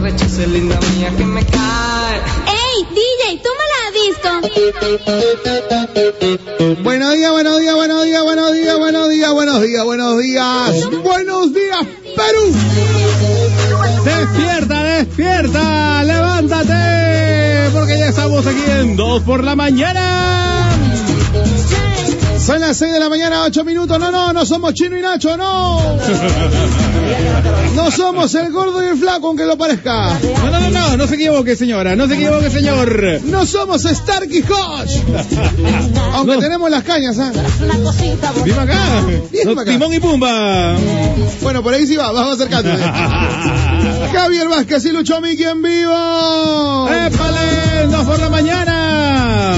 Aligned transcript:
rechace, 0.00 0.46
linda 0.46 0.78
mía, 0.96 1.12
que 1.16 1.24
me 1.24 1.44
cae. 1.44 2.20
¡Ey, 2.46 2.86
DJ, 2.94 3.42
toma 3.42 3.64
la 3.74 3.90
disco! 4.00 4.30
Buenos 6.82 7.14
días, 7.14 7.30
buenos 7.30 7.60
días, 7.60 7.74
buenos 7.74 8.04
días, 8.04 8.22
buenos 8.22 8.52
días, 8.52 8.78
buenos 8.78 9.08
días, 9.08 9.32
buenos 9.32 9.60
días, 9.62 9.84
buenos 9.84 10.18
días. 10.22 10.90
Buenos 11.02 11.54
días, 11.54 11.80
Perú. 12.16 12.52
Despierta, 14.04 14.82
despierta, 14.82 16.04
levántate, 16.04 17.70
porque 17.72 17.98
ya 17.98 18.08
estamos 18.08 18.46
aquí 18.46 18.64
en 18.80 18.96
2 18.96 19.22
por 19.22 19.44
la 19.44 19.56
mañana. 19.56 20.77
Son 22.48 22.58
las 22.62 22.78
6 22.78 22.94
de 22.94 22.98
la 22.98 23.10
mañana, 23.10 23.42
8 23.44 23.62
minutos. 23.62 23.98
No, 23.98 24.10
no, 24.10 24.32
no 24.32 24.46
somos 24.46 24.72
Chino 24.72 24.96
y 24.96 25.02
Nacho, 25.02 25.36
no. 25.36 25.82
No 27.74 27.90
somos 27.90 28.34
el 28.36 28.50
gordo 28.50 28.82
y 28.82 28.86
el 28.88 28.96
flaco, 28.96 29.26
aunque 29.26 29.44
lo 29.44 29.58
parezca. 29.58 30.18
No, 30.18 30.50
no, 30.50 30.58
no, 30.58 30.70
no, 30.70 30.96
no 30.96 31.06
se 31.06 31.16
equivoque, 31.16 31.56
señora, 31.56 31.94
no 31.94 32.08
se 32.08 32.14
equivoque, 32.14 32.48
señor. 32.48 33.20
No 33.24 33.44
somos 33.44 33.84
Stark 33.84 34.30
y 34.32 34.40
Hodge. 34.40 35.02
Aunque 36.14 36.36
No. 36.36 36.38
tenemos 36.40 36.70
las 36.70 36.84
cañas, 36.84 37.18
¿ah? 37.18 37.30
Viva 38.42 38.62
acá. 38.62 39.02
No, 39.44 39.50
acá. 39.52 39.70
Timón 39.70 39.92
y 39.92 40.00
Pumba. 40.00 40.74
Bueno, 41.42 41.62
por 41.62 41.74
ahí 41.74 41.86
sí 41.86 41.96
va, 41.96 42.12
vamos 42.12 42.36
acercándonos. 42.36 42.80
Javier 44.12 44.48
Vázquez 44.48 44.86
y 44.86 44.92
Lucho 44.92 45.20
Miki 45.20 45.44
en 45.44 45.62
vivo. 45.62 46.88
¡Épale! 46.88 47.88
2 47.90 48.06
por 48.06 48.18
la 48.18 48.30
mañana. 48.30 49.52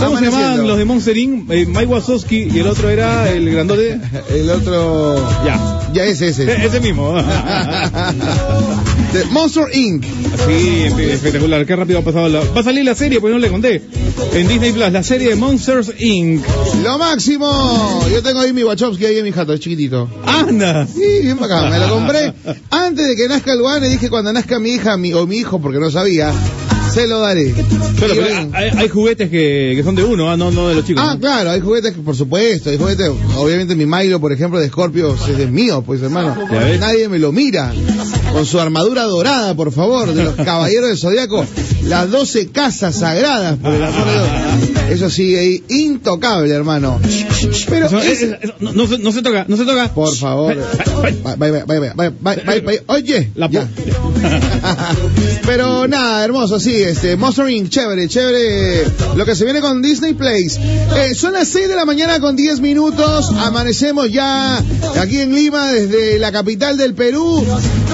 ¿Cómo 0.00 0.18
se 0.18 0.24
llamaban 0.24 0.66
los 0.66 0.78
de 0.78 0.84
Monster 0.84 1.16
Inc? 1.16 1.50
Eh, 1.50 1.66
Mike 1.66 1.86
Wazowski 1.86 2.48
y 2.52 2.58
el 2.60 2.66
otro 2.66 2.88
era 2.88 3.30
el 3.30 3.50
grandote. 3.50 3.98
El 4.30 4.50
otro. 4.50 5.16
Ya. 5.44 5.58
Ya 5.92 6.04
es 6.04 6.20
ese. 6.22 6.44
E- 6.44 6.66
Ese 6.66 6.80
mismo. 6.80 7.14
De 9.12 9.24
Monster 9.30 9.64
Inc. 9.74 10.04
Sí, 10.04 10.84
espe- 10.86 11.10
espectacular. 11.10 11.66
Qué 11.66 11.74
rápido 11.76 11.98
ha 11.98 12.02
pasado 12.02 12.28
la... 12.28 12.40
Va 12.40 12.60
a 12.60 12.62
salir 12.64 12.84
la 12.84 12.94
serie, 12.94 13.20
pues 13.20 13.32
no 13.32 13.38
le 13.40 13.48
conté. 13.48 13.82
En 14.34 14.46
Disney 14.48 14.72
Plus, 14.72 14.90
la 14.92 15.02
serie 15.02 15.30
de 15.30 15.34
Monsters 15.36 15.92
Inc. 15.98 16.44
Lo 16.84 16.96
máximo. 16.98 18.04
Yo 18.12 18.22
tengo 18.22 18.40
ahí 18.40 18.52
mi 18.52 18.62
Wachowski 18.62 19.04
ahí 19.06 19.18
en 19.18 19.24
mi 19.24 19.32
jato, 19.32 19.52
es 19.52 19.60
chiquitito. 19.60 20.08
¡Anda! 20.24 20.86
Sí, 20.86 21.22
bien 21.22 21.38
bacán. 21.40 21.70
Me 21.70 21.78
lo 21.78 21.88
compré 21.90 22.32
antes 22.70 23.08
de 23.08 23.16
que 23.16 23.26
nazca 23.28 23.52
el 23.52 23.58
Luan. 23.58 23.80
Le 23.82 23.88
dije 23.88 24.08
cuando 24.10 24.32
nazca 24.32 24.58
mi 24.60 24.70
hija 24.70 24.96
mi, 24.96 25.12
o 25.12 25.26
mi 25.26 25.38
hijo, 25.38 25.60
porque 25.60 25.78
no 25.80 25.90
sabía, 25.90 26.32
se 26.90 27.06
lo 27.06 27.20
daré. 27.20 27.54
Pero, 27.98 28.14
hay, 28.52 28.70
hay 28.76 28.88
juguetes 28.88 29.30
que, 29.30 29.74
que 29.76 29.82
son 29.82 29.94
de 29.94 30.04
uno, 30.04 30.30
ah, 30.30 30.36
no, 30.36 30.50
no 30.50 30.68
de 30.68 30.74
los 30.74 30.84
chicos. 30.84 31.02
Ah, 31.06 31.14
¿no? 31.14 31.20
claro, 31.20 31.50
hay 31.50 31.60
juguetes 31.60 31.94
que 31.94 32.00
por 32.00 32.16
supuesto, 32.16 32.70
hay 32.70 32.78
juguetes, 32.78 33.10
obviamente 33.36 33.74
mi 33.74 33.86
Milo, 33.86 34.20
por 34.20 34.32
ejemplo, 34.32 34.58
de 34.58 34.68
Scorpio, 34.68 35.14
es 35.14 35.50
mío, 35.50 35.82
pues 35.82 36.02
hermano. 36.02 36.36
Nadie 36.78 37.08
me 37.08 37.18
lo 37.18 37.32
mira. 37.32 37.72
Con 38.32 38.46
su 38.46 38.60
armadura 38.60 39.04
dorada, 39.04 39.54
por 39.54 39.72
favor, 39.72 40.12
de 40.12 40.24
los 40.24 40.34
caballeros 40.44 40.88
del 40.88 40.98
Zodíaco, 40.98 41.44
las 41.84 42.10
doce 42.10 42.48
casas 42.48 42.96
sagradas, 42.96 43.58
por 43.58 43.72
el 43.74 43.82
amor 43.84 44.06
de 44.06 44.12
Dios. 44.12 44.90
Eso 44.90 45.10
sí, 45.10 45.36
ahí, 45.36 45.62
intocable, 45.68 46.52
hermano. 46.54 47.00
Pero 47.68 47.86
Eso- 47.86 47.98
es- 48.00 48.26
no, 48.60 48.72
no 48.72 48.86
se, 48.86 48.98
no 48.98 49.12
se 49.12 49.22
toca, 49.22 49.44
no 49.48 49.56
se 49.56 49.64
toca. 49.64 49.88
por 49.94 50.14
favor. 50.16 50.56
Oye, 52.86 53.30
La 53.34 53.48
ya. 53.48 53.68
Pero 55.46 55.86
nada, 55.88 56.24
hermoso, 56.24 56.60
sí, 56.60 56.74
este, 56.74 57.16
Monster 57.16 57.48
Inc., 57.48 57.68
chévere, 57.70 58.08
chévere, 58.08 58.84
lo 59.16 59.24
que 59.24 59.34
se 59.34 59.44
viene 59.44 59.60
con 59.60 59.80
Disney 59.82 60.14
Place. 60.14 60.60
Eh, 60.96 61.14
son 61.14 61.32
las 61.32 61.48
6 61.48 61.68
de 61.68 61.74
la 61.76 61.84
mañana 61.84 62.20
con 62.20 62.36
10 62.36 62.60
minutos, 62.60 63.30
amanecemos 63.36 64.10
ya 64.12 64.58
aquí 65.00 65.20
en 65.20 65.34
Lima, 65.34 65.72
desde 65.72 66.18
la 66.18 66.30
capital 66.32 66.76
del 66.76 66.94
Perú, 66.94 67.44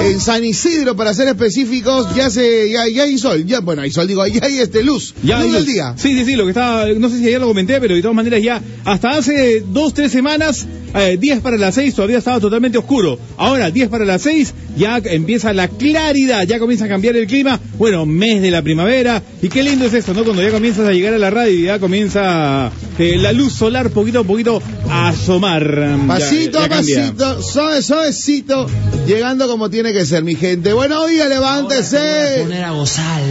en 0.02 0.20
San 0.20 0.44
Isidro, 0.44 0.96
para 0.96 1.14
ser 1.14 1.28
específicos, 1.28 2.08
ya 2.14 2.30
se, 2.30 2.70
ya, 2.70 2.88
ya 2.88 3.04
hay 3.04 3.18
sol, 3.18 3.44
ya, 3.46 3.60
bueno, 3.60 3.75
hay 3.82 3.90
sol, 3.90 4.06
digo, 4.06 4.26
ya 4.26 4.44
hay 4.44 4.58
este 4.58 4.82
luz, 4.82 5.14
Ya, 5.22 5.40
luz 5.42 5.52
del 5.52 5.66
día. 5.66 5.94
Sí, 5.96 6.16
sí, 6.16 6.24
sí, 6.24 6.36
lo 6.36 6.44
que 6.44 6.50
estaba, 6.50 6.86
no 6.86 7.08
sé 7.08 7.18
si 7.18 7.26
ayer 7.26 7.40
lo 7.40 7.48
comenté, 7.48 7.80
pero 7.80 7.94
de 7.94 8.02
todas 8.02 8.14
maneras 8.14 8.42
ya, 8.42 8.62
hasta 8.84 9.10
hace 9.10 9.60
dos, 9.60 9.94
tres 9.94 10.12
semanas, 10.12 10.66
eh, 10.96 11.16
10 11.18 11.40
para 11.40 11.56
las 11.56 11.74
6 11.74 11.94
todavía 11.94 12.18
estaba 12.18 12.40
totalmente 12.40 12.78
oscuro. 12.78 13.18
Ahora, 13.36 13.70
10 13.70 13.88
para 13.88 14.04
las 14.04 14.22
6, 14.22 14.54
ya 14.76 14.98
empieza 15.04 15.52
la 15.52 15.68
claridad, 15.68 16.44
ya 16.44 16.58
comienza 16.58 16.86
a 16.86 16.88
cambiar 16.88 17.16
el 17.16 17.26
clima. 17.26 17.60
Bueno, 17.78 18.06
mes 18.06 18.42
de 18.42 18.50
la 18.50 18.62
primavera. 18.62 19.22
Y 19.42 19.48
qué 19.48 19.62
lindo 19.62 19.84
es 19.84 19.94
esto, 19.94 20.14
¿no? 20.14 20.24
Cuando 20.24 20.42
ya 20.42 20.50
comienzas 20.50 20.88
a 20.88 20.92
llegar 20.92 21.14
a 21.14 21.18
la 21.18 21.30
radio 21.30 21.52
y 21.52 21.62
ya 21.64 21.78
comienza 21.78 22.70
eh, 22.98 23.16
la 23.18 23.32
luz 23.32 23.52
solar 23.52 23.90
poquito 23.90 24.20
a 24.20 24.24
poquito 24.24 24.62
a 24.88 25.08
asomar. 25.08 25.98
Pasito 26.06 26.58
ya 26.58 26.64
a 26.64 26.68
pasito, 26.68 27.42
suave, 27.42 27.82
suavecito, 27.82 28.66
llegando 29.06 29.46
como 29.48 29.68
tiene 29.68 29.92
que 29.92 30.06
ser, 30.06 30.24
mi 30.24 30.34
gente. 30.34 30.72
Buenos 30.72 31.08
días, 31.08 31.28
levántese. 31.28 32.42
Poner 32.42 32.64
a 32.64 32.70
gozar. 32.70 33.22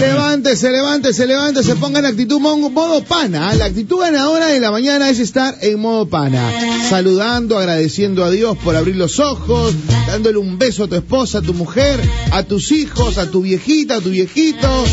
Levántese, 0.00 0.70
levántese, 0.70 1.26
levántese, 1.26 1.76
ponga 1.76 2.00
en 2.00 2.06
actitud 2.06 2.40
modo 2.40 3.02
pana. 3.02 3.54
La 3.54 3.66
actitud 3.66 4.00
ganadora 4.00 4.46
de 4.48 4.60
la 4.60 4.70
mañana 4.70 5.08
es 5.08 5.18
estar 5.18 5.56
en 5.62 5.78
modo 5.78 6.06
pana. 6.06 6.50
Saludando, 7.06 7.56
agradeciendo 7.56 8.24
a 8.24 8.32
Dios 8.32 8.58
por 8.58 8.74
abrir 8.74 8.96
los 8.96 9.20
ojos, 9.20 9.72
dándole 10.08 10.38
un 10.38 10.58
beso 10.58 10.82
a 10.82 10.88
tu 10.88 10.96
esposa, 10.96 11.38
a 11.38 11.42
tu 11.42 11.54
mujer, 11.54 12.00
a 12.32 12.42
tus 12.42 12.72
hijos, 12.72 13.16
a 13.16 13.30
tu 13.30 13.42
viejita, 13.42 13.98
a 13.98 14.00
tu 14.00 14.10
viejito, 14.10 14.84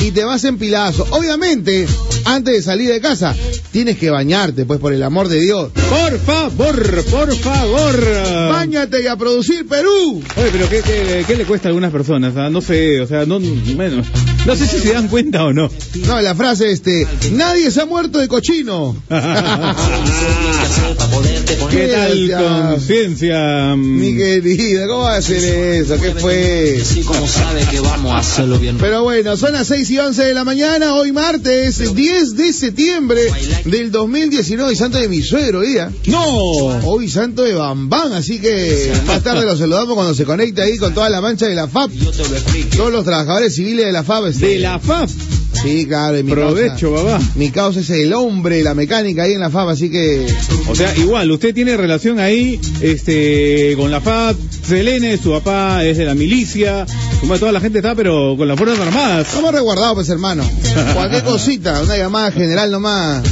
y 0.00 0.10
te 0.10 0.22
vas 0.22 0.44
en 0.44 0.58
pilazo. 0.58 1.06
Obviamente, 1.12 1.86
antes 2.26 2.56
de 2.56 2.62
salir 2.62 2.92
de 2.92 3.00
casa, 3.00 3.34
tienes 3.70 3.96
que 3.96 4.10
bañarte, 4.10 4.66
pues 4.66 4.80
por 4.80 4.92
el 4.92 5.02
amor 5.02 5.28
de 5.28 5.40
Dios. 5.40 5.70
Por 5.72 6.18
favor, 6.18 7.04
por 7.04 7.34
favor. 7.36 8.06
Báñate 8.50 9.02
y 9.02 9.06
a 9.06 9.16
producir 9.16 9.66
Perú. 9.66 10.22
Oye, 10.36 10.50
pero 10.52 10.68
¿qué, 10.68 10.82
qué, 10.82 11.24
qué 11.26 11.36
le 11.36 11.46
cuesta 11.46 11.68
a 11.68 11.70
algunas 11.70 11.90
personas? 11.90 12.36
ah? 12.36 12.50
No 12.50 12.60
sé, 12.60 13.00
o 13.00 13.06
sea, 13.06 13.24
no, 13.24 13.40
bueno, 13.40 14.02
no 14.44 14.56
sé 14.56 14.66
si 14.66 14.78
se 14.78 14.92
dan 14.92 15.08
cuenta 15.08 15.42
o 15.44 15.54
no. 15.54 15.70
No, 16.06 16.20
la 16.20 16.34
frase 16.34 16.70
este, 16.70 17.08
nadie 17.32 17.70
se 17.70 17.80
ha 17.80 17.86
muerto 17.86 18.18
de 18.18 18.28
cochino. 18.28 18.94
¿Qué 21.70 21.88
tal 21.88 22.70
conciencia? 22.70 23.74
Mi 23.76 24.16
querida, 24.16 24.86
¿cómo 24.86 25.00
va 25.00 25.14
a 25.14 25.18
hacer 25.18 25.44
eso? 25.82 25.98
¿Qué 26.00 26.12
fue? 26.12 26.78
Así 26.80 27.02
como 27.02 27.26
sabe 27.26 27.62
que 27.70 27.80
vamos 27.80 28.12
a 28.12 28.18
hacerlo 28.18 28.58
bien. 28.58 28.78
Pero 28.78 29.02
bueno, 29.02 29.36
son 29.36 29.52
las 29.52 29.66
6 29.68 29.90
y 29.90 29.98
11 29.98 30.24
de 30.24 30.34
la 30.34 30.44
mañana, 30.44 30.94
hoy 30.94 31.12
martes 31.12 31.94
10 31.94 32.36
de 32.36 32.52
septiembre 32.52 33.20
del 33.64 33.90
2019 33.90 34.72
y 34.72 34.76
santo 34.76 34.98
de 34.98 35.08
mi 35.08 35.22
suegro 35.22 35.60
día. 35.60 35.90
¡No! 36.06 36.24
Hoy 36.84 37.08
santo 37.08 37.42
de 37.42 37.54
Bambán, 37.54 38.12
así 38.14 38.38
que 38.38 38.92
más 39.06 39.22
tarde 39.22 39.44
lo 39.44 39.56
saludamos 39.56 39.94
cuando 39.94 40.14
se 40.14 40.24
conecte 40.24 40.62
ahí 40.62 40.78
con 40.78 40.94
toda 40.94 41.10
la 41.10 41.20
mancha 41.20 41.46
de 41.46 41.54
la 41.54 41.68
FAP. 41.68 41.90
Todos 42.76 42.92
los 42.92 43.04
trabajadores 43.04 43.54
civiles 43.54 43.86
de 43.86 43.92
la 43.92 44.02
FAP. 44.02 44.24
De 44.24 44.58
la 44.58 44.78
FAP. 44.78 45.10
Sí, 45.60 45.86
claro, 45.86 46.22
mi 46.22 46.30
Provecho, 46.30 46.92
causa. 46.92 47.04
babá. 47.04 47.20
Mi 47.36 47.50
causa 47.50 47.80
es 47.80 47.90
el 47.90 48.12
hombre, 48.14 48.62
la 48.62 48.74
mecánica 48.74 49.22
ahí 49.24 49.32
en 49.34 49.40
la 49.40 49.50
FAP, 49.50 49.68
así 49.68 49.90
que 49.90 50.26
O 50.68 50.74
sea, 50.74 50.96
igual, 50.96 51.30
usted 51.30 51.54
tiene 51.54 51.76
relación 51.76 52.18
ahí 52.18 52.60
este, 52.80 53.74
con 53.76 53.90
la 53.90 54.00
FAP, 54.00 54.36
Selene, 54.66 55.18
su 55.18 55.30
papá 55.30 55.84
es 55.84 55.98
de 55.98 56.04
la 56.04 56.14
milicia, 56.14 56.86
como 57.20 57.38
toda 57.38 57.52
la 57.52 57.60
gente 57.60 57.78
está, 57.78 57.94
pero 57.94 58.34
con 58.36 58.48
las 58.48 58.56
Fuerzas 58.58 58.80
Armadas. 58.80 59.28
Estamos 59.28 59.52
resguardados, 59.52 59.94
pues, 59.94 60.08
hermano. 60.08 60.44
Cualquier 60.94 61.22
cosita, 61.24 61.80
una 61.82 61.96
llamada 61.96 62.30
general 62.32 62.70
nomás. 62.70 63.22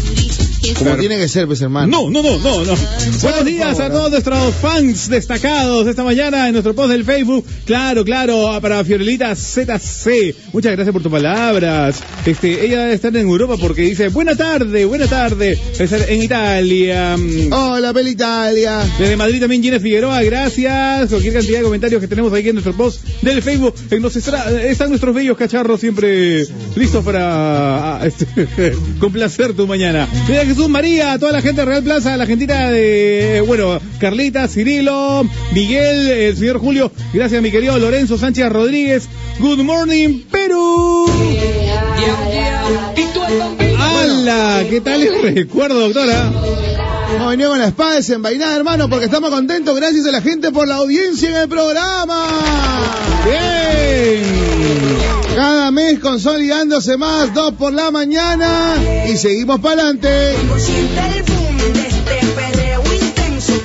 Como 0.79 0.97
tiene 0.97 1.19
que 1.19 1.29
ser, 1.29 1.47
pues, 1.47 1.61
hermano. 1.61 2.11
No, 2.11 2.11
no, 2.11 2.23
no, 2.23 2.39
no, 2.39 2.65
no. 2.65 2.75
Buenos 3.23 3.45
días 3.45 3.77
favor, 3.77 3.83
a 3.83 3.91
todos 3.91 4.11
nuestros 4.11 4.55
fans 4.57 5.09
destacados 5.09 5.87
esta 5.87 6.05
mañana 6.05 6.47
en 6.47 6.53
nuestro 6.53 6.75
post 6.75 6.91
del 6.91 7.05
Facebook. 7.05 7.45
Claro, 7.65 8.05
claro, 8.05 8.59
para 8.61 8.85
Fiorelita 8.85 9.35
ZC. 9.35 10.35
Muchas 10.53 10.73
gracias 10.73 10.93
por 10.93 11.03
tus 11.03 11.11
palabras. 11.13 12.01
Este, 12.25 12.65
ella 12.67 12.81
debe 12.83 12.95
estar 12.95 13.15
en 13.17 13.27
Europa 13.29 13.57
porque 13.61 13.83
dice, 13.83 14.09
buena 14.09 14.35
tarde, 14.37 14.85
buena 14.85 15.07
tarde. 15.07 15.59
Debe 15.73 15.85
estar 15.85 16.09
en 16.11 16.23
Italia. 16.23 17.17
Hola, 17.53 17.93
Peli 17.93 18.11
Italia. 18.11 18.83
Desde 18.99 19.17
Madrid 19.17 19.41
también 19.41 19.63
Gina 19.63 19.81
Figueroa, 19.81 20.23
gracias. 20.23 21.11
Cualquier 21.11 21.35
cantidad 21.35 21.59
de 21.59 21.65
comentarios 21.65 22.01
que 22.01 22.09
tenemos 22.09 22.33
ahí 22.33 22.49
en 22.49 22.55
nuestro 22.55 22.77
post 22.77 23.05
del 23.23 23.43
Facebook. 23.43 23.75
En 23.91 24.03
nos 24.03 24.17
estra- 24.17 24.51
están 24.63 24.89
nuestros 24.89 25.15
bellos 25.15 25.37
cacharros 25.37 25.81
siempre 25.81 26.47
listos 26.77 27.05
para 27.05 27.97
ah, 28.01 28.01
este, 28.07 28.75
complacer 28.99 29.53
tu 29.55 29.67
mañana. 29.67 30.09
Mira 30.29 30.45
Jesús 30.61 30.73
María, 30.73 31.19
toda 31.19 31.33
la 31.33 31.41
gente 31.41 31.63
de 31.63 31.65
Real 31.65 31.83
Plaza, 31.83 32.19
la 32.19 32.27
gentita 32.27 32.71
de, 32.71 33.43
bueno, 33.47 33.81
Carlita, 33.99 34.47
Cirilo, 34.47 35.27
Miguel, 35.55 36.11
el 36.11 36.37
señor 36.37 36.59
Julio. 36.59 36.93
Gracias 37.15 37.41
mi 37.41 37.51
querido 37.51 37.79
Lorenzo 37.79 38.19
Sánchez 38.19 38.51
Rodríguez. 38.51 39.09
Good 39.39 39.61
morning, 39.61 40.21
Perú. 40.31 41.07
¡Hala! 43.79 44.63
¿Qué 44.69 44.83
tal 44.83 45.03
el 45.03 45.35
recuerdo, 45.35 45.81
doctora? 45.81 46.31
Hemos 47.15 47.31
venido 47.31 47.49
con 47.49 47.59
la 47.59 47.69
espada 47.69 47.95
desenvainada, 47.95 48.55
hermano, 48.55 48.91
porque 48.91 49.07
estamos 49.07 49.31
contentos. 49.31 49.75
Gracias 49.75 50.05
a 50.05 50.11
la 50.11 50.21
gente 50.21 50.53
por 50.53 50.69
la 50.69 50.75
audiencia 50.75 51.31
en 51.31 51.37
el 51.37 51.49
programa. 51.49 52.27
¡Bien! 53.25 54.90
Cada 55.41 55.71
mes 55.71 55.99
consolidándose 56.01 56.99
más, 56.99 57.33
dos 57.33 57.55
por 57.55 57.73
la 57.73 57.91
mañana. 57.91 58.75
Y 59.09 59.17
seguimos 59.17 59.59
para 59.61 59.85
adelante. 59.85 60.35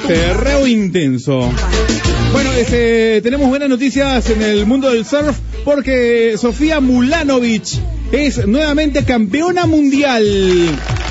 Perreo 0.08 0.68
intenso. 0.68 1.52
Bueno, 2.32 2.54
este, 2.54 3.20
tenemos 3.22 3.50
buenas 3.50 3.68
noticias 3.68 4.30
en 4.30 4.42
el 4.42 4.66
mundo 4.66 4.90
del 4.90 5.06
surf 5.06 5.38
porque 5.66 6.36
Sofía 6.38 6.80
Mulanovic 6.80 7.82
es 8.12 8.48
nuevamente 8.48 9.04
campeona 9.04 9.66
mundial. 9.66 10.24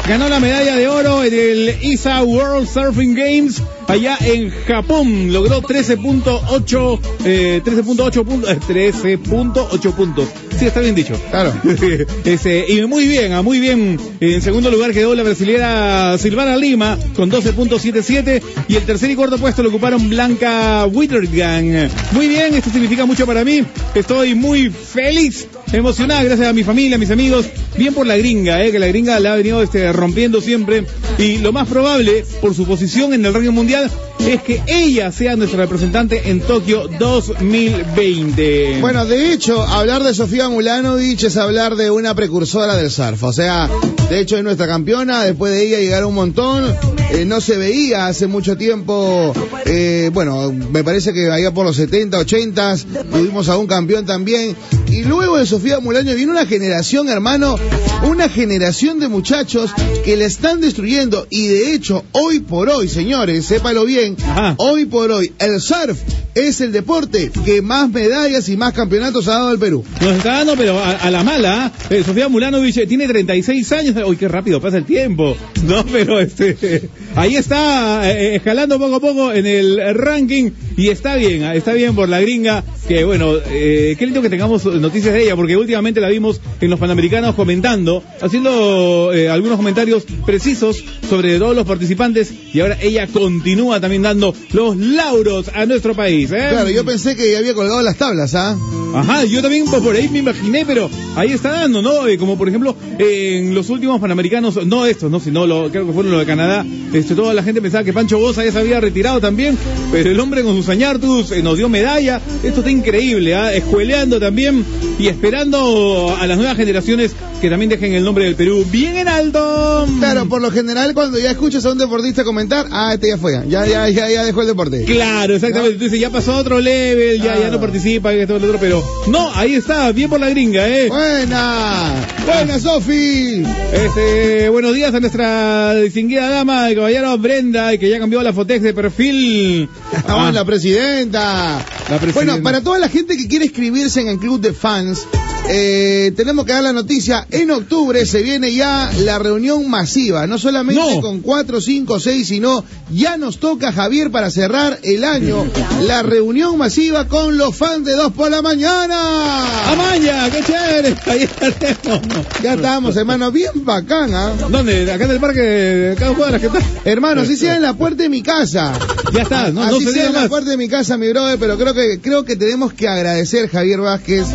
Ganó 0.09 0.29
la 0.29 0.39
medalla 0.39 0.77
de 0.77 0.87
oro 0.87 1.25
en 1.25 1.33
el 1.33 1.77
ISA 1.83 2.23
World 2.23 2.69
Surfing 2.69 3.15
Games 3.15 3.63
allá 3.89 4.19
en 4.21 4.51
Japón. 4.51 5.33
Logró 5.33 5.63
13.8 5.63 7.01
eh, 7.25 7.63
13.8 7.65 8.25
puntos, 8.25 8.51
eh, 8.51 8.93
13.8 8.93 9.93
puntos. 9.95 10.29
Sí, 10.59 10.67
está 10.67 10.81
bien 10.81 10.95
dicho. 10.95 11.15
Claro. 11.31 11.53
Este, 12.25 12.65
y 12.73 12.85
muy 12.87 13.07
bien, 13.07 13.33
ah, 13.33 13.43
muy 13.43 13.61
bien. 13.61 13.99
En 14.21 14.43
segundo 14.43 14.71
lugar 14.71 14.93
quedó 14.93 15.15
la 15.15 15.23
brasileña 15.23 16.17
Silvana 16.19 16.57
Lima 16.57 16.99
con 17.15 17.31
12.77 17.31 18.43
y 18.69 18.77
el 18.77 18.85
tercer 18.85 19.11
y 19.11 19.15
cuarto 19.15 19.39
puesto 19.39 19.63
lo 19.63 19.69
ocuparon 19.69 20.09
Blanca 20.09 20.87
Wittergang. 20.87 21.91
Muy 22.13 22.29
bien, 22.29 22.55
esto 22.55 22.71
significa 22.71 23.05
mucho 23.05 23.27
para 23.27 23.45
mí. 23.45 23.63
Estoy 23.95 24.35
muy 24.35 24.44
feliz, 24.71 25.49
emocionada, 25.73 26.23
gracias 26.23 26.49
a 26.49 26.53
mi 26.53 26.65
familia, 26.65 26.97
a 26.97 26.99
mis 26.99 27.11
amigos. 27.11 27.47
Bien 27.77 27.95
por 27.95 28.07
la 28.07 28.17
gringa, 28.17 28.63
eh, 28.63 28.71
que 28.71 28.79
la 28.79 28.87
gringa 28.87 29.19
la 29.19 29.33
ha 29.33 29.37
venido 29.37 29.63
este, 29.63 29.91
rompiendo 29.93 30.41
siempre. 30.41 30.85
Y 31.19 31.39
lo 31.39 31.53
más 31.53 31.69
probable, 31.69 32.25
por 32.41 32.55
su 32.55 32.67
posición 32.67 33.15
en 33.15 33.25
el 33.25 33.33
ranking 33.33 33.51
mundial, 33.51 33.91
es 34.27 34.43
que 34.43 34.63
ella 34.67 35.13
sea 35.13 35.37
nuestra 35.37 35.59
representante 35.59 36.31
en 36.31 36.41
Tokio 36.41 36.89
2020. 36.99 38.79
Bueno, 38.81 39.05
de 39.05 39.33
hecho, 39.33 39.63
hablar 39.63 40.03
de 40.03 40.15
Sofía 40.15 40.49
Mulanovic 40.49 41.25
es 41.25 41.37
hablar 41.37 41.77
de 41.77 41.91
una 41.91 42.15
precursora 42.15 42.77
del 42.77 42.91
surf. 42.91 43.23
O 43.23 43.33
sea, 43.33 43.69
de 44.09 44.21
hecho 44.21 44.37
es 44.37 44.45
nuestra 44.45 44.67
campeona, 44.67 45.25
después 45.25 45.53
de 45.53 45.67
ella 45.67 45.79
llegaron 45.79 46.09
un 46.09 46.15
montón. 46.15 46.75
Eh, 47.11 47.25
no 47.27 47.41
se 47.41 47.57
veía 47.57 48.07
hace 48.07 48.27
mucho 48.27 48.57
tiempo, 48.57 49.33
eh, 49.67 50.11
bueno, 50.13 50.53
me 50.53 50.83
parece 50.83 51.13
que 51.13 51.31
allá 51.31 51.53
por 51.53 51.65
los 51.65 51.77
70, 51.77 52.19
80, 52.19 52.77
tuvimos 53.13 53.49
a 53.49 53.59
un 53.59 53.67
campeón 53.67 54.07
también. 54.07 54.57
Y 54.89 55.05
luego 55.05 55.37
de 55.37 55.47
Sofía 55.47 55.81
Mulanovic 55.81 56.17
viene 56.17 56.33
una 56.33 56.47
generación, 56.47 57.09
hermano, 57.09 57.57
una 58.05 58.29
generación 58.29 59.01
de 59.01 59.09
muchachos 59.09 59.71
que 60.05 60.17
le 60.17 60.25
están 60.25 60.61
destruyendo. 60.61 61.27
Y 61.31 61.47
de 61.47 61.75
hecho, 61.75 62.05
hoy 62.13 62.41
por 62.41 62.69
hoy, 62.69 62.89
señores, 62.89 63.45
sépalo 63.45 63.85
bien, 63.85 64.14
Ajá. 64.23 64.55
hoy 64.59 64.87
por 64.87 65.11
hoy, 65.11 65.33
el 65.39 65.61
surf 65.61 65.99
es 66.35 66.61
el 66.61 66.73
deporte 66.73 67.31
que 67.45 67.63
más 67.63 67.91
medallas 67.91 68.49
y 68.49 68.57
más 68.57 68.73
campeonatos 68.73 69.29
ha 69.29 69.33
dado 69.33 69.49
al 69.49 69.59
Perú. 69.59 69.85
Nos 70.01 70.17
está 70.17 70.39
dando, 70.39 70.57
pero 70.57 70.79
a, 70.79 70.91
a 70.91 71.11
la 71.11 71.23
mala, 71.23 71.73
¿eh? 71.91 71.99
Eh, 71.99 72.03
Sofía 72.05 72.29
Mulanovic 72.29 72.77
eh, 72.79 72.87
tiene 72.87 73.07
36 73.07 73.73
años. 73.73 73.97
Uy, 74.07 74.17
qué 74.17 74.27
rápido 74.29 74.61
pasa 74.61 74.79
el 74.79 74.85
tiempo. 74.85 75.37
No, 75.65 75.83
pero 75.87 76.21
este, 76.21 76.91
ahí 77.17 77.37
está 77.37 78.11
eh, 78.13 78.37
escalando 78.37 78.79
poco 78.79 78.97
a 78.97 79.01
poco 79.01 79.33
en 79.33 79.47
el 79.47 79.95
ranking 79.95 80.51
y 80.77 80.89
está 80.89 81.17
bien, 81.17 81.45
ah, 81.45 81.55
está 81.55 81.73
bien 81.73 81.95
por 81.95 82.09
la 82.09 82.21
gringa. 82.21 82.65
Que 82.87 83.05
bueno, 83.05 83.33
eh, 83.49 83.97
qué 83.99 84.05
lindo 84.05 84.21
que 84.21 84.29
tengamos 84.29 84.67
noticias 84.67 85.15
de 85.15 85.23
ella, 85.23 85.37
porque 85.37 85.57
últimamente 85.57 86.01
la 86.01 86.11
vimos 86.11 86.43
en 86.61 86.69
los 86.69 86.79
Panamericanos 86.79 87.35
comentando, 87.35 88.03
haciendo 88.21 89.11
eh, 89.15 89.31
algunos 89.31 89.57
comentarios 89.57 90.05
precisos 90.27 90.85
sobre 91.09 91.39
todos 91.39 91.57
los 91.57 91.67
participantes 91.67 92.31
y 92.53 92.61
ahora 92.61 92.77
ella 92.83 93.07
continúa 93.07 93.81
también 93.81 93.94
dando 94.03 94.35
los 94.53 94.77
lauros 94.77 95.51
a 95.55 95.67
nuestro 95.67 95.95
país. 95.95 96.31
¿eh? 96.31 96.47
Claro, 96.51 96.71
yo 96.71 96.85
pensé 96.85 97.17
que 97.17 97.37
había 97.37 97.55
colgado 97.55 97.83
las 97.83 97.97
tablas, 97.97 98.35
¿ah? 98.35 98.57
Ajá, 98.95 99.25
yo 99.25 99.43
también 99.43 99.65
pues, 99.65 99.83
por 99.83 99.97
ahí 99.97 100.09
me 100.09 100.21
imaginé, 100.21 100.65
pero 100.65 100.89
ahí 101.17 101.33
está 101.33 101.51
dando, 101.51 101.83
¿no? 101.83 102.07
Eh, 102.07 102.17
como 102.17 102.39
por 102.39 102.49
ejemplo, 102.49 102.77
en 102.99 103.55
los 103.55 103.69
últimos 103.71 104.01
Panamericanos, 104.01 104.65
no 104.67 104.87
estos, 104.87 105.11
no, 105.11 105.19
sino 105.19 105.47
lo, 105.47 105.71
creo 105.71 105.87
que 105.87 105.93
fueron 105.93 106.13
los 106.13 106.21
de 106.21 106.27
Canadá, 106.27 106.65
este, 106.93 107.15
toda 107.17 107.35
la 107.35 107.43
gente 107.43 107.61
pensaba 107.61 107.83
que 107.83 107.93
Pancho 107.93 108.19
Bosa 108.19 108.45
ya 108.45 108.53
se 108.53 108.59
había 108.61 108.81
retirado 108.81 109.21
también, 109.21 109.59
pero 109.91 110.11
el 110.11 110.21
hombre 110.21 110.45
con 110.45 110.55
sus 110.55 110.69
añartus 110.69 111.33
eh, 111.33 111.43
nos 111.43 111.57
dio 111.57 111.69
medalla, 111.69 112.21
esto 112.45 112.61
está 112.61 112.71
increíble, 112.71 113.35
¿ah? 113.35 113.53
escueleando 113.53 114.21
también 114.21 114.65
y 114.99 115.09
esperando 115.09 116.15
a 116.17 116.27
las 116.29 116.39
nuevas 116.39 116.57
generaciones 116.57 117.17
que 117.41 117.51
también 117.51 117.69
dejen 117.69 117.93
el 117.95 118.05
nombre 118.05 118.25
del 118.25 118.37
Perú 118.37 118.65
bien 118.71 118.97
en 118.97 119.09
alto. 119.09 119.87
Claro, 119.99 120.27
por 120.27 120.41
lo 120.41 120.51
general 120.51 120.95
cuando 120.95 121.19
ya 121.19 121.33
escuchas 121.33 121.65
a 121.67 121.73
un 121.73 121.79
deportista 121.79 122.25
comentar, 122.25 122.67
ah, 122.71 122.95
este 122.95 123.09
ya 123.09 123.19
fue, 123.19 123.33
ya, 123.49 123.67
ya, 123.67 123.84
ya, 123.89 124.09
ya 124.09 124.25
dejó 124.25 124.43
el 124.43 124.47
deporte. 124.49 124.85
Claro, 124.85 125.35
exactamente. 125.35 125.79
Dices, 125.85 126.01
ya 126.01 126.11
pasó 126.11 126.33
a 126.33 126.37
otro 126.39 126.61
level, 126.61 127.21
ya, 127.21 127.39
ya 127.39 127.51
no 127.51 127.61
participa, 127.61 128.11
que 128.11 128.23
esto, 128.23 128.39
lo 128.39 128.47
otro, 128.47 128.59
pero 128.61 128.83
no, 129.09 129.31
ahí 129.35 129.55
está, 129.55 129.91
bien 129.93 130.11
por 130.11 130.21
la 130.21 130.31
gringa, 130.31 130.69
¿eh? 130.69 130.89
Buena, 130.89 131.93
buena 132.25 132.59
Sofi. 132.59 133.43
Este, 133.73 134.49
buenos 134.49 134.75
días 134.75 134.95
a 134.95 135.01
nuestra 135.01 135.75
distinguida 135.77 136.29
dama, 136.31 136.69
el 136.69 136.77
caballero 136.77 137.17
Brenda, 137.19 137.77
que 137.79 137.89
ya 137.89 137.99
cambió 137.99 138.23
la 138.23 138.33
fotex 138.33 138.63
de 138.63 138.75
perfil. 138.75 139.69
Ah, 140.07 140.31
la 140.33 140.45
presidenta. 140.45 141.65
La 141.91 141.99
presidenta. 141.99 142.13
Bueno, 142.33 142.43
para 142.43 142.61
toda 142.63 142.79
la 142.79 142.89
gente 142.89 143.17
que 143.17 143.29
quiere 143.29 143.47
inscribirse 143.47 144.01
en 144.01 144.09
el 144.09 144.19
club 144.19 144.41
de 144.41 144.53
fans, 144.53 145.07
eh, 145.51 146.13
tenemos 146.17 146.47
que 146.47 146.53
dar 146.53 146.63
la 146.63 146.73
noticia. 146.73 147.27
En 147.31 147.51
octubre 147.51 148.07
se 148.07 148.23
viene 148.23 148.55
ya 148.55 148.91
la 149.05 149.19
reunión 149.19 149.69
masiva, 149.69 150.27
no 150.27 150.39
solamente 150.39 150.81
No. 150.81 151.01
con 151.03 151.21
cuatro, 151.21 151.61
cinco, 151.61 152.01
seis, 152.01 152.29
sino 152.29 152.65
ya 152.91 153.17
nos 153.19 153.39
toca 153.39 153.73
Javier 153.75 154.11
para 154.11 154.31
cerrar 154.31 154.79
el 154.83 155.05
año 155.05 155.47
la 155.83 156.03
reunión 156.03 156.57
masiva 156.57 157.09
con 157.09 157.37
los 157.37 157.57
fans 157.57 157.85
de 157.85 157.93
dos 157.93 158.13
por 158.13 158.31
la 158.31 158.43
mañana. 158.43 159.73
Amaya, 159.73 160.31
qué 160.31 160.43
chévere. 160.43 160.97
Ahí 161.07 161.23
estaremos. 161.23 162.01
Ya 162.43 162.55
estamos, 162.55 162.97
hermano, 162.97 163.31
bien 163.31 163.65
bacán, 163.65 164.15
¿ah? 164.15 164.33
¿Dónde? 164.49 164.91
Acá 164.91 165.05
en 165.05 165.11
el 165.11 165.21
parque, 165.21 165.95
acá 165.97 166.09
en 166.09 166.15
cuadras, 166.15 166.41
¿qué 166.41 166.49
tal? 166.49 166.63
Hermano, 166.85 167.23
así 167.23 167.37
sea 167.37 167.57
en 167.57 167.63
la 167.63 167.75
puerta 167.75 168.03
de 168.03 168.09
mi 168.09 168.23
casa. 168.23 168.73
Ya 169.13 169.23
está, 169.23 169.51
no, 169.51 169.65
no 169.65 169.77
Así 169.77 169.85
se 169.85 169.93
sea 169.93 170.07
en 170.07 170.15
la 170.15 170.29
puerta 170.29 170.51
de 170.51 170.57
mi 170.57 170.69
casa, 170.69 170.97
mi 170.97 171.09
brother, 171.11 171.39
pero 171.39 171.57
creo 171.59 171.75
que 171.75 172.01
creo 172.01 172.25
que 172.25 172.37
tenemos 172.37 172.73
que 172.73 172.89
agradecer, 172.89 173.49
Javier 173.49 173.81
Vázquez, 173.81 174.27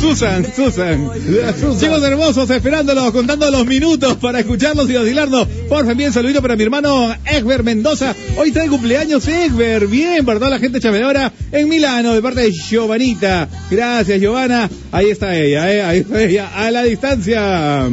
Susan, 0.00 0.46
Susan. 0.54 1.10
Chicos 1.78 2.02
hermosos, 2.02 2.48
esperándolos, 2.50 3.10
contando 3.10 3.50
los 3.50 3.66
minutos 3.66 4.16
para 4.16 4.40
escucharlos 4.40 4.88
y 4.88 4.94
vacilarnos. 4.94 5.46
Por 5.68 5.80
favor, 5.80 5.96
bien 5.96 6.12
saludito 6.12 6.40
para 6.40 6.56
mi 6.56 6.62
hermano 6.62 7.14
Egber 7.24 7.64
Mendoza. 7.64 8.14
Hoy 8.36 8.48
está 8.48 8.62
de 8.62 8.68
cumpleaños 8.68 9.26
Egber. 9.26 9.88
Bien, 9.88 10.24
para 10.24 10.38
toda 10.38 10.52
la 10.52 10.58
gente 10.60 10.80
chavedora 10.80 11.32
en 11.50 11.68
Milano, 11.68 12.14
de 12.14 12.22
parte 12.22 12.42
de 12.42 12.52
Giovanita. 12.52 13.48
Gracias, 13.70 14.20
Giovanna. 14.20 14.70
Ahí 14.92 15.10
está 15.10 15.36
ella, 15.36 15.72
eh, 15.72 15.82
ahí 15.82 15.98
está 15.98 16.22
ella, 16.22 16.48
a 16.54 16.70
la 16.70 16.84
distancia. 16.84 17.88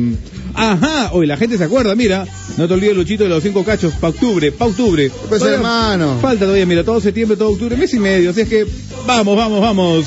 Ajá, 0.55 1.09
hoy 1.11 1.27
la 1.27 1.37
gente 1.37 1.57
se 1.57 1.63
acuerda, 1.63 1.95
mira. 1.95 2.25
No 2.57 2.67
te 2.67 2.73
olvides, 2.73 2.95
Luchito, 2.95 3.23
de 3.23 3.29
los 3.29 3.43
cinco 3.43 3.63
cachos, 3.63 3.93
pa' 3.93 4.09
octubre, 4.09 4.51
pa' 4.51 4.65
octubre. 4.65 5.11
Pues, 5.29 5.41
hermano. 5.41 6.17
Falta 6.21 6.45
todavía, 6.45 6.65
mira, 6.65 6.83
todo 6.83 7.01
septiembre, 7.01 7.37
todo 7.37 7.49
octubre, 7.49 7.75
mes 7.75 7.93
y 7.93 7.99
medio. 7.99 8.29
Así 8.29 8.41
es 8.41 8.49
que, 8.49 8.65
vamos, 9.05 9.35
vamos, 9.35 9.61
vamos. 9.61 10.05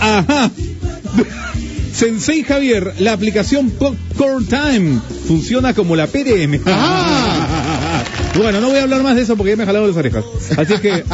Ajá. 0.00 0.50
Sensei 1.94 2.42
Javier, 2.42 2.94
la 2.98 3.12
aplicación 3.12 3.70
Popcorn 3.70 4.46
Time 4.46 5.00
funciona 5.28 5.74
como 5.74 5.94
la 5.94 6.08
PDM. 6.08 6.60
Ah. 6.66 8.02
bueno, 8.34 8.60
no 8.60 8.68
voy 8.68 8.78
a 8.78 8.82
hablar 8.82 9.02
más 9.02 9.14
de 9.14 9.22
eso 9.22 9.36
porque 9.36 9.50
ya 9.50 9.56
me 9.56 9.62
he 9.62 9.66
jalado 9.66 9.86
las 9.86 9.96
orejas. 9.96 10.24
Así 10.56 10.74
que, 10.78 11.04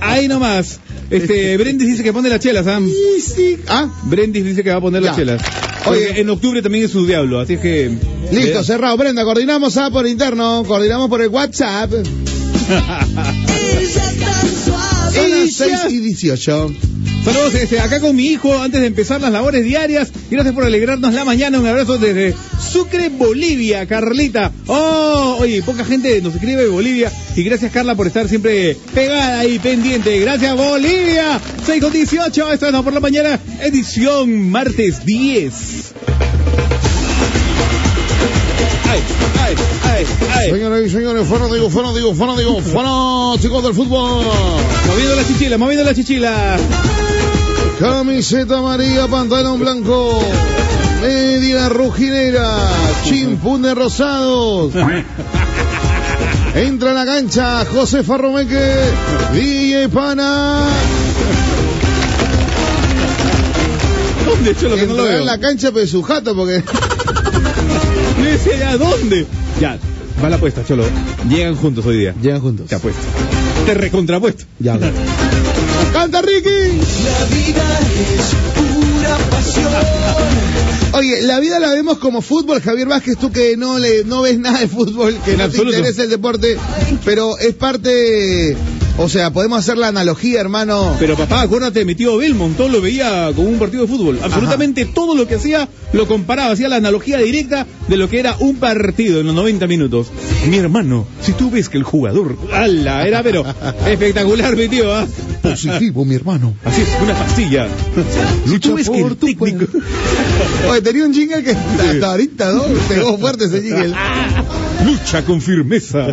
ahí 0.00 0.26
nomás. 0.26 0.80
Este, 1.10 1.56
Brendis 1.58 1.86
dice 1.86 2.02
que 2.02 2.12
pone 2.12 2.28
las 2.28 2.40
chelas, 2.40 2.66
¿ah? 2.66 2.80
Sí, 2.80 3.20
sí. 3.20 3.58
Ah, 3.68 3.88
Brendis 4.04 4.44
dice 4.44 4.64
que 4.64 4.70
va 4.70 4.76
a 4.76 4.80
poner 4.80 5.02
las 5.02 5.14
chelas. 5.14 5.40
Oye. 5.86 6.20
En 6.20 6.30
octubre 6.30 6.62
también 6.62 6.84
es 6.84 6.90
su 6.90 7.06
diablo, 7.06 7.40
así 7.40 7.56
que. 7.58 7.90
listo, 8.32 8.60
Eh, 8.60 8.64
cerrado. 8.64 8.96
Brenda, 8.96 9.24
coordinamos 9.24 9.76
ah, 9.76 9.90
por 9.90 10.06
interno, 10.06 10.64
coordinamos 10.66 11.08
por 11.08 11.20
el 11.22 11.28
WhatsApp. 11.28 11.92
Las 15.58 15.82
6 15.82 15.92
y 15.92 15.98
18. 16.00 16.74
Saludos 17.24 17.54
este, 17.54 17.78
acá 17.78 18.00
con 18.00 18.16
mi 18.16 18.26
hijo 18.26 18.60
antes 18.60 18.80
de 18.80 18.88
empezar 18.88 19.20
las 19.20 19.30
labores 19.30 19.64
diarias. 19.64 20.10
Gracias 20.30 20.52
por 20.52 20.64
alegrarnos 20.64 21.14
la 21.14 21.24
mañana. 21.24 21.60
Un 21.60 21.66
abrazo 21.66 21.96
desde 21.96 22.34
Sucre, 22.60 23.08
Bolivia, 23.08 23.86
Carlita. 23.86 24.50
Oh, 24.66 25.36
oye, 25.38 25.62
poca 25.62 25.84
gente 25.84 26.20
nos 26.22 26.34
escribe 26.34 26.62
de 26.62 26.68
Bolivia. 26.68 27.12
Y 27.36 27.44
gracias, 27.44 27.70
Carla, 27.72 27.94
por 27.94 28.08
estar 28.08 28.28
siempre 28.28 28.76
pegada 28.94 29.46
y 29.46 29.60
pendiente. 29.60 30.18
Gracias, 30.18 30.56
Bolivia. 30.56 31.40
6 31.64 31.82
con 31.82 31.92
18. 31.92 32.52
Esto 32.52 32.66
es 32.66 32.72
No 32.72 32.82
por 32.82 32.92
la 32.92 33.00
Mañana, 33.00 33.38
edición 33.62 34.50
martes 34.50 35.06
10. 35.06 35.94
Ay, 38.90 39.02
ay, 39.42 39.54
ay, 39.84 40.06
ay. 40.34 40.50
Señoras 40.50 40.82
y 40.86 40.90
señores, 40.90 41.26
fanáticos, 41.28 41.72
fanáticos, 41.72 42.16
fanáticos, 42.16 42.64
fanáticos 42.64 43.62
del 43.64 43.74
fútbol. 43.74 44.24
Moviendo 44.86 45.16
la 45.16 45.26
chichila, 45.26 45.58
moviendo 45.58 45.84
la 45.84 45.94
chichila. 45.94 46.56
Camiseta 47.80 48.58
amarilla, 48.58 49.08
pantalón 49.08 49.58
blanco. 49.60 50.20
Media 51.02 51.68
rojinera, 51.68 52.56
chimpunes 53.04 53.74
rosados. 53.74 54.72
Entra 56.54 56.90
en 56.90 56.94
la 56.96 57.04
cancha 57.04 57.64
José 57.66 58.02
Farromeque, 58.04 58.74
DJ 59.32 59.88
Pana. 59.88 60.66
¿Dónde? 64.24 64.54
Yo 64.60 64.68
lo 64.68 64.76
que 64.76 64.86
no 64.86 64.94
lo 64.94 65.00
Entra 65.02 65.04
veo. 65.12 65.18
en 65.20 65.26
la 65.26 65.38
cancha 65.38 65.70
pero 65.72 65.86
su 65.86 66.02
jato 66.02 66.34
porque 66.34 66.62
Yo 68.18 68.24
decía, 68.24 68.58
¿ya 68.58 68.76
dónde? 68.76 69.26
Ya, 69.60 69.78
va 70.22 70.28
la 70.30 70.36
apuesta, 70.36 70.64
Cholo. 70.64 70.84
Llegan 71.28 71.56
juntos 71.56 71.84
hoy 71.86 71.98
día. 71.98 72.14
llegan 72.22 72.40
juntos. 72.40 72.66
Te 72.68 72.74
apuesto. 72.76 73.02
Te 73.66 73.74
recontrapuesto. 73.74 74.44
Ya. 74.58 74.78
Canta 75.92 76.22
Ricky. 76.22 76.80
Oye, 80.92 81.22
la 81.22 81.40
vida 81.40 81.58
la 81.58 81.70
vemos 81.72 81.98
como 81.98 82.22
fútbol, 82.22 82.60
Javier 82.60 82.86
Vázquez, 82.86 83.16
tú 83.18 83.32
que 83.32 83.56
no 83.56 83.78
le 83.78 84.04
no 84.04 84.22
ves 84.22 84.38
nada 84.38 84.60
de 84.60 84.68
fútbol, 84.68 85.16
que 85.24 85.32
En 85.32 85.38
no 85.38 85.44
absoluto. 85.44 85.72
te 85.72 85.78
interesa 85.78 86.02
el 86.04 86.10
deporte, 86.10 86.56
pero 87.04 87.36
es 87.38 87.52
parte, 87.54 88.56
o 88.96 89.08
sea, 89.08 89.32
podemos 89.32 89.58
hacer 89.58 89.76
la 89.76 89.88
analogía, 89.88 90.40
hermano. 90.40 90.94
Pero 90.98 91.16
papá, 91.16 91.42
acuérdate, 91.42 91.84
mi 91.84 91.94
tío 91.94 92.16
Belmont 92.16 92.56
todo 92.56 92.68
lo 92.68 92.80
veía 92.80 93.32
como 93.34 93.48
un 93.48 93.58
partido 93.58 93.82
de 93.82 93.88
fútbol. 93.88 94.20
Absolutamente 94.22 94.84
todo 94.86 95.16
lo 95.16 95.26
que 95.26 95.34
hacía 95.34 95.68
lo 95.92 96.06
comparaba, 96.06 96.52
hacía 96.52 96.68
la 96.68 96.76
analogía 96.76 97.18
directa 97.18 97.66
de 97.88 97.96
lo 97.96 98.08
que 98.08 98.20
era 98.20 98.36
un 98.38 98.56
partido 98.56 99.20
en 99.20 99.26
los 99.26 99.34
90 99.34 99.66
minutos. 99.66 100.08
Mi 100.48 100.58
hermano, 100.58 101.06
si 101.20 101.32
tú 101.32 101.50
ves 101.50 101.68
que 101.68 101.78
el 101.78 101.84
jugador, 101.84 102.36
¡ala! 102.52 103.06
Era 103.06 103.22
pero 103.22 103.44
espectacular, 103.86 104.56
mi 104.56 104.68
tío, 104.68 104.94
¿ah? 104.94 105.06
Positivo, 105.42 106.04
mi 106.04 106.14
hermano. 106.14 106.54
Así 106.64 106.82
es, 106.82 106.88
una 107.02 107.14
pastilla. 107.14 107.68
Si 108.46 108.58
tú 108.58 108.74
ves 108.74 108.88
que 108.88 109.00
el 109.00 109.16
técnico... 109.16 109.66
Oye, 110.70 110.82
tenía 110.82 111.04
un 111.04 111.14
jingle 111.14 111.42
que 111.42 111.50
hasta 111.50 112.10
ahorita, 112.12 112.52
¿no? 112.52 112.62
Pegó 112.88 113.18
fuerte 113.18 113.44
ese 113.46 113.60
jingle. 113.60 113.94
Lucha 114.84 115.24
con 115.24 115.40
firmeza. 115.40 116.06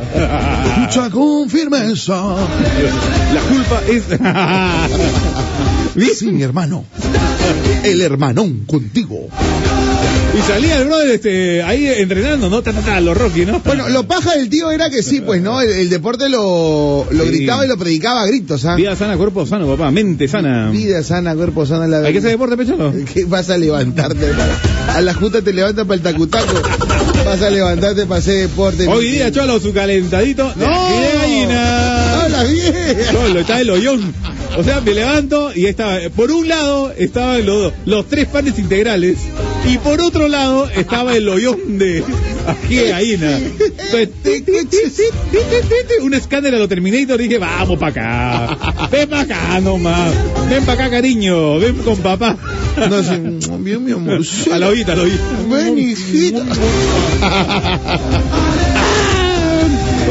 Lucha 0.80 1.10
con 1.10 1.50
firmeza. 1.50 2.36
La 3.34 3.42
culpa 3.42 3.82
es... 3.88 4.04
¿Viste? 5.96 6.16
Sí, 6.22 6.28
mi 6.32 6.44
hermano. 6.44 6.86
El 7.84 8.02
hermanón 8.02 8.64
contigo. 8.68 9.28
Y 10.38 10.42
salía 10.50 10.78
el 10.78 10.86
brother 10.86 11.10
este, 11.12 11.62
ahí 11.64 11.86
entrenando, 11.88 12.50
¿no? 12.50 12.62
Ta, 12.62 12.72
ta, 12.72 12.80
ta, 12.82 13.02
los 13.02 13.18
Rocky, 13.18 13.46
¿no? 13.46 13.60
Bueno, 13.66 13.90
lo 13.90 14.04
paja 14.04 14.36
del 14.36 14.48
tío 14.50 14.72
era 14.72 14.90
que 14.90 15.04
sí, 15.04 15.20
pues, 15.20 15.42
¿no? 15.42 15.60
El, 15.60 15.70
el 15.72 15.90
deporte 15.90 16.30
lo, 16.30 17.06
lo 17.12 17.24
Sí. 17.26 17.30
gritaba 17.32 17.66
y 17.66 17.68
lo 17.68 17.78
predicaba 17.78 18.22
a 18.22 18.28
gritos, 18.28 18.64
¿ah? 18.66 18.76
Vida 18.76 18.96
sana, 18.96 19.18
cuerpo 19.18 19.46
sano, 19.46 19.68
papá. 19.68 19.92
Mente 19.92 20.28
sana. 20.30 20.70
Vida 20.72 21.04
sana, 21.04 21.36
cuerpo 21.36 21.66
sano. 21.66 21.86
La... 21.88 21.98
¿Hay 22.00 22.14
que 22.14 22.20
hacer 22.20 22.32
deporte, 22.32 22.56
pecholo? 22.56 22.94
¿Qué 23.14 23.26
vas 23.26 23.50
a 23.50 23.58
levantarte? 23.58 24.32
A 24.88 25.02
la 25.02 25.14
junta 25.14 25.42
te 25.42 25.52
levantas 25.52 25.86
para 25.86 25.96
el 25.96 26.02
tacutaco. 26.02 26.54
Vas 27.26 27.42
a 27.42 27.50
levantarte 27.50 28.06
para 28.06 28.20
hacer 28.20 28.48
deporte. 28.48 28.88
Hoy 28.88 29.12
día, 29.12 29.32
cholo, 29.32 29.60
su 29.60 29.74
calentadito 29.74 30.50
¡No! 30.56 30.66
ají 30.66 31.02
de 31.02 31.18
gallina 31.18 32.21
las 32.44 32.52
10. 32.52 33.08
Solo, 33.12 33.40
estaba 33.40 33.62
el 33.62 33.70
hoyón. 33.70 34.14
O 34.58 34.64
sea, 34.64 34.82
me 34.82 34.94
levanto 34.94 35.52
y 35.56 35.66
estaba. 35.66 36.00
Por 36.16 36.32
un 36.32 36.48
lado 36.48 36.92
estaban 36.98 37.46
los, 37.46 37.74
los 37.86 38.08
tres 38.08 38.28
panes 38.28 38.60
integrales. 38.60 39.18
Y 39.70 39.78
por 39.78 40.02
otro 40.02 40.28
lado 40.28 40.70
estaba 40.70 41.16
el 41.16 41.30
hoyón 41.30 41.78
de 41.78 42.04
ají 42.48 42.76
de 42.76 42.90
gallina. 42.90 43.40
Entonces, 43.94 44.10
un 46.02 46.14
escándalo 46.14 46.58
lo 46.58 46.68
Terminator 46.68 47.22
y 47.22 47.28
dije, 47.28 47.38
vamos 47.38 47.80
para 47.80 48.48
acá. 48.56 48.88
Ven 48.92 49.10
para 49.10 49.22
acá 49.22 49.60
nomás. 49.62 50.14
Ven 50.50 50.66
para 50.66 50.86
acá, 50.86 50.90
cariño. 50.90 51.60
Ven 51.60 51.76
con 51.76 51.98
papá. 51.98 52.38
No, 52.78 53.04
sí, 53.04 53.50
bien, 53.60 53.86
mi 53.86 53.92
amor. 53.92 54.22
A 54.52 54.58
la 54.58 54.68
oída, 54.68 54.94
a 54.94 54.96
la 54.96 55.04
oída. 55.04 55.18
Ven, 55.50 55.78
hijita. 55.78 56.44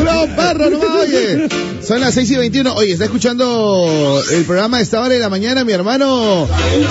¡Bravo, 0.03 0.27
perro, 0.37 0.71
no 0.71 0.79
oye! 1.01 1.49
Son 1.83 2.01
las 2.01 2.15
6 2.15 2.31
y 2.31 2.37
21. 2.37 2.75
Oye, 2.75 2.93
está 2.93 3.05
escuchando 3.05 4.23
el 4.33 4.45
programa 4.45 4.79
de 4.79 4.83
esta 4.85 5.01
hora 5.01 5.09
de 5.15 5.19
la 5.21 5.29
mañana 5.29 5.65
mi 5.65 5.73
hermano 5.73 6.47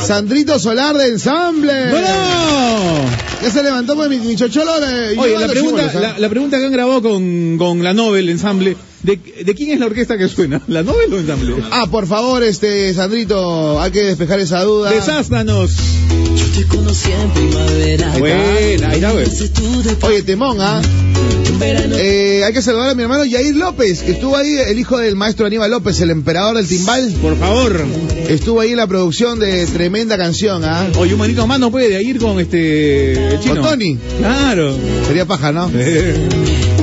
Sandrito 0.06 0.60
Solar 0.60 0.98
de 0.98 1.08
Ensamble. 1.08 1.90
¡Bueno! 1.92 2.08
Ya 3.42 3.50
se 3.52 3.64
levantó 3.64 3.96
pues 3.96 4.10
mi, 4.10 4.18
mi 4.20 4.36
chocholo. 4.36 4.80
de- 4.80 5.18
Oye, 5.18 5.40
la 5.40 5.48
pregunta, 5.48 6.16
la 6.18 6.30
pregunta 6.30 6.58
que 6.60 6.66
han 6.66 6.72
grabado 6.72 7.02
con, 7.02 7.58
con 7.58 7.84
la 7.84 7.94
Nobel 7.94 8.30
Ensamble, 8.30 8.76
¿de, 9.04 9.20
¿de 9.46 9.56
quién 9.56 9.72
es 9.72 9.80
la 9.80 9.86
orquesta 9.88 10.18
que 10.18 10.28
suena? 10.28 10.62
¿La 10.68 10.84
Nobel 10.84 11.14
o 11.14 11.18
Ensamble? 11.18 11.56
Ah, 11.72 11.88
por 11.90 12.08
favor, 12.08 12.44
este, 12.44 12.94
Sandrito, 12.94 13.82
hay 13.82 13.92
que 13.92 14.04
despejar 14.04 14.40
esa 14.40 14.64
duda. 14.64 14.92
Desástanos. 14.92 15.72
Yo 16.36 16.46
te 16.56 16.66
conocí 16.68 17.12
en 17.12 17.30
primavera. 17.32 18.18
Buena, 18.18 18.90
ahí. 18.90 19.04
Entonces 19.04 19.52
tú 19.54 19.84
de 19.84 19.98
Oye, 20.02 20.24
temón, 20.24 20.58
¿ah? 20.60 20.82
Eh, 21.62 22.44
hay 22.46 22.54
que 22.54 22.62
saludar 22.62 22.92
a 22.92 22.96
mi 22.96 23.04
hermano 23.04 23.26
Yair 23.26 23.56
López, 23.56 24.02
que 24.02 24.12
estuvo 24.12 24.38
ahí, 24.38 24.56
el 24.68 24.80
hijo 24.80 24.98
del 24.98 25.16
maestro 25.16 25.46
Aníbal 25.46 25.72
López, 25.72 26.00
el 26.00 26.10
emperador 26.12 26.56
del 26.56 26.68
timbal. 26.68 27.14
Por 27.22 27.38
favor. 27.38 27.86
Estuvo 28.30 28.62
ahí 28.62 28.72
en 28.72 28.78
la 28.78 28.88
producción 28.88 29.40
de 29.40 29.66
tremenda 29.66 30.18
canción, 30.18 30.64
¿ah? 30.64 30.88
Oye, 30.98 31.14
un 31.14 31.20
manito 31.20 31.46
más 31.48 31.60
no 31.60 31.72
puede 31.72 32.02
ir 32.02 32.20
con 32.20 32.40
este 32.40 33.34
el 33.34 33.40
chino. 33.40 33.56
Con 33.56 33.72
Tony. 33.72 33.98
Claro. 34.20 34.78
Sería 35.08 35.26
paja, 35.26 35.52
¿no? 35.52 35.70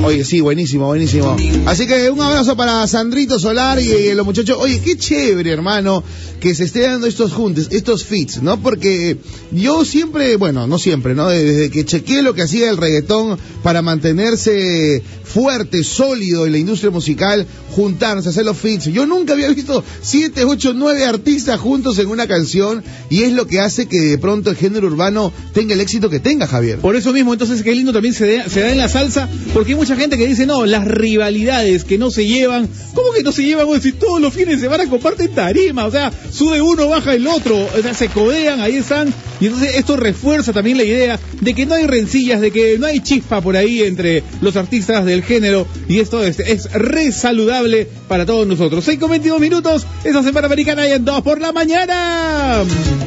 Oye, 0.07 0.23
sí, 0.23 0.39
buenísimo, 0.39 0.85
buenísimo. 0.85 1.35
Así 1.65 1.85
que 1.85 2.09
un 2.09 2.21
abrazo 2.21 2.55
para 2.55 2.87
Sandrito 2.87 3.37
Solar 3.37 3.77
y, 3.81 3.91
eh, 3.91 4.15
los 4.15 4.25
muchachos. 4.25 4.57
Oye, 4.57 4.79
qué 4.79 4.97
chévere, 4.97 5.51
hermano, 5.51 6.01
que 6.47 6.55
se 6.55 6.63
esté 6.63 6.79
dando 6.79 7.07
estos 7.07 7.33
juntes, 7.33 7.67
estos 7.71 8.05
fits, 8.05 8.41
¿no? 8.41 8.57
Porque 8.61 9.17
yo 9.51 9.83
siempre, 9.83 10.37
bueno, 10.37 10.65
no 10.65 10.77
siempre, 10.79 11.13
¿no? 11.13 11.27
Desde 11.27 11.69
que 11.69 11.83
chequeé 11.83 12.21
lo 12.21 12.33
que 12.33 12.43
hacía 12.43 12.69
el 12.69 12.77
reggaetón 12.77 13.37
para 13.63 13.81
mantenerse 13.81 15.03
fuerte, 15.25 15.83
sólido 15.83 16.45
en 16.45 16.53
la 16.53 16.57
industria 16.57 16.89
musical, 16.89 17.45
juntarse, 17.71 18.29
hacer 18.29 18.45
los 18.45 18.57
fits. 18.57 18.85
Yo 18.85 19.05
nunca 19.05 19.33
había 19.33 19.49
visto 19.49 19.83
siete, 20.01 20.45
ocho, 20.45 20.71
nueve 20.73 21.03
artistas 21.03 21.59
juntos 21.59 21.99
en 21.99 22.07
una 22.07 22.27
canción 22.27 22.81
y 23.09 23.23
es 23.23 23.33
lo 23.33 23.45
que 23.45 23.59
hace 23.59 23.87
que 23.87 23.99
de 23.99 24.17
pronto 24.17 24.49
el 24.49 24.55
género 24.55 24.87
urbano 24.87 25.33
tenga 25.53 25.73
el 25.73 25.81
éxito 25.81 26.09
que 26.09 26.21
tenga, 26.21 26.47
Javier. 26.47 26.79
Por 26.79 26.95
eso 26.95 27.11
mismo, 27.11 27.33
entonces, 27.33 27.61
qué 27.61 27.75
lindo 27.75 27.91
también 27.91 28.13
se, 28.13 28.37
da- 28.37 28.71
en 28.71 28.77
la 28.77 28.87
salsa, 28.87 29.27
porque 29.53 29.73
hay 29.73 29.77
mucha 29.77 29.97
gente 29.97 30.17
que 30.17 30.27
dice, 30.27 30.45
no, 30.45 30.65
las 30.65 30.87
rivalidades 30.87 31.83
que 31.83 31.97
no 31.97 32.09
se 32.09 32.25
llevan, 32.25 32.69
¿cómo 32.95 33.11
que 33.11 33.21
no 33.21 33.33
se 33.33 33.43
llevan? 33.43 33.67
Si 33.81 33.91
todos 33.91 34.21
los 34.21 34.33
fines 34.33 34.55
de 34.61 34.61
semana 34.67 34.89
comparten 34.89 35.35
tarima, 35.35 35.85
o 35.85 35.91
sea, 35.91 36.11
sube 36.37 36.61
uno, 36.61 36.87
baja 36.87 37.13
el 37.15 37.25
otro, 37.27 37.57
o 37.57 37.81
sea, 37.81 37.93
se 37.93 38.09
codean, 38.09 38.61
ahí 38.61 38.75
están, 38.75 39.13
y 39.39 39.47
entonces 39.47 39.75
esto 39.75 39.97
refuerza 39.97 40.53
también 40.53 40.77
la 40.77 40.83
idea 40.83 41.19
de 41.41 41.53
que 41.55 41.65
no 41.65 41.73
hay 41.75 41.87
rencillas, 41.87 42.39
de 42.41 42.51
que 42.51 42.77
no 42.77 42.85
hay 42.85 42.99
chispa 42.99 43.41
por 43.41 43.57
ahí 43.57 43.81
entre 43.81 44.23
los 44.41 44.55
artistas 44.55 45.03
del 45.05 45.23
género, 45.23 45.65
y 45.87 45.99
esto 45.99 46.23
es, 46.23 46.39
es 46.39 46.71
re 46.73 47.11
saludable 47.11 47.87
para 48.07 48.25
todos 48.25 48.45
nosotros. 48.47 48.83
6 48.85 48.99
con 48.99 49.09
22 49.09 49.39
minutos, 49.39 49.87
esa 50.03 50.21
semana 50.21 50.45
americana 50.45 50.87
y 50.87 50.91
en 50.91 51.05
2 51.05 51.21
por 51.23 51.41
la 51.41 51.51
mañana. 51.51 52.63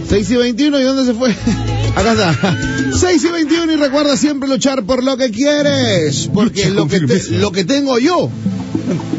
6 0.08 0.30
y 0.30 0.36
21, 0.36 0.80
¿y 0.80 0.82
dónde 0.82 1.04
se 1.04 1.14
fue? 1.16 1.30
Acá 1.96 2.12
está. 2.12 2.58
6 2.98 3.24
y 3.24 3.28
21 3.32 3.72
y 3.72 3.76
recuerda 3.76 4.16
siempre 4.16 4.48
luchar 4.48 4.84
por 4.84 5.02
lo 5.04 5.16
que 5.16 5.30
quieres, 5.30 6.28
porque 6.34 6.64
Lucha 6.66 6.74
lo 6.74 6.80
con 6.80 6.88
que, 6.88 7.00
te- 7.00 7.06
firmeza. 7.20 7.32
lo 7.40 7.52
que 7.52 7.64
tengo 7.64 7.98
yo, 7.98 8.28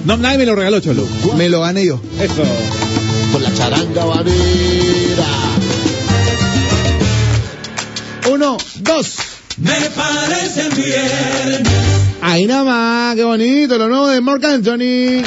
No, 0.06 0.18
nadie 0.18 0.38
me 0.38 0.46
lo 0.46 0.56
regaló, 0.56 0.80
Cholo. 0.82 1.08
me 1.38 1.48
lo 1.50 1.62
gané 1.62 1.86
yo. 1.86 2.01
Eso. 2.20 2.44
Con 3.31 3.43
la 3.43 3.53
charanga 3.53 4.05
vanera. 4.05 5.27
Uno, 8.29 8.57
dos. 8.77 9.15
Me 9.57 9.89
parece 9.95 10.69
bien. 10.75 11.63
Ahí 12.21 12.45
nada 12.45 12.63
más, 12.63 13.15
qué 13.15 13.23
bonito, 13.23 13.77
lo 13.77 13.88
nuevo 13.88 14.07
de 14.07 14.21
Mark 14.21 14.45
Anthony. 14.45 15.23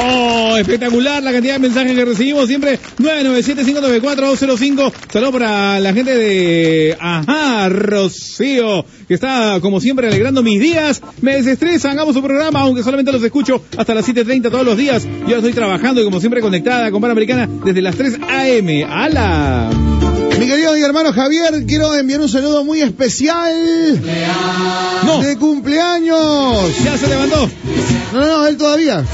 Oh, 0.00 0.56
espectacular 0.56 1.22
la 1.22 1.32
cantidad 1.32 1.54
de 1.54 1.58
mensajes 1.58 1.94
que 1.94 2.04
recibimos 2.04 2.46
siempre. 2.46 2.78
997-594-205. 2.98 4.92
Saludos 5.12 5.32
para 5.32 5.80
la 5.80 5.92
gente 5.92 6.14
de 6.16 6.96
Ajá, 7.00 7.68
Rocío, 7.68 8.84
que 9.08 9.14
está 9.14 9.58
como 9.60 9.80
siempre 9.80 10.06
alegrando 10.06 10.42
mis 10.42 10.60
días. 10.60 11.02
Me 11.20 11.36
desestresan, 11.36 11.92
hagamos 11.92 12.14
su 12.14 12.22
programa, 12.22 12.60
aunque 12.60 12.82
solamente 12.82 13.10
los 13.10 13.22
escucho 13.22 13.64
hasta 13.76 13.94
las 13.94 14.08
7.30 14.08 14.50
todos 14.50 14.64
los 14.64 14.76
días. 14.76 15.06
Yo 15.26 15.36
estoy 15.36 15.52
trabajando 15.52 16.00
y 16.00 16.04
como 16.04 16.20
siempre 16.20 16.40
conectada 16.40 16.90
con 16.92 17.00
Panamericana 17.00 17.48
desde 17.64 17.82
las 17.82 17.96
3 17.96 18.18
a.m. 18.28 18.84
¡Hala! 18.84 19.97
Mi 20.38 20.46
querido 20.46 20.76
y 20.76 20.82
hermano 20.82 21.12
Javier, 21.12 21.64
quiero 21.66 21.94
enviar 21.94 22.20
un 22.20 22.28
saludo 22.28 22.64
muy 22.64 22.80
especial 22.80 24.00
No, 25.04 25.20
de 25.20 25.36
cumpleaños. 25.36 26.84
ya 26.84 26.96
se 26.98 27.06
levantó. 27.08 27.48
No, 28.12 28.20
no, 28.20 28.26
no, 28.26 28.46
él 28.46 28.56
todavía. 28.56 29.04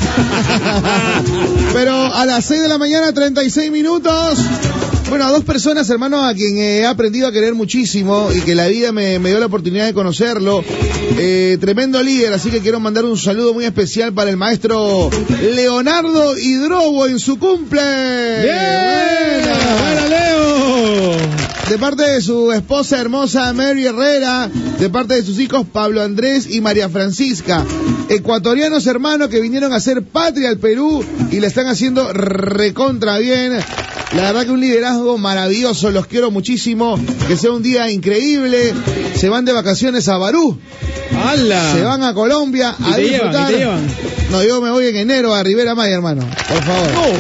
Pero 1.73 2.15
a 2.15 2.25
las 2.27 2.45
6 2.45 2.63
de 2.63 2.69
la 2.69 2.79
mañana, 2.79 3.13
36 3.13 3.71
minutos. 3.71 4.39
Bueno, 5.09 5.27
a 5.27 5.31
dos 5.31 5.45
personas, 5.45 5.89
hermano, 5.91 6.25
a 6.25 6.35
quien 6.35 6.57
he 6.59 6.87
aprendido 6.87 7.29
a 7.29 7.33
querer 7.33 7.55
muchísimo 7.55 8.31
y 8.35 8.41
que 8.41 8.55
la 8.55 8.67
vida 8.69 8.91
me, 8.93 9.19
me 9.19 9.31
dio 9.31 9.39
la 9.41 9.47
oportunidad 9.47 9.87
de 9.87 9.95
conocerlo. 9.95 10.63
Eh, 11.19 11.59
tremendo 11.61 12.03
líder, 12.03 12.33
así 12.33 12.51
que 12.51 12.61
quiero 12.61 12.81
mandar 12.81 13.05
un 13.05 13.17
saludo 13.19 13.53
muy 13.55 13.65
especial 13.65 14.13
para 14.15 14.31
el 14.31 14.37
maestro 14.37 15.11
Leonardo 15.55 16.37
Hidrobo 16.39 17.07
en 17.07 17.19
su 17.19 17.39
cumple. 17.39 17.81
¡Bien! 18.43 18.55
Buena. 19.43 19.83
¡Buena, 19.83 20.07
Leo! 20.09 20.64
De 20.85 21.79
parte 21.79 22.03
de 22.03 22.21
su 22.21 22.53
esposa 22.53 23.01
hermosa 23.01 23.53
Mary 23.55 23.87
Herrera, 23.87 24.51
de 24.79 24.91
parte 24.91 25.15
de 25.15 25.23
sus 25.23 25.41
hijos 25.41 25.67
Pablo 25.73 26.03
Andrés 26.03 26.47
y 26.49 26.61
María 26.61 26.91
Francisca, 26.91 27.65
ecuatorianos 28.11 28.87
hermanos 28.87 29.29
que 29.29 29.41
vinieron 29.41 29.73
a 29.73 29.77
hacer 29.77 30.03
patria 30.03 30.51
al 30.51 30.59
Perú 30.59 31.03
y 31.31 31.41
le 31.41 31.47
están 31.47 31.69
haciendo 31.69 32.13
recontra 32.13 33.17
bien. 33.19 33.53
La 34.15 34.23
verdad 34.25 34.45
que 34.45 34.51
un 34.51 34.61
liderazgo 34.61 35.17
maravilloso, 35.17 35.91
los 35.91 36.07
quiero 36.07 36.31
muchísimo, 36.31 37.01
que 37.27 37.37
sea 37.37 37.53
un 37.53 37.63
día 37.63 37.91
increíble. 37.91 38.75
Se 39.17 39.31
van 39.31 39.47
de 39.47 39.53
vacaciones 39.53 40.07
a 40.09 40.19
Barú, 40.19 40.59
¡Hala! 41.17 41.73
se 41.73 41.83
van 41.83 42.03
a 42.03 42.13
Colombia 42.13 42.77
¿Y 42.79 42.93
a 42.93 42.97
disfrutar. 42.99 43.53
No, 44.31 44.45
yo 44.45 44.61
me 44.61 44.71
voy 44.71 44.87
en 44.89 44.97
enero 44.97 45.35
a 45.35 45.43
Rivera 45.43 45.75
Maya, 45.75 45.95
hermano, 45.95 46.29
por 46.49 46.63
favor. 46.63 47.15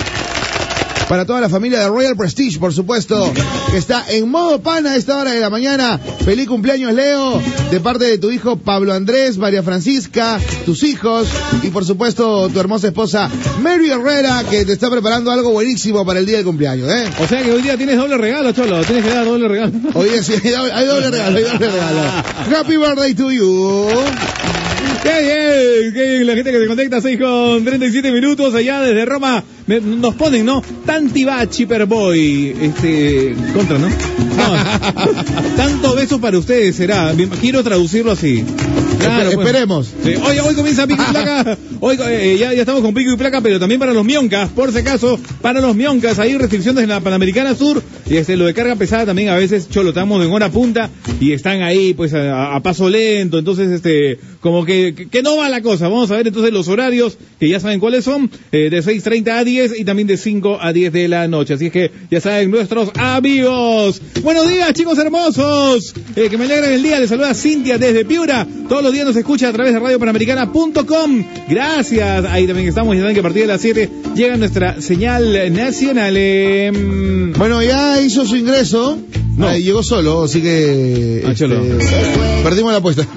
Para 1.09 1.27
toda 1.27 1.41
la 1.41 1.49
familia 1.49 1.81
de 1.81 1.89
Royal 1.89 2.17
Prestige, 2.17 2.59
por 2.59 2.73
supuesto, 2.73 3.33
que 3.71 3.77
está 3.77 4.05
en 4.11 4.29
modo 4.31 4.61
pana 4.63 4.93
a 4.93 4.97
esta 4.97 5.19
hora 5.19 5.33
de 5.33 5.41
la 5.41 5.51
mañana. 5.51 5.99
Feliz 6.25 6.49
cumpleaños, 6.49 6.93
Leo, 6.95 7.41
de 7.71 7.81
parte 7.81 8.07
de 8.07 8.19
tu 8.19 8.31
hijo 8.31 8.57
Pablo 8.57 8.93
Andrés, 8.95 9.37
María 9.37 9.63
Francisca, 9.63 10.41
tus 10.65 10.83
hijos 10.83 11.29
y 11.63 11.69
por 11.69 11.85
supuesto 11.85 12.49
tu 12.49 12.59
hermosa 12.59 12.89
esposa 12.89 13.31
Mary 13.61 13.91
Herrera, 13.91 14.45
que 14.49 14.65
te 14.65 14.73
está 14.73 14.91
preparando 14.91 15.31
algo 15.31 15.51
buenísimo 15.51 16.07
para 16.07 16.21
el 16.21 16.27
día 16.27 16.39
del 16.39 16.47
cumpleaños, 16.47 16.89
¿eh? 16.91 17.05
O 17.21 17.27
sea 17.27 17.43
que 17.43 17.53
hoy 17.53 17.63
día 17.63 17.77
tienes 17.77 17.97
doble 17.97 18.17
regalo, 18.17 18.53
Cholo. 18.53 18.83
Tienes 18.85 19.05
que 19.05 19.11
dar 19.11 19.27
doble 19.27 19.49
regalo. 19.49 19.73
Oye, 19.95 20.23
sí, 20.23 20.35
hay 20.73 20.87
doble 20.87 21.11
regalo, 21.11 21.37
hay 21.37 21.45
doble 21.45 21.71
regalo. 21.71 22.01
Happy 22.57 22.77
birthday 22.77 23.15
to 23.15 23.31
you. 23.31 23.89
¡Qué 25.05 25.11
bien! 25.23 25.93
¡Qué 25.95 26.09
bien! 26.15 26.27
La 26.27 26.35
gente 26.35 26.51
que 26.51 26.59
se 26.61 26.67
conecta 26.67 27.01
6 27.01 27.21
con 27.21 27.65
37 27.65 28.11
minutos 28.11 28.55
allá 28.55 28.81
desde 28.81 29.05
Roma 29.05 29.45
me- 29.67 29.81
nos 29.81 30.15
ponen, 30.15 30.45
¿no? 30.47 30.63
Tantibachi 30.87 31.67
per 31.67 31.85
boy. 31.87 32.57
Este. 32.61 33.35
Contra, 33.55 33.79
¿no? 33.79 33.89
No. 33.89 35.55
Tanto 35.57 35.95
beso 35.95 36.21
para 36.21 36.39
ustedes 36.39 36.77
será. 36.77 37.13
Quiero 37.41 37.63
traducirlo 37.63 38.13
así. 38.13 38.45
Claro, 38.99 39.31
Espe- 39.31 39.35
pues. 39.35 39.47
esperemos. 39.47 39.93
Sí. 40.05 40.15
Oye, 40.27 40.41
hoy 40.41 40.55
comienza 40.55 40.87
Pico 40.87 41.03
y 41.07 41.11
Placa. 41.13 41.59
Hoy 41.81 41.99
eh, 42.09 42.37
ya, 42.41 42.53
ya 42.55 42.61
estamos 42.61 42.81
con 42.81 42.95
Pico 42.95 43.13
y 43.13 43.17
Placa, 43.17 43.41
pero 43.43 43.61
también 43.61 43.79
para 43.79 43.93
los 43.93 44.05
mioncas, 44.05 44.49
por 44.51 44.73
si 44.73 44.79
acaso, 44.79 45.19
para 45.43 45.61
los 45.61 45.77
mioncas, 45.77 46.19
hay 46.19 46.37
restricciones 46.39 46.83
en 46.83 46.89
la 46.89 47.01
Panamericana 47.01 47.55
Sur 47.55 47.83
y 48.09 48.17
este 48.17 48.37
lo 48.37 48.47
de 48.47 48.55
carga 48.55 48.77
pesada 48.77 49.05
también 49.07 49.29
a 49.29 49.37
veces 49.37 49.69
cholo 49.69 49.91
estamos 49.91 50.25
en 50.25 50.31
hora 50.31 50.51
punta 50.51 50.89
y 51.21 51.33
están 51.33 51.63
ahí 51.63 51.93
pues 51.95 52.13
a, 52.15 52.55
a 52.55 52.63
paso 52.63 52.89
lento, 52.89 53.39
entonces 53.39 53.71
este 53.71 54.19
como 54.41 54.65
que, 54.65 54.94
que, 54.95 55.09
que 55.09 55.23
no 55.23 55.37
va 55.37 55.49
la 55.49 55.61
cosa. 55.63 55.89
Vamos 55.89 56.11
a 56.11 56.17
ver 56.17 56.27
entonces 56.29 56.53
los 56.53 56.69
horarios 56.69 57.17
que 57.39 57.49
ya 57.49 57.61
saben 57.61 57.81
cuáles 57.81 58.05
son, 58.05 58.31
eh, 58.53 58.69
de 58.71 58.83
6:30 58.83 59.29
a 59.39 59.45
10 59.45 59.79
y 59.79 59.85
también 59.85 60.09
de 60.09 60.17
5 60.17 60.59
a 60.61 60.73
10 60.73 60.93
de 60.93 61.09
la 61.09 61.29
noche. 61.29 61.55
Así 61.55 61.67
es 61.67 61.73
que 61.73 61.91
ya 62.11 62.21
saben 62.21 62.51
nuestros 62.51 62.91
amigos. 62.97 64.01
Buenos 64.23 64.49
días, 64.49 64.73
chicos 64.75 64.99
hermosos. 64.99 65.95
Eh, 66.17 66.29
que 66.31 66.39
me 66.39 66.45
alegran 66.45 66.73
el 66.73 66.83
día. 66.83 67.01
Les 67.01 67.09
saluda 67.09 67.35
Cintia 67.35 67.79
desde 67.79 68.05
Piura. 68.05 68.47
Todos 68.69 68.83
los 68.83 68.93
días 68.93 69.07
nos 69.07 69.17
escucha 69.17 69.49
a 69.49 69.53
través 69.53 69.73
de 69.73 69.81
radiopanamericana.com. 69.81 71.25
Gracias. 71.49 72.25
Ahí 72.27 72.47
también 72.47 72.69
estamos. 72.69 72.95
Ya 72.95 73.01
saben 73.03 73.15
que 73.15 73.21
a 73.21 73.23
partir 73.25 73.43
de 73.43 73.49
las 73.49 73.61
7 73.61 73.91
llega 74.15 74.37
nuestra 74.37 74.81
señal 74.81 75.53
nacional. 75.55 76.15
Eh, 76.17 76.71
Bueno, 77.37 77.63
ya 77.63 78.01
hizo 78.01 78.25
su 78.27 78.37
ingreso. 78.37 78.99
No. 79.37 79.57
Llegó 79.57 79.83
solo, 79.83 80.23
así 80.25 80.41
que. 80.41 81.25
Ah, 81.27 81.35
cholo. 81.35 81.61
perdimos 82.45 82.71
la 82.73 82.79
apuesta. 82.79 83.05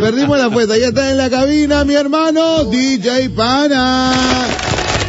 Perdimos 0.00 0.38
la 0.38 0.46
apuesta. 0.46 0.76
Ya 0.78 0.88
está 0.88 1.10
en 1.10 1.16
la 1.16 1.30
cabina 1.30 1.84
mi 1.84 1.94
hermano 1.94 2.64
DJ 2.64 3.30
Pana. 3.30 4.12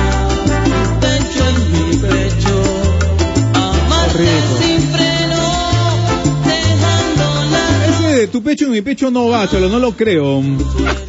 tu 8.32 8.42
pecho 8.42 8.64
en 8.64 8.72
mi 8.72 8.80
pecho 8.80 9.10
no 9.10 9.28
va, 9.28 9.48
cholo, 9.48 9.68
no 9.68 9.78
lo 9.78 9.94
creo. 9.94 10.42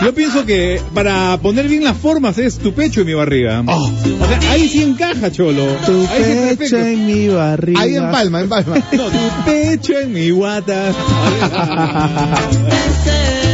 Yo 0.04 0.14
pienso 0.14 0.46
que 0.46 0.82
para 0.94 1.38
poner 1.38 1.70
bien 1.70 1.86
las 1.86 1.98
formas 1.98 2.38
es 2.38 2.58
tu 2.60 2.74
pecho 2.74 3.00
en 3.02 3.08
mi 3.08 3.14
barriga. 3.14 3.64
Oh. 3.66 3.90
O 4.20 4.28
sea, 4.28 4.52
ahí 4.52 4.68
sí 4.68 4.84
encaja, 4.84 5.32
cholo. 5.32 5.66
Tu 5.86 6.06
ahí 6.08 6.24
sí 6.24 6.56
pecho 6.58 6.58
perfecto. 6.58 6.78
en 6.86 7.06
mi 7.06 7.30
barriga. 7.30 7.80
Ahí 7.80 7.96
en 7.96 8.12
palma, 8.12 8.42
en 8.42 8.50
palma. 8.50 8.76
No, 8.92 9.06
tu 9.06 9.46
pecho 9.46 9.98
en 9.98 10.12
mi 10.12 10.30
guata. 10.32 10.94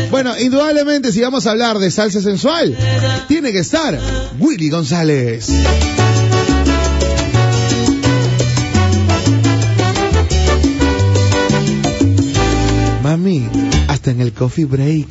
Bueno, 0.09 0.33
indudablemente 0.39 1.11
si 1.11 1.21
vamos 1.21 1.45
a 1.45 1.51
hablar 1.51 1.77
de 1.77 1.91
salsa 1.91 2.19
sensual, 2.19 2.75
tiene 3.27 3.51
que 3.51 3.59
estar 3.59 3.99
Willy 4.39 4.71
González. 4.71 5.51
Mami, 13.09 13.49
hasta 13.87 14.11
en 14.11 14.21
el 14.21 14.33
coffee 14.33 14.65
break. 14.65 15.07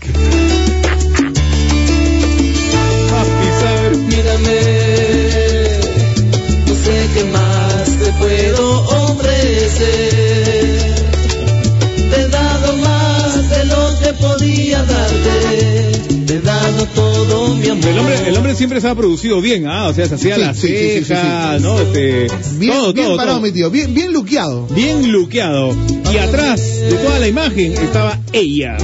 Mírame, 4.06 4.60
no 6.64 6.74
sé 6.76 7.08
qué 7.12 7.24
más 7.32 7.98
te 7.98 8.12
puedo 8.12 8.82
ofrecer. 9.10 10.07
Mi 17.74 17.80
amor. 17.82 17.90
El 17.92 17.98
hombre, 17.98 18.28
el 18.28 18.36
hombre 18.36 18.54
siempre 18.54 18.80
se 18.80 18.88
ha 18.88 18.94
producido 18.94 19.40
bien, 19.40 19.66
ah, 19.66 19.88
o 19.88 19.94
sea, 19.94 20.06
se 20.08 20.14
hacía 20.16 20.34
Sí, 20.36 20.40
las 20.40 20.56
sí, 20.58 20.68
sí, 20.68 20.74
sí, 20.74 20.98
sí, 20.98 21.04
cejas, 21.04 21.56
sí. 21.58 21.62
¿no? 21.62 21.78
Este, 21.80 22.26
Bien, 22.58 22.72
todo, 22.74 22.92
bien 22.92 23.06
todo, 23.06 23.16
parado, 23.16 23.36
todo. 23.38 23.46
mi 23.46 23.52
tío, 23.52 23.70
bien, 23.70 23.94
bien 23.94 24.12
luqueado. 24.12 24.66
Bien 24.68 25.10
luqueado. 25.12 25.74
Y 26.12 26.16
atrás 26.18 26.60
de 26.60 26.94
toda 27.04 27.18
la 27.18 27.28
imagen 27.28 27.72
estaba 27.74 28.18
ella. 28.32 28.76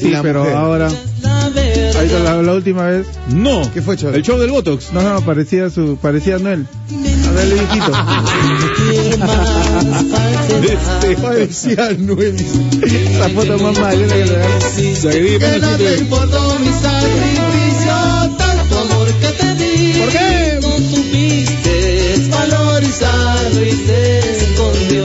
Sí, 0.00 0.10
La 0.10 0.22
pero 0.22 0.40
mujer. 0.40 0.56
ahora, 0.56 0.88
La 1.22 1.44
ahorita 1.46 2.18
la, 2.20 2.42
la 2.42 2.52
última 2.54 2.86
vez, 2.88 3.06
No. 3.30 3.62
¿Qué 3.72 3.80
fue, 3.82 3.96
Cholo? 3.96 4.14
El 4.16 4.22
show 4.22 4.38
del 4.38 4.50
Botox. 4.50 4.92
no, 4.92 5.02
no, 5.02 5.20
parecía 5.22 5.70
su, 5.70 5.96
parecía 6.00 6.38
Noel. 6.38 6.66
A 7.26 7.30
verle 7.32 7.54
viejito. 7.54 7.92
Este, 10.62 11.16
Parecía 11.16 11.90
Noel. 11.98 12.36
La 13.18 13.28
foto 13.30 13.58
más 13.58 13.78
malena 13.78 14.14
que 14.14 14.24
le 14.24 14.36
dan. 14.36 14.60
Saqué 14.96 15.38
Que 15.38 15.58
no 15.58 17.45
y 23.66 23.86
se 23.86 24.18
escondió 24.18 25.04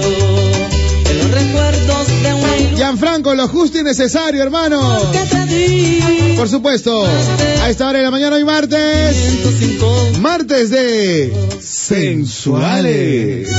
en 1.10 1.18
los 1.18 1.32
recuerdos 1.32 2.08
de 2.22 2.34
un 2.34 2.76
Gianfranco, 2.78 3.34
lo 3.34 3.48
justo 3.48 3.80
y 3.80 3.84
necesario, 3.84 4.44
hermano. 4.44 5.00
Por 6.38 6.48
supuesto, 6.48 7.06
a 7.64 7.70
esta 7.70 7.90
hora 7.90 8.00
de 8.00 8.04
la 8.04 8.12
mañana 8.12 8.36
hoy 8.36 8.44
martes, 8.44 9.16
105 9.16 10.12
martes 10.20 10.70
de 10.70 11.34
sensuales. 11.60 13.50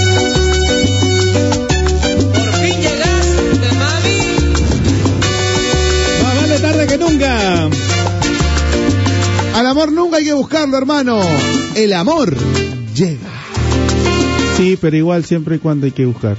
Por 2.33 2.53
fin 2.53 2.81
llegaste, 2.81 3.75
mami. 3.79 4.19
Más 6.23 6.37
vale 6.37 6.59
tarde 6.61 6.87
que 6.87 6.99
nunca. 6.99 7.69
Al 9.55 9.67
amor 9.67 9.91
nunca 9.93 10.19
hay 10.19 10.25
que 10.25 10.33
buscarlo, 10.33 10.79
hermano. 10.79 11.21
El 11.75 11.93
amor 11.93 12.37
llega. 12.95 13.32
Sí, 14.63 14.79
pero 14.81 14.97
igual 14.97 15.25
siempre 15.25 15.57
y 15.57 15.59
cuando 15.59 15.87
hay 15.87 15.91
que 15.91 16.07
buscar. 16.07 16.37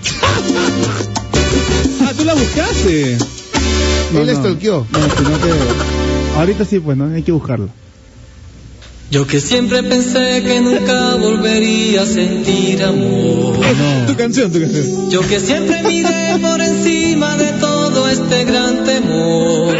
Ah, 1.99 2.13
tú 2.15 2.23
la 2.23 2.33
buscaste. 2.33 3.17
Él 4.15 4.29
estalqueó. 4.29 4.87
No, 4.89 4.99
sino 5.17 5.41
que 5.41 5.51
ahorita 6.37 6.63
sí, 6.63 6.79
pues, 6.79 6.95
¿no? 6.95 7.13
Hay 7.13 7.23
que 7.23 7.33
buscarlo. 7.33 7.67
Yo 9.11 9.27
que 9.27 9.41
siempre 9.41 9.83
pensé 9.83 10.41
que 10.41 10.61
nunca 10.61 11.15
volvería 11.15 12.03
a 12.03 12.05
sentir 12.05 12.81
amor. 12.85 13.57
Tu 14.07 14.15
canción, 14.15 14.49
tu 14.53 14.61
canción. 14.61 15.09
Yo 15.09 15.19
que 15.27 15.41
siempre 15.41 15.83
miré 15.83 16.37
por 16.41 16.61
encima 16.61 17.35
de 17.35 17.51
todo 17.59 18.07
este 18.07 18.45
gran 18.45 18.85
temor. 18.85 19.75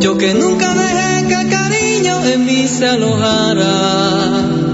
Yo 0.00 0.18
que 0.18 0.34
nunca 0.34 0.74
dejé 0.74 1.28
que 1.28 1.34
el 1.34 1.48
cariño 1.48 2.24
en 2.24 2.44
mí 2.44 2.66
se 2.66 2.88
alojara. 2.88 4.73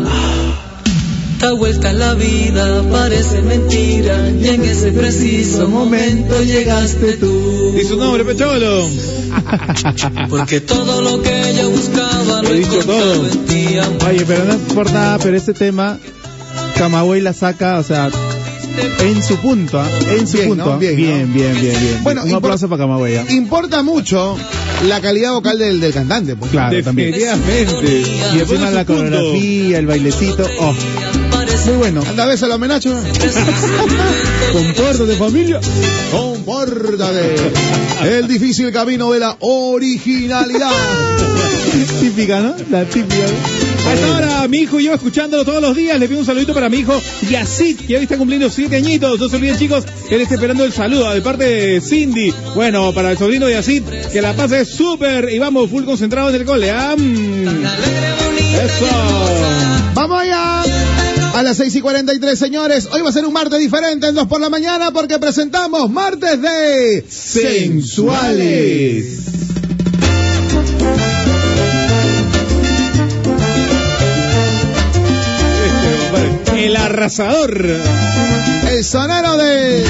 Esta 1.43 1.53
vuelta 1.55 1.89
en 1.89 1.99
la 1.99 2.13
vida 2.13 2.83
parece 2.93 3.41
mentira 3.41 4.29
y 4.29 4.47
en 4.47 4.63
ese 4.63 4.93
preciso 4.93 5.69
momento 5.71 6.39
llegaste 6.43 7.17
tú. 7.17 7.75
Y 7.81 7.87
su 7.87 7.97
nombre, 7.97 8.27
Pecholo. 8.27 8.87
Porque 10.29 10.61
todo 10.61 11.01
lo 11.01 11.23
que 11.23 11.55
yo 11.57 11.71
buscaba 11.71 12.43
lo 12.43 12.49
He 12.51 12.53
he 12.53 12.59
dicho 12.59 12.73
encontrado 12.83 13.15
todo. 13.15 13.27
en 13.27 13.47
ti, 13.47 13.79
amor. 13.79 14.05
Oye, 14.11 14.25
pero 14.27 14.45
no 14.45 14.53
es 14.53 14.59
por 14.75 14.93
nada, 14.93 15.19
pero 15.19 15.35
este 15.35 15.55
tema, 15.55 15.99
Camagüey 16.77 17.23
la 17.23 17.33
saca, 17.33 17.79
o 17.79 17.83
sea, 17.85 18.11
en 19.01 19.23
su 19.23 19.37
punto, 19.39 19.81
¿ah? 19.81 19.89
en 20.15 20.27
su 20.27 20.37
Bien, 20.37 20.49
punto. 20.51 20.65
¿no? 20.67 20.73
¿ah? 20.73 20.77
Bien, 20.77 20.95
bien, 20.95 21.29
¿no? 21.29 21.35
bien, 21.35 21.53
bien, 21.59 21.81
bien. 21.81 22.01
Bueno, 22.03 22.23
un 22.23 22.35
aplauso 22.35 22.69
para 22.69 22.83
Camagüey. 22.83 23.17
¿ah? 23.17 23.25
Importa 23.31 23.83
mucho 23.83 24.37
la 24.87 25.01
calidad 25.01 25.33
vocal 25.33 25.59
del, 25.59 25.81
del 25.81 25.95
cantante. 25.95 26.37
Pues. 26.37 26.51
Claro, 26.51 26.83
también. 26.83 27.13
Definitivamente. 27.13 28.03
Y 28.37 28.41
encima 28.41 28.71
la 28.71 28.85
coreografía, 28.85 29.79
el 29.79 29.87
bailecito, 29.87 30.47
oh, 30.61 30.75
muy 31.67 31.77
bueno. 31.77 32.03
Anda, 32.09 32.27
ves 32.27 32.43
al 32.43 32.53
homenaje. 32.53 32.89
Compórtate 34.53 35.17
familia. 35.17 35.61
Compórtate. 36.11 37.37
El 38.05 38.29
difícil 38.29 38.73
camino 38.73 39.13
de 39.13 39.21
la 39.21 39.37
originalidad. 39.41 40.71
Típica, 42.01 42.41
¿no? 42.41 42.55
La 42.71 42.85
típica. 42.85 43.25
A 43.87 43.95
esta 43.95 44.17
hora, 44.17 44.49
mi 44.49 44.59
hijo 44.59 44.79
y 44.79 44.85
yo 44.85 44.95
escuchándolo 44.95 45.45
todos 45.45 45.63
los 45.63 45.75
días, 45.75 45.99
le 45.99 46.07
pido 46.07 46.21
un 46.21 46.27
saludito 46.27 46.53
para 46.53 46.69
mi 46.69 46.79
hijo 46.79 47.01
Yacid, 47.29 47.81
que 47.81 47.97
hoy 47.97 48.03
está 48.03 48.17
cumpliendo 48.19 48.51
siete 48.51 48.77
añitos. 48.77 49.19
No 49.19 49.29
se 49.29 49.37
olviden, 49.37 49.59
chicos, 49.59 49.85
él 50.11 50.21
está 50.21 50.35
esperando 50.35 50.65
el 50.65 50.73
saludo 50.73 51.13
de 51.13 51.23
parte 51.23 51.45
de 51.45 51.81
Cindy. 51.81 52.33
Bueno, 52.55 52.93
para 52.93 53.11
el 53.11 53.19
sobrino 53.19 53.47
de 53.47 53.53
Yacid, 53.55 53.83
que 54.13 54.21
la 54.21 54.35
pase 54.35 54.65
súper 54.65 55.31
y 55.31 55.39
vamos, 55.39 55.71
full 55.71 55.85
concentrado 55.85 56.31
en 56.31 56.37
el 56.37 56.45
cole. 56.45 56.73
Mm. 56.73 57.65
Eso. 58.55 58.87
Vamos 59.95 60.21
allá. 60.21 61.10
A 61.41 61.43
las 61.43 61.57
6 61.57 61.75
y 61.77 61.81
43, 61.81 62.39
señores. 62.39 62.87
Hoy 62.93 63.01
va 63.01 63.09
a 63.09 63.13
ser 63.13 63.25
un 63.25 63.33
martes 63.33 63.59
diferente 63.59 64.07
en 64.07 64.15
2 64.15 64.27
por 64.27 64.43
la 64.43 64.51
mañana 64.51 64.91
porque 64.91 65.19
presentamos 65.19 65.89
martes 65.91 66.39
de 66.43 67.03
sensuales. 67.09 67.87
Este, 76.45 76.67
El 76.67 76.77
arrasador. 76.77 77.67
El 78.71 78.85
sonero 78.85 79.39
de 79.39 79.87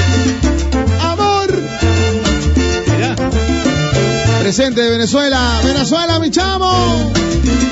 Presente 4.51 4.81
de 4.81 4.89
Venezuela. 4.89 5.61
Venezuela, 5.63 6.19
mi 6.19 6.29
chamo. 6.29 7.09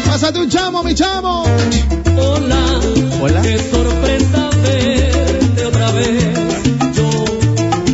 Pásate 0.05 0.39
un 0.39 0.47
chamo, 0.49 0.81
mi 0.81 0.95
chamo. 0.95 1.43
Hola, 2.17 2.79
Hola. 3.21 3.41
qué 3.41 3.59
sorpresa 3.69 4.49
verte 4.63 5.65
otra 5.65 5.91
vez. 5.91 6.23
Yo 6.95 7.09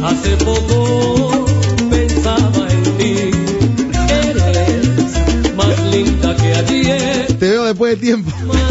hace 0.05 0.37
poco 0.37 1.45
pensaba 1.89 2.67
en 2.69 2.83
ti. 2.99 3.15
Eres 4.07 5.55
más 5.55 5.79
linda 5.91 6.35
que 6.35 6.53
ayer, 6.53 7.25
Te 7.39 7.49
veo 7.49 7.63
después 7.65 7.99
de 7.99 8.05
tiempo. 8.05 8.29
más 8.45 8.61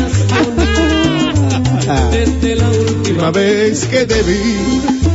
desde 2.13 2.55
la 2.55 2.71
última 2.71 3.33
vez 3.33 3.85
que 3.87 4.07
te 4.07 4.23
vi. 4.23 4.71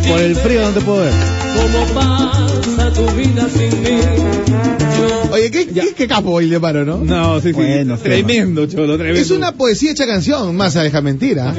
Por 0.10 0.20
el 0.20 0.36
frío 0.36 0.62
no 0.64 0.72
te 0.72 0.82
puedo 0.82 1.00
ver. 1.06 1.14
¿Cómo 1.56 1.86
pasa 2.02 2.92
tu 2.94 3.06
vida 3.16 3.48
sin 3.56 3.82
mí? 3.82 4.49
Oye, 5.40 5.52
¿qué, 5.52 5.68
qué, 5.68 5.94
qué 5.96 6.08
capo 6.08 6.40
el 6.42 6.60
paro, 6.60 6.84
¿no? 6.84 6.98
No, 6.98 7.40
sí, 7.40 7.50
sí. 7.50 7.54
Bueno, 7.54 7.98
tremendo, 7.98 8.66
cholo, 8.66 8.98
tremendo. 8.98 9.22
Es 9.22 9.32
una 9.32 9.54
poesía 9.54 9.92
hecha 9.92 10.06
canción, 10.06 10.54
más 10.56 10.76
a 10.76 10.84
deja 10.84 11.00
mentira. 11.02 11.56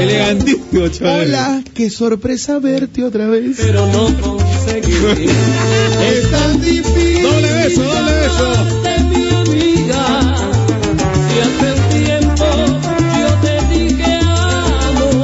Elegantísimo, 0.00 0.88
cholo. 0.88 1.12
Hola, 1.12 1.62
qué 1.72 1.88
sorpresa 1.90 2.58
verte 2.58 3.04
otra 3.04 3.28
vez. 3.28 3.56
Pero 3.56 3.86
no 3.86 4.06
conseguí. 4.20 4.92
Es 6.02 6.30
tan 6.30 6.60
difícil. 6.60 7.22
Doble 7.22 7.52
beso, 7.52 7.82
doble 7.84 8.12
beso. 8.12 8.54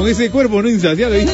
con, 0.00 0.08
ese 0.10 0.30
cuerpo 0.30 0.62
no 0.62 0.68
insaciable. 0.68 1.26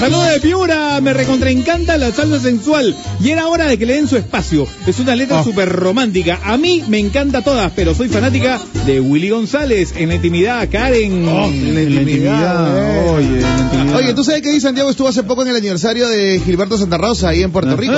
Saludos 0.00 0.28
de 0.32 0.40
Piura, 0.40 1.00
me 1.00 1.12
recontraencanta 1.12 1.96
la 1.96 2.12
salsa 2.12 2.40
sensual. 2.40 2.94
Y 3.22 3.30
era 3.30 3.48
hora 3.48 3.66
de 3.66 3.78
que 3.78 3.86
le 3.86 3.94
den 3.94 4.08
su 4.08 4.16
espacio. 4.16 4.66
Es 4.86 4.98
una 5.00 5.14
letra 5.16 5.40
Oh. 5.40 5.44
súper 5.44 5.68
romántica. 5.68 6.38
A 6.44 6.56
mí 6.56 6.84
me 6.88 6.98
encanta 6.98 7.42
todas, 7.42 7.72
pero 7.74 7.94
soy 7.94 8.08
fanática 8.08 8.60
de 8.86 9.00
Willy 9.00 9.30
González. 9.30 9.94
En 9.96 10.08
la 10.10 10.14
intimidad, 10.16 10.68
Karen. 10.70 11.28
Oh, 11.28 11.46
En 11.46 11.74
la 11.74 11.82
intimidad. 12.00 13.08
Oye, 13.14 13.26
en 13.26 13.42
la 13.42 13.58
intimidad. 13.58 13.96
Oye, 13.96 14.14
¿tú 14.14 14.24
sabes 14.24 14.42
que 14.42 14.50
ahí 14.50 14.60
Santiago 14.60 14.90
estuvo 14.90 15.08
hace 15.08 15.22
poco 15.22 15.42
en 15.42 15.48
el 15.48 15.56
aniversario 15.56 16.08
de 16.08 16.40
Gilberto 16.44 16.78
Santa 16.78 16.98
Rosa, 16.98 17.28
ahí 17.30 17.42
en 17.42 17.50
Puerto 17.50 17.76
Rico? 17.76 17.94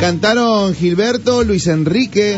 Cantaron 0.00 0.74
Gilberto, 0.74 1.42
Luis 1.44 1.66
Enrique. 1.66 2.36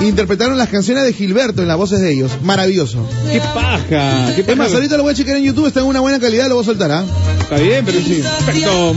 Interpretaron 0.00 0.56
las 0.56 0.68
canciones 0.68 1.04
de 1.04 1.12
Gilberto 1.12 1.62
en 1.62 1.68
las 1.68 1.76
voces 1.76 2.00
de 2.00 2.12
ellos. 2.12 2.30
Maravilloso. 2.42 3.06
¡Qué 3.30 3.40
paja! 3.40 4.32
¡Qué 4.34 4.40
Es 4.40 4.56
más, 4.56 4.68
paja! 4.68 4.74
ahorita 4.76 4.96
lo 4.96 5.02
voy 5.02 5.12
a 5.12 5.14
chequear 5.14 5.36
en 5.36 5.44
YouTube, 5.44 5.66
está 5.66 5.80
en 5.80 5.86
una 5.86 6.00
buena 6.00 6.18
calidad, 6.18 6.48
lo 6.48 6.54
voy 6.54 6.62
a 6.62 6.66
soltar, 6.66 6.90
¿ah? 6.90 7.04
Está 7.40 7.56
bien, 7.56 7.84
pero 7.84 7.98
sí. 8.00 8.22
Perfecto. 8.46 8.94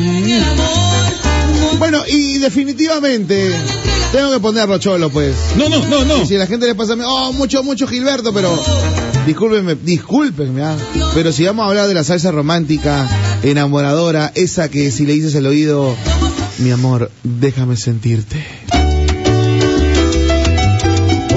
Bueno, 1.77 1.99
y 2.07 2.37
definitivamente 2.37 3.51
tengo 4.13 4.31
que 4.31 4.39
ponerlo 4.39 4.77
cholo, 4.77 5.09
pues. 5.09 5.35
No, 5.57 5.67
no, 5.67 5.85
no, 5.87 6.05
no. 6.05 6.23
Y 6.23 6.25
si 6.25 6.35
la 6.35 6.47
gente 6.47 6.65
le 6.67 6.75
pasa, 6.75 6.95
oh, 7.05 7.33
mucho, 7.33 7.63
mucho 7.63 7.87
Gilberto, 7.87 8.33
pero 8.33 8.57
discúlpenme, 9.25 9.75
discúlpenme, 9.75 10.63
¿ah? 10.63 10.75
pero 11.13 11.31
si 11.31 11.43
vamos 11.43 11.65
a 11.65 11.69
hablar 11.69 11.87
de 11.87 11.93
la 11.95 12.03
salsa 12.03 12.31
romántica, 12.31 13.09
enamoradora, 13.43 14.31
esa 14.35 14.69
que 14.69 14.91
si 14.91 15.05
le 15.05 15.13
dices 15.13 15.35
al 15.35 15.47
oído, 15.47 15.95
mi 16.59 16.71
amor, 16.71 17.11
déjame 17.23 17.75
sentirte. 17.75 18.45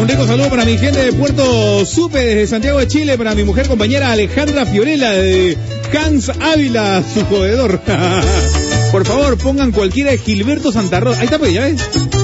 Un 0.07 0.13
rico 0.13 0.25
saludo 0.29 0.51
para 0.51 0.65
mi 0.65 0.79
gente 0.79 1.05
de 1.05 1.13
Puerto 1.13 1.85
Supe, 1.85 2.21
desde 2.21 2.47
Santiago 2.47 2.79
de 2.79 2.87
Chile, 2.87 3.19
para 3.19 3.35
mi 3.35 3.43
mujer 3.43 3.67
compañera 3.67 4.13
Alejandra 4.13 4.65
Fiorella 4.65 5.11
de 5.11 5.59
Hans 5.93 6.29
Ávila, 6.29 7.03
su 7.13 7.25
jodedor. 7.25 7.81
Por 8.93 9.05
favor, 9.05 9.37
pongan 9.37 9.73
cualquiera 9.73 10.13
de 10.13 10.19
Gilberto 10.19 10.71
Santa 10.71 11.01
Rosa. 11.01 11.19
Ahí 11.19 11.25
está, 11.25 11.41
pues, 11.41 11.53
ya 11.53 11.63
ves. 11.63 11.81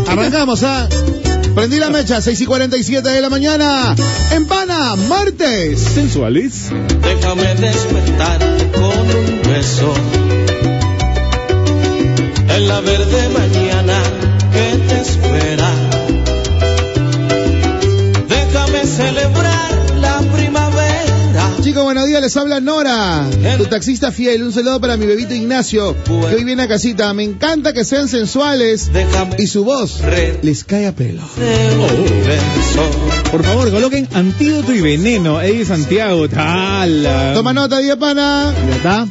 Arrancamos, 0.06 0.62
¿ah? 0.62 0.88
Prendí 1.56 1.80
la 1.80 1.90
mecha, 1.90 2.20
6 2.20 2.40
y 2.42 2.46
47 2.46 3.08
de 3.08 3.20
la 3.20 3.30
mañana, 3.30 3.96
en 4.30 4.46
Pana, 4.46 4.94
martes. 4.94 5.80
Sensuales. 5.80 6.70
Déjame 7.02 7.52
despertarte 7.56 8.78
con 8.78 9.16
un 9.16 9.42
beso 9.42 9.92
en 12.48 12.68
la 12.68 12.80
verde 12.80 13.28
mañana 13.30 13.61
les 22.22 22.36
habla 22.36 22.60
Nora, 22.60 23.26
tu 23.58 23.64
taxista 23.66 24.12
fiel. 24.12 24.44
Un 24.44 24.52
saludo 24.52 24.80
para 24.80 24.96
mi 24.96 25.06
bebito 25.06 25.34
Ignacio, 25.34 25.96
que 26.04 26.36
hoy 26.36 26.44
viene 26.44 26.62
a 26.62 26.68
casita. 26.68 27.12
Me 27.14 27.24
encanta 27.24 27.72
que 27.72 27.84
sean 27.84 28.08
sensuales 28.08 28.92
y 29.38 29.48
su 29.48 29.64
voz 29.64 30.00
les 30.40 30.62
cae 30.62 30.86
a 30.86 30.92
pelo. 30.92 31.22
Por 33.30 33.42
favor, 33.42 33.72
coloquen 33.72 34.08
antídoto 34.14 34.72
y 34.72 34.80
veneno. 34.80 35.40
Eddie 35.40 35.64
Santiago, 35.64 36.28
tal. 36.28 37.34
Toma 37.34 37.52
nota, 37.52 37.78
día 37.78 37.98
pana. 37.98 38.54
¿Ya 38.68 38.76
está? 38.76 39.08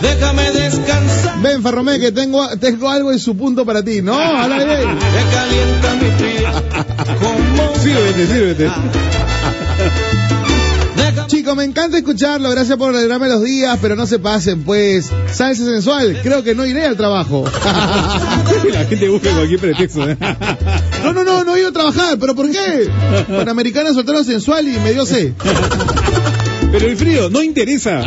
Déjame 0.00 0.50
descansar. 0.52 1.42
Ven, 1.42 1.62
Farromé, 1.62 2.00
que 2.00 2.12
tengo, 2.12 2.48
tengo 2.58 2.88
algo 2.88 3.12
en 3.12 3.18
su 3.18 3.36
punto 3.36 3.66
para 3.66 3.82
ti. 3.82 4.00
No, 4.00 4.18
habla 4.18 4.56
bien. 4.56 4.98
Que 4.98 5.22
calienta 5.36 5.94
mi 6.00 6.10
piel 6.16 6.44
como 7.20 7.72
un 7.72 7.80
Sírvete, 7.80 8.26
sírvete. 8.26 8.70
Chicos, 11.50 11.56
me 11.56 11.64
encanta 11.64 11.98
escucharlo. 11.98 12.48
Gracias 12.50 12.78
por 12.78 12.94
alegrarme 12.94 13.26
los 13.26 13.42
días, 13.42 13.76
pero 13.82 13.96
no 13.96 14.06
se 14.06 14.20
pasen, 14.20 14.62
pues. 14.62 15.10
Salsa 15.32 15.64
sensual, 15.64 16.20
creo 16.22 16.44
que 16.44 16.54
no 16.54 16.64
iré 16.64 16.84
al 16.86 16.96
trabajo. 16.96 17.44
La 18.72 18.84
gente 18.84 19.08
busca 19.08 19.30
cualquier 19.32 19.58
pretexto. 19.58 20.08
¿eh? 20.08 20.16
No, 21.02 21.12
no, 21.14 21.24
no, 21.24 21.42
no 21.44 21.56
he 21.56 21.60
ido 21.60 21.70
a 21.70 21.72
trabajar, 21.72 22.18
pero 22.20 22.34
¿por 22.36 22.48
qué? 22.50 22.88
Panamericana 23.26 23.92
soltaron 23.94 24.22
sensual 24.24 24.68
y 24.68 24.78
me 24.78 24.92
dio 24.92 25.04
sed. 25.06 25.32
Pero 26.72 26.86
el 26.86 26.96
frío 26.96 27.30
no 27.30 27.42
interesa. 27.42 28.02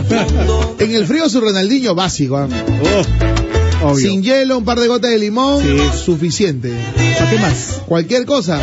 En 0.80 0.94
el 0.96 1.06
frío 1.06 1.28
su 1.28 1.42
Ronaldinho 1.42 1.96
básico. 1.96 2.38
¿ah? 2.38 2.48
Oh, 3.84 3.90
Obvio. 3.92 4.10
Sin 4.10 4.24
hielo, 4.24 4.58
un 4.60 4.64
par 4.64 4.80
de 4.80 4.88
gotas 4.88 5.10
de 5.12 5.18
limón, 5.20 5.62
Sí. 5.62 5.78
suficiente. 6.06 6.72
¿Para 7.18 7.30
qué 7.32 7.38
más? 7.40 7.82
Cualquier 7.88 8.26
cosa, 8.26 8.60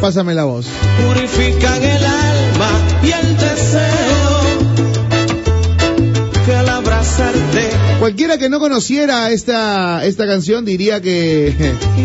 pásame 0.00 0.34
la 0.34 0.42
voz. 0.44 0.66
purifican 1.06 1.80
el 1.84 2.04
alma 2.04 2.70
y 3.04 3.10
el 3.12 3.36
deseo 3.36 4.03
Cualquiera 8.04 8.36
que 8.36 8.50
no 8.50 8.60
conociera 8.60 9.30
esta, 9.30 10.04
esta 10.04 10.26
canción 10.26 10.66
diría 10.66 11.00
que, 11.00 11.54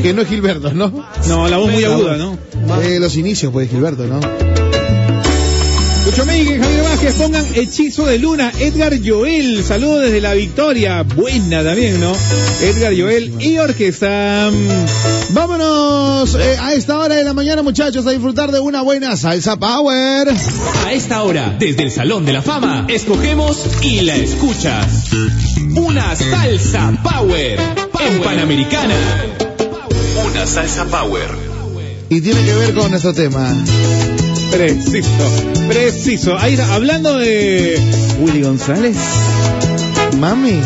que 0.01 0.13
no 0.13 0.21
es 0.21 0.29
Gilberto, 0.29 0.71
¿no? 0.71 1.05
no, 1.27 1.49
la 1.49 1.57
voz 1.57 1.69
muy 1.69 1.83
aguda, 1.83 2.15
¿no? 2.15 2.37
Eh, 2.81 3.01
los 3.01 3.17
inicios, 3.17 3.51
pues, 3.51 3.69
Gilberto, 3.69 4.07
¿no? 4.07 4.68
Miguel, 6.25 6.61
Javier 6.61 6.83
Vázquez, 6.83 7.13
pongan 7.13 7.45
Hechizo 7.55 8.05
de 8.05 8.19
Luna, 8.19 8.51
Edgar 8.59 8.93
Joel, 9.03 9.63
saludos 9.63 10.01
desde 10.01 10.19
la 10.19 10.33
Victoria, 10.33 11.03
buena 11.03 11.63
también, 11.63 11.99
¿no? 11.99 12.13
Edgar 12.61 12.93
Joel 12.97 13.35
y 13.39 13.57
orquesta. 13.57 14.49
Vámonos 15.29 16.35
eh, 16.35 16.57
a 16.59 16.73
esta 16.73 16.99
hora 16.99 17.15
de 17.15 17.23
la 17.23 17.33
mañana, 17.33 17.61
muchachos, 17.61 18.05
a 18.05 18.11
disfrutar 18.11 18.51
de 18.51 18.59
una 18.59 18.81
buena 18.81 19.15
salsa 19.15 19.57
power. 19.57 20.27
A 20.85 20.93
esta 20.93 21.23
hora, 21.23 21.55
desde 21.57 21.83
el 21.83 21.91
Salón 21.91 22.25
de 22.25 22.33
la 22.33 22.41
Fama, 22.41 22.85
escogemos 22.89 23.65
y 23.81 24.01
la 24.01 24.15
escuchas. 24.15 25.11
Una 25.75 26.15
salsa 26.15 26.91
power, 27.01 27.59
en 27.99 28.21
Panamericana. 28.21 28.95
Una 30.25 30.45
salsa 30.45 30.85
power. 30.85 31.29
Y 32.09 32.19
tiene 32.21 32.43
que 32.43 32.53
ver 32.55 32.73
con 32.73 32.89
nuestro 32.89 33.13
tema. 33.13 33.55
Preciso, 34.51 35.09
preciso. 35.67 36.37
Ahí 36.37 36.53
está, 36.53 36.73
hablando 36.73 37.17
de 37.17 37.79
Willy 38.19 38.41
González. 38.41 38.97
Mami, 40.19 40.59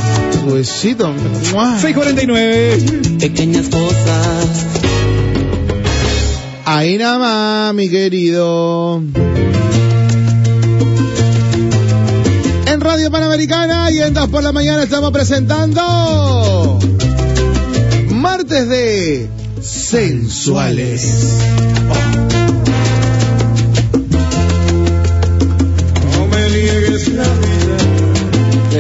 suecito. 0.44 1.14
¡mua! 1.54 1.80
649. 1.80 3.18
pequeñas 3.20 3.68
cosas 3.70 4.64
Ahí 6.66 6.98
nada 6.98 7.20
más, 7.20 7.74
mi 7.76 7.90
querido. 7.90 9.04
En 12.66 12.82
Radio 12.82 13.12
Panamericana 13.12 13.92
y 13.92 14.02
en 14.02 14.14
2 14.14 14.30
por 14.30 14.44
la 14.44 14.52
mañana 14.54 14.84
estamos 14.84 15.12
presentando 15.12 16.80
Martes 18.10 18.70
de 18.70 19.30
Sensuales. 19.62 21.28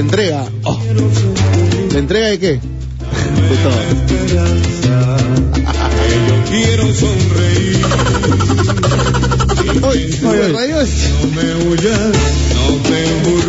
entrega. 0.03 0.45
Oh. 0.63 0.79
¿La 1.91 1.99
entrega 1.99 2.29
de 2.29 2.39
qué? 2.39 2.53
De 2.53 2.59
todo. 3.63 3.73
quiero 6.49 6.93
sonreír. 6.93 7.85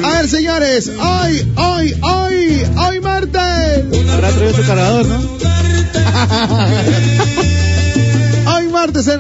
A 0.04 0.10
ver, 0.12 0.28
señores, 0.28 0.88
hoy, 0.88 1.52
hoy, 1.56 1.96
hoy, 2.02 2.66
hoy 2.76 3.00
martes. 3.00 3.84
Ahora 4.10 4.30
su 4.54 4.62
cargador, 4.66 5.06
¿no? 5.06 5.16
hoy 8.54 8.68
martes. 8.68 9.10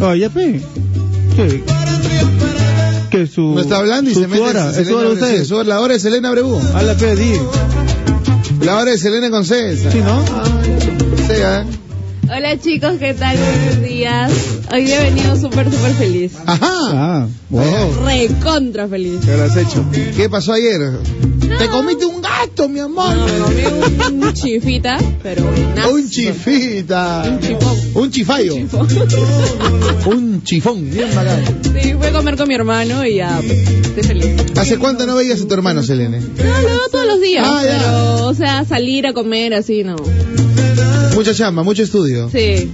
Oye, 0.00 0.28
¿Qué 3.26 3.32
su. 3.32 3.42
no 3.54 3.60
está 3.60 3.78
hablando 3.78 4.10
y 4.10 4.14
su, 4.14 4.20
se 4.20 4.26
mete. 4.28 4.38
su 4.38 4.44
hora? 4.44 4.70
¿Es 4.78 4.88
su 4.88 4.96
hora 4.96 5.08
usted? 5.10 5.44
su- 5.44 5.62
La 5.64 5.80
hora 5.80 5.94
de 5.94 6.00
Selena 6.00 6.30
Brebú. 6.30 6.60
Habla, 6.74 6.94
pe, 6.96 7.14
di. 7.16 7.32
La 8.62 8.76
hora 8.76 8.90
de 8.92 8.98
Selena 8.98 9.30
con 9.30 9.44
César. 9.44 9.92
Sí, 9.92 9.98
¿no? 10.00 10.24
Sí, 11.26 11.32
¿eh? 11.32 11.64
Hola 12.24 12.58
chicos, 12.58 12.94
¿qué 12.98 13.14
tal? 13.14 13.36
Buenos 13.36 13.82
días. 13.82 14.32
Hoy 14.72 14.90
he 14.90 14.98
venido 14.98 15.36
súper, 15.36 15.70
súper 15.70 15.92
feliz. 15.92 16.32
Ajá. 16.46 16.58
ah, 16.70 17.26
wow. 17.50 18.04
Recontra 18.04 18.88
feliz. 18.88 19.20
¿Qué 19.24 19.32
habrás 19.32 19.56
hecho? 19.56 19.84
¿Qué 20.16 20.28
pasó 20.28 20.52
ayer? 20.54 20.80
Te 21.58 21.68
comiste 21.68 22.06
un 22.06 22.20
gato, 22.22 22.68
mi 22.68 22.80
amor. 22.80 23.14
No, 23.14 23.48
me 23.48 23.62
comí 23.64 24.24
un 24.26 24.32
chifita, 24.32 24.98
pero 25.22 25.44
buenazo. 25.44 25.94
Un 25.94 26.08
chifita. 26.10 27.24
Un 27.28 27.40
chifón. 27.40 27.78
Un 27.94 28.10
chifayo. 28.10 28.54
Chifón. 28.54 28.88
Un 30.06 30.42
chifón. 30.42 30.90
Bien 30.90 31.08
bacán. 31.14 31.42
Sí, 31.62 31.94
fui 31.94 32.06
a 32.06 32.12
comer 32.12 32.36
con 32.36 32.48
mi 32.48 32.54
hermano 32.54 33.06
y 33.06 33.16
ya, 33.16 33.40
pues, 33.46 33.68
estoy 33.68 34.02
feliz. 34.02 34.36
¿Hace 34.56 34.78
cuánto 34.78 35.06
no 35.06 35.14
veías 35.16 35.40
a 35.40 35.46
tu 35.46 35.54
hermano, 35.54 35.82
Selene? 35.82 36.20
No, 36.20 36.26
lo 36.44 36.68
veo 36.68 36.88
todos 36.90 37.06
los 37.06 37.20
días, 37.20 37.46
Ah, 37.48 37.62
ya. 37.64 37.78
pero, 37.78 38.26
o 38.26 38.34
sea, 38.34 38.64
salir 38.64 39.06
a 39.06 39.12
comer 39.12 39.54
así, 39.54 39.84
no. 39.84 39.96
Mucha 41.14 41.32
chamba, 41.34 41.62
mucho 41.62 41.82
estudio. 41.82 42.28
Sí. 42.30 42.72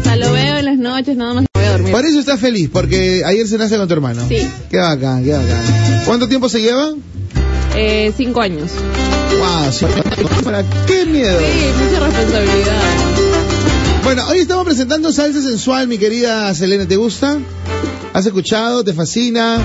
O 0.00 0.04
sea, 0.04 0.16
lo 0.16 0.32
veo 0.32 0.58
en 0.58 0.64
las 0.64 0.78
noches, 0.78 1.16
nada 1.16 1.34
más 1.34 1.44
voy 1.54 1.64
a 1.64 1.70
dormir. 1.72 1.92
Por 1.92 2.04
eso 2.04 2.18
estás 2.18 2.40
feliz, 2.40 2.68
porque 2.72 3.22
ayer 3.24 3.46
cenaste 3.46 3.76
con 3.76 3.86
tu 3.86 3.94
hermano. 3.94 4.26
Sí. 4.28 4.46
Qué 4.70 4.78
bacán, 4.78 5.24
qué 5.24 5.32
bacán. 5.32 6.02
¿Cuánto 6.04 6.28
tiempo 6.28 6.48
se 6.48 6.60
lleva? 6.60 6.94
Eh, 7.76 8.12
cinco 8.16 8.40
años. 8.40 8.70
Wow, 9.38 9.72
sí. 9.72 9.86
¿Para 10.44 10.64
qué 10.86 11.06
miedo? 11.06 11.38
Sí, 11.38 11.84
mucha 11.84 12.06
responsabilidad. 12.06 12.82
Bueno, 14.02 14.26
hoy 14.28 14.38
estamos 14.40 14.64
presentando 14.64 15.12
Salsa 15.12 15.40
Sensual, 15.40 15.86
mi 15.86 15.98
querida 15.98 16.52
Selene. 16.54 16.86
¿Te 16.86 16.96
gusta? 16.96 17.38
¿Has 18.12 18.26
escuchado? 18.26 18.82
¿Te 18.82 18.92
fascina? 18.92 19.58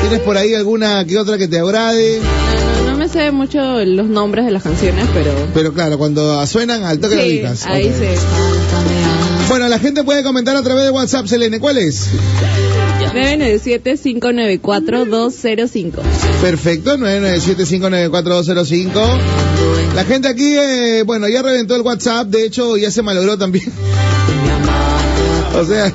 ¿Tienes 0.00 0.20
por 0.20 0.36
ahí 0.36 0.54
alguna 0.54 1.04
que 1.04 1.16
otra 1.18 1.38
que 1.38 1.46
te 1.46 1.60
agrade? 1.60 2.18
Me 3.04 3.10
sé 3.10 3.30
mucho 3.32 3.84
los 3.84 4.06
nombres 4.06 4.46
de 4.46 4.50
las 4.50 4.62
canciones, 4.62 5.04
pero... 5.12 5.30
Pero 5.52 5.74
claro, 5.74 5.98
cuando 5.98 6.46
suenan 6.46 6.84
al 6.84 7.00
toque 7.00 7.16
Sí, 7.20 7.28
ubicas. 7.34 7.66
ahí 7.66 7.88
Ok. 7.88 7.92
sí. 7.98 8.06
Bueno, 9.50 9.68
la 9.68 9.78
gente 9.78 10.04
puede 10.04 10.22
comentar 10.22 10.56
a 10.56 10.62
través 10.62 10.84
de 10.84 10.90
WhatsApp, 10.90 11.26
Selene. 11.26 11.60
¿Cuál 11.60 11.76
es? 11.76 12.08
997-594-205. 13.12 15.92
Perfecto, 16.40 16.96
997-594-205. 16.96 19.18
La 19.94 20.04
gente 20.06 20.28
aquí, 20.28 20.56
eh, 20.56 21.02
bueno, 21.04 21.28
ya 21.28 21.42
reventó 21.42 21.76
el 21.76 21.82
WhatsApp, 21.82 22.28
de 22.28 22.46
hecho 22.46 22.78
ya 22.78 22.90
se 22.90 23.02
malogró 23.02 23.36
también. 23.36 23.70
o 25.54 25.62
sea. 25.66 25.92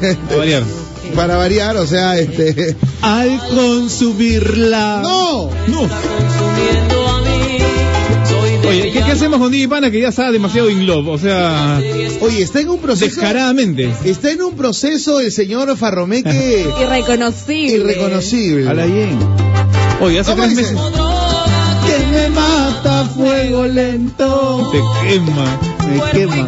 Para 1.20 1.36
variar, 1.36 1.76
o 1.76 1.86
sea, 1.86 2.18
este... 2.18 2.78
Al 3.02 3.40
consumirla. 3.54 5.02
¡No! 5.04 5.50
No. 5.68 5.82
Oye, 8.70 8.92
¿qué, 8.94 9.02
qué 9.04 9.12
hacemos 9.12 9.40
con 9.40 9.52
DJ 9.52 9.68
Pana 9.68 9.92
que 9.92 10.00
ya 10.00 10.08
está 10.10 10.32
demasiado 10.32 10.70
in 10.70 10.86
love? 10.88 11.08
O 11.10 11.18
sea, 11.18 11.82
Oye, 12.22 12.42
está 12.42 12.62
en 12.62 12.70
un 12.70 12.80
proceso... 12.80 13.06
descaradamente. 13.08 13.92
Está 14.06 14.32
en 14.32 14.42
un 14.44 14.56
proceso 14.56 15.20
el 15.20 15.32
señor 15.34 15.76
Farromeque 15.76 16.66
Irreconocible. 16.82 17.74
irreconocible. 17.92 18.70
Habla 18.70 18.86
bien. 18.86 19.20
Oye, 20.02 20.20
hace 20.20 20.32
¿Cómo 20.32 20.44
tres 20.44 20.56
dice? 20.58 20.72
meses 20.74 20.92
Que 21.86 22.06
me 22.18 22.30
mata 22.30 23.02
a 23.02 23.06
fuego 23.06 23.66
lento. 23.66 24.70
te 24.72 24.80
quema. 25.10 25.58
Me 25.90 26.12
quema. 26.12 26.48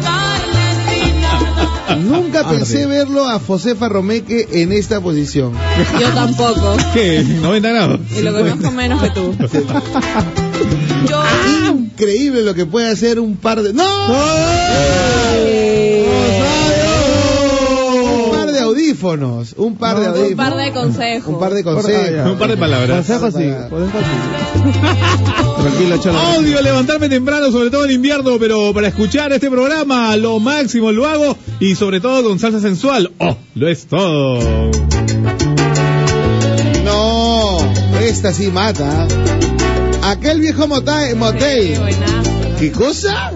Nunca 1.96 2.40
Arde. 2.40 2.56
pensé 2.56 2.86
verlo 2.86 3.28
a 3.28 3.38
José 3.38 3.74
Farromeque 3.74 4.48
en 4.52 4.72
esta 4.72 5.00
posición. 5.00 5.52
Yo 6.00 6.08
tampoco. 6.10 6.76
¿Qué? 6.92 7.22
90 7.24 7.68
grados. 7.68 8.00
Y 8.16 8.22
lo 8.22 8.32
conozco 8.32 8.70
menos 8.70 9.02
que 9.02 9.10
tú. 9.10 9.34
Increíble 11.72 12.42
lo 12.42 12.54
que 12.54 12.66
puede 12.66 12.88
hacer 12.88 13.18
un 13.20 13.36
par 13.36 13.62
de... 13.62 13.72
¡No! 13.72 13.84
Un 14.08 15.71
audífonos. 18.92 19.54
Un 19.56 19.76
par 19.76 19.98
de 19.98 20.06
No, 20.06 20.10
audífonos. 20.10 20.30
Un 20.30 20.36
par 20.36 20.56
de 20.56 20.72
consejos. 20.72 21.32
Un 21.32 21.40
par 21.40 21.54
de 21.54 21.64
consejos. 21.64 22.30
Un 22.30 22.38
par 22.38 22.50
de 22.50 22.56
palabras. 22.56 23.06
Consejo 23.06 23.30
sí. 23.30 23.44
Tranquilo, 25.62 25.96
cholo. 25.98 26.18
Odio 26.38 26.60
levantarme 26.60 27.08
temprano, 27.08 27.50
sobre 27.50 27.70
todo 27.70 27.84
en 27.84 27.92
invierno, 27.92 28.38
pero 28.38 28.72
para 28.74 28.88
escuchar 28.88 29.32
este 29.32 29.50
programa, 29.50 30.16
lo 30.16 30.40
máximo 30.40 30.92
lo 30.92 31.06
hago 31.06 31.36
y 31.60 31.74
sobre 31.74 32.00
todo 32.00 32.28
con 32.28 32.38
salsa 32.38 32.60
sensual. 32.60 33.12
¡Oh! 33.18 33.36
Lo 33.54 33.68
es 33.68 33.86
todo. 33.86 34.70
No, 36.84 37.58
esta 38.00 38.32
sí 38.32 38.48
mata. 38.48 39.06
Aquel 40.02 40.40
viejo 40.40 40.66
motel. 40.66 41.12
Sí, 41.12 41.16
buenazo. 41.78 42.30
¿Qué 42.58 42.72
cosa? 42.72 43.32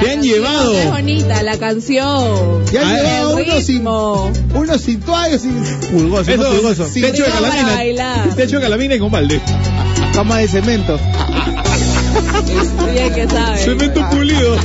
Te 0.00 0.10
han 0.10 0.22
llevado. 0.22 0.78
Es 0.78 0.90
bonita, 0.90 1.42
la 1.42 1.58
canción. 1.58 2.64
Ya 2.72 2.82
han 2.82 2.96
llevado 2.96 3.38
el 3.38 3.48
unos 3.50 3.64
sin, 3.64 3.86
unos 3.86 4.80
sin 4.80 5.00
toallas, 5.00 5.42
sin... 5.42 5.54
Pulgoso, 5.90 6.30
Eso, 6.30 6.42
no 6.42 6.50
pulgoso. 6.50 6.88
sí. 6.88 7.00
techo 7.00 7.24
de 7.24 7.30
calamina. 7.30 8.24
Techo 8.36 8.56
de 8.56 8.62
calamina 8.62 8.94
y 8.94 8.98
con 8.98 9.10
balde. 9.10 9.40
Cama 10.14 10.38
de 10.38 10.48
cemento. 10.48 10.98
Bien 12.92 13.14
que 13.14 13.28
sabe. 13.28 13.58
Cemento 13.58 14.08
pulido. 14.10 14.56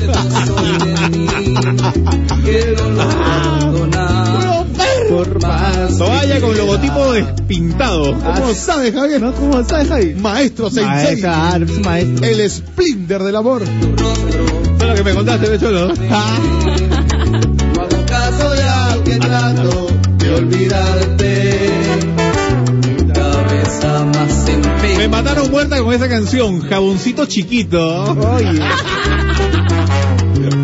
Por 5.09 5.41
más. 5.41 5.97
Toalla 5.97 6.41
con 6.41 6.57
logotipo 6.57 7.13
despintado. 7.13 8.13
¿Cómo 8.19 8.53
sabes, 8.53 8.93
Javier? 8.93 9.21
¿No? 9.21 9.33
¿Cómo 9.33 9.63
sabes 9.63 9.91
ahí? 9.91 10.15
Maestro 10.15 10.69
Sensei. 10.69 11.21
Maestro, 11.21 11.31
ah, 11.31 11.59
maestro. 11.83 12.25
El 12.25 12.49
Splinter 12.49 13.23
del 13.23 13.35
amor. 13.35 13.63
Es 13.63 14.35
lo 14.35 14.52
que 15.03 15.09
me 15.09 15.15
contaste, 15.15 15.49
de 15.49 15.59
cholo. 15.59 15.87
No 15.87 17.81
hago 17.81 18.05
caso 18.05 18.55
ya 18.55 18.97
que 19.03 19.17
trato 19.17 19.87
de 20.17 20.33
olvidarte. 20.35 21.59
Cabeza 23.13 24.05
más 24.05 24.45
Me 24.45 24.53
empeña. 24.53 25.07
mataron 25.09 25.51
muerta 25.51 25.79
con 25.79 25.93
esa 25.93 26.07
canción, 26.07 26.61
Jaboncito 26.61 27.25
Chiquito. 27.25 28.13
Oye. 28.13 28.61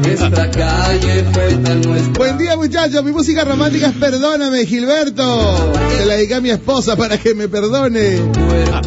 Esta 0.10 0.50
calle 0.52 1.26
fue 1.32 1.54
tan 1.56 1.82
nuestra. 1.82 2.14
Buen 2.18 2.38
día, 2.38 2.56
muchachos. 2.56 3.04
Mi 3.04 3.12
música 3.12 3.44
romántica 3.46 3.88
es 3.88 3.96
Perdóname, 3.96 4.66
Gilberto. 4.66 5.74
Se 5.98 6.06
la 6.06 6.16
dediqué 6.16 6.36
a 6.36 6.42
mi 6.42 6.50
esposa 6.50 6.96
para 6.96 7.18
que 7.18 7.36
me 7.36 7.48
perdone. 7.48 8.20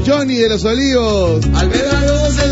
Johnny 0.07 0.37
de 0.37 0.49
los 0.49 0.65
Olivos. 0.65 1.45
Al 1.55 1.69
ver 1.69 1.87
las 1.93 2.03
luces 2.03 2.49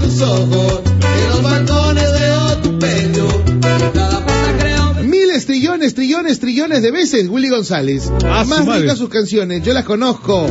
tus 0.00 0.20
ojos, 0.22 0.80
en 1.02 1.28
los 1.30 1.42
balcones 1.42 2.12
veo 2.12 2.56
tu 2.58 2.78
pecho. 2.78 3.28
Cada 3.60 4.20
cosa 4.24 4.52
creo 4.58 4.94
Miles, 5.04 5.46
trillones, 5.46 5.94
trillones, 5.94 6.40
trillones 6.40 6.82
de 6.82 6.90
veces, 6.90 7.28
Willy 7.28 7.48
González. 7.48 8.10
Ah, 8.26 8.42
su 8.44 8.50
Más 8.50 8.64
madre. 8.66 8.80
ricas 8.82 8.98
sus 8.98 9.08
canciones, 9.08 9.62
yo 9.62 9.72
las 9.72 9.84
conozco. 9.84 10.46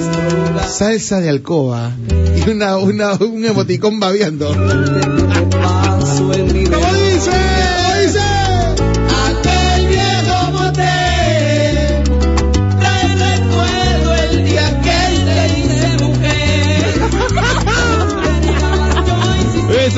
Salsa 0.67 1.19
de 1.21 1.29
alcoba. 1.29 1.91
Y 2.35 2.49
una, 2.49 2.77
una, 2.77 3.13
un 3.15 3.45
emoticón 3.45 3.99
babeando. 3.99 4.47
¿Cómo 6.17 6.33
dice? 6.33 7.31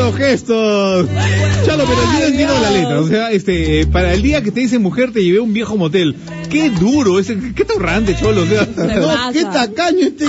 Gestos. 0.10 1.08
Chalo, 1.66 1.84
pero 1.86 2.02
yo 2.14 2.20
no 2.20 2.26
entiendo 2.26 2.54
la 2.60 2.72
letra. 2.72 3.00
O 3.00 3.08
sea, 3.08 3.32
este, 3.32 3.82
eh, 3.82 3.88
para 3.88 4.14
el 4.14 4.22
día 4.22 4.42
que 4.42 4.52
te 4.52 4.60
dice 4.62 4.80
mujer 4.80 5.12
te 5.14 5.24
llevé 5.24 5.38
a 5.38 5.42
un 5.42 5.54
viejo 5.54 5.78
motel. 5.78 6.16
Qué 6.50 6.70
duro, 6.70 7.20
ese, 7.20 7.38
qué 7.56 7.66
torrante, 7.66 8.16
cholo. 8.20 8.44
O 8.44 8.46
sea, 8.46 8.66
Se 8.76 9.00
No, 9.00 9.32
qué 9.32 9.44
tacaño 9.44 10.08
este. 10.08 10.26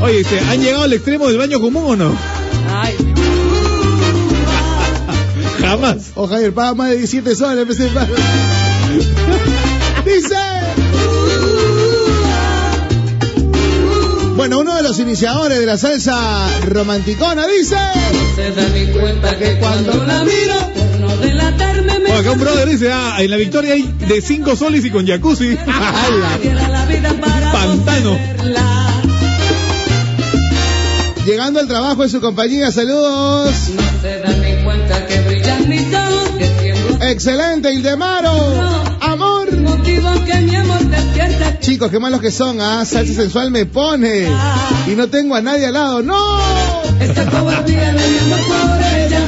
oye, 0.00 0.20
este, 0.20 0.40
¿han 0.40 0.62
llegado 0.62 0.84
al 0.84 0.92
extremo 0.92 1.28
del 1.28 1.38
baño 1.38 1.60
común 1.60 1.84
o 1.86 1.96
no? 1.96 2.16
Ay, 2.72 2.94
Jamás. 5.60 6.12
O 6.14 6.26
Javier, 6.28 6.52
paga 6.52 6.74
más 6.74 6.90
de 6.90 6.98
17 6.98 7.34
soles, 7.34 7.80
a 7.80 7.84
Dice. 10.04 10.57
Bueno, 14.38 14.60
uno 14.60 14.76
de 14.76 14.84
los 14.84 15.00
iniciadores 15.00 15.58
de 15.58 15.66
la 15.66 15.76
salsa 15.76 16.60
romanticona 16.60 17.44
dice. 17.48 17.74
Se 18.36 18.52
da 18.52 18.68
ni 18.68 18.86
cuenta 18.86 19.36
que 19.36 19.56
cuando 19.56 20.04
la 20.04 20.22
miro, 20.22 20.54
por 20.76 21.00
no 21.00 21.16
delatarme 21.16 21.98
me 21.98 22.12
acá 22.12 22.30
un 22.30 22.38
brother 22.38 22.68
dice, 22.68 22.92
ah, 22.92 23.16
en 23.18 23.32
la 23.32 23.36
victoria 23.36 23.72
hay 23.74 23.82
de 23.82 24.20
5 24.22 24.54
soles 24.54 24.84
y 24.84 24.90
con 24.90 25.08
jacuzzi. 25.08 25.56
Pantano. 27.52 28.16
Llegando 31.26 31.58
al 31.58 31.66
trabajo 31.66 32.04
en 32.04 32.10
su 32.10 32.20
compañía, 32.20 32.70
saludos. 32.70 33.70
No 33.74 33.82
se 34.00 34.20
dan 34.20 34.40
ni 34.40 34.62
cuenta 34.62 35.04
que 35.04 35.20
brillan 35.22 35.68
mis 35.68 35.92
ojos, 35.92 36.30
que. 36.38 37.10
Excelente, 37.10 37.74
Ildemaro. 37.74 38.67
Chicos, 41.68 41.90
qué 41.90 41.98
malos 41.98 42.22
que 42.22 42.30
son, 42.30 42.58
ah, 42.62 42.82
salsa 42.86 43.12
sensual 43.12 43.50
me 43.50 43.66
pone. 43.66 44.26
Y 44.86 44.92
no 44.96 45.06
tengo 45.08 45.34
a 45.34 45.42
nadie 45.42 45.66
al 45.66 45.74
lado, 45.74 46.02
¡no! 46.02 46.38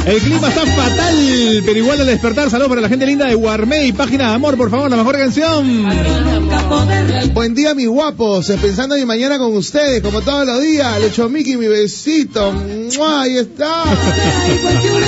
El 0.06 0.20
clima 0.22 0.48
está 0.48 0.64
fatal, 0.64 1.62
pero 1.66 1.78
igual 1.78 2.00
al 2.00 2.06
despertar, 2.06 2.48
saludos 2.48 2.70
para 2.70 2.80
la 2.80 2.88
gente 2.88 3.04
linda 3.04 3.26
de 3.26 3.34
Guarmey, 3.34 3.92
página 3.92 4.30
de 4.30 4.34
amor, 4.36 4.56
por 4.56 4.70
favor, 4.70 4.90
la 4.90 4.96
mejor 4.96 5.18
canción. 5.18 5.82
Nunca 5.82 6.62
Buen 7.34 7.54
día, 7.54 7.74
mis 7.74 7.88
guapos. 7.88 8.46
Pensando 8.62 8.94
en 8.94 9.02
mi 9.02 9.06
mañana 9.06 9.36
con 9.36 9.54
ustedes, 9.54 10.00
como 10.00 10.22
todos 10.22 10.46
los 10.46 10.62
días. 10.62 10.98
Le 10.98 11.08
echo 11.08 11.28
Mickey 11.28 11.58
mi 11.58 11.68
besito. 11.68 12.52
¡Mua! 12.52 13.20
Ahí 13.20 13.36
está. 13.36 13.84
igual 14.58 14.80
que 14.80 14.90
una 14.92 15.06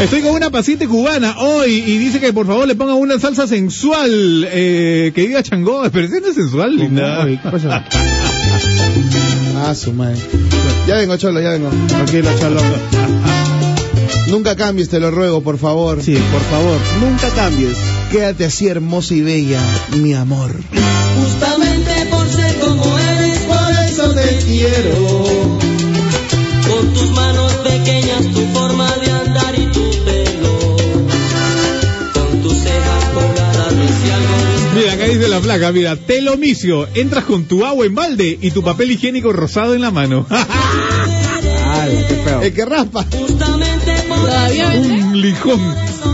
Estoy 0.00 0.22
con 0.22 0.32
una 0.32 0.50
paciente 0.50 0.88
cubana 0.88 1.36
hoy 1.38 1.74
y 1.74 1.98
dice 1.98 2.20
que 2.20 2.32
por 2.32 2.46
favor 2.46 2.66
le 2.66 2.74
ponga 2.74 2.94
una 2.94 3.18
salsa 3.18 3.46
sensual, 3.46 4.48
eh, 4.50 5.12
que 5.14 5.20
diga 5.22 5.42
changó, 5.42 5.82
pero 5.92 6.08
si 6.08 6.20
no 6.20 6.28
es 6.28 6.34
sensual, 6.34 6.76
linda. 6.76 7.26
Ah, 9.62 9.74
su 9.74 9.92
madre. 9.92 10.16
Ya 10.86 10.96
vengo, 10.96 11.18
Cholo, 11.18 11.38
ya 11.38 11.50
vengo. 11.50 11.68
Tranquilo, 11.86 12.30
Cholo. 12.40 12.62
Nunca 14.28 14.56
cambies, 14.56 14.88
te 14.88 14.98
lo 15.00 15.10
ruego, 15.10 15.42
por 15.42 15.58
favor. 15.58 16.02
Sí, 16.02 16.14
por 16.14 16.40
favor, 16.44 16.78
nunca 17.00 17.28
cambies. 17.30 17.76
Quédate 18.10 18.46
así 18.46 18.68
hermosa 18.68 19.14
y 19.14 19.20
bella, 19.20 19.60
mi 19.98 20.14
amor. 20.14 20.56
Justamente 21.20 22.06
por 22.10 22.26
ser 22.26 22.58
como 22.58 22.98
eres, 22.98 23.38
por 23.40 23.70
eso 23.84 24.14
te 24.14 24.38
quiero. 24.46 25.58
Con 26.70 26.94
tus 26.94 27.10
manos 27.10 27.52
pequeñas, 27.56 28.26
tu 28.32 28.46
forma 28.54 28.79
la 35.30 35.40
placa, 35.40 35.72
mira, 35.72 35.96
telomicio, 35.96 36.88
entras 36.94 37.24
con 37.24 37.44
tu 37.44 37.64
agua 37.64 37.86
en 37.86 37.94
balde 37.94 38.38
y 38.40 38.50
tu 38.50 38.62
papel 38.62 38.90
higiénico 38.90 39.32
rosado 39.32 39.74
en 39.74 39.80
la 39.80 39.90
mano. 39.90 40.26
Ay, 40.30 42.04
qué 42.08 42.14
feo. 42.24 42.42
El 42.42 42.52
que 42.52 42.64
raspa. 42.64 43.06
Un 44.76 45.20
lijón. 45.20 45.60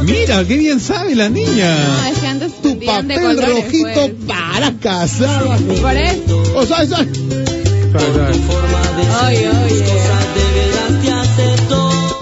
Mira, 0.05 0.45
qué 0.45 0.57
bien 0.57 0.79
sabe 0.81 1.14
la 1.14 1.29
No, 1.29 1.35
niña. 1.37 2.09
es 2.11 2.19
que 2.19 2.27
antes 2.27 2.53
Tu 2.62 2.79
de 2.79 2.87
papel 2.87 3.21
colores, 3.21 3.49
rojito 3.64 3.89
pues. 3.95 4.12
para 4.27 4.73
casar. 4.79 5.45
Por 5.81 5.97
eso. 5.97 6.43
O 6.55 6.67
sea, 6.67 6.85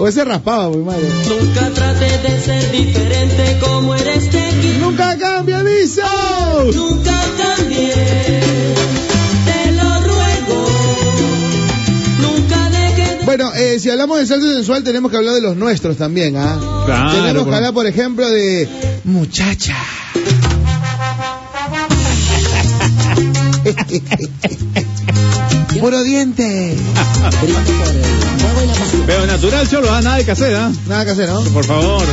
o 0.05 0.07
ese 0.07 0.23
raspaba, 0.23 0.69
muy 0.69 0.83
madre. 0.83 1.09
Nunca 1.27 1.71
trates 1.71 2.21
de 2.21 2.39
ser 2.39 2.71
diferente 2.71 3.57
como 3.59 3.95
eres 3.95 4.29
te 4.29 4.49
quiero. 4.61 4.79
Nunca 4.85 5.17
cambia, 5.17 5.63
Viso. 5.63 6.03
Nunca 6.75 7.19
cambié, 7.37 7.91
te 9.45 9.71
lo 9.71 10.01
ruego. 10.01 10.67
Nunca 12.21 12.69
de 12.69 13.25
Bueno, 13.25 13.51
eh, 13.55 13.79
si 13.79 13.89
hablamos 13.89 14.19
de 14.19 14.27
salsa 14.27 14.47
sensual, 14.47 14.83
tenemos 14.83 15.09
que 15.09 15.17
hablar 15.17 15.33
de 15.33 15.41
los 15.41 15.57
nuestros 15.57 15.97
también, 15.97 16.37
¿ah? 16.37 16.83
Claro, 16.85 17.11
tenemos 17.11 17.43
que 17.43 17.45
pues. 17.45 17.55
hablar, 17.55 17.73
por 17.73 17.87
ejemplo, 17.87 18.29
de 18.29 18.69
muchacha. 19.05 19.75
Puro 25.79 26.03
diente. 26.03 26.75
Pero 29.05 29.25
natural, 29.25 29.67
cholo, 29.69 29.91
ah, 29.91 30.01
nada 30.01 30.17
de 30.17 30.25
casera. 30.25 30.71
Nada 30.87 31.05
que 31.05 31.11
hacer, 31.11 31.29
¿no? 31.29 31.41
Por 31.41 31.65
favor. 31.65 32.03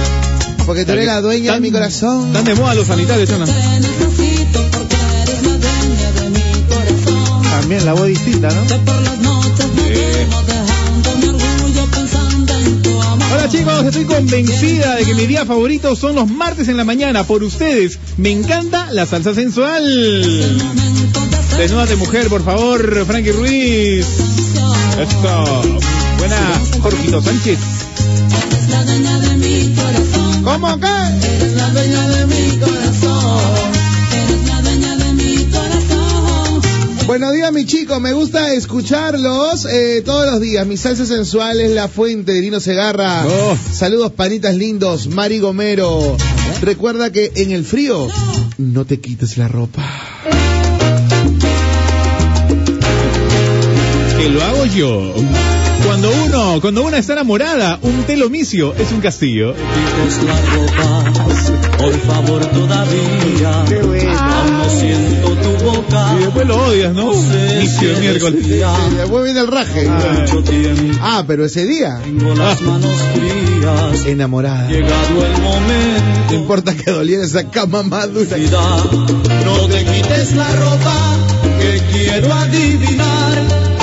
Porque 0.66 0.84
tú 0.84 0.92
eres 0.92 1.06
la 1.06 1.20
dueña 1.20 1.54
de 1.54 1.60
mi 1.60 1.70
corazón. 1.70 2.28
Están 2.28 2.44
de 2.44 2.54
moda 2.54 2.74
los 2.74 2.86
sanitarios, 2.86 3.28
cholo. 3.28 3.46
necesito 3.46 4.66
porque 4.72 4.96
eres 5.22 5.42
la 5.42 5.60
dueña 5.60 6.12
de 6.12 6.30
mi 6.30 6.62
corazón. 6.68 7.42
También 7.42 7.84
la 7.84 7.92
voz 7.94 8.06
distinta, 8.08 8.48
¿no? 8.50 8.66
Que 8.66 8.74
por 8.74 9.00
las 9.02 9.18
noches 9.18 9.66
me 9.74 9.90
duermo 9.90 10.42
dejando 10.42 11.16
mi 11.16 11.26
orgullo 11.28 11.86
pensando 11.86 12.54
en 12.54 12.82
tu 12.82 13.00
amor. 13.00 13.28
Hola 13.32 13.48
chicos, 13.48 13.84
estoy 13.84 14.04
convencida 14.04 14.96
de 14.96 15.04
que 15.04 15.14
mi 15.14 15.26
día 15.26 15.44
favorito 15.44 15.96
son 15.96 16.16
los 16.16 16.28
martes 16.28 16.68
en 16.68 16.76
la 16.76 16.84
mañana 16.84 17.24
por 17.24 17.42
ustedes. 17.42 17.98
Me 18.16 18.30
encanta 18.30 18.92
la 18.92 19.06
salsa 19.06 19.34
sensual. 19.34 19.82
Desnúdate 21.62 21.94
mujer, 21.94 22.26
por 22.26 22.42
favor, 22.42 23.06
Frankie 23.06 23.30
Ruiz. 23.30 24.04
Esto. 24.98 25.62
Buena, 26.18 26.60
Jorgito 26.82 27.22
Sánchez. 27.22 27.56
eres 28.50 28.68
la 28.68 28.84
dueña 28.84 29.18
de 29.20 29.36
mi 29.36 29.74
corazón. 29.76 30.42
¿Cómo 30.42 30.80
que? 30.80 30.88
Eres 30.88 31.52
la 31.54 31.70
dueña 31.70 32.08
de 32.08 32.26
mi 32.26 32.58
corazón. 32.58 33.70
Eres 34.12 34.48
la 34.48 34.62
dueña 34.62 34.96
de 34.96 35.12
mi 35.12 35.44
corazón. 35.52 36.62
Buenos 37.06 37.32
días, 37.32 37.52
mi 37.52 37.64
chico. 37.64 38.00
Me 38.00 38.12
gusta 38.12 38.52
escucharlos 38.54 39.64
eh, 39.66 40.02
todos 40.04 40.28
los 40.32 40.40
días. 40.40 40.66
Mi 40.66 40.76
salsa 40.76 41.06
sensual 41.06 41.60
es 41.60 41.70
la 41.70 41.86
fuente 41.86 42.32
de 42.32 42.40
Lino 42.40 42.58
Segarra. 42.58 43.24
Oh. 43.24 43.56
Saludos, 43.72 44.10
panitas 44.10 44.56
lindos. 44.56 45.06
Mari 45.06 45.38
Gomero. 45.38 46.16
Recuerda 46.60 47.12
que 47.12 47.30
en 47.36 47.52
el 47.52 47.64
frío 47.64 48.08
no 48.58 48.84
te 48.84 48.98
quites 48.98 49.38
la 49.38 49.46
ropa. 49.46 50.11
Que 54.22 54.28
lo 54.28 54.40
hago 54.40 54.66
yo. 54.66 55.12
Cuando 55.84 56.08
uno, 56.24 56.60
cuando 56.60 56.84
una 56.84 56.98
está 56.98 57.14
enamorada, 57.14 57.80
un 57.82 58.04
telomicio 58.04 58.72
es 58.76 58.92
un 58.92 59.00
castillo. 59.00 59.52
por 61.76 61.92
favor 62.02 62.46
todavía. 62.46 63.64
Qué 63.68 63.78
bueno. 63.82 64.12
Aún 64.16 64.58
no 64.58 64.70
siento 64.70 65.28
tu 65.34 65.64
boca. 65.64 66.14
Y 66.16 66.22
después 66.22 66.46
lo 66.46 66.56
odias, 66.66 66.94
¿no? 66.94 67.12
Inicio 67.12 67.94
de 67.94 68.00
miércoles. 68.00 68.46
Y 68.46 68.94
después 68.94 69.24
viene 69.24 69.40
el 69.40 69.48
raje. 69.48 69.90
Tiempo 70.44 70.98
Ah, 71.00 71.24
pero 71.26 71.44
ese 71.44 71.66
día, 71.66 71.98
tengo 72.04 72.32
las 72.36 72.60
manos 72.60 72.92
frías. 73.14 74.06
enamorada. 74.06 74.68
Llegado 74.68 75.26
el 75.26 75.32
No 75.32 75.38
momento, 75.40 76.34
importa 76.34 76.76
que 76.76 76.92
doliera 76.92 77.24
esa 77.24 77.50
cama 77.50 77.82
más 77.82 78.12
dura. 78.14 78.36
no 79.44 79.66
te 79.66 79.84
quites 79.84 80.32
la 80.36 80.48
ropa 80.54 81.16
que 81.60 81.82
quiero 81.90 82.32
adivinar 82.32 83.81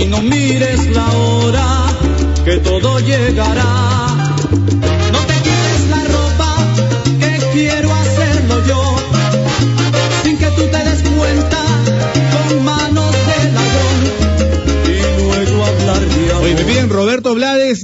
y 0.00 0.06
no 0.06 0.22
mires 0.22 0.86
la 0.90 1.10
hora 1.10 1.66
que 2.44 2.56
todo 2.58 3.00
llegará. 3.00 3.72
No 5.12 5.18
te 5.26 5.34
quites 5.44 5.82
la 5.90 6.02
ropa 6.16 6.56
que 7.20 7.38
quiero 7.52 7.92
hacerlo 7.94 8.66
yo 8.66 8.96
sin 10.22 10.38
que 10.38 10.46
tú 10.46 10.62
te 10.62 10.84
des 10.88 11.02
cuenta 11.02 11.62
con 12.32 12.64
manos 12.64 13.12
de 13.28 13.52
ladrón 13.56 13.98
y 14.86 15.22
luego 15.22 15.64
hablar 15.66 16.00
de 16.00 16.30
amor. 16.32 16.44
Oye, 16.44 16.64
piden 16.64 16.88
Roberto 16.88 17.34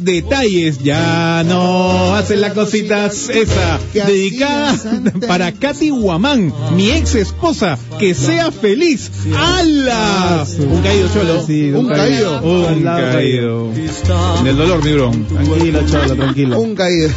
Detalles. 0.05 0.79
Ya 0.83 1.43
no 1.47 2.15
hacen 2.15 2.41
las 2.41 2.53
cositas 2.53 3.29
esa. 3.29 3.79
Dedicada 3.95 4.75
para 5.29 5.53
Katy 5.53 5.91
Guamán, 5.91 6.53
mi 6.75 6.91
ex 6.91 7.15
esposa. 7.15 7.79
Que 7.99 8.15
sea 8.15 8.51
feliz. 8.51 9.11
¡Hala! 9.37 10.45
Un 10.59 10.83
caído 10.83 11.09
cholo. 11.13 11.47
Sí, 11.47 11.71
Un 11.71 11.89
caído. 11.89 12.43
Un 12.43 12.83
caído. 12.83 13.73
Está, 13.73 14.43
Del 14.43 14.57
dolor, 14.57 14.85
mi 14.85 14.93
bro. 14.93 15.11
Tranquilo, 15.11 15.81
Cholo, 15.87 16.17
tranquilo. 16.17 16.61
Un 16.61 16.75
caído. 16.75 17.11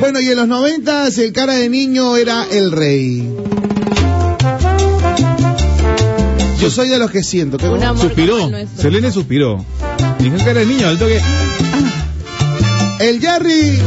Bueno, 0.00 0.20
y 0.20 0.28
en 0.28 0.36
los 0.36 0.48
noventas 0.48 1.18
el 1.18 1.32
cara 1.32 1.54
de 1.54 1.68
niño 1.68 2.16
era 2.16 2.46
el 2.50 2.70
rey. 2.72 3.28
Yo 6.60 6.70
soy 6.70 6.88
de 6.88 6.98
los 6.98 7.10
que 7.10 7.24
siento 7.24 7.58
que 7.58 7.66
Suspiró. 8.00 8.48
el. 8.48 8.68
Selene 8.76 9.10
suspiró. 9.10 9.64
Dijo 10.22 10.36
que 10.36 10.50
era 10.50 10.60
el 10.62 10.68
niño, 10.68 10.86
al 10.86 10.98
toque. 10.98 11.20
el 13.00 13.20
Jerry, 13.20 13.78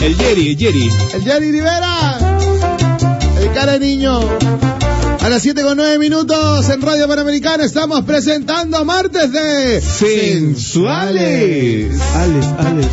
El 0.00 0.14
Jerry, 0.16 0.50
el 0.50 0.56
Jerry. 0.56 0.90
el 1.14 1.22
Jerry 1.24 1.50
Rivera, 1.50 2.18
el 3.40 3.52
cara 3.52 3.72
de 3.72 3.80
niño. 3.80 4.20
A 5.20 5.28
las 5.28 5.42
7 5.42 5.60
con 5.62 5.76
9 5.76 5.98
minutos 5.98 6.68
en 6.68 6.80
Radio 6.82 7.08
Panamericana 7.08 7.64
estamos 7.64 8.02
presentando 8.04 8.84
martes 8.84 9.32
de 9.32 9.80
Sensuales. 9.80 10.30
Alex, 12.14 12.46
Alex. 12.58 12.88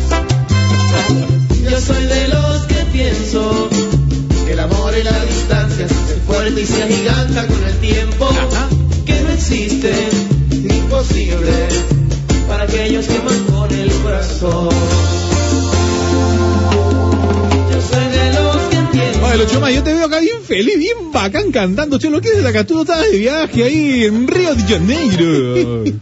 Yo 1.70 1.80
soy 1.80 2.06
de 2.06 2.28
los 2.28 2.62
que 2.62 2.84
pienso 2.92 3.68
que 4.46 4.52
el 4.52 4.58
amor 4.58 4.94
y 4.98 5.04
la 5.04 5.24
distancia 5.26 5.86
se 5.86 5.94
hace 5.94 6.14
fuerte 6.26 6.60
y 6.60 6.66
se 6.66 6.82
agiganta 6.82 7.46
con 7.46 7.64
el 7.64 7.76
tiempo. 7.78 8.28
Que 9.06 9.20
no 9.22 9.30
existe 9.30 9.92
imposible 10.50 11.99
May, 19.30 19.76
yo 19.76 19.84
te 19.84 19.94
veo 19.94 20.06
acá 20.06 20.18
bien 20.18 20.42
feliz, 20.42 20.76
bien 20.76 21.12
bacán 21.12 21.52
cantando. 21.52 21.98
Cholo, 21.98 22.20
¿qué 22.20 22.30
es 22.30 22.44
acá? 22.44 22.64
Tú 22.64 22.74
no 22.74 22.80
estabas 22.80 23.08
de 23.12 23.18
viaje 23.18 23.62
ahí 23.62 24.04
en 24.04 24.26
Río 24.26 24.54
de 24.56 24.62
Janeiro. 24.64 25.84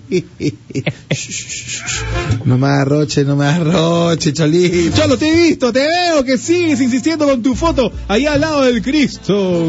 No 2.44 2.56
me 2.56 2.68
arroche, 2.68 3.24
no 3.24 3.36
me 3.36 3.46
arroche, 3.46 4.32
cholito. 4.32 4.96
Cholo, 4.96 5.18
te 5.18 5.28
he 5.28 5.48
visto, 5.48 5.70
te 5.72 5.80
veo 5.80 6.24
que 6.24 6.38
sigues 6.38 6.80
insistiendo 6.80 7.26
con 7.26 7.42
tu 7.42 7.54
foto 7.54 7.92
ahí 8.06 8.24
al 8.24 8.40
lado 8.40 8.62
del 8.62 8.80
Cristo. 8.80 9.68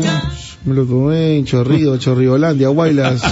Me 0.69 0.75
lo 0.75 0.85
tomé 0.85 1.37
en 1.37 1.45
Chorrillo, 1.45 1.97
Chorriolandia, 1.97 2.67
Guaylas. 2.67 3.23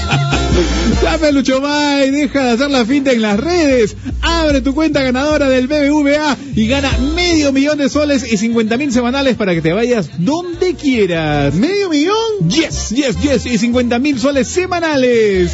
Dame 1.03 1.31
Lucho 1.31 1.61
May, 1.61 2.09
deja 2.09 2.45
de 2.45 2.49
hacer 2.53 2.71
la 2.71 2.83
finta 2.83 3.11
en 3.11 3.21
las 3.21 3.39
redes. 3.39 3.95
Abre 4.23 4.61
tu 4.61 4.73
cuenta 4.73 5.03
ganadora 5.03 5.47
del 5.47 5.67
BBVA 5.67 6.35
y 6.55 6.67
gana 6.67 6.89
medio 7.13 7.53
millón 7.53 7.77
de 7.77 7.89
soles 7.89 8.33
y 8.33 8.37
50 8.37 8.75
mil 8.77 8.91
semanales 8.91 9.35
para 9.35 9.53
que 9.53 9.61
te 9.61 9.71
vayas 9.71 10.09
donde 10.17 10.73
quieras. 10.73 11.53
¿Medio 11.53 11.91
millón? 11.91 12.49
Yes, 12.49 12.89
yes, 12.89 13.21
yes, 13.21 13.45
y 13.45 13.59
50 13.59 13.99
mil 13.99 14.19
soles 14.19 14.47
semanales. 14.47 15.51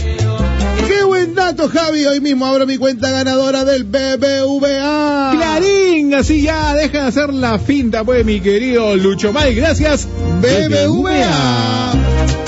¡Qué 0.88 1.04
buen 1.04 1.36
dato, 1.36 1.70
Javi! 1.70 2.06
Hoy 2.06 2.20
mismo 2.20 2.46
abro 2.46 2.66
mi 2.66 2.78
cuenta 2.78 3.10
ganadora 3.10 3.66
del 3.66 3.84
BBVA. 3.84 5.32
Clarín, 5.36 6.14
así 6.14 6.42
ya, 6.42 6.76
deja 6.76 7.04
de 7.04 7.08
hacer 7.08 7.34
la 7.34 7.60
finta, 7.60 8.04
pues, 8.04 8.26
mi 8.26 8.42
querido 8.42 8.96
Lucho 8.96 9.32
May. 9.32 9.56
Gracias. 9.56 10.08
BBVA. 10.42 12.43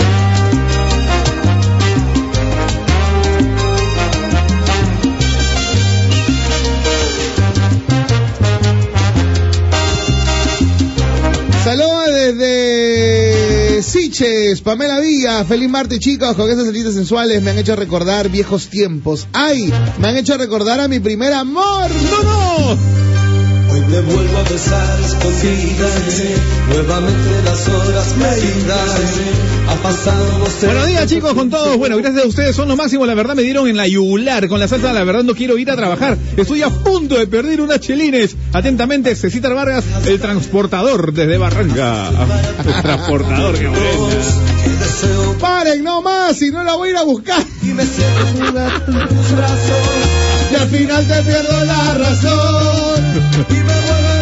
Siches, 13.81 14.61
Pamela 14.61 14.99
Villa. 14.99 15.43
Feliz 15.43 15.69
martes, 15.69 15.99
chicos. 15.99 16.35
Con 16.35 16.49
esas 16.49 16.65
salidas 16.65 16.93
sensuales 16.93 17.41
me 17.41 17.51
han 17.51 17.57
hecho 17.57 17.75
recordar 17.75 18.29
viejos 18.29 18.67
tiempos. 18.67 19.27
¡Ay! 19.33 19.73
Me 19.99 20.07
han 20.07 20.17
hecho 20.17 20.37
recordar 20.37 20.79
a 20.79 20.87
mi 20.87 20.99
primer 20.99 21.33
amor. 21.33 21.89
¡No, 22.11 22.23
no! 22.23 23.05
Hoy 23.73 23.81
te 23.81 24.01
vuelvo 24.01 24.37
a 24.37 24.43
besar 24.43 24.99
escondidas, 25.01 26.23
nuevamente 26.69 27.41
las 27.43 27.67
horas 27.67 28.07
perdidas. 28.17 29.01
Buenos 30.61 30.87
días 30.87 31.07
chicos 31.07 31.33
con 31.33 31.49
todos. 31.49 31.77
Bueno, 31.77 31.97
gracias 31.97 32.23
a 32.23 32.27
ustedes 32.27 32.55
son 32.55 32.67
lo 32.67 32.75
máximo. 32.75 33.05
La 33.05 33.13
verdad 33.13 33.35
me 33.35 33.43
dieron 33.43 33.67
en 33.67 33.77
la 33.77 33.87
yugular. 33.87 34.47
Con 34.47 34.59
la 34.59 34.67
salsa, 34.67 34.93
la 34.93 35.03
verdad 35.03 35.23
no 35.23 35.35
quiero 35.35 35.57
ir 35.57 35.69
a 35.71 35.75
trabajar. 35.75 36.17
Estoy 36.37 36.61
a 36.63 36.69
punto 36.69 37.15
de 37.15 37.27
perder 37.27 37.61
unas 37.61 37.79
chelines. 37.79 38.35
Atentamente, 38.53 39.15
Cecita 39.15 39.49
Vargas, 39.49 39.83
el 40.07 40.19
transportador 40.19 41.13
desde 41.13 41.37
Barranca. 41.37 42.09
El 42.65 42.81
transportador, 42.81 43.57
qué 43.57 43.67
bueno. 43.67 44.07
Paren, 45.39 45.83
no 45.83 46.01
más, 46.01 46.37
si 46.37 46.51
no 46.51 46.63
la 46.63 46.75
voy 46.75 46.89
a 46.89 46.91
ir 46.91 46.97
a 46.97 47.03
buscar. 47.03 47.43
Y 50.51 50.55
al 50.55 50.67
final 50.69 51.07
te 51.07 51.21
pierdo 51.23 51.65
la 51.65 51.93
razón. 51.95 53.03
y 53.49 53.53
me 53.53 53.63
vuelvo 53.63 54.14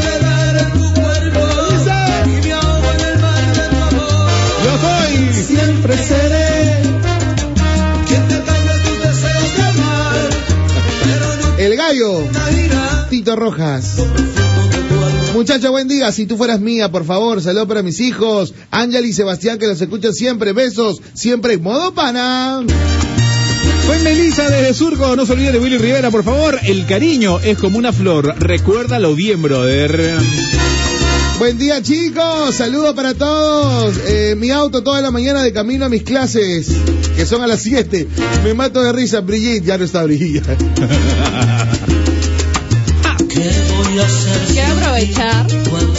Siempre 5.83 6.01
seré 6.01 6.81
quien 8.07 8.27
te 8.29 8.41
cambie 8.41 8.73
tus 8.85 8.99
deseos 9.03 9.57
de 9.57 9.63
amar, 9.63 10.29
pero 11.03 11.51
no 11.51 11.57
El 11.57 11.75
gallo, 11.75 12.23
Tito 13.09 13.35
Rojas. 13.35 13.97
Muchacho, 15.33 15.71
buen 15.71 15.89
día. 15.89 16.09
Si 16.13 16.25
tú 16.25 16.37
fueras 16.37 16.61
mía, 16.61 16.89
por 16.89 17.03
favor, 17.03 17.41
saludos 17.41 17.67
para 17.67 17.83
mis 17.83 17.99
hijos, 17.99 18.53
Ángel 18.71 19.05
y 19.05 19.11
Sebastián, 19.11 19.59
que 19.59 19.67
los 19.67 19.81
escuchan 19.81 20.13
siempre. 20.13 20.53
Besos, 20.53 21.01
siempre 21.13 21.55
en 21.55 21.63
modo 21.63 21.93
pana. 21.93 22.61
Soy 23.85 23.99
Melissa 24.03 24.49
desde 24.49 24.73
Surco. 24.73 25.17
No 25.17 25.25
se 25.25 25.33
olvide 25.33 25.51
de 25.51 25.59
Willy 25.59 25.79
Rivera, 25.79 26.11
por 26.11 26.23
favor. 26.23 26.59
El 26.63 26.85
cariño 26.85 27.41
es 27.41 27.57
como 27.57 27.77
una 27.77 27.91
flor. 27.91 28.33
Recuérdalo 28.39 29.15
bien, 29.15 29.41
brother. 29.41 30.17
Buen 31.39 31.57
día, 31.57 31.81
chicos. 31.81 32.55
Saludos 32.55 32.93
para 32.95 33.13
todos. 33.13 33.95
Eh, 34.07 34.35
mi 34.37 34.51
auto 34.51 34.83
toda 34.83 35.01
la 35.01 35.11
mañana 35.11 35.43
de 35.43 35.51
camino 35.51 35.85
a 35.85 35.89
mis 35.89 36.03
clases, 36.03 36.67
que 37.15 37.25
son 37.25 37.41
a 37.41 37.47
las 37.47 37.61
7. 37.61 38.07
Me 38.43 38.53
mato 38.53 38.81
de 38.81 38.91
risa. 38.93 39.21
Brigitte, 39.21 39.65
ya 39.65 39.77
no 39.77 39.83
está 39.85 40.03
Brigitte. 40.03 40.55
Quiero 44.53 44.73
aprovechar, 44.73 45.47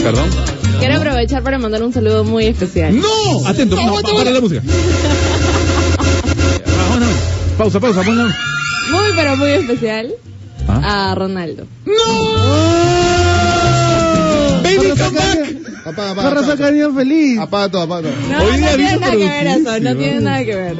Perdón. 0.03 0.31
quiero 0.79 0.97
aprovechar 0.97 1.43
para 1.43 1.59
mandar 1.59 1.83
un 1.83 1.93
saludo 1.93 2.25
muy 2.25 2.47
especial. 2.47 2.99
¡No! 2.99 3.47
Atento, 3.47 3.77
no, 3.77 3.95
pa- 3.95 4.03
para 4.03 4.31
la 4.31 4.41
música. 4.41 4.63
No. 4.65 4.73
Pausa, 7.59 7.81
pausa, 7.81 8.03
ponla. 8.03 8.25
Muy, 8.91 9.05
pero 9.17 9.37
muy 9.37 9.51
especial 9.51 10.13
¿Ah? 10.69 11.11
a 11.11 11.15
Ronaldo. 11.15 11.67
Baby, 14.77 14.91
come 14.91 15.11
back. 15.19 15.87
Apaga, 15.87 16.11
apaga, 16.13 16.93
feliz. 16.95 17.39
Apaga 17.39 17.69
todo, 17.71 17.83
apaga 17.83 18.03
todo. 18.09 18.13
No, 18.31 18.45
Hoy 18.45 18.51
no 18.53 18.57
día 18.59 18.77
tiene 18.77 18.97
nada 18.99 19.11
que 19.13 19.17
ver 19.17 19.47
eso, 19.47 19.81
no 19.81 19.97
tiene 19.97 20.21
nada 20.21 20.45
que 20.45 20.55
ver. 20.57 20.77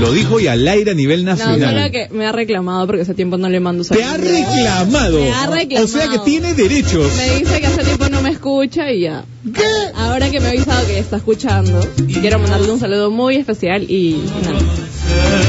Lo 0.00 0.12
dijo 0.12 0.38
y 0.40 0.46
al 0.46 0.68
aire 0.68 0.90
a 0.90 0.94
nivel 0.94 1.24
No, 1.24 1.30
nacional. 1.30 1.74
solo 1.74 1.90
que 1.90 2.08
me 2.14 2.26
ha 2.26 2.32
reclamado 2.32 2.86
porque 2.86 3.02
hace 3.02 3.14
tiempo 3.14 3.38
no 3.38 3.48
le 3.48 3.60
mando 3.60 3.82
Te 3.82 4.02
ha 4.04 4.10
saludos. 4.12 4.30
reclamado. 4.30 5.20
Me 5.20 5.32
ha 5.32 5.46
reclamado. 5.46 5.84
O 5.84 5.88
sea 5.88 6.08
que 6.10 6.18
tiene 6.18 6.52
derechos. 6.54 7.10
Me 7.16 7.38
dice 7.38 7.60
que 7.60 7.66
hace 7.66 7.82
tiempo 7.82 8.08
no 8.10 8.20
me 8.20 8.30
escucha 8.30 8.92
y 8.92 9.00
ya. 9.02 9.24
¿Qué? 9.54 9.62
Ahora 9.94 10.30
que 10.30 10.38
me 10.40 10.48
ha 10.48 10.50
avisado 10.50 10.86
que 10.86 10.98
está 10.98 11.16
escuchando, 11.16 11.80
quiero 12.20 12.38
mandarle 12.38 12.70
un 12.72 12.78
saludo 12.80 13.10
muy 13.10 13.36
especial 13.36 13.90
y 13.90 14.22
nada. 14.42 14.58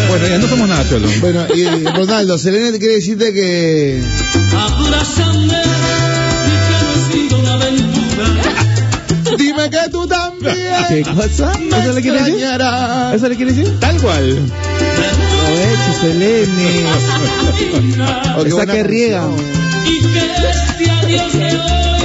Bueno, 0.10 0.28
ya 0.28 0.38
no 0.38 0.48
somos 0.48 0.70
nada, 0.70 0.88
Cholo. 0.88 1.10
Bueno, 1.20 1.46
y 1.54 1.66
Ronaldo, 1.86 2.38
Selena 2.38 2.72
te 2.72 2.80
quiere 2.80 2.96
decirte 2.96 3.34
que... 3.34 4.02
Dime 9.38 9.70
que 9.70 9.90
tú 9.92 10.08
también 10.08 10.56
¿Qué 10.88 11.04
cosa? 11.04 11.54
me 11.60 11.80
¿Eso 11.80 11.94
le 11.94 12.02
quiere 12.02 12.24
decir? 12.24 12.44
¿Eso 13.14 13.30
le 13.30 13.36
quiere 13.36 13.54
decir? 13.54 13.80
Tal 13.80 14.02
cual. 14.02 14.40
Aproveche, 15.48 15.94
Selene. 16.02 16.86
Oh, 18.38 18.44
qué 18.44 18.50
Esa 18.50 18.66
que 18.66 18.84
riega. 18.84 19.22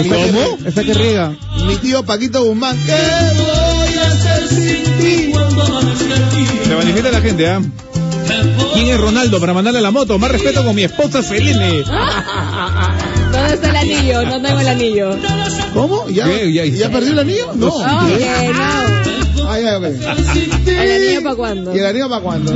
¿Cómo? 0.09 0.59
Esa 0.65 0.85
que 0.85 0.95
riega. 0.95 1.35
Mi 1.67 1.77
tío 1.77 2.05
Paquito 2.05 2.45
Guzmán. 2.45 2.77
¿Qué 2.85 2.93
voy 2.93 3.99
a 3.99 4.07
hacer 4.09 4.49
sin 4.49 4.85
ti? 4.99 5.33
Se 6.65 6.75
manifiesta 6.75 7.11
la 7.11 7.21
gente, 7.21 7.49
¿ah? 7.49 7.61
¿Quién 8.75 8.89
es 8.89 9.01
Ronaldo 9.01 9.41
para 9.41 9.53
mandarle 9.53 9.81
la 9.81 9.91
moto? 9.91 10.19
Más 10.19 10.31
respeto 10.31 10.65
con 10.65 10.75
mi 10.75 10.85
esposa 10.85 11.23
Selene. 11.23 11.85
¿Dónde 13.43 13.55
está 13.55 13.71
el 13.71 13.77
anillo? 13.77 14.23
No 14.25 14.41
tengo 14.43 14.61
el 14.61 14.69
anillo. 14.69 15.19
¿Cómo? 15.75 16.09
¿Ya, 16.09 16.25
¿Qué? 16.27 16.53
Ya- 16.53 16.65
¿Ya 16.67 16.91
perdió 16.91 17.13
el 17.13 17.19
anillo? 17.19 17.53
No. 17.55 17.73
¿El 20.67 20.93
anillo 20.93 21.23
para 21.23 21.35
cuándo? 21.37 21.75
¿Y 21.75 21.79
el 21.79 21.87
anillo 21.87 22.09
para 22.09 22.23
cuándo? 22.23 22.53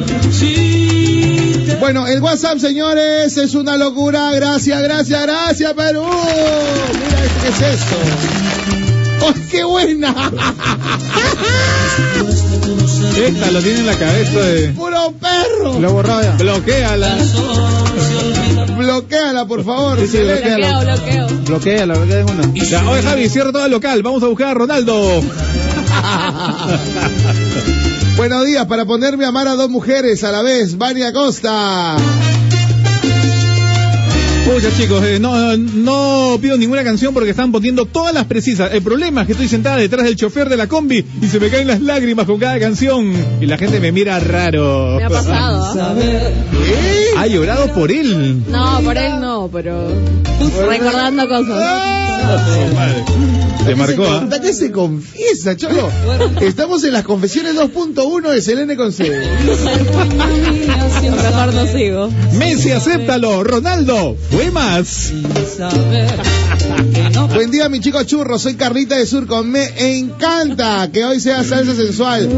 Bueno, 1.80 2.06
el 2.06 2.20
WhatsApp, 2.22 2.58
señores, 2.58 3.36
es 3.36 3.54
una 3.54 3.76
locura. 3.76 4.30
Gracias, 4.32 4.80
gracias, 4.82 5.22
gracias, 5.22 5.72
Perú. 5.74 6.04
Mira, 6.04 7.22
¿qué 7.42 7.48
es 7.48 7.60
esto? 7.74 7.96
¡Oh, 9.26 9.34
qué 9.50 9.64
buena! 9.64 10.14
Esta 13.26 13.50
lo 13.50 13.60
tiene 13.62 13.80
en 13.80 13.86
la 13.86 13.94
cabeza 13.98 14.40
de... 14.40 14.68
¡Puro 14.68 15.12
perro! 15.20 15.80
Lo 15.80 15.92
borrado 15.92 16.22
ya. 16.22 16.32
Bloqueala. 16.36 17.16
Bloquéala, 18.96 19.46
por 19.46 19.62
favor. 19.62 19.98
Sí, 19.98 20.06
sí, 20.06 20.16
Selena. 20.16 20.80
Bloqueo, 20.80 21.26
bloqueo. 21.26 21.26
Bloquea, 21.44 21.86
la 21.86 21.98
verdad 21.98 22.20
es 22.20 22.30
una. 22.30 22.54
Ya, 22.54 22.90
oye 22.90 23.02
Javi, 23.02 23.28
cierra 23.28 23.52
todo 23.52 23.66
el 23.66 23.70
local. 23.70 24.02
Vamos 24.02 24.22
a 24.22 24.26
buscar 24.28 24.48
a 24.48 24.54
Ronaldo. 24.54 24.94
Buenos 28.16 28.46
días, 28.46 28.64
para 28.64 28.86
ponerme 28.86 29.26
a 29.26 29.28
amar 29.28 29.48
a 29.48 29.54
dos 29.54 29.68
mujeres 29.68 30.24
a 30.24 30.32
la 30.32 30.40
vez, 30.40 30.78
Vania 30.78 31.12
Costa. 31.12 31.96
Pucha 34.46 34.70
chicos, 34.76 35.02
eh, 35.04 35.18
no, 35.18 35.56
no 35.56 36.38
pido 36.40 36.56
ninguna 36.56 36.84
canción 36.84 37.12
porque 37.12 37.30
están 37.30 37.50
poniendo 37.50 37.84
todas 37.84 38.14
las 38.14 38.26
precisas. 38.26 38.72
El 38.72 38.80
problema 38.80 39.22
es 39.22 39.26
que 39.26 39.32
estoy 39.32 39.48
sentada 39.48 39.76
detrás 39.78 40.04
del 40.04 40.14
chofer 40.14 40.48
de 40.48 40.56
la 40.56 40.68
combi 40.68 41.04
y 41.20 41.26
se 41.26 41.40
me 41.40 41.48
caen 41.48 41.66
las 41.66 41.80
lágrimas 41.80 42.26
con 42.26 42.38
cada 42.38 42.56
canción. 42.60 43.12
Y 43.40 43.46
la 43.46 43.58
gente 43.58 43.80
me 43.80 43.90
mira 43.90 44.20
raro. 44.20 44.98
Me 44.98 45.04
ha 45.04 45.10
pasado. 45.10 45.98
¿Eh? 46.00 47.08
Ha 47.16 47.26
llorado 47.26 47.72
por 47.72 47.90
él. 47.90 48.44
No, 48.48 48.80
por 48.84 48.96
él 48.96 49.20
no, 49.20 49.50
pero 49.52 49.88
recordando 50.68 51.28
cosas. 51.28 51.60
Ah, 51.60 52.38
madre. 52.72 53.35
Te 53.66 53.74
marcó, 53.74 54.04
¿ah? 54.06 54.20
¿Hasta 54.22 54.40
qué 54.40 54.52
se 54.52 54.70
confiesa, 54.70 55.56
cholo? 55.56 55.90
Estamos 56.40 56.84
en 56.84 56.92
las 56.92 57.02
confesiones 57.04 57.54
2.1 57.56 58.30
de 58.30 58.40
Selene 58.40 58.76
con 58.76 58.92
C. 58.92 59.10
Mejor 61.02 61.54
no 61.54 61.66
sigo. 61.66 62.08
Messi, 62.38 62.70
acéptalo. 62.72 63.42
Ronaldo, 63.44 64.16
fue 64.30 64.50
más. 64.50 65.12
Buen 67.34 67.50
día, 67.50 67.68
mi 67.68 67.80
chico 67.80 68.02
churro. 68.04 68.38
Soy 68.38 68.54
Carlita 68.54 68.96
de 68.96 69.06
Surco. 69.06 69.42
Me 69.42 69.98
encanta 69.98 70.88
que 70.92 71.04
hoy 71.04 71.20
sea 71.20 71.42
salsa 71.44 71.74
sensual. 71.74 72.28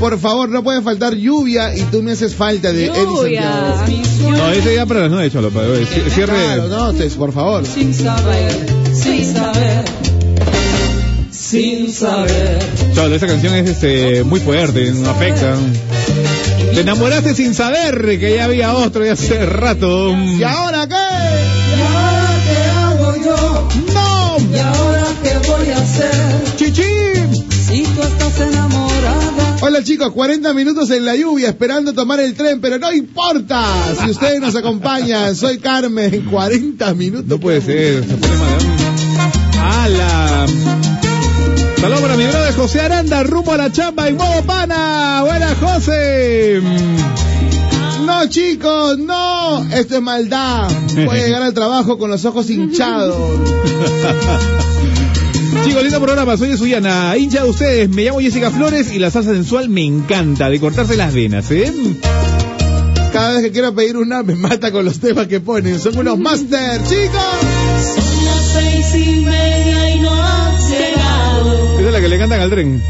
Por 0.00 0.18
favor, 0.18 0.48
no 0.48 0.62
puede 0.62 0.82
faltar 0.82 1.14
lluvia 1.14 1.74
y 1.76 1.82
tú 1.82 2.02
me 2.02 2.12
haces 2.12 2.34
falta 2.34 2.72
de 2.72 2.86
Eddie. 2.86 2.94
Santiago. 2.94 4.30
No, 4.30 4.50
ese 4.50 4.70
día 4.70 4.86
para 4.86 5.00
las 5.00 5.10
nueve, 5.10 5.30
cholo. 5.30 5.50
para- 5.50 5.68
ci- 5.68 6.10
Cierre. 6.14 6.32
Claro, 6.34 6.68
no, 6.68 6.92
por 7.16 7.32
favor. 7.32 7.64
Sin 7.66 7.92
saber, 7.94 8.66
sin 8.94 9.32
saber, 9.34 9.57
sin 11.48 11.90
saber. 11.90 12.58
Cholo, 12.94 13.14
esa 13.14 13.26
canción 13.26 13.54
es 13.54 13.70
este, 13.70 14.22
muy 14.22 14.38
fuerte, 14.38 14.92
nos 14.92 15.08
afecta. 15.08 15.56
Te 16.74 16.80
enamoraste 16.80 17.34
sin 17.34 17.54
saber 17.54 18.18
que 18.18 18.36
ya 18.36 18.44
había 18.44 18.74
otro 18.74 19.02
de 19.02 19.10
hace 19.10 19.46
rato. 19.46 20.12
¿Y 20.12 20.42
ahora 20.42 20.86
qué? 20.86 20.94
¿Y 20.94 21.80
ahora 21.80 22.28
qué 22.44 22.58
hago 22.70 23.16
yo? 23.24 23.68
¡No! 23.94 24.36
¿Y 24.54 24.58
ahora 24.58 25.06
qué 25.22 25.48
voy 25.48 25.70
a 25.70 25.78
hacer? 25.78 26.56
¡Chichín! 26.56 27.46
Si 27.66 27.82
tú 27.82 28.02
estás 28.02 28.40
enamorada. 28.40 29.56
Hola 29.62 29.82
chicos, 29.82 30.12
40 30.12 30.52
minutos 30.52 30.90
en 30.90 31.06
la 31.06 31.16
lluvia 31.16 31.48
esperando 31.48 31.94
tomar 31.94 32.20
el 32.20 32.34
tren, 32.34 32.60
pero 32.60 32.78
no 32.78 32.92
importa 32.92 33.64
si 34.04 34.10
ustedes 34.10 34.40
nos 34.40 34.54
acompañan. 34.54 35.34
Soy 35.34 35.58
Carmen, 35.58 36.26
40 36.30 36.92
minutos. 36.94 37.26
No 37.26 37.40
puede 37.40 37.62
ser, 37.62 38.04
se 38.04 38.16
pone 38.16 38.36
mal. 38.36 38.58
¡Hala! 39.60 40.46
Saludos 41.80 42.00
para 42.00 42.16
mi 42.16 42.26
brother 42.26 42.54
José 42.54 42.80
Aranda, 42.80 43.22
rumbo 43.22 43.52
a 43.52 43.56
la 43.56 43.70
chamba 43.70 44.08
en 44.08 44.16
modo 44.16 44.42
pana. 44.42 45.22
¡Buena, 45.24 45.54
José! 45.54 46.60
No 48.04 48.26
chicos, 48.28 48.98
no, 48.98 49.64
esto 49.72 49.96
es 49.96 50.02
maldad. 50.02 50.68
Voy 50.94 51.18
a 51.18 51.24
llegar 51.24 51.42
al 51.42 51.54
trabajo 51.54 51.98
con 51.98 52.10
los 52.10 52.24
ojos 52.24 52.50
hinchados. 52.50 53.16
Chicos, 55.64 55.82
lindo 55.82 56.00
programa, 56.00 56.36
soy 56.36 56.48
de 56.48 56.56
Suyana, 56.56 57.16
hincha 57.16 57.42
de 57.42 57.50
ustedes, 57.50 57.88
me 57.90 58.04
llamo 58.04 58.20
Jessica 58.20 58.50
Flores 58.50 58.92
y 58.92 58.98
la 58.98 59.10
salsa 59.10 59.32
sensual 59.32 59.68
me 59.68 59.84
encanta, 59.84 60.48
de 60.48 60.60
cortarse 60.60 60.96
las 60.96 61.12
venas, 61.12 61.50
¿eh? 61.50 61.72
Cada 63.12 63.34
vez 63.34 63.42
que 63.42 63.52
quiero 63.52 63.74
pedir 63.74 63.96
una 63.96 64.22
me 64.22 64.34
mata 64.34 64.70
con 64.70 64.84
los 64.84 65.00
temas 65.00 65.26
que 65.26 65.40
ponen. 65.40 65.78
Son 65.80 65.96
unos 65.98 66.18
máster, 66.18 66.82
chicos. 66.84 67.22
Son 67.94 68.24
las 68.24 68.52
seis 68.52 68.94
y 68.94 69.20
media 69.24 69.94
y 69.94 69.97
le 72.18 72.22
cantan 72.22 72.40
al 72.40 72.50
tren. 72.50 72.82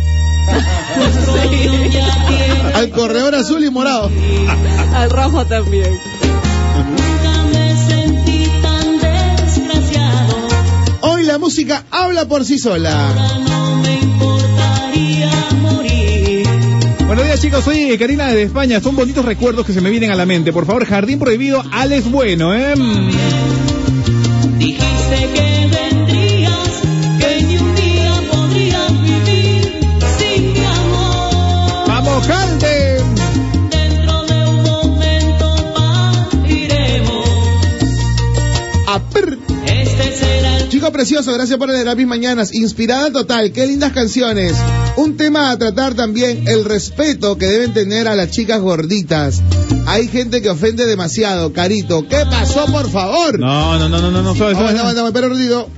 Al 2.75 2.91
corredor 2.91 3.35
azul 3.35 3.63
y 3.63 3.71
morado. 3.71 4.11
Al 4.95 5.11
rojo 5.11 5.45
también. 5.45 5.99
Nunca 6.89 7.43
me 7.53 7.77
sentí 7.77 8.51
tan 8.63 8.99
desgraciado. 8.99 10.37
Hoy 11.03 11.25
la 11.25 11.39
música 11.39 11.85
habla 11.91 12.25
por 12.25 12.45
sí 12.47 12.59
sola. 12.59 12.97
No 13.47 13.77
me 13.77 14.01
importaría 14.01 15.31
morir. 15.61 16.47
Buenos 17.07 17.25
días 17.27 17.41
chicos, 17.41 17.65
soy 17.65 17.99
Karina 17.99 18.29
de 18.29 18.45
España, 18.45 18.81
son 18.81 18.97
bonitos 18.97 19.25
recuerdos 19.25 19.67
que 19.67 19.75
se 19.75 19.83
me 19.83 19.91
vienen 19.91 20.11
a 20.11 20.15
la 20.15 20.25
mente. 20.25 20.53
Por 20.53 20.65
favor, 20.65 20.87
Jardín 20.87 21.19
Prohibido, 21.19 21.63
Alex 21.73 22.11
Bueno, 22.11 22.55
¿eh? 22.55 22.75
El 40.89 40.93
precioso, 40.93 41.33
gracias 41.33 41.59
por 41.59 41.69
leer 41.69 41.89
a 41.89 41.95
mis 41.95 42.07
mañanas. 42.07 42.55
Inspirada 42.55 43.11
total, 43.13 43.53
qué 43.53 43.67
lindas 43.67 43.93
canciones. 43.93 44.55
Un 44.97 45.17
tema 45.17 45.51
a 45.51 45.59
tratar 45.59 45.95
también, 45.95 46.49
el 46.49 46.65
respeto 46.65 47.37
que 47.37 47.47
deben 47.47 47.73
tener 47.73 48.09
a 48.09 48.17
las 48.17 48.31
chicas 48.31 48.61
gorditas. 48.61 49.43
Hay 49.87 50.09
gente 50.09 50.43
que 50.43 50.51
ofende 50.51 50.87
demasiado, 50.87 51.53
carito. 51.53 52.07
¿Qué 52.09 52.25
pasó, 52.31 52.67
por 52.67 52.91
favor? 52.91 53.39
No, 53.39 53.79
no, 53.79 53.89
no, 53.89 54.01
no, 54.01 54.11
no, 54.11 54.23
no, 54.23 54.35
suave, 54.35 54.55
suave. 54.55 54.71
Aguanta, 54.71 54.81
aguanta, 54.81 55.01
aguanta, 55.01 55.13
pero 55.13 55.29
ruido. 55.29 55.69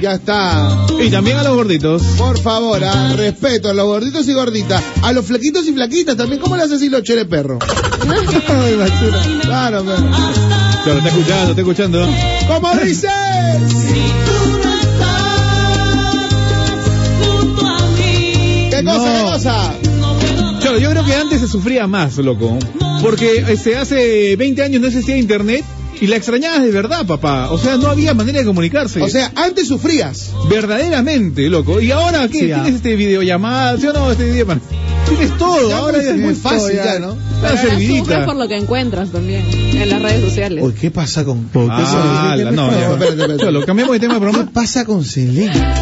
Ya 0.00 0.14
está. 0.14 0.86
Y 1.00 1.10
también 1.10 1.36
a 1.38 1.42
los 1.44 1.54
gorditos. 1.54 2.02
Por 2.18 2.38
favor, 2.38 2.82
ah, 2.84 3.14
respeto 3.16 3.70
a 3.70 3.74
los 3.74 3.86
gorditos 3.86 4.26
y 4.28 4.32
gorditas. 4.32 4.82
A 5.02 5.12
los 5.12 5.24
flequitos 5.24 5.66
y 5.66 5.72
flaquitas 5.72 6.16
también. 6.16 6.40
¿Cómo 6.40 6.56
le 6.56 6.62
haces 6.62 6.76
así 6.76 6.88
los 6.88 7.02
chere 7.02 7.24
perro? 7.24 7.58
Ay, 8.08 8.74
basura. 8.76 9.40
claro, 9.42 9.84
pero- 9.84 10.51
Claro, 10.84 10.98
está 10.98 11.08
escuchando, 11.10 11.50
está 11.50 11.60
escuchando. 11.60 12.08
¿Cómo 12.48 12.74
dices? 12.84 13.10
Si 13.68 14.12
tú 14.26 14.58
no 14.62 14.74
estás 14.80 16.16
junto 17.20 17.66
a 17.66 17.78
mí, 17.96 18.68
¿Qué 18.70 18.82
cosa, 18.84 18.98
No. 18.98 19.04
qué 19.16 19.22
cosa? 19.32 19.74
Claro, 20.60 20.78
yo 20.78 20.90
creo 20.90 21.04
que 21.04 21.14
antes 21.14 21.40
se 21.40 21.48
sufría 21.48 21.86
más, 21.86 22.16
loco. 22.18 22.58
Porque 23.02 23.44
este, 23.48 23.76
hace 23.76 24.36
20 24.36 24.62
años 24.62 24.80
no 24.80 24.86
existía 24.88 25.16
internet 25.16 25.64
y 26.00 26.06
la 26.06 26.16
extrañabas 26.16 26.62
de 26.62 26.70
verdad, 26.70 27.04
papá. 27.06 27.50
O 27.50 27.58
sea, 27.58 27.76
no 27.76 27.88
había 27.88 28.14
manera 28.14 28.38
de 28.40 28.44
comunicarse. 28.44 29.02
O 29.02 29.08
sea, 29.08 29.32
antes 29.36 29.68
sufrías. 29.68 30.30
verdaderamente, 30.48 31.48
loco. 31.48 31.80
¿Y 31.80 31.90
ahora 31.90 32.26
qué? 32.28 32.38
Sí. 32.40 32.46
¿Tienes 32.46 32.74
este 32.74 32.94
videollamada? 32.96 33.76
¿Sí 33.78 33.86
o 33.88 33.92
no? 33.92 34.10
Este 34.10 34.24
video, 34.24 34.46
Tienes 35.16 35.38
todo. 35.38 35.68
Ya, 35.68 35.78
ahora 35.78 35.94
pues, 35.94 36.04
ya 36.06 36.10
es 36.14 36.18
muy 36.18 36.34
fácil 36.34 36.76
ya, 36.76 36.98
¿no? 36.98 37.12
Una 37.12 37.50
Ahora 37.50 38.26
por 38.26 38.36
lo 38.36 38.48
que 38.48 38.56
encuentras 38.56 39.10
también 39.10 39.44
en 39.50 39.88
las 39.88 40.00
redes 40.00 40.22
sociales. 40.24 40.64
Uy, 40.64 40.72
¿qué 40.72 40.90
pasa 40.90 41.24
con... 41.24 41.50
Ah, 41.70 42.34
¿Qué- 42.36 42.44
la 42.44 42.50
no, 42.52 42.70
ya. 42.70 42.92
espérate, 42.92 43.08
espérate. 43.10 43.44
Cholo, 43.44 43.66
cambiamos 43.66 43.92
de 43.94 44.00
tema 44.00 44.18
de 44.18 44.32
¿Qué 44.32 44.50
pasa 44.52 44.84
con 44.84 45.04
Selena? 45.04 45.74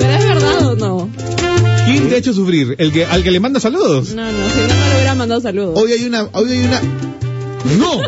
¿Pero 0.00 0.12
es 0.18 0.26
verdad 0.28 0.66
o 0.66 0.74
no? 0.76 1.10
¿Quién 1.86 2.08
te 2.08 2.14
ha 2.16 2.18
hecho 2.18 2.32
sufrir? 2.32 2.74
¿El 2.78 2.92
que, 2.92 3.04
¿Al 3.04 3.22
que 3.22 3.30
le 3.30 3.40
manda 3.40 3.60
saludos? 3.60 4.14
No, 4.14 4.24
no, 4.24 4.30
si 4.30 4.60
no, 4.60 4.66
no 4.68 4.86
le 4.88 4.94
hubiera 4.94 5.14
mandado 5.14 5.40
saludos. 5.40 5.78
Hoy 5.80 5.92
hay 5.92 6.04
una... 6.04 6.28
Hoy 6.32 6.50
hay 6.50 6.64
una... 6.64 6.80
¡No! 7.78 8.00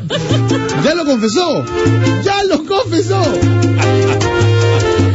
¡Ya 0.84 0.94
lo 0.94 1.04
confesó! 1.04 1.64
¡Ya 2.24 2.42
lo 2.44 2.64
confesó! 2.64 3.22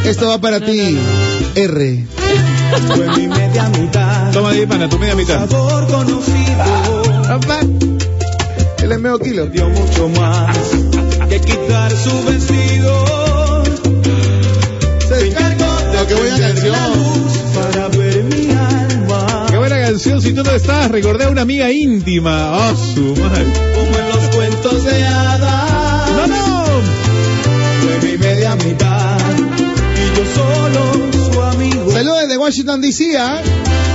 Esto 0.06 0.28
va 0.28 0.40
para 0.40 0.60
ti, 0.60 0.98
R. 1.56 2.06
Fue 2.88 3.08
mi 3.18 3.28
media 3.28 3.70
mitad, 3.70 4.32
Toma 4.32 4.52
de 4.52 4.68
pana, 4.68 4.90
tu 4.90 4.98
media 5.00 5.16
mitad. 5.16 5.48
sabor 5.50 5.88
conocido. 5.88 6.64
Él 8.84 8.92
es 8.92 9.00
medio 9.00 9.20
kilo. 9.20 9.46
dio 9.48 9.68
mucho 9.70 10.10
más 10.10 10.56
que 11.30 11.40
quitar 11.42 11.92
su 11.92 12.24
vestido. 12.26 13.64
Se 15.08 15.28
encargó 15.28 15.66
de 15.92 16.08
que 16.08 16.14
voy 16.14 16.30
a 16.30 16.36
prender 16.36 16.72
la 16.72 16.78
canción. 16.78 17.54
para 17.56 17.88
ver 17.90 18.24
mi 18.26 18.52
alma. 18.52 19.46
Qué 19.50 19.58
buena 19.58 19.80
canción, 19.82 20.22
si 20.22 20.34
tú 20.34 20.44
no 20.44 20.52
estás, 20.52 20.92
recordé 20.92 21.26
a 21.26 21.30
una 21.30 21.42
amiga 21.42 21.72
íntima. 21.72 22.52
¡Ah, 22.70 22.74
su 22.76 23.16
madre! 23.20 23.46
Como 23.76 23.98
en 23.98 24.10
los 24.10 24.36
cuentos 24.36 24.84
de 24.84 25.04
hadas. 25.06 26.12
¡No, 26.12 26.28
no! 26.28 26.66
Fue 27.82 28.12
mi 28.12 28.18
media 28.18 28.56
mitad 28.56 29.18
y 29.96 30.18
yo 30.18 30.24
solo 30.36 31.05
Washington 32.46 32.80
DC, 32.80 33.18
¿ah? 33.18 33.42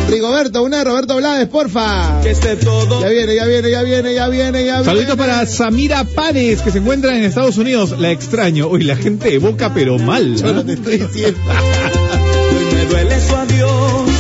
Rigoberto, 0.09 0.65
una 0.65 0.79
de 0.79 0.85
Roberto 0.85 1.15
Blades, 1.15 1.47
porfa. 1.47 2.21
Que 2.21 2.33
esté 2.33 2.57
todo 2.57 3.01
Ya 3.01 3.09
viene, 3.09 3.37
ya 3.37 3.45
viene, 3.45 3.71
ya 3.71 3.83
viene, 3.85 4.13
ya 4.13 4.27
viene, 4.27 4.65
ya 4.65 4.73
viene. 4.79 4.85
Saluditos 4.85 5.15
para 5.15 5.47
Samira 5.47 6.03
Páez, 6.03 6.61
que 6.61 6.73
se 6.73 6.79
encuentra 6.79 7.17
en 7.17 7.23
Estados 7.23 7.59
Unidos. 7.59 7.95
La 8.01 8.11
extraño. 8.11 8.67
Uy, 8.67 8.83
la 8.83 8.97
gente 8.97 9.31
de 9.31 9.39
boca, 9.39 9.73
pero 9.73 10.01
mal. 10.01 10.35
Yo 10.35 10.53
no 10.53 10.65
te 10.65 10.73
estoy 10.73 10.99
diciendo. 10.99 11.39
Hoy 11.49 12.75
me 12.75 12.87
duele 12.87 13.21
su 13.21 13.37
adiós. 13.37 14.11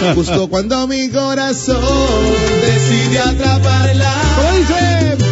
Justo 0.14 0.48
cuando 0.48 0.86
mi 0.86 1.08
corazón 1.08 1.80
Decide 2.60 3.18
atraparla. 3.18 4.12
¿Cómo 4.36 4.58
dice? 4.58 5.29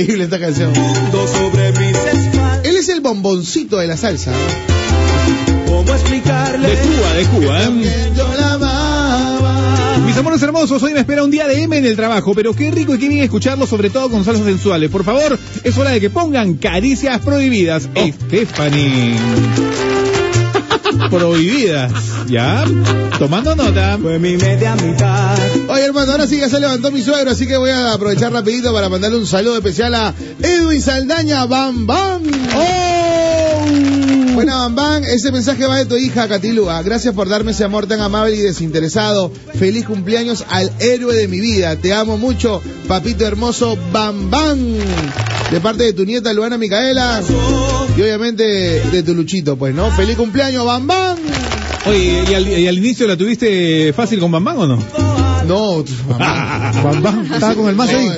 Increíble 0.00 0.24
esta 0.24 0.40
canción. 0.40 0.74
sobre 0.74 1.72
mis. 1.72 1.96
Él 2.64 2.76
es 2.76 2.88
el 2.88 3.00
bomboncito 3.00 3.78
de 3.78 3.86
la 3.86 3.96
salsa. 3.96 4.32
¿Cómo 5.66 5.92
explicarle? 5.92 6.68
De 6.68 6.76
Cuba, 6.76 7.14
de 7.14 7.24
Cuba. 7.24 7.62
¿eh? 7.62 8.12
Yo 8.16 8.28
la 8.38 8.52
amaba. 8.54 9.98
Mis 10.06 10.16
amores 10.16 10.42
hermosos, 10.42 10.82
hoy 10.82 10.92
me 10.92 11.00
espera 11.00 11.22
un 11.22 11.30
día 11.30 11.46
de 11.46 11.62
M 11.62 11.76
en 11.76 11.84
el 11.84 11.96
trabajo, 11.96 12.34
pero 12.34 12.52
qué 12.54 12.70
rico 12.70 12.94
y 12.94 12.98
qué 12.98 13.08
bien 13.08 13.22
escucharlo, 13.22 13.66
sobre 13.66 13.90
todo 13.90 14.10
con 14.10 14.24
salsas 14.24 14.44
sensuales. 14.44 14.90
Por 14.90 15.04
favor, 15.04 15.38
es 15.62 15.78
hora 15.78 15.90
de 15.90 16.00
que 16.00 16.10
pongan 16.10 16.54
caricias 16.54 17.20
prohibidas. 17.20 17.88
Stephanie. 17.94 19.14
Prohibidas. 21.10 21.92
¿Ya? 22.28 22.64
Tomando 23.18 23.54
nota. 23.54 23.98
Fue 24.00 24.18
mi 24.18 24.36
media 24.36 24.74
mitad. 24.76 25.38
Oye, 25.68 25.84
hermano, 25.84 26.12
ahora 26.12 26.26
sí 26.26 26.38
ya 26.38 26.48
se 26.48 26.60
levantó 26.60 26.90
mi 26.90 27.02
suegro, 27.02 27.30
así 27.30 27.46
que 27.46 27.56
voy 27.56 27.70
a 27.70 27.92
aprovechar 27.92 28.32
rapidito 28.32 28.72
para 28.72 28.88
mandarle 28.88 29.18
un 29.18 29.26
saludo 29.26 29.56
especial 29.56 29.94
a 29.94 30.14
Edwin 30.42 30.80
Saldaña, 30.80 31.44
Bam 31.46 31.86
Bam. 31.86 32.22
¡Oh! 32.56 32.89
Buena 34.40 34.56
Bam 34.56 34.74
Bam, 34.74 35.04
ese 35.04 35.32
mensaje 35.32 35.66
va 35.66 35.76
de 35.76 35.84
tu 35.84 35.98
hija, 35.98 36.26
Catilúa. 36.26 36.80
Gracias 36.82 37.14
por 37.14 37.28
darme 37.28 37.50
ese 37.50 37.62
amor 37.62 37.86
tan 37.86 38.00
amable 38.00 38.36
y 38.36 38.40
desinteresado. 38.40 39.30
Feliz 39.58 39.84
cumpleaños 39.84 40.46
al 40.48 40.72
héroe 40.78 41.14
de 41.14 41.28
mi 41.28 41.40
vida. 41.40 41.76
Te 41.76 41.92
amo 41.92 42.16
mucho, 42.16 42.62
papito 42.88 43.26
hermoso, 43.26 43.76
Bam 43.92 44.30
Bam. 44.30 44.58
De 45.50 45.60
parte 45.60 45.82
de 45.82 45.92
tu 45.92 46.06
nieta 46.06 46.32
Luana 46.32 46.56
Micaela. 46.56 47.20
Y 47.94 48.00
obviamente 48.00 48.42
de 48.44 49.02
tu 49.02 49.14
Luchito, 49.14 49.56
pues, 49.56 49.74
¿no? 49.74 49.90
Feliz 49.90 50.16
cumpleaños, 50.16 50.64
Bam 50.64 50.86
Bam. 50.86 51.18
Oye, 51.84 52.24
¿y 52.30 52.32
al, 52.32 52.48
y 52.48 52.66
al 52.66 52.78
inicio 52.78 53.06
la 53.06 53.18
tuviste 53.18 53.92
fácil 53.92 54.20
con 54.20 54.32
Bambán 54.32 54.56
o 54.56 54.66
no? 54.66 54.78
No, 55.46 55.84
Bam 56.18 56.82
Bam 56.82 57.02
Bam, 57.02 57.34
estaba 57.34 57.54
con 57.54 57.68
el 57.68 57.76
mazo 57.76 57.94
ahí. 57.94 58.08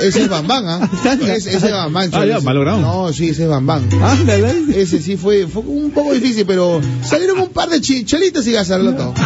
Ese 0.00 0.22
es 0.22 0.28
Bambán, 0.28 0.64
¿ah? 0.66 0.90
Ese, 1.04 1.34
ese 1.56 1.66
es 1.66 1.72
Bambán. 1.72 2.10
Ah, 2.12 2.24
ya, 2.26 2.40
malogrado. 2.40 2.80
No, 2.80 3.12
sí, 3.12 3.28
ese 3.30 3.44
es 3.44 3.48
Bambán. 3.48 3.88
Ándale. 4.02 4.54
Ese 4.74 5.00
sí 5.00 5.16
fue, 5.16 5.46
fue 5.46 5.62
un 5.62 5.90
poco 5.92 6.12
difícil, 6.12 6.44
pero 6.46 6.80
salieron 7.04 7.38
un 7.40 7.48
par 7.50 7.68
de 7.70 7.80
chi- 7.80 8.04
chelitas 8.04 8.46
y 8.46 8.52
gastarlo 8.52 8.94
todo. 8.94 9.14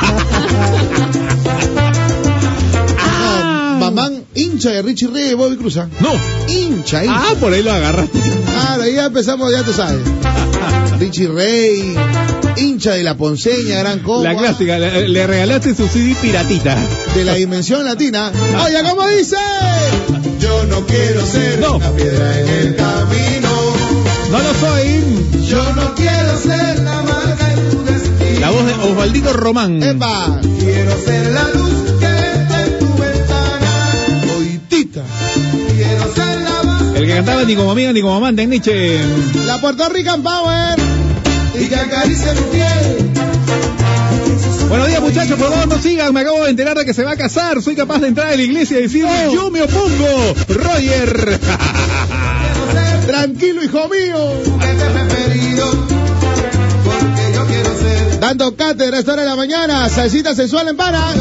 Bambán, 3.80 4.24
hincha 4.34 4.70
de 4.70 4.82
Richie 4.82 5.08
Ray 5.08 5.30
y 5.30 5.34
Bobby 5.34 5.56
Cruz. 5.56 5.76
¿ah? 5.78 5.88
No. 6.00 6.10
Hincha, 6.52 7.04
hincha. 7.04 7.16
Ah, 7.30 7.34
por 7.40 7.52
ahí 7.52 7.62
lo 7.62 7.72
agarraste. 7.72 8.18
Claro, 8.52 8.82
ahí 8.82 8.94
ya 8.94 9.06
empezamos, 9.06 9.50
ya 9.52 9.62
tú 9.62 9.72
sabes. 9.72 10.00
Richie 10.98 11.28
Ray, 11.28 11.94
hincha 12.60 12.92
de 12.92 13.02
la 13.02 13.16
Ponceña, 13.16 13.78
gran 13.78 14.00
combo. 14.00 14.22
La 14.24 14.36
clásica, 14.36 14.78
le, 14.78 15.08
le 15.08 15.26
regalaste 15.26 15.74
su 15.74 15.86
CD 15.88 16.14
piratita. 16.20 16.76
De 17.14 17.24
la 17.24 17.34
dimensión 17.34 17.84
latina. 17.84 18.30
Oye, 18.64 18.76
¿cómo 18.88 19.06
dice? 19.08 19.36
Yo 20.40 20.64
no 20.66 20.86
quiero 20.86 21.24
ser 21.26 21.58
No. 21.60 21.76
una 21.76 21.90
piedra 21.92 22.40
en 22.40 22.48
el 22.48 22.76
camino. 22.76 23.48
No 24.30 24.38
lo 24.42 24.54
soy. 24.54 25.46
Yo 25.48 25.62
no 25.74 25.94
quiero 25.94 26.36
ser 26.38 26.78
la 26.80 27.02
marca 27.02 27.52
en 27.52 27.70
tu 27.70 27.84
destino. 27.84 28.40
La 28.40 28.50
voz 28.50 28.66
de 28.66 28.72
Osvaldito 28.74 29.32
Román. 29.32 29.82
Epa, 29.82 30.38
Quiero 30.58 30.92
ser 31.04 31.30
la 31.32 31.42
luz 31.54 31.98
que 31.98 32.06
entra 32.06 32.64
en 32.66 32.78
tu 32.78 32.86
ventana. 32.86 34.34
oitita. 34.36 35.02
Quiero 35.74 36.14
ser 36.14 36.38
la 36.40 36.98
El 36.98 37.06
que 37.06 37.14
cantaba 37.14 37.44
ni 37.44 37.56
como 37.56 37.70
amiga 37.72 37.92
ni 37.92 38.00
como 38.02 38.16
amante 38.16 38.42
en 38.42 38.50
Nietzsche. 38.50 39.00
La 39.46 39.58
Puerto 39.60 39.88
Rican 39.88 40.22
Power. 40.22 40.78
Y 41.60 41.68
que 41.68 41.76
acaricie 41.76 42.32
mi 42.34 42.40
piel. 42.52 43.10
Buenos 44.68 44.88
días 44.88 45.00
muchachos, 45.00 45.38
por 45.38 45.50
favor 45.50 45.68
no 45.68 45.78
sigan, 45.80 46.12
me 46.12 46.20
acabo 46.20 46.44
de 46.44 46.50
enterar 46.50 46.76
de 46.76 46.84
que 46.84 46.92
se 46.92 47.02
va 47.02 47.12
a 47.12 47.16
casar, 47.16 47.62
soy 47.62 47.74
capaz 47.74 48.00
de 48.00 48.08
entrar 48.08 48.28
a 48.28 48.36
la 48.36 48.42
iglesia 48.42 48.78
y 48.78 48.82
decir 48.82 49.06
yo 49.32 49.50
me 49.50 49.62
opongo, 49.62 50.34
Roger. 50.48 51.40
Tranquilo, 53.06 53.64
hijo 53.64 53.88
mío. 53.88 54.34
Dando 58.20 58.54
cátedra 58.56 58.98
a 58.98 59.00
esta 59.00 59.12
hora 59.14 59.22
de 59.22 59.28
la 59.28 59.36
mañana. 59.36 59.88
Salsita 59.88 60.34
sensual 60.34 60.68
en 60.68 60.76
pana. 60.76 61.14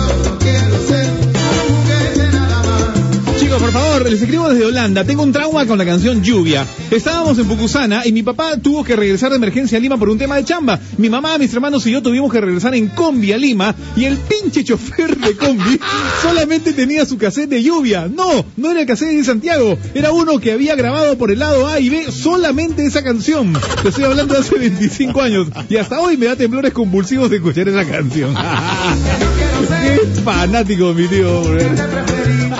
Por 3.49 3.71
favor, 3.71 4.09
les 4.09 4.21
escribo 4.21 4.49
desde 4.49 4.65
Holanda. 4.65 5.05
Tengo 5.05 5.23
un 5.23 5.31
trauma 5.31 5.65
con 5.65 5.77
la 5.77 5.85
canción 5.85 6.21
Lluvia. 6.21 6.67
Estábamos 6.91 7.39
en 7.39 7.47
Pucusana 7.47 8.05
y 8.05 8.11
mi 8.11 8.21
papá 8.21 8.57
tuvo 8.57 8.83
que 8.83 8.95
regresar 8.95 9.29
de 9.31 9.37
emergencia 9.37 9.77
a 9.77 9.81
Lima 9.81 9.97
por 9.97 10.09
un 10.09 10.17
tema 10.17 10.35
de 10.35 10.43
chamba. 10.43 10.79
Mi 10.97 11.09
mamá, 11.09 11.37
mis 11.37 11.53
hermanos 11.53 11.85
y 11.87 11.91
yo 11.91 12.01
tuvimos 12.01 12.31
que 12.31 12.41
regresar 12.41 12.75
en 12.75 12.87
combi 12.89 13.31
a 13.31 13.37
Lima 13.37 13.73
y 13.95 14.03
el 14.03 14.17
pinche 14.17 14.63
chofer 14.65 15.17
de 15.17 15.35
combi 15.35 15.79
solamente 16.21 16.73
tenía 16.73 17.05
su 17.05 17.17
cassette 17.17 17.49
de 17.49 17.63
Lluvia. 17.63 18.09
No, 18.13 18.45
no 18.57 18.71
era 18.71 18.81
el 18.81 18.85
cassette 18.85 19.15
de 19.17 19.23
Santiago. 19.23 19.77
Era 19.93 20.11
uno 20.11 20.39
que 20.39 20.51
había 20.51 20.75
grabado 20.75 21.17
por 21.17 21.31
el 21.31 21.39
lado 21.39 21.67
A 21.67 21.79
y 21.79 21.89
B 21.89 22.11
solamente 22.11 22.85
esa 22.85 23.01
canción. 23.01 23.53
Te 23.81 23.89
estoy 23.89 24.03
hablando 24.03 24.33
de 24.33 24.41
hace 24.41 24.57
25 24.57 25.21
años 25.21 25.47
y 25.69 25.77
hasta 25.77 26.01
hoy 26.01 26.17
me 26.17 26.25
da 26.25 26.35
temblores 26.35 26.73
convulsivos 26.73 27.29
de 27.29 27.37
escuchar 27.37 27.69
esa 27.69 27.85
canción. 27.85 28.35
Qué 29.83 30.21
fanático, 30.21 30.93
mi 30.93 31.07
tío. 31.07 31.43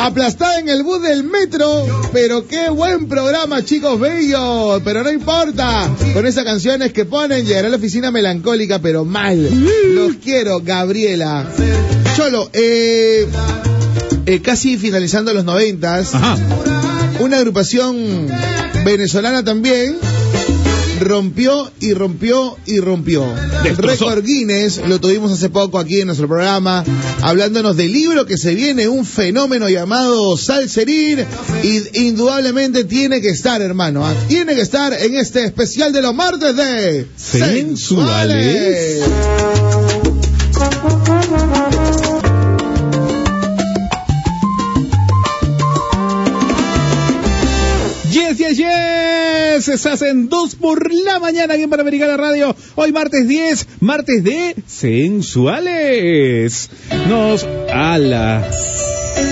Aplastada 0.08 0.60
en 0.60 0.70
el 0.70 0.84
bus 0.84 1.02
del 1.02 1.26
metro. 1.26 1.86
Pero 2.14 2.48
qué 2.48 2.70
buen 2.70 3.10
programa, 3.10 3.66
chicos 3.66 4.00
bellos. 4.00 4.82
Pero 4.86 5.04
no 5.04 5.12
importa. 5.12 5.90
Con 6.14 6.26
esas 6.26 6.46
canciones 6.46 6.94
que 6.94 7.04
ponen, 7.04 7.46
llegará 7.46 7.68
a 7.68 7.72
la 7.72 7.76
oficina 7.76 8.10
melancólica, 8.10 8.80
pero 8.80 9.04
mal. 9.04 9.50
Los 9.94 10.16
quiero, 10.24 10.62
Gabriela. 10.62 11.46
Cholo, 12.16 12.50
eh, 12.54 13.28
eh, 14.26 14.42
casi 14.42 14.78
finalizando 14.78 15.34
los 15.34 15.44
noventas. 15.44 16.14
Una 17.20 17.38
agrupación 17.40 18.28
venezolana 18.86 19.44
también 19.44 19.98
rompió 21.00 21.72
y 21.80 21.94
rompió 21.94 22.58
y 22.66 22.80
rompió. 22.80 23.26
Destrozó. 23.64 24.06
récord 24.06 24.26
Guinness 24.26 24.82
lo 24.88 25.00
tuvimos 25.00 25.32
hace 25.32 25.50
poco 25.50 25.80
aquí 25.80 26.02
en 26.02 26.08
nuestro 26.08 26.28
programa, 26.28 26.84
hablándonos 27.22 27.78
del 27.78 27.94
libro 27.94 28.26
que 28.26 28.38
se 28.38 28.56
viene, 28.56 28.88
un 28.88 29.06
fenómeno 29.06 29.70
llamado 29.70 30.38
Salserín, 30.38 31.26
y 31.64 32.00
indudablemente 32.06 32.84
tiene 32.84 33.22
que 33.22 33.30
estar, 33.30 33.62
hermano, 33.62 34.06
¿ah? 34.06 34.14
tiene 34.28 34.56
que 34.56 34.62
estar 34.62 34.94
en 34.94 35.16
este 35.16 35.46
especial 35.46 35.94
de 35.94 36.02
los 36.02 36.14
martes 36.14 36.56
de 36.56 37.08
Sensuales. 37.16 38.98
Yes, 38.98 39.87
yes. 49.58 49.70
Estás 49.70 50.02
en 50.04 50.30
dos 50.30 50.56
por 50.56 50.94
la 50.94 51.20
mañana 51.20 51.56
aquí 51.56 51.64
en 51.64 51.70
Panamericana 51.70 52.16
Radio. 52.16 52.56
Hoy 52.76 52.92
martes 52.92 53.28
10, 53.28 53.68
martes 53.80 54.24
de 54.24 54.56
sensuales. 54.68 56.70
Nos 57.08 57.46
ala. 57.74 58.48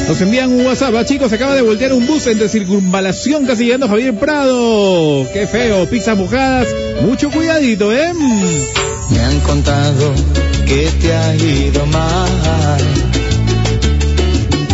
Nos 0.07 0.21
envían 0.21 0.51
un 0.51 0.65
WhatsApp, 0.65 1.05
chicos, 1.05 1.29
se 1.29 1.35
acaba 1.35 1.53
de 1.53 1.61
voltear 1.61 1.93
un 1.93 2.07
bus 2.07 2.25
entre 2.27 2.49
circunvalación 2.49 3.45
casi 3.45 3.65
llegando 3.65 3.87
Javier 3.87 4.17
Prado. 4.19 5.27
Qué 5.31 5.45
feo, 5.45 5.87
pizzas 5.87 6.17
mojadas. 6.17 6.67
Mucho 7.01 7.29
cuidadito, 7.29 7.93
¿eh? 7.93 8.11
Me 9.11 9.19
han 9.19 9.39
contado 9.41 10.13
que 10.65 10.89
te 11.01 11.13
ha 11.13 11.35
ido 11.35 11.85
mal. 11.87 12.81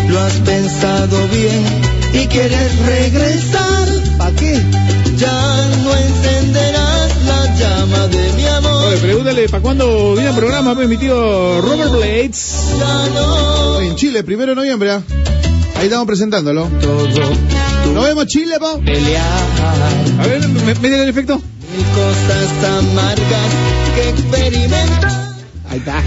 Lo 0.10 0.20
has 0.20 0.34
pensado 0.34 1.28
bien 1.28 1.66
y 2.14 2.28
quieres 2.28 2.86
regresar. 2.86 3.88
¿Para 4.18 4.36
qué? 4.36 4.60
Ya 5.92 6.02
encenderás 6.02 7.26
la 7.26 7.56
llama 7.56 8.08
de 8.08 8.34
mi 8.34 8.46
amor. 8.48 8.84
Oye, 8.86 8.98
pregúntale, 8.98 9.50
¿para 9.50 9.64
cuándo 9.64 10.14
viene 10.14 10.30
el 10.30 10.36
programa, 10.36 10.76
pues, 10.76 10.88
mi 10.88 10.98
tío 10.98 11.62
Robert 11.62 11.92
Blades? 11.92 12.64
Ya 12.80 13.10
no 13.14 13.80
En 13.82 13.96
Chile, 13.96 14.24
primero 14.24 14.52
de 14.52 14.56
noviembre. 14.56 14.92
¿ah? 14.92 15.02
Ahí 15.76 15.86
estamos 15.86 16.06
presentándolo. 16.08 16.68
todo 16.82 17.08
Nos 17.94 18.04
vemos, 18.06 18.26
Chile, 18.28 18.56
pelear. 18.86 19.26
A 20.20 20.28
ver, 20.28 20.48
¿me- 20.48 20.64
métele 20.76 21.04
el 21.04 21.10
efecto. 21.10 21.36
Mil 21.76 21.86
cosas 21.88 22.70
amargas 22.80 23.52
que 23.96 24.10
experimentar. 24.10 25.12
Ahí 25.70 25.78
está. 25.80 26.02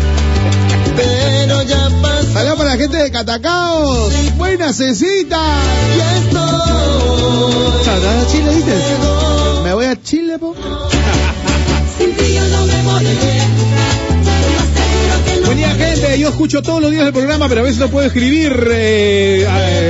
Pero 0.97 1.63
ya 1.63 1.89
pasó 2.03 2.33
Saludos 2.33 2.57
para 2.57 2.71
la 2.71 2.77
gente 2.77 2.97
de 2.99 3.11
Catacaos. 3.11 4.13
Buena 4.37 4.73
cecita. 4.73 5.41
y 5.97 6.01
estoy. 6.27 6.45
Chile, 8.31 8.55
¿viste? 8.55 8.73
Me 9.65 9.73
voy 9.73 9.87
a 9.87 10.01
Chile, 10.03 10.39
po. 10.39 10.55
Buen 15.47 15.57
día, 15.57 15.71
gente. 15.71 16.19
Yo 16.19 16.29
escucho 16.29 16.61
todos 16.61 16.83
los 16.83 16.91
días 16.91 17.07
el 17.07 17.15
programa, 17.15 17.49
pero 17.49 17.63
a 17.63 17.65
veces 17.65 17.79
no 17.79 17.89
puedo 17.89 18.07
escribir 18.07 18.53
eh, 18.71 19.47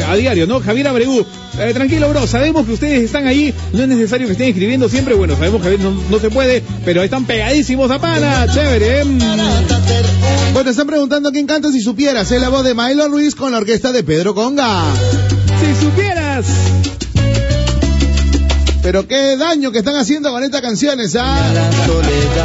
a, 0.07 0.12
a 0.12 0.16
diario, 0.16 0.47
¿no? 0.47 0.61
Javier 0.61 0.87
Abregu. 0.87 1.27
Eh, 1.59 1.72
tranquilo, 1.75 2.09
bro. 2.09 2.25
Sabemos 2.29 2.64
que 2.66 2.72
ustedes 2.72 3.03
están 3.03 3.27
ahí. 3.27 3.53
No 3.72 3.83
es 3.83 3.89
necesario 3.89 4.29
que 4.29 4.33
estén 4.35 4.49
escribiendo 4.51 4.89
siempre. 4.89 5.14
Bueno, 5.14 5.35
sabemos 5.37 5.61
que 5.61 5.66
a 5.66 5.70
veces 5.72 5.85
no, 5.85 5.93
no 6.09 6.18
se 6.20 6.31
puede, 6.31 6.62
pero 6.85 7.03
están 7.03 7.25
pegadísimos 7.25 7.91
a 7.91 7.99
pana. 7.99 8.47
Chévere, 8.53 9.01
¿eh? 9.01 9.05
Bueno, 10.53 10.64
te 10.64 10.70
están 10.70 10.87
preguntando 10.87 11.33
quién 11.33 11.49
canta 11.49 11.72
si 11.72 11.81
supieras. 11.81 12.31
Es 12.31 12.41
la 12.41 12.49
voz 12.49 12.62
de 12.62 12.75
Milo 12.75 13.09
Ruiz 13.09 13.35
con 13.35 13.51
la 13.51 13.59
orquesta 13.59 13.91
de 13.91 14.05
Pedro 14.05 14.37
Conga. 14.37 14.85
Si 15.61 15.85
supieras. 15.85 16.47
Pero 18.85 19.09
qué 19.09 19.39
daño 19.39 19.72
que 19.72 19.78
están 19.78 19.97
haciendo 19.97 20.30
con 20.30 20.45
estas 20.45 20.61
canciones, 20.61 21.16
¿ah? 21.18 21.43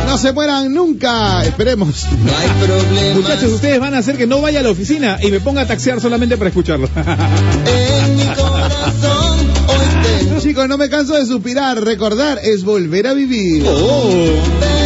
No 0.08 0.18
se 0.18 0.32
mueran 0.32 0.74
nunca. 0.74 1.44
Esperemos. 1.44 2.08
No 2.24 2.32
hay 2.38 2.48
problema. 2.66 3.16
Muchachos, 3.16 3.52
ustedes 3.52 3.78
van 3.78 3.94
a 3.94 3.98
hacer 3.98 4.16
que 4.16 4.26
no 4.26 4.40
vaya 4.40 4.62
a 4.62 4.64
la 4.64 4.70
oficina 4.70 5.20
y 5.22 5.32
me 5.32 5.42
ponga 5.42 5.64
a 5.64 5.68
taxear 5.68 6.00
solamente 6.00 6.38
para 6.38 6.48
escucharlo. 6.48 6.90
En 6.96 8.16
mi 8.16 8.24
corazón 8.24 9.52
hoy 9.68 10.42
Chicos, 10.42 10.70
no 10.70 10.78
me 10.78 10.90
canso 10.90 11.16
de 11.16 11.26
suspirar. 11.26 11.84
Recordar 11.84 12.40
es 12.42 12.64
volver 12.64 13.08
a 13.08 13.14
vivir. 13.14 13.66
oh. 13.68 14.79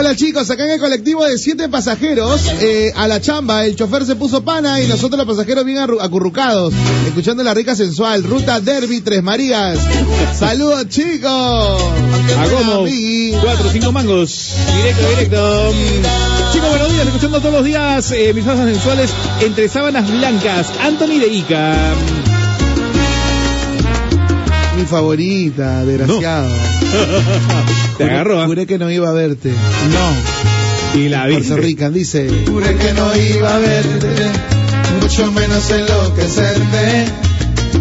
Onda, 0.00 0.16
chicos? 0.16 0.50
Acá 0.50 0.64
en 0.64 0.70
el 0.72 0.80
colectivo 0.80 1.24
de 1.24 1.36
siete 1.36 1.68
pasajeros, 1.68 2.40
eh, 2.60 2.92
a 2.96 3.06
la 3.06 3.20
chamba, 3.20 3.66
el 3.66 3.76
chofer 3.76 4.06
se 4.06 4.16
puso 4.16 4.42
pana 4.42 4.80
y 4.80 4.86
nosotros 4.86 5.18
los 5.18 5.36
pasajeros 5.36 5.64
bien 5.64 5.78
acurrucados, 5.78 6.72
escuchando 7.06 7.42
la 7.42 7.52
rica 7.52 7.76
sensual, 7.76 8.22
ruta 8.24 8.60
Derby 8.60 9.02
Tres 9.02 9.22
Marías. 9.22 9.78
Saludos, 10.38 10.88
chicos. 10.88 11.30
A 11.30 12.48
como 12.48 12.86
cuatro, 13.42 13.70
cinco 13.70 13.92
mangos. 13.92 14.54
Directo, 14.76 15.08
directo. 15.10 15.72
Chicos, 16.52 16.70
buenos 16.70 16.92
días. 16.92 17.06
Escuchando 17.06 17.40
todos 17.40 17.54
los 17.54 17.64
días 17.64 18.10
eh, 18.12 18.32
mis 18.32 18.44
falsas 18.44 18.70
sensuales 18.70 19.10
entre 19.40 19.68
sábanas 19.68 20.10
blancas. 20.10 20.68
Anthony 20.80 21.18
de 21.18 21.26
Ica. 21.28 21.94
Mi 24.78 24.86
favorita, 24.86 25.84
desgraciado. 25.84 26.48
Te 28.00 28.06
agarró, 28.06 28.40
¿ah? 28.40 28.46
Juré 28.46 28.66
que 28.66 28.78
no 28.78 28.90
iba 28.90 29.10
a 29.10 29.12
verte. 29.12 29.50
No. 29.50 30.98
Y 30.98 31.10
la 31.10 31.24
Puerto 31.24 31.38
viste. 31.38 31.56
Rican 31.56 31.92
dice. 31.92 32.30
Juré 32.46 32.74
que 32.74 32.94
no 32.94 33.14
iba 33.14 33.54
a 33.54 33.58
verte, 33.58 34.08
mucho 35.02 35.30
menos 35.32 35.70
enloquecerte. 35.70 37.04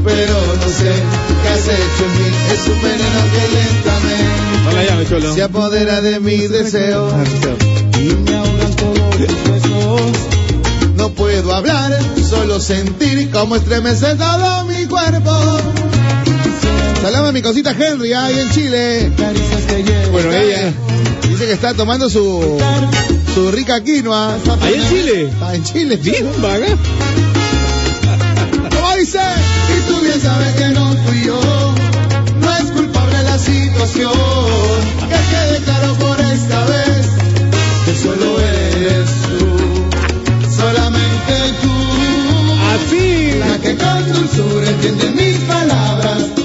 Pero 0.03 0.33
no 0.33 0.67
sé 0.67 0.91
qué 1.41 1.47
has 1.47 1.63
hecho 1.63 2.03
en 2.03 2.11
mí, 2.17 2.29
es 2.51 2.67
un 2.67 2.81
veneno 2.81 3.19
que 3.31 4.65
No 4.65 4.71
la 4.73 4.83
llames, 4.83 5.09
Cholo. 5.09 5.35
Se 5.35 5.41
apodera 5.41 6.01
de 6.01 6.19
mis 6.19 6.49
deseos 6.49 7.13
lentamente 7.13 7.99
y 8.01 8.13
me 8.13 8.35
ahogan 8.35 8.75
todos 8.75 9.15
tus 9.15 9.51
besos. 9.51 10.01
No 10.97 11.11
puedo 11.11 11.53
hablar, 11.55 11.97
solo 12.29 12.59
sentir 12.59 13.29
cómo 13.31 13.55
estremece 13.55 14.15
todo 14.15 14.65
mi 14.65 14.85
cuerpo. 14.85 15.31
Salama 17.01 17.29
a 17.29 17.31
mi 17.31 17.41
cosita 17.41 17.71
Henry, 17.71 18.11
ahí 18.13 18.39
en 18.39 18.49
Chile. 18.51 19.11
Bueno, 20.11 20.31
ella. 20.33 20.73
Dice 21.29 21.45
que 21.45 21.53
está 21.53 21.73
tomando 21.73 22.09
su, 22.09 22.57
su 23.33 23.51
rica 23.51 23.81
quinoa. 23.81 24.35
¿Ahí 24.61 24.73
en 24.73 24.89
Chile? 24.89 25.29
Ah, 25.41 25.55
en 25.55 25.63
Chile. 25.63 25.95
Bien, 25.95 26.29
vaga. 26.41 26.67
¿Cómo 28.75 28.95
dice? 28.97 29.19
Y 29.77 29.89
tú 29.89 30.01
bien 30.01 30.19
sabes 30.19 30.53
que 30.55 30.67
no 30.69 30.93
fui 31.05 31.23
yo, 31.23 31.39
no 32.41 32.57
es 32.57 32.71
culpable 32.71 33.23
la 33.23 33.37
situación. 33.37 34.11
Que 35.09 35.19
quede 35.31 35.59
claro 35.63 35.93
por 35.95 36.19
esta 36.19 36.65
vez 36.65 37.07
que 37.85 37.95
solo 37.95 38.39
eres 38.41 39.09
tú, 39.29 40.57
solamente 40.57 41.33
tú. 41.61 41.73
Así. 42.73 43.39
La 43.39 43.57
que 43.59 43.77
con 43.77 44.13
dulzura 44.13 44.69
entiende 44.69 45.11
mis 45.11 45.37
palabras 45.45 46.38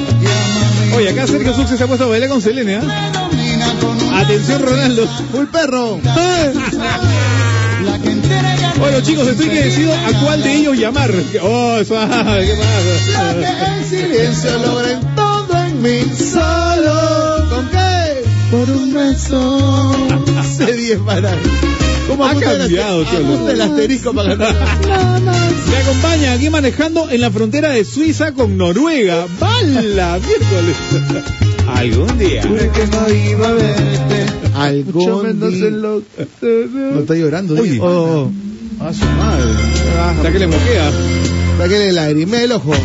Oye, 0.96 1.10
acá 1.10 1.26
Sergio 1.26 1.54
Succe 1.54 1.76
se 1.76 1.84
ha 1.84 1.86
puesto 1.86 2.04
a 2.04 2.08
bailar 2.08 2.28
con 2.28 2.40
Selene, 2.40 2.78
un 2.78 4.14
Atención, 4.14 4.62
Ronaldo. 4.62 5.08
Full 5.32 5.46
perro. 5.46 6.00
la 6.04 7.98
que 8.02 8.14
Bueno, 8.78 9.00
chicos, 9.00 9.26
estoy 9.26 9.48
que 9.48 9.62
decido 9.64 9.92
a 9.92 10.24
cuál 10.24 10.42
de 10.42 10.54
ellos 10.54 10.78
llamar. 10.78 11.10
Oh, 11.42 11.84
suave, 11.84 12.46
¿qué 12.46 12.56
la 12.56 12.64
pasa? 12.64 13.34
que 13.40 13.80
el 13.80 13.84
silencio 13.84 14.58
logra 14.58 15.00
todo 15.16 15.64
en 15.64 15.82
mí. 15.82 16.02
Solo. 16.16 17.48
¿Con 17.50 17.68
qué? 17.70 18.24
Por 18.50 18.70
un 18.70 18.94
beso. 18.94 19.90
Hace 20.38 20.72
10 20.76 20.98
para. 21.00 21.32
¿Cómo 22.08 22.24
Ha 22.26 22.32
el 22.32 22.40
cambiado, 22.40 23.02
aste- 23.04 23.10
Cholo. 23.16 23.26
ajusta 23.34 23.52
el 23.52 23.60
asterisco 23.60 24.12
para 24.12 24.34
ganar? 24.34 24.54
Me 25.70 25.76
acompaña 25.76 26.32
aquí 26.34 26.50
manejando 26.50 27.10
en 27.10 27.20
la 27.20 27.30
frontera 27.30 27.70
de 27.70 27.84
Suiza 27.84 28.32
con 28.32 28.56
Noruega. 28.56 29.26
¡Bala! 29.40 30.18
Miércoles. 30.24 30.76
Algún 31.74 32.18
día. 32.18 32.42
Que 32.42 32.86
no 32.86 33.08
iba 33.12 33.48
a 33.48 33.52
verte. 33.52 34.26
Mucho 34.92 35.20
Algún 35.20 35.22
menos 35.26 35.52
día. 35.54 35.66
enloquecerte. 35.68 36.68
No 36.92 37.00
está 37.00 37.14
llorando, 37.14 37.54
Oye. 37.54 37.62
oye. 37.62 37.80
Oh, 37.82 38.30
A 38.80 38.92
su 38.92 39.04
madre. 39.04 39.50
Hasta 40.10 40.30
que 40.32 40.38
le 40.38 40.46
moquea. 40.46 40.90
Sáquele 41.58 41.92
lagrimé 41.92 42.44
el 42.44 42.52
ojo. 42.52 42.72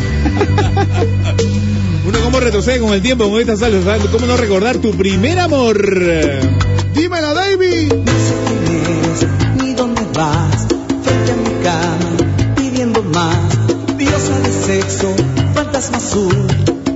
Uno 2.08 2.18
cómo 2.24 2.40
retrocede 2.40 2.80
con 2.80 2.92
el 2.94 3.02
tiempo 3.02 3.28
con 3.30 3.38
esta 3.40 3.56
salsa. 3.56 3.82
¿sabes? 3.84 4.02
¿Cómo 4.10 4.26
no 4.26 4.36
recordar 4.36 4.78
tu 4.78 4.92
primer 4.92 5.38
amor? 5.38 5.78
Dímelo, 6.94 7.34
David. 7.34 7.92
Vas, 10.14 10.66
frente 11.02 11.32
a 11.32 11.36
mi 11.36 11.62
cama, 11.62 12.54
pidiendo 12.56 13.02
más, 13.02 13.96
diosa 13.96 14.38
de 14.40 14.52
sexo, 14.52 15.14
fantasma 15.54 15.98
azul, 15.98 16.46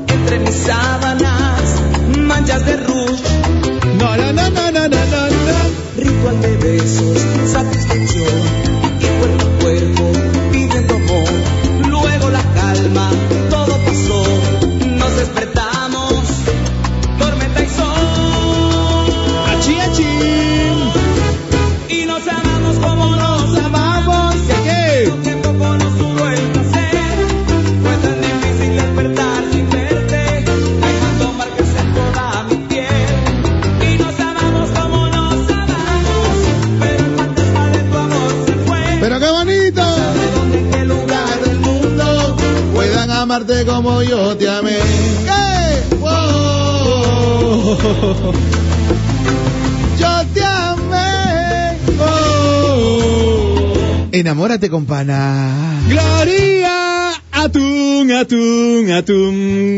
entre 0.08 0.38
mis 0.40 0.54
sábanas, 0.54 1.60
manchas 2.18 2.64
de 2.66 2.76
rouge, 2.76 3.22
no, 3.98 4.16
no, 4.16 4.32
no, 4.32 4.50
no, 4.50 4.70
no, 4.70 4.88
no, 4.88 5.06
no. 5.08 5.74
ritual 5.96 6.40
de 6.40 6.56
besos, 6.56 7.18
satisfacción, 7.52 8.63
como 43.84 44.02
yo 44.02 44.36
te 44.36 44.48
amé. 44.48 44.78
Wow. 46.00 47.76
Yo 50.00 50.24
te 50.32 50.42
amé. 50.42 51.76
Oh. 52.00 54.08
Enamórate 54.10 54.70
con 54.70 54.86
pana. 54.86 55.82
Gloria, 55.86 57.10
atún, 57.30 58.10
atún, 58.10 58.90
atún. 58.90 59.73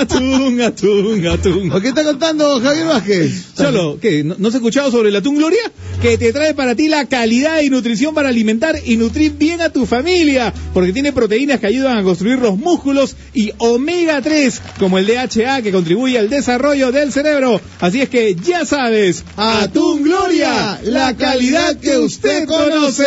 Atún, 0.00 0.60
atún, 0.60 1.26
atún. 1.26 1.72
¿O 1.72 1.80
qué 1.80 1.88
está 1.88 2.04
contando 2.04 2.60
Javier 2.60 2.86
Vázquez? 2.86 3.54
Cholo, 3.56 3.98
¿qué? 4.00 4.22
¿No, 4.22 4.36
no 4.38 4.48
has 4.48 4.54
escuchado 4.54 4.90
sobre 4.90 5.08
el 5.08 5.16
atún 5.16 5.36
Gloria? 5.36 5.60
Que 6.00 6.16
te 6.16 6.32
trae 6.32 6.54
para 6.54 6.74
ti 6.74 6.88
la 6.88 7.06
calidad 7.06 7.60
y 7.62 7.70
nutrición 7.70 8.14
para 8.14 8.28
alimentar 8.28 8.76
y 8.84 8.96
nutrir 8.96 9.32
bien 9.32 9.60
a 9.60 9.70
tu 9.70 9.86
familia. 9.86 10.52
Porque 10.72 10.92
tiene 10.92 11.12
proteínas 11.12 11.58
que 11.60 11.66
ayudan 11.66 11.98
a 11.98 12.02
construir 12.02 12.38
los 12.38 12.56
músculos 12.56 13.16
y 13.34 13.52
omega 13.58 14.22
3, 14.22 14.60
como 14.78 14.98
el 14.98 15.06
DHA 15.06 15.62
que 15.62 15.72
contribuye 15.72 16.18
al 16.18 16.30
desarrollo 16.30 16.92
del 16.92 17.12
cerebro. 17.12 17.60
Así 17.80 18.00
es 18.00 18.08
que 18.08 18.34
ya 18.34 18.64
sabes, 18.64 19.24
Atún 19.36 20.02
Gloria, 20.02 20.80
la 20.84 21.16
calidad 21.16 21.76
que 21.76 21.98
usted 21.98 22.46
conoce. 22.46 23.04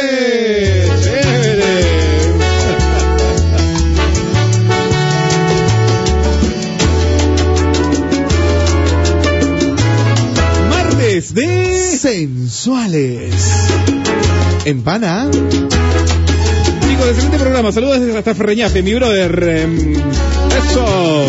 Chévere. 1.03 2.20
Martes 11.21 11.33
de... 11.35 11.97
Sensuales. 11.97 13.35
En 14.65 14.81
pana. 14.81 15.29
Chicos, 16.89 17.07
excelente 17.09 17.37
programa. 17.37 17.71
Saludos 17.71 17.99
desde 17.99 18.17
hasta 18.17 18.33
Ferreñafe, 18.33 18.81
mi 18.81 18.95
brother. 18.95 19.43
Em, 19.43 19.93
Eso. 19.93 21.25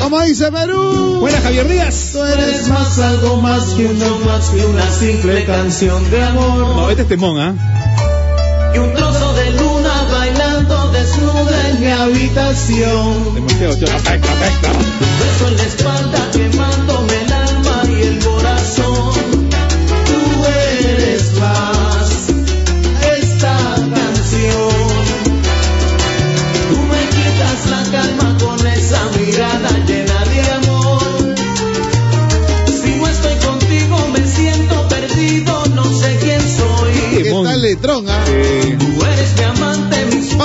¿Cómo 0.00 0.22
dice 0.22 0.52
Perú? 0.52 1.18
Buenas, 1.20 1.42
Javier 1.42 1.68
Díaz. 1.68 2.10
Tú 2.12 2.22
eres 2.22 2.68
más, 2.68 2.98
algo 3.00 3.38
más 3.38 3.64
que 3.70 3.86
uno 3.86 4.18
más 4.24 4.48
que 4.50 4.64
una 4.64 4.88
simple 4.92 5.44
canción 5.44 6.08
de 6.10 6.22
amor. 6.22 6.58
No, 6.76 6.90
este 6.90 7.02
es 7.02 7.08
temón, 7.08 7.40
¿ah? 7.40 8.72
Y 8.74 8.78
un 8.78 8.94
trozo 8.94 9.34
de 9.34 9.50
luna 9.52 10.06
bailando 10.12 10.92
desnuda 10.92 11.68
en 11.70 11.80
mi 11.80 11.90
habitación. 11.90 13.34
Demasiado 13.34 13.74
cholo. 13.74 13.92
Afecta, 13.92 14.32
afecta. 14.32 14.68
Beso 14.68 15.48
en 15.48 15.56
la 15.56 15.64
espalda 15.64 16.30
quemándome 16.32 16.45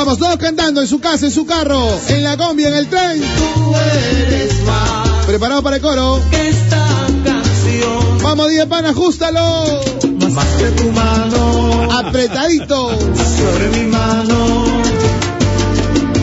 Vamos, 0.04 0.18
todos 0.18 0.38
cantando 0.38 0.82
en 0.82 0.88
su 0.88 1.00
casa, 1.00 1.28
en 1.28 1.32
su 1.32 1.46
carro, 1.46 1.88
en 2.08 2.24
la 2.24 2.36
combi, 2.36 2.66
en 2.66 2.74
el 2.74 2.88
tren. 2.88 3.22
Tú 3.22 3.76
eres 3.76 4.64
más 4.66 5.26
Preparado 5.28 5.62
para 5.62 5.76
el 5.76 5.82
coro. 5.84 6.20
que 6.32 6.50
esta 6.50 6.88
canción. 7.24 8.18
Vamos, 8.24 8.50
10 8.50 8.66
pan, 8.66 8.88
ajustalo. 8.88 9.64
Más 10.34 10.48
que 10.58 10.66
tu 10.72 10.90
mano 10.92 11.88
Apretadito. 12.00 12.90
sobre 12.98 13.68
mi 13.78 13.92
mano, 13.92 14.66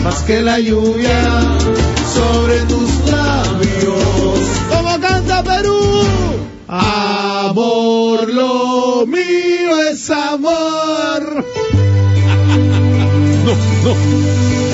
más 0.03 0.23
que 0.23 0.41
la 0.41 0.59
lluvia 0.59 1.41
sobre 2.13 2.59
tus 2.63 3.09
labios. 3.09 4.39
¿Cómo 4.75 4.99
canta 4.99 5.41
Perú? 5.41 5.79
Amor, 6.67 8.27
lo 8.33 9.05
mío 9.07 9.81
es 9.89 10.09
amor. 10.09 11.18
No, 13.49 13.55
no. 13.95 14.68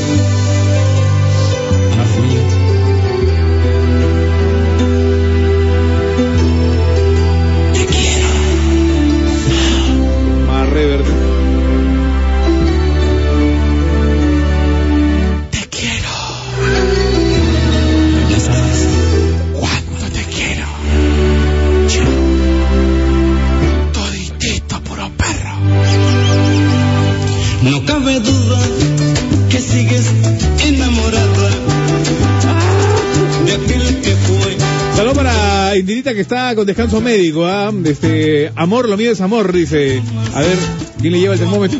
Que 36.03 36.21
está 36.21 36.53
con 36.55 36.65
descanso 36.65 36.99
médico. 36.99 37.45
¿ah? 37.45 37.71
Este, 37.85 38.51
amor, 38.55 38.89
lo 38.89 38.97
mío 38.97 39.11
es 39.11 39.21
amor, 39.21 39.53
dice. 39.53 40.01
A 40.33 40.41
ver, 40.41 40.57
¿quién 40.99 41.13
le 41.13 41.19
lleva 41.19 41.33
el 41.33 41.39
termómetro? 41.39 41.79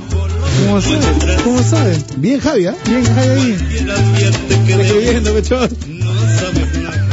¿Cómo 0.65 0.81
sabe? 0.81 0.99
¿Cómo 1.43 1.63
sabe? 1.63 1.97
Bien, 2.17 2.39
Javi, 2.39 2.67
¿ah? 2.67 2.75
Bien, 2.85 3.03
Javi 3.03 3.29
ahí. 3.29 3.57
Está 4.67 4.81
escribiendo, 4.81 5.33
pechón. 5.33 7.04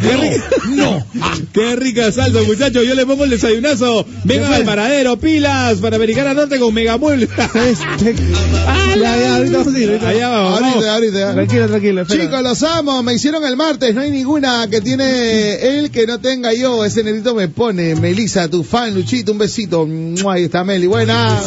Qué 0.00 0.16
rica, 0.16 0.48
no. 0.70 1.06
Qué 1.52 1.76
rica 1.76 2.12
salsa, 2.12 2.40
muchachos. 2.42 2.84
Yo 2.86 2.94
le 2.94 3.06
pongo 3.06 3.24
el 3.24 3.30
desayunazo. 3.30 4.06
Venga 4.24 4.54
al 4.54 4.64
paradero, 4.64 5.18
pilas, 5.18 5.78
Panamericana 5.78 6.34
Norte 6.34 6.58
con 6.58 6.72
Megamueble. 6.74 7.28
Este-. 7.54 8.14
Allá 10.06 10.28
vamos. 10.28 10.60
vamos. 10.60 10.74
Ahorita, 10.74 10.94
ahorita. 10.94 11.34
Tranquilo, 11.34 11.68
tranquilo. 11.68 12.02
espera. 12.02 12.24
Chicos, 12.24 12.42
los 12.42 12.62
amo, 12.62 13.02
me 13.02 13.14
hicieron 13.14 13.44
el 13.44 13.56
martes, 13.56 13.94
no 13.94 14.00
hay 14.00 14.10
ninguna 14.10 14.66
que 14.70 14.80
tiene 14.80 15.78
él 15.78 15.90
que 15.90 16.06
no 16.06 16.20
tenga 16.20 16.52
yo, 16.52 16.84
ese 16.84 17.02
negrito 17.02 17.34
me 17.34 17.48
pone, 17.48 17.94
Melissa, 17.96 18.48
tu 18.48 18.62
fan, 18.64 18.94
Luchito, 18.94 19.32
un 19.32 19.38
besito, 19.38 19.88
ahí 20.28 20.44
está 20.44 20.64
Meli, 20.64 20.86
buena. 20.86 21.40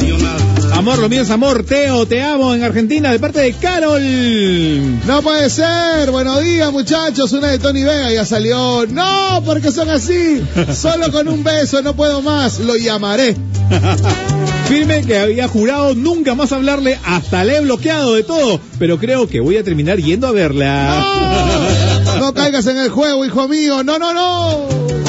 Amor, 0.76 1.00
lo 1.00 1.08
mío 1.08 1.22
es 1.22 1.30
amor. 1.30 1.64
Teo, 1.64 2.06
te 2.06 2.22
amo 2.22 2.54
en 2.54 2.62
Argentina 2.62 3.10
de 3.10 3.18
parte 3.18 3.40
de 3.40 3.54
Carol. 3.54 5.00
No 5.06 5.22
puede 5.22 5.50
ser, 5.50 6.12
buenos 6.12 6.42
días 6.42 6.70
muchachos, 6.70 7.32
una 7.32 7.48
de 7.48 7.60
Tony 7.60 7.84
Vega 7.84 8.12
ya 8.12 8.26
salió, 8.26 8.86
no, 8.86 9.42
porque 9.46 9.72
son 9.72 9.90
así, 9.90 10.44
solo 10.74 11.14
con 11.14 11.30
un 11.30 11.46
beso, 11.46 11.82
no 11.82 11.96
puedo 11.96 12.22
más, 12.22 12.60
lo 12.60 12.76
llamaré. 12.76 13.38
Firme 14.68 15.04
que 15.04 15.18
había 15.18 15.48
jurado 15.48 15.96
nunca 15.96 16.36
más 16.36 16.52
hablarle, 16.52 17.00
hasta 17.06 17.46
le 17.46 17.56
he 17.56 17.62
bloqueado 17.62 18.16
de 18.16 18.24
todo, 18.24 18.60
pero 18.78 19.00
creo 19.00 19.30
que 19.30 19.40
voy 19.40 19.56
a 19.56 19.64
terminar 19.64 19.98
yendo 20.00 20.28
a 20.28 20.32
verla. 20.34 22.04
No, 22.06 22.20
no 22.20 22.34
caigas 22.34 22.68
en 22.68 22.78
el 22.78 22.90
juego, 22.90 23.24
hijo 23.24 23.48
mío, 23.48 23.82
no, 23.82 23.98
no, 23.98 24.14
no. 24.14 25.05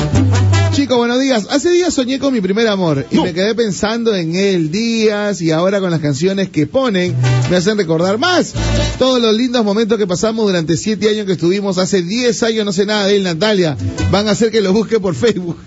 Chicos, 0.76 0.98
buenos 0.98 1.18
días. 1.18 1.46
Hace 1.48 1.70
días 1.70 1.94
soñé 1.94 2.18
con 2.18 2.34
mi 2.34 2.42
primer 2.42 2.68
amor 2.68 3.06
y 3.10 3.18
me 3.18 3.32
quedé 3.32 3.54
pensando 3.54 4.14
en 4.14 4.36
él 4.36 4.70
días 4.70 5.40
y 5.40 5.50
ahora 5.50 5.80
con 5.80 5.90
las 5.90 6.00
canciones 6.00 6.50
que 6.50 6.66
ponen 6.66 7.16
me 7.50 7.56
hacen 7.56 7.78
recordar 7.78 8.18
más 8.18 8.52
todos 8.98 9.18
los 9.18 9.34
lindos 9.34 9.64
momentos 9.64 9.96
que 9.96 10.06
pasamos 10.06 10.44
durante 10.44 10.76
siete 10.76 11.08
años 11.08 11.24
que 11.24 11.32
estuvimos. 11.32 11.78
Hace 11.78 12.02
diez 12.02 12.42
años 12.42 12.66
no 12.66 12.74
sé 12.74 12.84
nada 12.84 13.06
de 13.06 13.16
él, 13.16 13.22
Natalia. 13.22 13.74
Van 14.10 14.28
a 14.28 14.32
hacer 14.32 14.50
que 14.50 14.60
lo 14.60 14.74
busque 14.74 15.00
por 15.00 15.14
Facebook. 15.14 15.56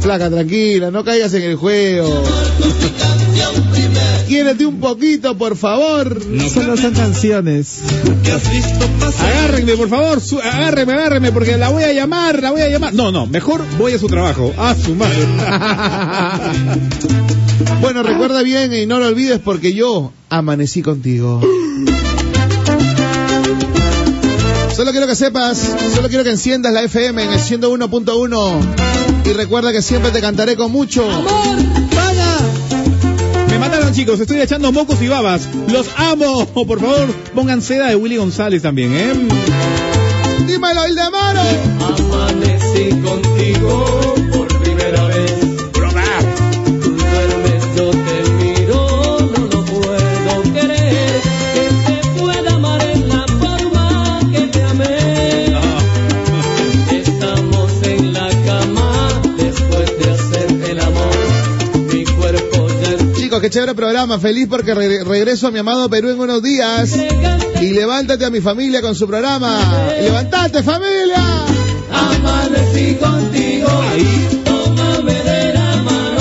Flaca, 0.00 0.30
tranquila, 0.30 0.92
no 0.92 1.02
caigas 1.02 1.34
en 1.34 1.42
el 1.42 1.56
juego. 1.56 2.22
Quiérete 4.34 4.66
un 4.66 4.80
poquito, 4.80 5.38
por 5.38 5.56
favor. 5.56 6.20
Solo 6.52 6.76
son 6.76 6.92
canciones. 6.92 7.78
Agárrenme, 9.20 9.76
por 9.76 9.88
favor, 9.88 10.20
su- 10.20 10.40
agárrenme, 10.40 10.92
agárrenme, 10.92 11.30
porque 11.30 11.56
la 11.56 11.68
voy 11.68 11.84
a 11.84 11.92
llamar, 11.92 12.42
la 12.42 12.50
voy 12.50 12.62
a 12.62 12.68
llamar. 12.68 12.92
No, 12.94 13.12
no, 13.12 13.26
mejor 13.26 13.62
voy 13.78 13.92
a 13.92 13.98
su 14.00 14.08
trabajo, 14.08 14.52
a 14.58 14.74
su 14.74 14.96
madre. 14.96 15.24
Bueno, 17.80 18.02
recuerda 18.02 18.42
bien 18.42 18.74
y 18.74 18.86
no 18.86 18.98
lo 18.98 19.06
olvides 19.06 19.38
porque 19.38 19.72
yo 19.72 20.12
amanecí 20.30 20.82
contigo. 20.82 21.40
Solo 24.74 24.90
quiero 24.90 25.06
que 25.06 25.14
sepas, 25.14 25.58
solo 25.94 26.08
quiero 26.08 26.24
que 26.24 26.30
enciendas 26.30 26.72
la 26.72 26.82
FM 26.82 27.22
en 27.22 27.32
el 27.32 27.38
101.1 27.38 28.60
y 29.26 29.32
recuerda 29.32 29.70
que 29.70 29.80
siempre 29.82 30.10
te 30.10 30.20
cantaré 30.20 30.56
con 30.56 30.72
mucho. 30.72 31.04
Me 33.54 33.60
mataron, 33.60 33.92
chicos, 33.92 34.18
estoy 34.18 34.40
echando 34.40 34.72
mocos 34.72 35.00
y 35.00 35.06
babas. 35.06 35.48
Los 35.70 35.88
amo. 35.96 36.44
Por 36.66 36.80
favor, 36.80 37.14
pongan 37.36 37.62
seda 37.62 37.86
de 37.86 37.94
Willy 37.94 38.16
González 38.16 38.62
también, 38.62 38.92
¿eh? 38.92 39.12
Dímelo, 40.44 40.84
el 40.84 40.96
de 40.96 41.00
Amaro. 41.00 41.40
Amanecí 41.80 43.00
contigo 43.00 44.13
qué 63.44 63.50
chévere 63.50 63.74
programa. 63.74 64.18
Feliz 64.18 64.46
porque 64.48 64.74
re- 64.74 65.04
regreso 65.04 65.48
a 65.48 65.50
mi 65.50 65.58
amado 65.58 65.90
Perú 65.90 66.08
en 66.08 66.18
unos 66.18 66.42
días. 66.42 66.96
Y 67.60 67.74
levántate 67.74 68.24
a 68.24 68.30
mi 68.30 68.40
familia 68.40 68.80
con 68.80 68.94
su 68.94 69.06
programa. 69.06 69.60
¡Levántate, 70.00 70.62
familia! 70.62 71.22
Amanecí 71.92 72.94
contigo, 72.94 73.68
tómame 74.44 75.12
de 75.12 75.52
la 75.52 75.76
mano, 75.82 76.20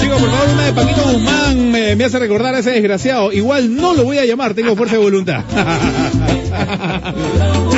Chicos, 0.00 0.20
por 0.20 0.30
favor, 0.30 0.48
una 0.54 0.66
de 0.66 0.72
Paquito 0.72 1.02
Guzmán 1.02 1.70
me, 1.72 1.96
me 1.96 2.04
hace 2.04 2.20
recordar 2.20 2.54
a 2.54 2.60
ese 2.60 2.70
desgraciado. 2.70 3.32
Igual 3.32 3.74
no 3.74 3.94
lo 3.94 4.04
voy 4.04 4.18
a 4.18 4.24
llamar, 4.24 4.54
tengo 4.54 4.76
fuerza 4.76 4.94
de 4.96 5.02
voluntad. 5.02 5.42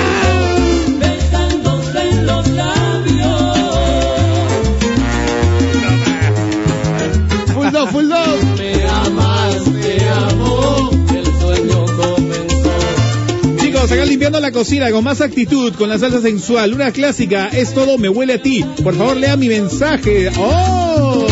Chicos, 13.83 13.99
acá 13.99 14.05
limpiando 14.05 14.39
la 14.39 14.53
cocina 14.53 14.93
con 14.93 15.03
más 15.03 15.21
actitud, 15.21 15.75
con 15.75 15.89
la 15.89 15.99
salsa 15.99 16.21
sensual. 16.21 16.73
Una 16.73 16.93
clásica, 16.93 17.49
es 17.49 17.75
todo, 17.75 17.99
me 17.99 18.09
huele 18.09 18.35
a 18.35 18.39
ti. 18.41 18.65
Por 18.85 18.95
favor, 18.95 19.17
lea 19.17 19.37
mi 19.37 19.49
mensaje. 19.49 20.31
¡Oh! 20.39 21.27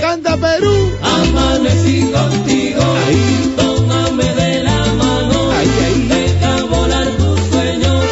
¡Canta 0.00 0.36
Perú! 0.36 0.72
Amanecí 1.02 2.02
contigo, 2.02 2.80
tómame 3.56 4.34
de 4.34 4.62
la 4.62 4.86
mano, 4.94 5.50
deja 6.08 6.64
volar 6.66 7.08
tus 7.16 7.40
sueños, 7.50 8.04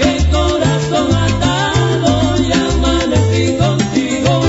que 0.00 0.26
corazón 0.32 1.14
atado 1.14 2.42
y 2.42 2.52
amanecí 2.52 3.56
contigo, 3.58 4.42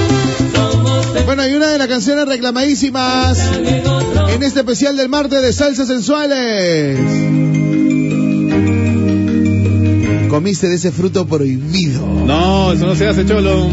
somos 0.55 1.13
de 1.13 1.22
Bueno, 1.22 1.47
y 1.47 1.53
una 1.53 1.70
de 1.70 1.78
las 1.78 1.88
canciones 1.88 2.28
reclamadísimas 2.28 3.38
en 3.57 4.41
este 4.41 4.61
especial 4.61 4.97
del 4.97 5.07
martes 5.07 5.39
de 5.39 5.53
salsas 5.53 5.88
sensuales. 5.88 6.97
Comiste 10.38 10.70
de 10.70 10.76
ese 10.76 10.92
fruto 10.92 11.26
prohibido. 11.26 12.06
No, 12.06 12.72
eso 12.72 12.86
no 12.86 12.96
se 12.96 13.08
hace, 13.08 13.26
cholo. 13.26 13.68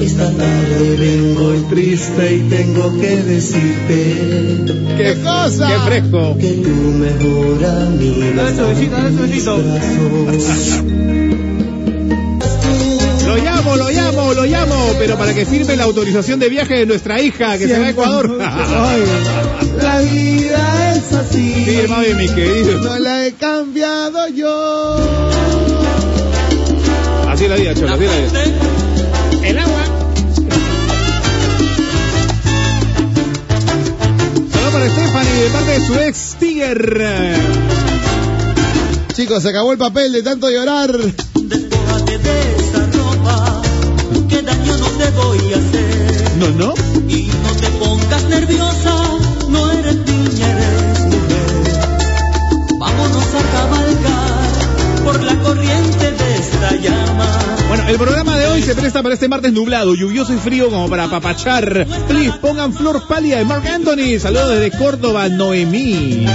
Esta 0.00 0.30
tarde 0.32 0.96
vengo 0.98 1.52
triste 1.68 2.34
y 2.34 2.40
tengo 2.48 2.98
que 2.98 3.16
decirte 3.24 4.64
¡Qué, 4.96 5.18
cosa? 5.22 5.68
¡Qué 5.68 5.78
fresco! 5.80 6.38
que 6.40 6.48
tu 6.48 6.70
mejor 6.70 7.62
amiga 7.62 8.48
está 8.48 8.70
en 9.06 9.30
mis 9.30 9.44
brazos. 9.44 10.82
Lo 13.26 13.36
llamo, 13.36 13.76
lo 13.76 13.90
llamo, 13.90 14.32
lo 14.32 14.46
llamo, 14.46 14.94
pero 14.98 15.18
para 15.18 15.34
que 15.34 15.44
firme 15.44 15.76
la 15.76 15.84
autorización 15.84 16.40
de 16.40 16.48
viaje 16.48 16.74
de 16.74 16.86
nuestra 16.86 17.20
hija 17.20 17.58
que 17.58 17.68
se 17.68 17.78
va 17.78 17.84
a 17.84 17.90
Ecuador. 17.90 18.38
La 18.38 20.00
vida 20.00 20.94
es 20.96 21.12
así. 21.12 21.52
Firma 21.66 21.98
mi 21.98 22.28
querido. 22.28 22.80
No 22.80 22.98
la 22.98 23.26
he 23.26 23.32
cambiado 23.32 24.26
yo. 24.28 25.28
La 27.46 27.54
vida, 27.54 27.72
Cholo, 27.72 27.86
la 27.86 27.96
vida. 27.96 28.12
El 29.44 29.58
agua. 29.58 29.84
Saludos 34.52 34.72
para 34.72 34.90
Stephanie 34.90 35.42
de 35.44 35.50
parte 35.50 35.70
de 35.70 35.86
su 35.86 35.94
ex 35.94 36.36
Tiger. 36.40 37.36
Chicos, 39.14 39.42
se 39.42 39.48
acabó 39.50 39.70
el 39.72 39.78
papel 39.78 40.12
de 40.12 40.22
tanto 40.22 40.50
llorar. 40.50 40.92
Despójate 40.92 42.18
de 42.18 42.56
esa 42.56 42.86
ropa. 42.92 43.62
¿Qué 44.28 44.42
daño 44.42 44.76
no 44.76 44.86
te 44.86 45.10
voy 45.10 45.52
a 45.52 45.56
hacer? 45.58 46.32
No, 46.38 46.48
no. 46.50 46.74
Y 47.08 47.28
no 47.28 47.52
te 47.60 47.68
pongas 47.78 48.24
nerviosa. 48.24 48.67
El 57.88 57.96
programa 57.96 58.38
de 58.38 58.46
hoy 58.46 58.62
se 58.62 58.74
presta 58.74 59.02
para 59.02 59.14
este 59.14 59.28
martes 59.28 59.52
nublado, 59.52 59.94
lluvioso 59.94 60.34
y 60.34 60.36
frío 60.36 60.68
como 60.68 60.90
para 60.90 61.04
apapachar. 61.04 61.86
Please, 62.06 62.36
pongan 62.38 62.74
Flor 62.74 63.06
Pálida 63.08 63.38
de 63.38 63.44
Mark 63.46 63.66
Anthony. 63.66 64.18
Saludos 64.20 64.50
desde 64.50 64.76
Córdoba, 64.76 65.28
Noemí. 65.28 66.26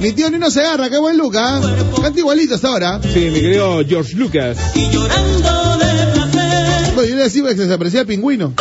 Mi 0.00 0.12
tío 0.12 0.30
Nino 0.30 0.50
se 0.50 0.60
agarra, 0.60 0.90
qué 0.90 0.98
buen 0.98 1.16
Luca. 1.16 1.60
Canta 2.00 2.18
igualito 2.18 2.54
hasta 2.54 2.68
ahora. 2.68 3.00
Sí, 3.02 3.30
mi 3.32 3.40
querido 3.40 3.84
George 3.86 4.14
Lucas. 4.16 4.58
y 4.74 4.90
llorando 4.90 5.78
de 5.78 6.12
placer. 6.12 6.94
Bueno, 6.94 7.08
yo 7.08 7.16
le 7.16 7.22
decía 7.24 7.42
que 7.54 7.66
se 7.66 7.72
aprecia 7.72 8.00
el 8.00 8.06
pingüino. 8.06 8.52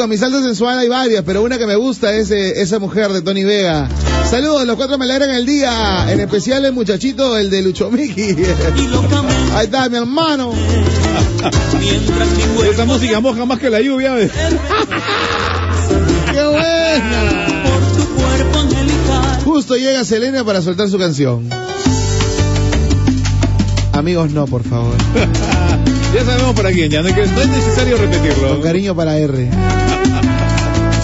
Chicos, 0.00 0.08
mi 0.08 0.16
salsa 0.16 0.42
sensual 0.42 0.78
hay 0.78 0.88
varias, 0.88 1.22
pero 1.26 1.42
una 1.42 1.58
que 1.58 1.66
me 1.66 1.76
gusta 1.76 2.14
es 2.14 2.30
eh, 2.30 2.62
esa 2.62 2.78
mujer 2.78 3.12
de 3.12 3.20
Tony 3.20 3.44
Vega. 3.44 3.86
Saludos, 4.24 4.66
los 4.66 4.76
cuatro 4.76 4.96
me 4.96 5.04
alegran 5.04 5.28
el 5.28 5.44
día. 5.44 6.10
En 6.10 6.20
especial 6.20 6.64
el 6.64 6.72
muchachito, 6.72 7.36
el 7.36 7.50
de 7.50 7.60
Lucho 7.60 7.90
Miki. 7.90 8.34
Ahí 9.54 9.66
está, 9.66 9.90
mi 9.90 9.98
hermano. 9.98 10.54
Esa 12.72 12.86
música 12.86 13.20
moja 13.20 13.44
más 13.44 13.58
que 13.58 13.68
la 13.68 13.82
lluvia. 13.82 14.14
¿ves? 14.14 14.32
¡Qué 16.32 16.46
buena! 16.46 17.62
por 17.62 17.80
tu 17.98 18.06
cuerpo 18.14 18.58
angelical. 18.58 19.40
Justo 19.44 19.76
llega 19.76 20.02
Selena 20.06 20.44
para 20.44 20.62
soltar 20.62 20.88
su 20.88 20.98
canción. 20.98 21.46
Amigos, 23.92 24.30
no, 24.30 24.46
por 24.46 24.62
favor. 24.62 24.96
ya 26.14 26.24
sabemos 26.24 26.56
para 26.56 26.72
quién, 26.72 26.90
ya 26.90 27.02
no 27.02 27.08
es 27.08 27.16
necesario 27.16 27.98
repetirlo. 27.98 28.48
Con 28.48 28.62
cariño 28.62 28.96
para 28.96 29.18
R. 29.18 29.50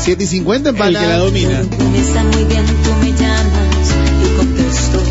7 0.06 0.22
y 0.22 0.26
50 0.28 0.68
en 0.68 0.76
El 0.76 0.82
que 0.82 0.92
la 0.92 1.18
domina. 1.18 1.60
Está 1.96 2.22
muy 2.22 2.44
bien, 2.44 2.64
tú 2.64 2.90
me 3.00 3.10
llamas 3.10 3.90
y 4.22 4.36
contesto. 4.36 5.02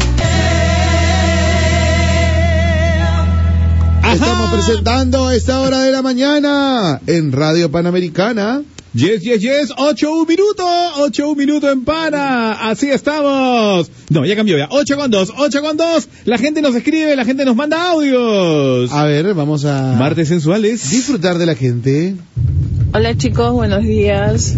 Estamos 4.14 4.52
presentando 4.52 5.28
a 5.28 5.36
esta 5.36 5.60
hora 5.60 5.82
de 5.82 5.92
la 5.92 6.02
mañana 6.02 7.02
en 7.08 7.34
Radio 7.34 7.70
Panamericana. 7.70 8.62
Yes, 8.94 9.22
yes, 9.24 9.42
yes, 9.42 9.74
8 9.76 10.14
un 10.14 10.26
minuto, 10.30 10.66
8 11.00 11.30
un 11.30 11.38
minuto 11.38 11.70
en 11.70 11.84
pana, 11.84 12.54
así 12.54 12.90
estamos. 12.90 13.92
No, 14.10 14.26
ya 14.26 14.38
cambió 14.38 14.58
ya, 14.58 14.70
8 14.72 14.96
con 14.96 15.12
2, 15.12 15.34
8 15.36 15.62
con 15.62 15.76
2, 15.76 16.08
la 16.24 16.38
gente 16.38 16.62
nos 16.62 16.74
escribe, 16.74 17.18
la 17.18 17.26
gente 17.26 17.44
nos 17.44 17.58
manda 17.58 17.92
audios. 17.92 18.90
A 18.94 19.04
ver, 19.04 19.34
vamos 19.34 19.66
a 19.66 19.98
Martes 20.00 20.30
sensuales. 20.30 20.90
disfrutar 20.90 21.38
de 21.38 21.46
la 21.46 21.56
gente. 21.56 22.16
Hola 22.94 23.18
chicos, 23.18 23.52
buenos 23.52 23.84
días. 23.84 24.56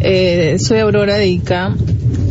Eh, 0.00 0.56
soy 0.58 0.78
Aurora 0.78 1.16
de 1.16 1.28
Ica. 1.28 1.74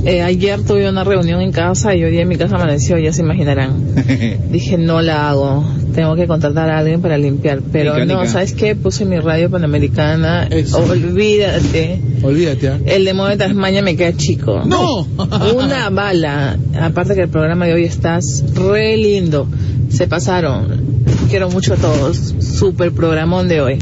Eh, 0.05 0.21
ayer 0.21 0.61
tuve 0.63 0.87
una 0.87 1.03
reunión 1.03 1.41
en 1.41 1.51
casa 1.51 1.93
y 1.93 2.03
hoy 2.03 2.11
día 2.11 2.21
en 2.21 2.29
mi 2.29 2.37
casa 2.37 2.55
amaneció, 2.55 2.97
ya 2.97 3.11
se 3.11 3.21
imaginarán. 3.23 3.83
Dije, 4.51 4.77
no 4.77 5.01
la 5.01 5.29
hago. 5.29 5.65
Tengo 5.93 6.15
que 6.15 6.27
contratar 6.27 6.69
a 6.69 6.79
alguien 6.79 7.01
para 7.01 7.17
limpiar. 7.17 7.61
Pero 7.71 7.93
Nica, 7.93 8.05
no, 8.05 8.21
nica. 8.21 8.31
¿sabes 8.31 8.53
qué? 8.53 8.75
Puse 8.75 9.03
mi 9.03 9.19
radio 9.19 9.49
panamericana. 9.49 10.47
Eso. 10.47 10.77
Olvídate. 10.77 11.99
Olvídate. 12.23 12.69
¿ah? 12.69 12.79
El 12.85 13.03
de 13.03 13.13
modo 13.13 13.29
de 13.29 13.37
Tasmania 13.37 13.81
me 13.81 13.97
queda 13.97 14.15
chico. 14.15 14.61
¡No! 14.65 15.01
Una 15.55 15.89
bala. 15.89 16.57
Aparte 16.79 17.15
que 17.15 17.23
el 17.23 17.29
programa 17.29 17.65
de 17.65 17.73
hoy 17.73 17.83
está 17.83 18.19
re 18.55 18.95
lindo. 18.95 19.47
Se 19.89 20.07
pasaron. 20.07 21.03
Quiero 21.29 21.49
mucho 21.49 21.73
a 21.73 21.77
todos. 21.77 22.35
Super 22.39 22.91
programón 22.93 23.49
de 23.49 23.61
hoy. 23.61 23.79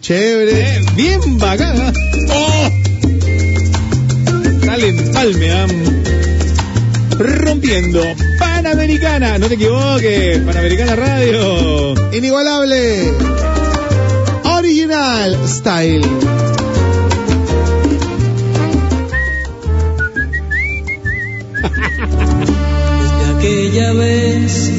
Chévere. 0.00 0.60
Eh, 0.60 0.80
bien 0.94 1.38
bacana. 1.38 1.92
¡Oh! 2.30 2.95
Dale 4.76 4.88
empalme, 4.88 5.52
am. 5.52 5.70
Rompiendo. 7.18 8.02
Panamericana, 8.38 9.38
no 9.38 9.48
te 9.48 9.54
equivoques. 9.54 10.38
Panamericana 10.40 10.94
Radio. 10.96 11.94
Inigualable. 12.12 13.10
Original 14.44 15.38
Style. 15.48 16.02
Desde 22.36 23.38
aquella 23.38 23.92
vez, 23.94 24.70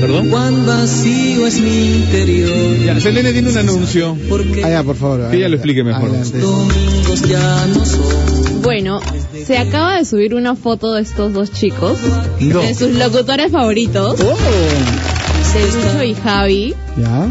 ¿Perdón? 0.00 0.30
cuán 0.30 0.66
vacío 0.66 1.46
es 1.46 1.60
mi 1.60 1.96
interior. 1.96 2.76
Ya, 2.86 2.98
Selene 3.00 3.32
tiene 3.32 3.50
un 3.50 3.58
anuncio. 3.58 4.16
Allá, 4.64 4.82
por 4.82 4.96
favor. 4.96 5.30
Que 5.30 5.36
ella 5.36 5.48
lo 5.50 5.56
explique 5.56 5.84
mejor. 5.84 6.08
Adelante. 6.08 6.38
domingos 6.38 7.22
ya 7.22 7.66
no 7.66 7.84
son. 7.84 8.31
Bueno, 8.62 9.00
se 9.46 9.58
acaba 9.58 9.96
de 9.96 10.04
subir 10.04 10.34
una 10.34 10.54
foto 10.54 10.92
de 10.94 11.02
estos 11.02 11.32
dos 11.32 11.50
chicos, 11.52 11.98
No. 12.40 12.60
de 12.60 12.74
sus 12.74 12.92
locutores 12.92 13.50
favoritos, 13.50 14.20
Oh. 14.20 14.36
Lucho 15.54 16.02
y 16.04 16.14
Javi, 16.14 16.74
Ya. 16.96 17.28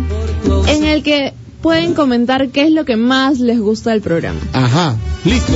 en 0.72 0.84
el 0.84 1.02
que 1.04 1.34
pueden 1.62 1.94
comentar 1.94 2.50
qué 2.50 2.64
es 2.66 2.72
lo 2.72 2.86
que 2.86 2.96
más 2.98 3.40
les 3.40 3.60
gusta 3.60 3.92
del 3.92 4.02
programa. 4.02 4.40
Ajá. 4.54 4.96
Listo. 5.26 5.54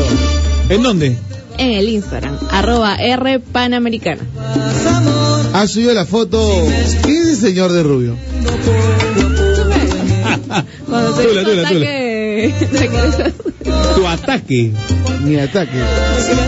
¿En 0.70 0.82
dónde? 0.82 1.18
En 1.58 1.72
el 1.72 1.90
Instagram, 1.90 2.38
arroba 2.52 2.96
R 2.96 3.40
Panamericana. 3.40 4.22
Ha 5.54 5.68
subido 5.68 5.94
la 5.94 6.06
foto. 6.06 6.40
¿Quién 7.04 7.18
es 7.24 7.28
el 7.30 7.38
señor 7.38 7.72
de 7.72 7.84
Rubio? 7.84 8.16
Cuando 10.90 11.12
te 11.14 11.24
Tula, 11.24 11.44
tula, 11.44 11.62
ataque- 11.62 12.54
Tu 13.96 14.08
ataque. 14.08 14.72
Mi 15.24 15.38
ataque. 15.38 15.80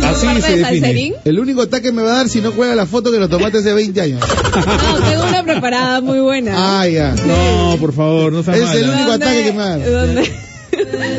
Así 0.03 0.28
se 0.41 0.52
de 0.52 0.57
define. 0.57 0.61
salserín. 0.82 1.14
El 1.26 1.40
único 1.40 1.61
ataque 1.64 1.91
me 1.91 2.02
va 2.03 2.11
a 2.11 2.15
dar 2.18 2.30
si 2.30 2.41
no 2.41 2.52
cuelga 2.52 2.76
la 2.76 2.86
foto 2.86 3.11
que 3.11 3.19
lo 3.19 3.28
tomaste 3.30 3.60
hace 3.60 3.74
20 3.74 4.02
años. 4.02 4.22
No, 4.22 5.10
tengo 5.10 5.24
una 5.28 5.44
preparada 5.44 6.02
muy 6.02 6.19
buena. 6.19 6.53
Ah, 6.82 6.88
ya. 6.88 7.15
No, 7.26 7.78
por 7.80 7.94
favor, 7.94 8.32
no 8.34 8.44
seas 8.44 8.57
Es 8.57 8.76
el 8.76 8.82
mala. 8.88 8.94
único 8.98 9.10
¿Dónde- 9.11 9.26
ataque 9.26 9.44
que 9.45 9.52
me 9.53 9.57
da. 9.64 9.78
Donde, 9.78 10.32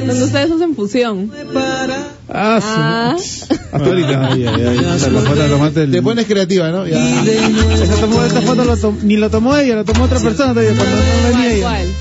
donde 0.06 0.24
ustedes 0.24 0.50
hacen 0.52 0.74
fusión. 0.76 1.32
Ah, 2.28 2.60
Ah. 2.60 3.16
Ahorita. 3.72 4.28
Ay, 4.32 4.46
ay, 4.46 4.66
ay. 4.68 4.96
Esa 4.96 5.10
la 5.10 5.20
foto 5.20 5.34
la 5.34 5.48
tomaste 5.48 5.82
el- 5.84 5.90
Te 5.92 6.02
pones 6.02 6.26
creativa, 6.26 6.70
¿no? 6.70 6.86
Ya. 6.86 6.98
Esa, 7.24 7.94
tomó, 7.96 8.22
esa 8.24 8.40
foto 8.42 8.64
lo 8.64 8.76
tom- 8.76 8.98
ni 9.02 9.16
lo 9.16 9.30
tomó 9.30 9.56
ella, 9.56 9.76
lo 9.76 9.84
tomó 9.84 10.05
otra 10.05 10.20
persona 10.20 10.50
todavía 10.52 10.74
cuando 10.76 10.96
no 10.96 11.38
venía 11.38 11.62
¿Cuál, 11.62 11.82
ella. 11.82 11.92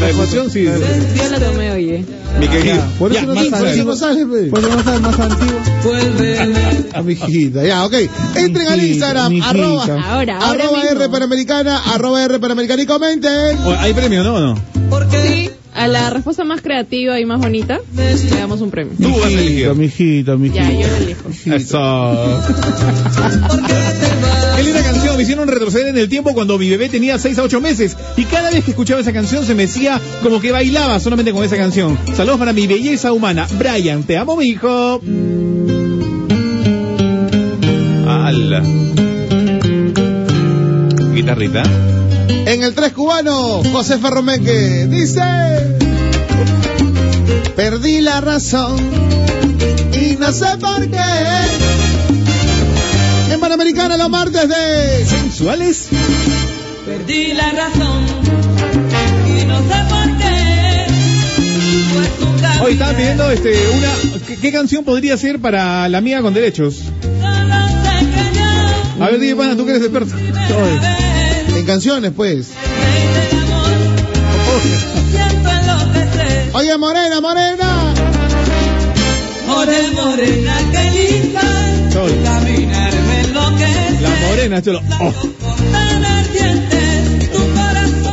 La 0.00 0.10
emoción, 0.10 0.50
sí. 0.50 0.64
Yo 0.64 1.28
la 1.30 1.38
tomé, 1.38 1.70
oye. 1.72 2.04
Mi 2.40 2.48
querido. 2.48 2.82
Por 2.98 3.12
eso 3.12 3.20
Ya, 3.20 3.26
no 3.26 3.34
por 3.34 3.44
eso 3.44 3.50
sale. 3.56 3.84
no 3.84 3.96
sale, 3.96 4.26
pe. 4.26 4.50
Pues 4.50 4.62
vamos 4.68 4.86
a 4.86 4.90
ver 4.92 5.00
más 5.00 5.20
antiguo. 5.20 5.60
A 6.94 7.02
mi 7.02 7.12
hijita, 7.12 7.64
ya, 7.64 7.84
ok. 7.84 7.94
Entren 8.36 8.68
al 8.68 8.82
Instagram, 8.84 9.40
arroba, 9.42 9.82
Ahora, 9.84 10.38
ahora 10.38 10.64
arroba 10.64 10.82
mismo. 10.82 10.90
R 11.00 11.08
Panamericana, 11.08 11.78
arroba 11.94 12.24
R 12.24 12.38
Panamericana 12.40 12.82
y 12.82 12.86
comenten. 12.86 13.58
¿Hay 13.78 13.92
premio, 13.94 14.22
no 14.24 14.34
o 14.34 14.40
no? 14.40 14.54
Sí, 15.10 15.50
a 15.74 15.88
la 15.88 16.10
respuesta 16.10 16.44
más 16.44 16.60
creativa 16.60 17.18
y 17.18 17.24
más 17.24 17.40
bonita 17.40 17.80
le 17.96 18.30
damos 18.30 18.60
un 18.60 18.70
premio. 18.70 18.92
Tú 19.00 19.10
vas 19.10 19.26
a 19.26 19.28
elegir. 19.28 19.74
Mijito, 19.74 20.38
mijito, 20.38 20.60
Ya, 20.60 20.70
yo 20.70 20.86
lo 20.88 20.96
elijo. 20.96 21.28
Eso. 21.54 22.42
Qué 24.56 24.62
linda 24.62 24.82
canción, 24.82 25.16
me 25.16 25.22
hicieron 25.22 25.48
retroceder 25.48 25.88
en 25.88 25.98
el 25.98 26.08
tiempo 26.08 26.34
cuando 26.34 26.58
mi 26.58 26.68
bebé 26.68 26.88
tenía 26.88 27.18
6 27.18 27.38
a 27.38 27.42
8 27.44 27.60
meses 27.60 27.96
y 28.16 28.24
cada 28.24 28.50
vez 28.50 28.64
que 28.64 28.72
escuchaba 28.72 29.00
esa 29.00 29.12
canción 29.12 29.44
se 29.44 29.54
me 29.54 29.62
decía 29.62 30.00
como 30.22 30.40
que 30.40 30.52
bailaba 30.52 31.00
solamente 31.00 31.32
con 31.32 31.44
esa 31.44 31.56
canción. 31.56 31.98
Saludos 32.14 32.38
para 32.38 32.52
mi 32.52 32.66
belleza 32.66 33.12
humana. 33.12 33.46
Brian, 33.58 34.02
te 34.04 34.16
amo 34.16 34.36
mi 34.36 34.46
hijo. 34.46 35.00
¡Hala! 38.06 38.62
Guitarrita. 41.14 41.62
En 42.28 42.62
el 42.62 42.74
3 42.74 42.92
cubano, 42.92 43.62
José 43.72 43.98
Ferromeque 43.98 44.86
dice. 44.88 45.22
Perdí 47.56 48.00
la 48.00 48.20
razón 48.20 48.76
y 49.92 50.16
no 50.16 50.32
sé 50.32 50.46
por 50.58 50.88
qué. 50.88 50.96
En 53.32 53.40
Panamericana 53.40 53.96
los 53.96 54.10
martes 54.10 54.48
de 54.48 55.04
¿Sensuales? 55.06 55.88
Perdí 56.86 57.32
la 57.34 57.50
razón 57.52 58.04
y 59.26 59.44
no 59.44 59.58
sé 59.58 59.74
por 59.88 60.18
qué. 60.18 60.86
Pues 61.92 62.60
Hoy 62.62 62.72
estaban 62.72 62.96
pidiendo 62.96 63.30
este, 63.30 63.52
una. 63.76 63.92
¿qué, 64.26 64.36
qué 64.36 64.52
canción 64.52 64.84
podría 64.84 65.16
ser 65.16 65.40
para 65.40 65.88
la 65.88 65.98
amiga 65.98 66.22
con 66.22 66.34
derechos? 66.34 66.82
A 69.00 69.06
ver, 69.06 69.18
dime, 69.18 69.36
pana, 69.36 69.56
tú 69.56 69.64
que 69.64 69.72
eres 69.72 69.82
experto. 69.82 70.14
En 71.62 71.66
canciones, 71.66 72.12
pues. 72.16 72.50
Oye, 76.54 76.76
Morena, 76.76 77.20
Morena. 77.20 77.94
More, 79.46 79.90
morena, 79.94 80.54
qué 80.72 80.90
linda. 80.90 81.42
Sol. 81.92 82.10
Caminar 82.24 82.92
me 82.92 83.20
enloquece. 83.20 84.00
La 84.00 84.10
morena, 84.28 84.62
cholo. 84.62 84.80
Oh. 85.00 85.12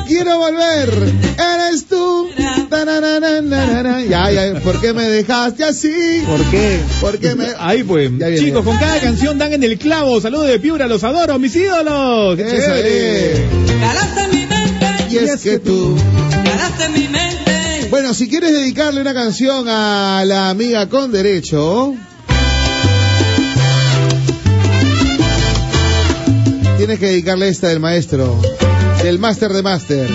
Quiero 0.07 0.37
volver. 0.37 0.89
Eres 1.37 1.85
tú. 1.87 1.98
Ya, 4.09 4.31
ya. 4.31 4.59
¿Por 4.61 4.81
qué 4.81 4.93
me 4.93 5.03
dejaste 5.03 5.63
así? 5.63 6.23
¿Por 6.25 6.43
qué? 6.49 6.79
¿Por 6.99 7.17
qué 7.19 7.35
me.? 7.35 7.47
Ahí 7.59 7.83
pues. 7.83 8.15
Viene. 8.15 8.37
Chicos, 8.37 8.65
con 8.65 8.77
cada 8.77 8.99
canción 8.99 9.37
dan 9.37 9.53
en 9.53 9.63
el 9.63 9.77
clavo. 9.77 10.19
Saludos 10.19 10.47
de 10.47 10.59
Piura, 10.59 10.87
los 10.87 11.03
adoro, 11.03 11.37
mis 11.37 11.55
ídolos. 11.55 12.35
¡Qué 12.35 12.43
Eso 12.43 12.55
chévere! 12.55 13.33
es. 13.33 13.41
Calaste 13.79 14.21
en 14.21 14.31
mi 14.31 14.45
mente. 14.47 14.87
Y 15.11 15.17
es 15.17 15.41
que 15.41 15.59
tú. 15.59 15.97
Calaste 16.43 16.85
en 16.85 16.93
mi 16.93 17.07
mente. 17.07 17.87
Bueno, 17.89 18.13
si 18.13 18.27
quieres 18.27 18.53
dedicarle 18.53 19.01
una 19.01 19.13
canción 19.13 19.67
a 19.67 20.23
la 20.25 20.49
amiga 20.49 20.87
con 20.89 21.11
derecho, 21.11 21.95
tienes 26.77 26.99
que 26.99 27.07
dedicarle 27.07 27.49
esta 27.49 27.67
del 27.69 27.79
maestro, 27.79 28.39
del 29.03 29.19
máster 29.19 29.51
de 29.53 29.63
máster. 29.63 30.09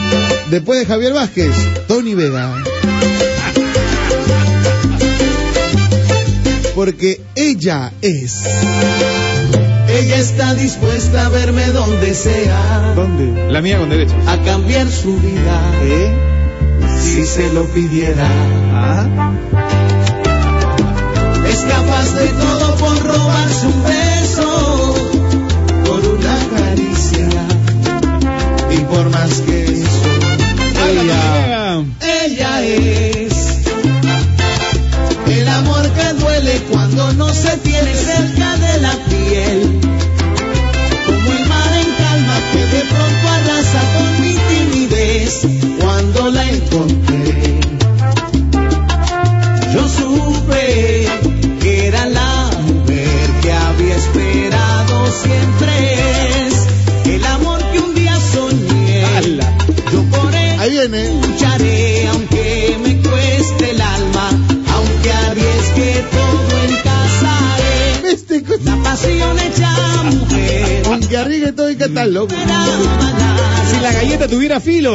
Después 0.54 0.78
de 0.78 0.86
Javier 0.86 1.12
Vázquez, 1.12 1.50
Tony 1.88 2.14
Vega. 2.14 2.62
Porque 6.76 7.20
ella 7.34 7.90
es. 8.02 8.44
Ella 9.88 10.16
está 10.16 10.54
dispuesta 10.54 11.26
a 11.26 11.28
verme 11.30 11.66
donde 11.72 12.14
sea, 12.14 12.92
¿Dónde? 12.94 13.50
La 13.50 13.60
mía 13.62 13.78
con 13.80 13.90
derechos. 13.90 14.14
a 14.28 14.38
cambiar 14.44 14.88
su 14.92 15.16
vida, 15.18 15.60
¿Eh? 15.82 16.12
si 17.02 17.26
se 17.26 17.52
lo 17.52 17.64
pidiera. 17.64 18.28
¿Ah? 18.72 19.32
Es 21.48 21.58
capaz 21.62 22.14
de 22.14 22.28
todo 22.28 22.76
por 22.76 23.02
robarse 23.02 23.66
un 23.66 23.83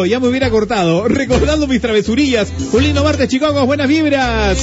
ya 0.05 0.19
me 0.19 0.27
hubiera 0.27 0.49
cortado. 0.49 1.07
Recordando 1.07 1.67
mis 1.67 1.81
travesurillas. 1.81 2.51
Julino 2.71 3.03
Martes, 3.03 3.27
Chicago, 3.27 3.65
buenas 3.65 3.87
vibras. 3.87 4.57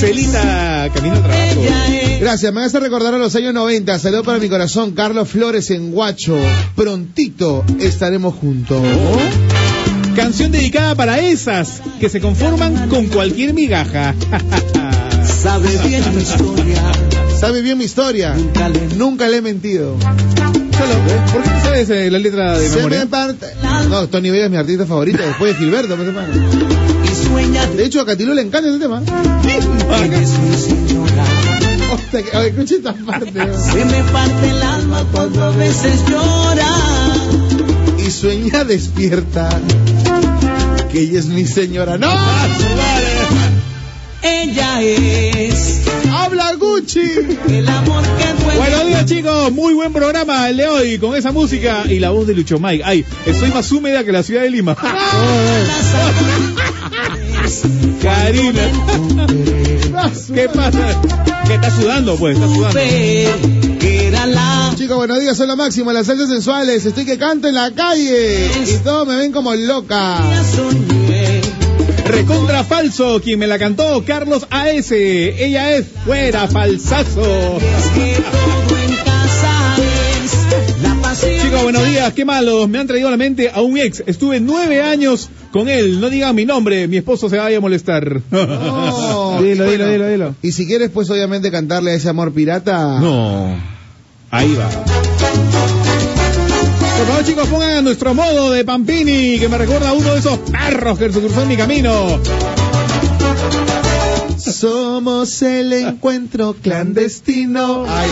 Celita, 0.00 0.90
camino 0.94 1.16
al 1.16 1.22
trabajo. 1.22 1.60
Gracias, 2.20 2.52
me 2.52 2.62
hace 2.62 2.80
recordar 2.80 3.14
a 3.14 3.18
los 3.18 3.34
años 3.34 3.52
90. 3.54 3.98
Saludos 3.98 4.24
para 4.24 4.38
mi 4.38 4.48
corazón, 4.48 4.92
Carlos 4.92 5.28
Flores 5.28 5.70
en 5.70 5.92
Guacho. 5.92 6.38
Prontito 6.76 7.64
estaremos 7.80 8.34
juntos. 8.34 8.82
Canción 10.14 10.52
dedicada 10.52 10.94
para 10.94 11.18
esas 11.20 11.82
que 11.98 12.08
se 12.08 12.20
conforman 12.20 12.88
con 12.88 13.06
cualquier 13.06 13.54
migaja. 13.54 14.14
sabe 15.42 15.68
bien 15.86 16.04
mi 16.14 16.22
historia. 16.22 16.82
¿Sabe 17.40 17.62
bien 17.62 17.78
mi 17.78 17.84
historia? 17.84 18.34
Nunca 18.34 18.68
le 18.68 18.86
Nunca 18.96 19.28
le 19.28 19.36
he 19.38 19.42
mentido. 19.42 19.96
Solo, 20.82 20.94
¿Por 21.32 21.42
qué 21.42 21.48
te 21.50 21.60
sabes 21.60 21.90
eh, 21.90 22.10
la 22.10 22.18
letra 22.18 22.58
de 22.58 22.68
Se 22.68 22.76
memoria? 22.76 22.98
me 23.00 23.06
parte. 23.06 23.46
No, 23.88 24.08
Tony 24.08 24.30
Vega 24.30 24.46
es 24.46 24.50
mi 24.50 24.56
artista 24.56 24.84
favorito 24.86 25.22
después 25.22 25.52
de 25.52 25.58
Gilberto. 25.58 25.94
pues, 25.96 26.08
hermano. 26.08 26.28
De 27.76 27.84
hecho, 27.84 28.00
a 28.00 28.06
Catilo 28.06 28.34
le 28.34 28.42
encanta 28.42 28.68
ese 28.68 28.78
tema. 28.78 29.00
Hostia, 31.92 32.22
que- 32.22 32.36
a 32.36 32.40
ver, 32.40 32.48
escucha 32.50 32.74
esta 32.76 32.94
parte. 32.94 33.32
¿no? 33.32 33.58
Se 33.72 33.84
me 33.84 34.02
parte 34.04 34.50
el 34.50 34.62
alma 34.62 35.04
cuando 35.12 35.44
a 35.44 35.50
veces 35.50 36.00
llora. 36.08 36.68
Y 38.04 38.10
sueña 38.10 38.64
despierta. 38.64 39.48
Que 40.90 41.00
ella 41.02 41.18
es 41.20 41.26
mi 41.26 41.46
señora. 41.46 41.96
¡No! 41.98 42.10
Ella 44.22 44.80
es 44.82 45.80
¡Habla 46.42 46.58
Gucci! 46.58 47.00
el 47.48 47.68
amor 47.68 48.02
que 48.02 48.42
duele. 48.42 48.58
Buenos 48.58 48.86
días 48.86 49.06
chicos, 49.06 49.52
muy 49.52 49.74
buen 49.74 49.92
programa 49.92 50.48
el 50.48 50.56
de 50.56 50.66
hoy 50.66 50.98
con 50.98 51.14
esa 51.14 51.30
música 51.30 51.84
y 51.88 52.00
la 52.00 52.10
voz 52.10 52.26
de 52.26 52.34
Lucho 52.34 52.58
Mike. 52.58 52.82
Ay, 52.84 53.04
estoy 53.26 53.50
más 53.50 53.70
húmeda 53.70 54.02
que 54.04 54.10
la 54.12 54.22
ciudad 54.22 54.42
de 54.42 54.50
Lima. 54.50 54.74
Karina, 58.02 58.62
¿qué 60.34 60.48
pasa? 60.48 61.00
¿Qué 61.46 61.54
está 61.54 61.70
sudando 61.70 62.16
pues? 62.16 62.36
Está 62.36 62.48
sudando. 62.48 62.80
que 63.78 64.10
la 64.10 64.72
Chicos, 64.76 64.96
buenos 64.96 65.20
días, 65.20 65.36
soy 65.36 65.46
lo 65.46 65.56
máximo, 65.56 65.92
las 65.92 66.06
salsas 66.06 66.28
sensuales. 66.28 66.84
Estoy 66.84 67.04
que 67.04 67.18
canto 67.18 67.46
en 67.46 67.54
la 67.54 67.70
calle. 67.70 68.50
Y 68.66 68.76
todos 68.82 69.06
me 69.06 69.16
ven 69.16 69.30
como 69.32 69.54
loca. 69.54 70.18
Recontra 72.06 72.64
falso, 72.64 73.20
quien 73.22 73.38
me 73.38 73.46
la 73.46 73.58
cantó, 73.58 74.04
Carlos 74.04 74.46
AS. 74.50 74.92
Ella 74.92 75.76
es 75.76 75.86
fuera 76.04 76.48
falsazo. 76.48 77.58
Es 77.58 77.86
que 77.94 78.16
todo 78.20 78.78
en 78.78 78.96
casa 78.96 79.76
es 80.24 80.82
la 80.82 80.94
pasión. 81.00 81.40
Chicos, 81.40 81.62
buenos 81.62 81.86
días, 81.86 82.12
qué 82.12 82.24
malos. 82.24 82.68
Me 82.68 82.78
han 82.78 82.86
traído 82.86 83.08
a 83.08 83.10
la 83.10 83.16
mente 83.16 83.50
a 83.50 83.60
un 83.60 83.78
ex. 83.78 84.02
Estuve 84.06 84.40
nueve 84.40 84.82
años 84.82 85.30
con 85.52 85.68
él. 85.68 86.00
No 86.00 86.10
digan 86.10 86.34
mi 86.34 86.44
nombre, 86.44 86.88
mi 86.88 86.96
esposo 86.96 87.28
se 87.28 87.38
vaya 87.38 87.58
a 87.58 87.60
molestar. 87.60 88.20
No. 88.30 89.38
Dilo, 89.42 89.64
dilo, 89.70 89.88
dilo, 89.88 90.08
dilo. 90.08 90.34
Y 90.42 90.52
si 90.52 90.66
quieres, 90.66 90.90
pues 90.90 91.08
obviamente 91.10 91.50
cantarle 91.50 91.92
a 91.92 91.94
ese 91.94 92.08
amor 92.08 92.32
pirata. 92.32 92.98
No. 93.00 93.56
Ahí 94.30 94.54
va. 94.54 94.68
Por 97.02 97.08
favor, 97.08 97.24
chicos, 97.24 97.48
pongan 97.48 97.70
a 97.78 97.82
nuestro 97.82 98.14
modo 98.14 98.52
de 98.52 98.64
Pampini, 98.64 99.36
que 99.40 99.48
me 99.48 99.58
recuerda 99.58 99.88
a 99.88 99.92
uno 99.92 100.12
de 100.12 100.20
esos 100.20 100.38
perros 100.38 100.96
que 101.00 101.10
se 101.10 101.18
cruzó 101.18 101.42
en 101.42 101.48
mi 101.48 101.56
camino. 101.56 102.20
Somos 104.38 105.42
el 105.42 105.72
encuentro 105.72 106.54
clandestino. 106.62 107.86
Ay, 107.88 108.08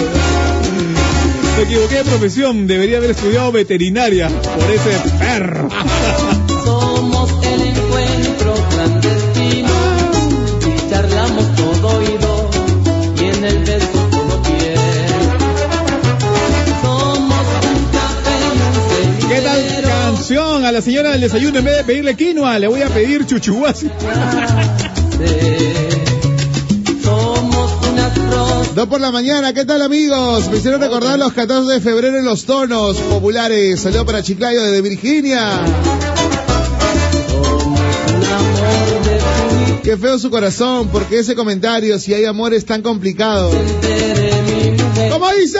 Me 1.56 1.62
equivoqué 1.62 1.98
de 1.98 2.04
profesión, 2.04 2.66
debería 2.66 2.96
haber 2.96 3.12
estudiado 3.12 3.52
veterinaria 3.52 4.28
por 4.28 4.68
ese 4.68 4.98
perro. 5.20 5.68
A 20.70 20.72
la 20.72 20.82
señora 20.82 21.10
del 21.10 21.22
desayuno, 21.22 21.58
en 21.58 21.64
vez 21.64 21.78
de 21.78 21.82
pedirle 21.82 22.14
quinoa, 22.14 22.56
le 22.60 22.68
voy 22.68 22.80
a 22.80 22.86
pedir 22.86 23.26
rosas. 23.26 23.86
Dos 28.76 28.86
por 28.86 29.00
la 29.00 29.10
mañana, 29.10 29.52
¿qué 29.52 29.64
tal 29.64 29.82
amigos? 29.82 30.48
Me 30.48 30.58
hicieron 30.58 30.80
recordar 30.80 31.18
los 31.18 31.32
14 31.32 31.72
de 31.72 31.80
febrero 31.80 32.18
en 32.18 32.24
los 32.24 32.44
tonos 32.44 32.96
populares. 32.98 33.80
Saludos 33.80 34.04
para 34.04 34.22
Chiclayo 34.22 34.62
desde 34.62 34.80
Virginia. 34.80 35.60
Qué 39.82 39.96
feo 39.96 40.20
su 40.20 40.30
corazón, 40.30 40.88
porque 40.92 41.18
ese 41.18 41.34
comentario, 41.34 41.98
si 41.98 42.14
hay 42.14 42.26
amor, 42.26 42.54
es 42.54 42.64
tan 42.64 42.80
complicado. 42.82 43.50
¿Cómo 45.10 45.32
dice? 45.32 45.58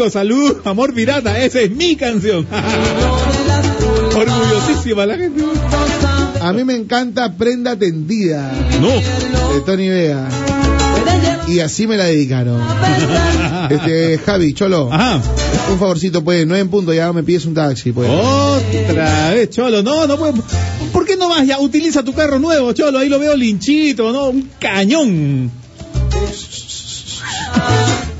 Chicos, 0.00 0.14
salud, 0.14 0.56
amor 0.64 0.94
pirata, 0.94 1.38
esa 1.44 1.60
es 1.60 1.70
mi 1.70 1.94
canción. 1.94 2.46
Orgullosísima 4.16 5.04
la 5.04 5.18
gente. 5.18 5.44
A 6.40 6.54
mí 6.54 6.64
me 6.64 6.74
encanta 6.74 7.36
Prenda 7.36 7.76
Tendida. 7.76 8.50
No. 8.80 8.88
De 8.88 9.60
Tony 9.66 9.90
Vega. 9.90 10.26
Y 11.48 11.60
así 11.60 11.86
me 11.86 11.98
la 11.98 12.04
dedicaron. 12.04 12.60
Este, 13.70 14.18
Javi, 14.18 14.52
Cholo. 14.52 14.92
Ajá. 14.92 15.22
Un 15.70 15.78
favorcito, 15.78 16.24
pues, 16.24 16.44
no 16.44 16.56
en 16.56 16.68
punto, 16.70 16.92
ya 16.92 17.12
me 17.12 17.22
pides 17.22 17.44
un 17.44 17.54
taxi, 17.54 17.92
pues. 17.92 18.10
Otra 18.10 19.30
vez, 19.30 19.50
Cholo, 19.50 19.82
no, 19.82 20.08
no 20.08 20.16
puedo. 20.16 20.34
¿Por 20.92 21.04
qué 21.04 21.16
no 21.16 21.28
vas 21.28 21.46
ya? 21.46 21.60
Utiliza 21.60 22.02
tu 22.02 22.12
carro 22.12 22.40
nuevo, 22.40 22.72
Cholo, 22.72 22.98
ahí 22.98 23.08
lo 23.08 23.20
veo 23.20 23.36
linchito, 23.36 24.12
¿no? 24.12 24.30
Un 24.30 24.50
cañón. 24.58 25.52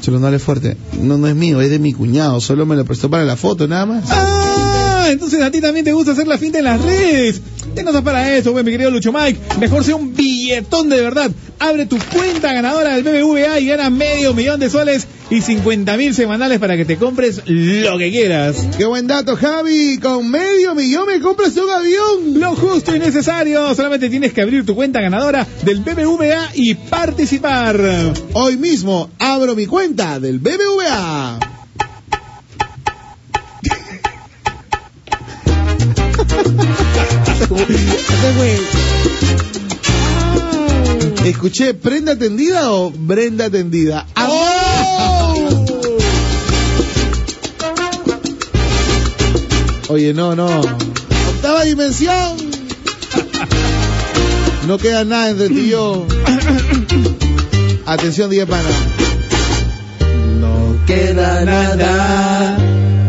No 0.09 0.27
hable 0.27 0.39
fuerte. 0.39 0.77
No, 0.99 1.19
no 1.19 1.29
es 1.29 1.37
mío, 1.37 1.61
es 1.61 1.71
de 1.71 1.79
mi 1.79 1.93
cuñado. 1.93 2.41
Solo 2.41 2.67
me 2.67 2.75
lo 2.75 2.85
prestó 2.85 3.09
para 3.11 3.25
la 3.25 3.37
foto, 3.37 3.69
nada 3.69 3.87
más. 3.87 4.05
Ah, 4.11 5.07
entonces 5.11 5.41
a 5.43 5.51
ti 5.51 5.61
también 5.61 5.85
te 5.85 5.93
gusta 5.93 6.13
hacer 6.13 6.27
la 6.27 6.39
finta 6.39 6.59
en 6.59 6.65
las 6.65 6.81
redes. 6.81 7.41
¿Qué 7.75 7.83
no 7.83 7.91
estás 7.91 8.03
para 8.03 8.37
eso, 8.37 8.53
mi 8.53 8.65
querido 8.65 8.91
Lucho 8.91 9.13
Mike? 9.13 9.39
Mejor 9.61 9.85
sea 9.85 9.97
un 9.97 10.15
billetón 10.15 10.89
de 10.89 11.01
verdad. 11.01 11.31
Abre 11.59 11.87
tu 11.87 11.99
cuenta 12.13 12.53
ganadora 12.53 12.97
del 12.97 13.05
BBVA 13.05 13.61
y 13.61 13.67
gana 13.67 13.91
medio 13.91 14.35
millón 14.35 14.59
de 14.59 14.71
soles 14.71 15.07
y 15.31 15.41
50 15.41 15.97
mil 15.97 16.13
semanales 16.13 16.59
para 16.59 16.77
que 16.77 16.85
te 16.85 16.97
compres 16.97 17.43
lo 17.47 17.97
que 17.99 18.11
quieras. 18.11 18.67
Qué 18.77 18.85
buen 18.85 19.07
dato, 19.07 19.37
Javi. 19.37 19.99
Con 19.99 20.29
medio 20.31 20.75
millón 20.75 21.07
me 21.07 21.21
compras 21.21 21.57
un 21.57 21.71
avión. 21.71 22.41
Lo 22.41 22.57
justo 22.57 22.95
y 22.95 22.99
necesario. 22.99 23.75
Solamente 23.75 24.11
tienes 24.11 24.33
que 24.33 24.43
abrir 24.43 24.67
tu 24.67 24.75
cuenta 24.75 25.01
ganadora 25.01 25.47
del 25.65 25.81
BBVA 25.81 26.51
y 26.55 26.75
participar. 26.75 27.81
Hoy 28.33 28.57
mismo 28.57 29.11
abro 29.19 29.55
mi 29.55 29.67
cuenta 29.67 30.19
del 30.19 30.41
BBVA. 30.41 31.39
Escuché, 41.25 41.75
¿prenda 41.75 42.17
tendida 42.17 42.73
o 42.73 42.91
Brenda 42.91 43.51
tendida? 43.51 44.07
Oye, 49.91 50.15
no, 50.15 50.37
no. 50.37 50.47
Octava 50.47 51.65
dimensión. 51.65 52.37
No 54.69 54.79
queda 54.79 55.05
nada 55.05 55.31
entre 55.31 55.49
tú 55.49 55.59
y 55.59 55.71
yo. 55.71 56.07
Atención, 57.87 58.31
Diez 58.31 58.47
Pana. 58.47 58.71
No 60.39 60.77
queda 60.87 61.45
nada 61.45 62.57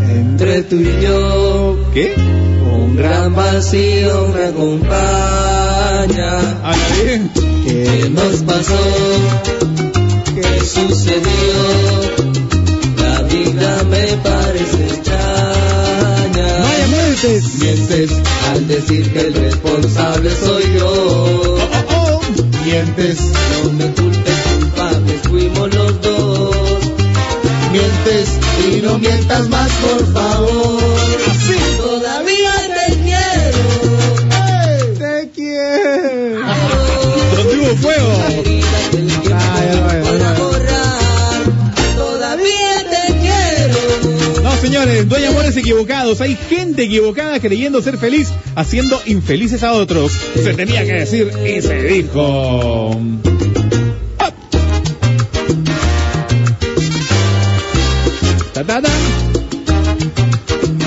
entre 0.10 0.64
tú 0.64 0.78
y 0.78 1.04
yo. 1.04 1.78
¿Qué? 1.94 2.16
Un 2.18 2.96
gran 2.96 3.36
vacío 3.36 4.30
me 4.34 4.46
acompaña. 4.46 6.40
Bien. 7.04 7.30
¿Qué 7.64 8.10
nos 8.10 8.38
pasó? 8.38 8.80
¿Qué 10.34 10.62
sucedió? 10.62 12.21
Mientes 17.24 18.10
al 18.50 18.68
decir 18.68 19.14
que 19.14 19.20
el 19.20 19.34
responsable 19.36 20.32
soy 20.36 20.64
yo. 20.76 21.58
Mientes, 22.66 23.20
no 23.64 23.72
me 23.74 23.86
culpes, 23.92 24.36
culpables 24.60 25.22
fuimos 25.30 25.76
los 25.76 26.02
dos. 26.02 26.56
Mientes 27.72 28.40
y 28.68 28.82
no 28.82 28.98
mientas 28.98 29.48
más, 29.50 29.70
por 29.72 30.14
favor. 30.14 30.91
No, 45.08 45.16
hay 45.16 45.26
amores 45.26 45.58
equivocados. 45.58 46.22
Hay 46.22 46.36
gente 46.36 46.84
equivocada 46.84 47.40
creyendo 47.40 47.82
ser 47.82 47.98
feliz, 47.98 48.30
haciendo 48.56 49.02
infelices 49.06 49.64
a 49.64 49.74
otros. 49.74 50.12
Se 50.36 50.54
tenía 50.54 50.86
que 50.86 50.94
decir 50.94 51.32
y 51.46 51.62
se 51.62 51.84
dijo. 51.84 53.00
¡Ah! 54.20 54.32
Ta, 58.54 58.64
ta, 58.64 58.82
ta. 58.82 58.90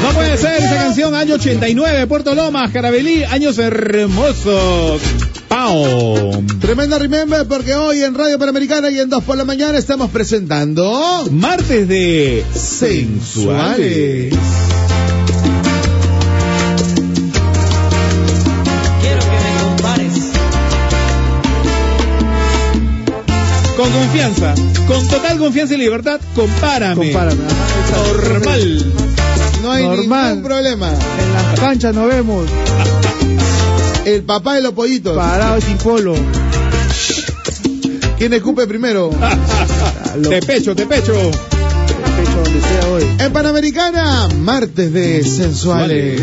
No 0.02 0.10
puede 0.10 0.36
ser 0.36 0.56
esa 0.58 0.76
canción, 0.76 1.14
año 1.14 1.34
89, 1.34 2.06
Puerto 2.06 2.34
Lomas, 2.34 2.70
Carabelí, 2.70 3.24
años 3.24 3.58
hermosos. 3.58 5.00
Tremenda 6.60 6.98
remember 6.98 7.46
porque 7.48 7.74
hoy 7.74 8.02
en 8.02 8.14
Radio 8.14 8.38
Panamericana 8.38 8.90
y 8.90 9.00
en 9.00 9.08
2 9.08 9.24
por 9.24 9.34
la 9.38 9.46
mañana 9.46 9.78
estamos 9.78 10.10
presentando 10.10 11.24
Martes 11.30 11.88
de 11.88 12.44
Sensuales. 12.54 14.34
Quiero 19.00 19.20
que 19.20 19.38
me 19.40 19.62
compares. 19.62 20.12
Con 23.74 23.90
confianza, 23.90 24.54
con 24.86 25.08
total 25.08 25.38
confianza 25.38 25.74
y 25.74 25.78
libertad, 25.78 26.20
compárame. 26.34 27.06
Compárame. 27.12 27.40
Normal. 28.12 28.92
No 29.62 29.72
hay 29.72 29.84
Normal. 29.84 30.28
ningún 30.28 30.44
problema. 30.44 30.90
En 30.90 31.32
las 31.32 31.58
canchas 31.60 31.94
nos 31.94 32.06
vemos. 32.06 32.44
El 34.04 34.22
papá 34.22 34.54
de 34.54 34.60
los 34.62 34.72
pollitos. 34.72 35.16
Parados 35.16 35.64
sin 35.64 35.78
polo. 35.78 36.14
¿Quién 38.18 38.32
escupe 38.32 38.66
primero? 38.66 39.10
Te 40.28 40.40
pecho, 40.42 40.76
te 40.76 40.86
pecho. 40.86 41.12
Pecho 41.12 42.42
donde 42.44 42.60
sea 42.60 42.88
hoy. 42.88 43.02
En 43.18 43.32
Panamericana, 43.32 44.28
martes 44.38 44.92
de 44.92 45.24
sensuales. 45.24 46.22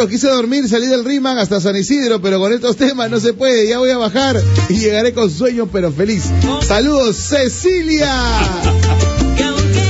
Chicos, 0.00 0.12
quise 0.12 0.28
dormir, 0.28 0.66
salí 0.66 0.86
del 0.86 1.04
Riman 1.04 1.36
hasta 1.36 1.60
San 1.60 1.76
Isidro, 1.76 2.22
pero 2.22 2.38
con 2.38 2.50
estos 2.54 2.74
temas 2.74 3.10
no 3.10 3.20
se 3.20 3.34
puede. 3.34 3.68
Ya 3.68 3.76
voy 3.76 3.90
a 3.90 3.98
bajar 3.98 4.40
y 4.70 4.78
llegaré 4.78 5.12
con 5.12 5.30
sueño, 5.30 5.68
pero 5.70 5.92
feliz. 5.92 6.24
Saludos, 6.66 7.16
Cecilia. 7.16 8.10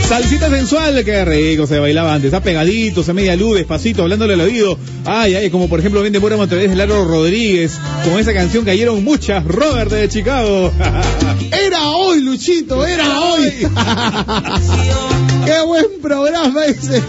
Salsita 0.09 0.51
sensual, 0.51 1.05
qué 1.05 1.25
rico, 1.25 1.65
se 1.69 1.79
bailaba 1.79 2.13
antes, 2.13 2.35
a 2.35 2.43
pegaditos, 2.43 3.09
a 3.09 3.13
media 3.13 3.37
luz, 3.37 3.59
despacito, 3.59 4.03
hablándole 4.03 4.35
al 4.35 4.41
oído. 4.41 4.77
Ay, 5.05 5.37
ay, 5.37 5.49
como 5.49 5.69
por 5.69 5.79
ejemplo 5.79 6.03
Vende 6.03 6.19
Mora 6.19 6.43
a 6.43 6.47
través 6.49 6.71
de 6.71 6.75
Laro 6.75 7.05
Rodríguez. 7.05 7.79
Con 8.05 8.19
esa 8.19 8.35
canción 8.35 8.65
cayeron 8.65 9.05
muchas, 9.05 9.45
Robert 9.45 9.93
de 9.93 10.09
Chicago. 10.09 10.73
Era 11.53 11.91
hoy, 11.91 12.21
Luchito, 12.21 12.85
era 12.85 13.21
hoy. 13.21 13.69
Qué 15.45 15.61
buen 15.67 15.87
programa 16.03 16.65
ese. 16.67 17.03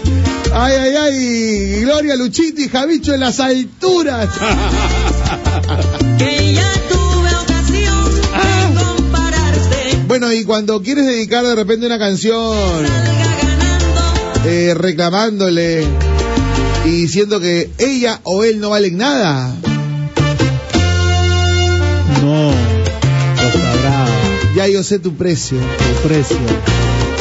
Ay, 0.54 0.74
ay, 0.78 0.94
ay. 0.96 1.80
Gloria, 1.82 2.16
Luchito 2.16 2.60
y 2.60 2.68
Javicho 2.68 3.14
en 3.14 3.20
las 3.20 3.40
alturas. 3.40 4.28
Que 6.18 6.54
ya 6.54 6.72
tuve 6.88 7.30
ocasión 7.42 8.14
de 8.14 8.84
compararte. 8.84 9.98
Bueno, 10.06 10.32
y 10.32 10.44
cuando 10.44 10.82
quieres 10.82 11.06
dedicar 11.06 11.44
de 11.44 11.54
repente 11.54 11.86
una 11.86 11.98
canción 11.98 12.84
eh, 14.44 14.74
reclamándole 14.76 15.84
y 16.84 16.90
diciendo 16.90 17.40
que 17.40 17.70
ella 17.78 18.20
o 18.24 18.44
él 18.44 18.60
no 18.60 18.70
valen 18.70 18.98
nada, 18.98 19.54
No. 22.20 22.50
Cosa 23.36 23.74
brava. 23.80 24.06
ya 24.54 24.68
yo 24.68 24.82
sé 24.82 24.98
tu 24.98 25.14
precio. 25.14 25.58
Tu 25.58 26.08
precio. 26.08 26.36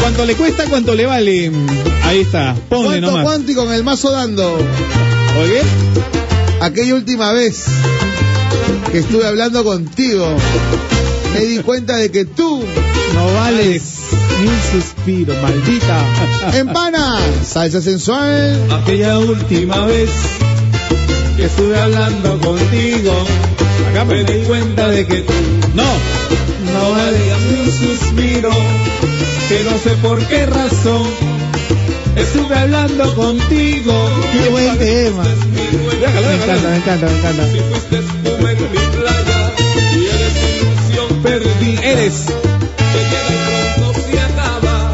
¿Cuánto 0.01 0.25
le 0.25 0.35
cuesta? 0.35 0.65
¿Cuánto 0.69 0.95
le 0.95 1.05
vale? 1.05 1.51
Ahí 2.03 2.21
está, 2.21 2.55
ponle 2.69 2.87
¿Cuánto, 2.87 3.07
nomás. 3.07 3.23
cuánto 3.23 3.51
y 3.51 3.55
con 3.55 3.71
el 3.71 3.83
mazo 3.83 4.11
dando? 4.11 4.55
Oye, 5.41 5.61
Aquella 6.61 6.95
última 6.95 7.31
vez 7.31 7.65
que 8.91 8.99
estuve 8.99 9.25
hablando 9.25 9.63
contigo, 9.63 10.27
me 11.33 11.39
di 11.41 11.57
cuenta 11.59 11.95
de 11.97 12.11
que 12.11 12.25
tú 12.25 12.63
No 13.15 13.33
vales 13.33 13.81
ni 14.41 14.47
un 14.47 14.81
suspiro, 14.83 15.33
maldita. 15.41 16.57
Empana, 16.57 17.17
salsa 17.43 17.81
sensual. 17.81 18.59
Aquella 18.71 19.17
última 19.19 19.85
vez 19.85 20.09
que 21.37 21.45
estuve 21.45 21.79
hablando 21.79 22.39
contigo, 22.39 23.13
acá 23.91 24.05
me 24.05 24.23
di 24.23 24.43
cuenta 24.45 24.87
de 24.89 25.05
que 25.07 25.21
tú 25.21 25.33
no, 25.75 25.83
no 26.73 26.91
valías 26.91 27.41
ni 27.51 27.59
un 27.61 27.71
suspiro, 27.71 28.49
que 29.47 29.63
no 29.63 29.77
sé 29.77 29.91
por 30.01 30.19
qué 30.27 30.45
razón 30.45 31.03
estuve 32.15 32.55
hablando 32.55 33.13
contigo. 33.15 33.93
Qué 34.31 34.49
buen 34.49 34.77
tema. 34.77 35.23
Déjalo, 35.99 36.27
Me 36.27 36.35
encanta, 36.35 36.69
me 36.69 36.75
encanta, 36.77 37.05
me 37.07 37.17
encanta. 37.17 37.43
Si 37.51 37.59
fuiste 37.59 37.97
espuma 37.99 38.51
en 38.51 38.71
mi 38.71 38.77
playa 38.97 39.53
y 39.95 40.05
eres 40.05 40.35
ilusión 40.61 41.23
perdida. 41.23 41.81
Eres. 41.83 42.25
Que 42.25 43.01
pronto 43.27 44.01
se 44.01 44.19
acaba. 44.19 44.93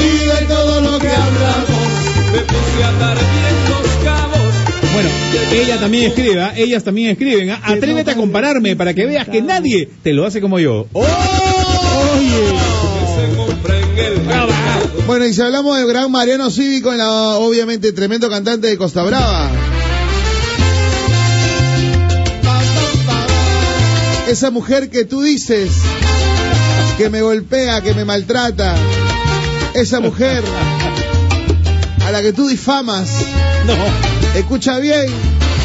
Y 0.00 0.24
de 0.24 0.46
todo 0.46 0.80
lo 0.80 0.98
que 0.98 1.08
hablamos 1.08 1.88
me 2.32 2.40
puse 2.40 2.84
a 2.84 2.88
atar 2.88 3.16
bien 3.16 3.49
ella 5.52 5.78
también 5.78 6.06
escribe, 6.06 6.40
¿ah? 6.40 6.52
ellas 6.56 6.84
también 6.84 7.10
escriben. 7.10 7.50
¿ah? 7.50 7.60
Atrévete 7.62 8.12
a 8.12 8.16
compararme 8.16 8.76
para 8.76 8.94
que 8.94 9.06
veas 9.06 9.28
que 9.28 9.42
nadie 9.42 9.88
te 10.02 10.12
lo 10.12 10.26
hace 10.26 10.40
como 10.40 10.58
yo. 10.58 10.86
¡Oh! 10.92 11.06
Bueno, 15.06 15.26
y 15.26 15.34
si 15.34 15.42
hablamos 15.42 15.76
del 15.76 15.88
gran 15.88 16.10
Mariano 16.10 16.50
Cívico, 16.50 16.92
la, 16.92 17.10
obviamente 17.38 17.92
tremendo 17.92 18.30
cantante 18.30 18.68
de 18.68 18.76
Costa 18.76 19.02
Brava. 19.02 19.50
Esa 24.28 24.52
mujer 24.52 24.88
que 24.88 25.04
tú 25.04 25.22
dices 25.22 25.72
que 26.96 27.10
me 27.10 27.22
golpea, 27.22 27.80
que 27.80 27.92
me 27.94 28.04
maltrata. 28.04 28.76
Esa 29.74 29.98
mujer 29.98 30.44
a 32.06 32.12
la 32.12 32.22
que 32.22 32.32
tú 32.32 32.46
difamas. 32.46 33.10
No. 33.66 34.09
Escucha 34.34 34.78
bien. 34.78 35.06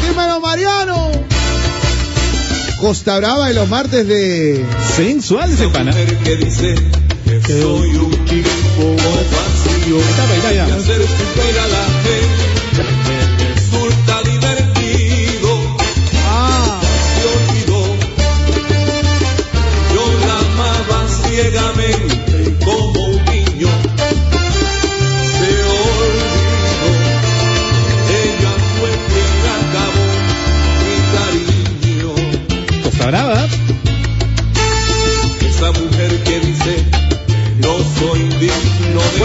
Dímelo, 0.06 0.40
Mariano. 0.40 1.10
Costa 2.80 3.18
Brava 3.18 3.48
en 3.48 3.56
los 3.56 3.68
martes 3.68 4.06
de 4.06 4.64
Sensuales 4.96 5.60
el 5.60 5.70
pana. 5.70 5.92
que 5.92 6.36
dice 6.36 6.74
que 7.24 7.60
soy 7.60 7.96
un 7.96 8.10
tipo 8.26 8.96
vacío 8.96 9.98
Está 9.98 10.26
baila 10.26 10.52
ya. 10.52 11.95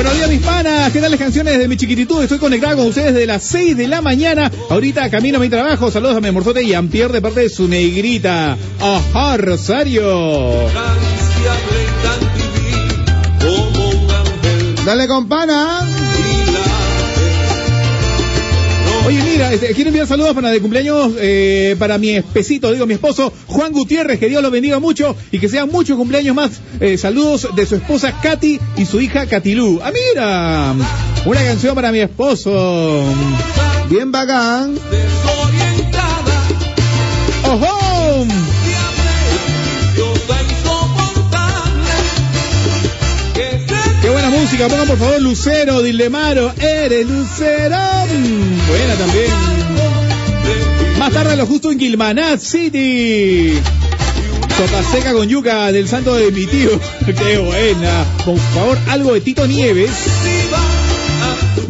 Buenos 0.01 0.17
días, 0.17 0.29
mis 0.29 0.41
panas. 0.41 0.91
¿Qué 0.91 0.99
tal 0.99 1.11
las 1.11 1.19
canciones 1.19 1.59
de 1.59 1.67
mi 1.67 1.77
chiquititud? 1.77 2.23
Estoy 2.23 2.39
conectado 2.39 2.77
con 2.77 2.87
ustedes 2.87 3.13
desde 3.13 3.27
las 3.27 3.43
6 3.43 3.77
de 3.77 3.87
la 3.87 4.01
mañana. 4.01 4.51
Ahorita 4.71 5.07
camino 5.11 5.37
a 5.37 5.39
mi 5.39 5.47
trabajo. 5.47 5.91
Saludos 5.91 6.17
a 6.17 6.21
mi 6.21 6.29
amorzote 6.29 6.63
y 6.63 6.73
Ampier 6.73 7.11
de 7.11 7.21
parte 7.21 7.41
de 7.41 7.49
su 7.49 7.67
negrita. 7.67 8.57
Ajá, 8.79 9.37
Rosario. 9.37 10.65
dale 14.83 15.07
con 15.07 15.29
Oye, 19.11 19.23
mira, 19.23 19.51
este, 19.51 19.73
quiero 19.73 19.89
enviar 19.89 20.07
saludos 20.07 20.33
para 20.33 20.51
de 20.51 20.61
cumpleaños 20.61 21.11
eh, 21.19 21.75
para 21.77 21.97
mi 21.97 22.11
espesito, 22.11 22.71
digo, 22.71 22.85
mi 22.85 22.93
esposo 22.93 23.33
Juan 23.47 23.73
Gutiérrez. 23.73 24.17
Que 24.17 24.29
Dios 24.29 24.41
lo 24.41 24.49
bendiga 24.49 24.79
mucho 24.79 25.17
y 25.31 25.39
que 25.39 25.49
sean 25.49 25.69
muchos 25.69 25.97
cumpleaños 25.97 26.33
más. 26.33 26.61
Eh, 26.79 26.97
saludos 26.97 27.49
de 27.53 27.65
su 27.65 27.75
esposa 27.75 28.21
Katy 28.23 28.57
y 28.77 28.85
su 28.85 29.01
hija 29.01 29.25
Katilú. 29.25 29.81
Ah, 29.83 29.91
mira, 29.91 30.73
una 31.25 31.43
canción 31.43 31.75
para 31.75 31.91
mi 31.91 31.99
esposo. 31.99 33.03
Bien 33.89 34.13
bacán. 34.13 34.75
desorientada 34.75 36.45
¡Ojo! 37.51 38.50
Música, 44.61 44.67
pongan 44.67 44.87
por 44.87 44.97
favor 44.97 45.21
Lucero, 45.21 45.81
Dilemaro, 45.81 46.53
eres 46.57 47.07
Lucero. 47.07 47.77
Buena 48.67 48.95
también. 48.95 49.31
Más 50.99 51.13
tarde 51.13 51.35
lo 51.35 51.45
justo 51.45 51.71
en 51.71 51.79
Gilmanat 51.79 52.39
City. 52.39 53.59
Sopa 54.57 54.83
seca 54.83 55.13
con 55.13 55.27
yuca 55.27 55.71
del 55.71 55.87
santo 55.87 56.15
de 56.15 56.31
mi 56.31 56.45
tío. 56.45 56.69
Qué 57.05 57.37
buena. 57.37 58.05
Por 58.25 58.37
favor, 58.37 58.77
algo 58.89 59.13
de 59.13 59.21
Tito 59.21 59.47
Nieves. 59.47 59.91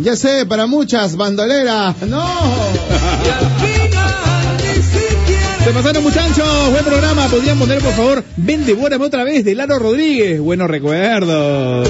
Ya 0.02 0.16
sé, 0.16 0.46
para 0.46 0.66
muchas, 0.66 1.16
bandolera. 1.16 1.96
No. 2.08 2.26
Se 5.64 5.72
pasaron 5.72 6.04
muchachos, 6.04 6.72
buen 6.72 6.84
programa. 6.84 7.28
Podrían 7.28 7.60
poner 7.60 7.80
por 7.80 7.94
favor, 7.94 8.24
ven 8.36 8.66
devórame 8.66 9.06
otra 9.06 9.24
vez 9.24 9.46
de 9.46 9.54
Lalo 9.54 9.78
Rodríguez. 9.78 10.42
Buenos 10.42 10.68
recuerdos. 10.68 11.88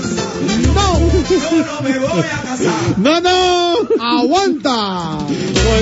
¡No, 2.98 3.22
no! 3.22 3.78
¡Aguanta! 3.98 5.20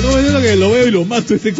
¿cómo 0.03 0.17
es 0.19 0.27
eso 0.27 0.41
que 0.41 0.55
lo 0.55 0.69
veo 0.69 0.87
y 0.87 0.91
lo 0.91 1.03
mato? 1.03 1.33
Ese... 1.33 1.55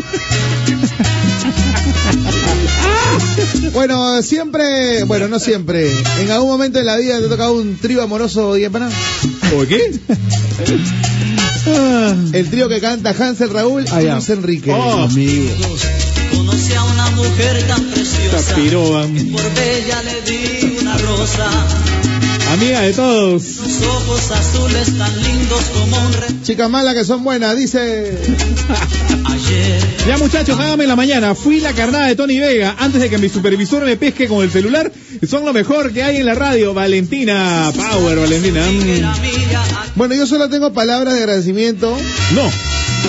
Bueno, 3.73 4.21
siempre, 4.21 5.03
bueno, 5.05 5.27
no 5.27 5.39
siempre. 5.39 5.91
En 6.19 6.29
algún 6.29 6.49
momento 6.49 6.79
en 6.79 6.85
la 6.85 6.97
vida 6.97 7.19
te 7.19 7.25
ha 7.25 7.29
tocado 7.29 7.53
un 7.53 7.77
trío 7.77 8.03
amoroso 8.03 8.53
de. 8.53 8.67
¿O 8.67 9.65
qué? 9.67 9.99
El 12.33 12.49
trío 12.49 12.69
que 12.69 12.79
canta 12.79 13.15
Hansel 13.17 13.49
Raúl 13.49 13.83
y 13.83 14.03
ya. 14.03 14.13
Luis 14.13 14.29
Enrique. 14.29 14.71
Oh. 14.71 15.03
Amigo. 15.03 15.53
Conocí 16.35 16.73
a 16.73 16.83
una 16.83 17.09
mujer 17.11 17.67
tan 17.67 17.83
preciosa. 17.85 18.55
Que 18.55 18.69
Por 19.31 19.53
bella 19.55 20.03
le 20.03 20.21
di 20.21 20.76
una 20.87 20.97
rosa. 20.97 21.49
Amiga 22.53 22.81
de 22.81 22.93
todos. 22.93 23.43
Sus 23.43 23.81
ojos 23.85 24.31
azules 24.31 24.97
tan 24.97 25.21
lindos 25.21 25.61
como 25.73 25.97
un 26.05 26.13
re. 26.13 26.27
Chicas 26.43 26.69
malas 26.69 26.95
que 26.95 27.03
son 27.03 27.23
buenas, 27.23 27.57
dice. 27.57 28.17
Ayer 29.25 29.79
Ya 30.07 30.17
muchachos, 30.17 30.57
hágame 30.57 30.83
en 30.85 30.89
la 30.89 30.95
mañana. 30.95 31.35
Fui 31.35 31.59
la 31.59 31.73
carnada 31.73 32.07
de 32.07 32.15
Tony 32.15 32.39
Vega 32.39 32.75
antes 32.79 33.01
de 33.01 33.09
que 33.09 33.17
mi 33.17 33.27
supervisor 33.27 33.83
me 33.83 33.97
pesque 33.97 34.27
con 34.27 34.43
el 34.43 34.49
celular. 34.51 34.91
Son 35.29 35.45
lo 35.45 35.51
mejor 35.51 35.91
que 35.91 36.03
hay 36.03 36.17
en 36.17 36.25
la 36.25 36.35
radio. 36.35 36.73
Valentina 36.73 37.69
Power, 37.75 38.17
Valentina. 38.19 38.61
Mm. 38.65 39.95
Bueno, 39.95 40.15
yo 40.15 40.25
solo 40.25 40.47
tengo 40.49 40.71
palabras 40.73 41.13
de 41.15 41.19
agradecimiento 41.21 41.97
No. 42.33 42.49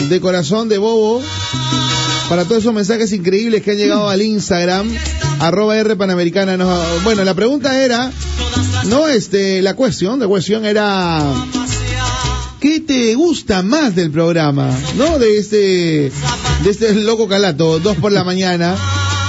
de 0.08 0.20
corazón 0.20 0.68
de 0.68 0.78
bobo 0.78 1.22
para 2.28 2.44
todos 2.44 2.58
esos 2.58 2.74
mensajes 2.74 3.12
increíbles 3.12 3.62
que 3.62 3.70
han 3.70 3.78
llegado 3.78 4.08
al 4.08 4.20
Instagram, 4.20 4.90
arroba 5.40 5.76
R 5.78 5.96
Panamericana. 5.96 6.56
Nos- 6.56 7.02
bueno, 7.04 7.24
la 7.24 7.34
pregunta 7.34 7.82
era, 7.82 8.10
no 8.86 9.08
este, 9.08 9.62
la 9.62 9.74
cuestión, 9.74 10.18
la 10.20 10.26
cuestión 10.26 10.64
era, 10.64 11.22
¿qué 12.60 12.80
te 12.80 13.14
gusta 13.14 13.62
más 13.62 13.94
del 13.94 14.10
programa? 14.10 14.68
¿No? 14.96 15.18
De 15.18 15.38
este, 15.38 15.56
de 16.64 16.70
este 16.70 16.94
loco 16.94 17.28
calato, 17.28 17.78
dos 17.78 17.96
por 17.96 18.12
la 18.12 18.24
mañana. 18.24 18.76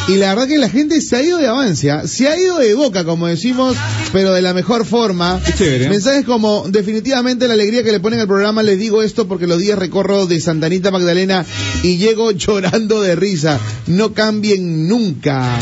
Y 0.10 0.16
la 0.16 0.34
verdad 0.34 0.48
que 0.48 0.58
la 0.58 0.70
gente 0.70 1.02
se 1.02 1.16
ha 1.18 1.22
ido 1.22 1.38
de 1.38 1.48
avancia, 1.48 2.08
se 2.08 2.28
ha 2.28 2.36
ido 2.36 2.58
de 2.58 2.74
boca, 2.74 3.06
como 3.06 3.28
decimos, 3.28 3.78
pero 4.12 4.34
de 4.34 4.42
la 4.42 4.56
mejor 4.56 4.84
forma. 4.84 5.40
Qué 5.46 5.54
chévere. 5.54 5.86
¿eh? 5.86 5.90
Mensajes 5.90 6.26
como, 6.26 6.66
definitivamente 6.68 7.48
la 7.48 7.54
alegría 7.54 7.84
que 7.84 7.92
le 7.92 8.00
ponen 8.00 8.20
al 8.20 8.26
programa, 8.26 8.64
les 8.64 8.80
digo 8.80 9.04
esto 9.04 9.28
porque 9.28 9.46
los 9.46 9.60
días 9.60 9.78
recorro 9.78 10.26
de 10.26 10.42
Santanita 10.42 10.90
Magdalena 10.90 11.46
y 11.84 11.98
llego 11.98 12.32
llorando 12.32 13.04
de 13.04 13.16
risa. 13.16 13.60
No 13.86 14.16
cambien 14.16 14.88
nunca. 14.88 15.60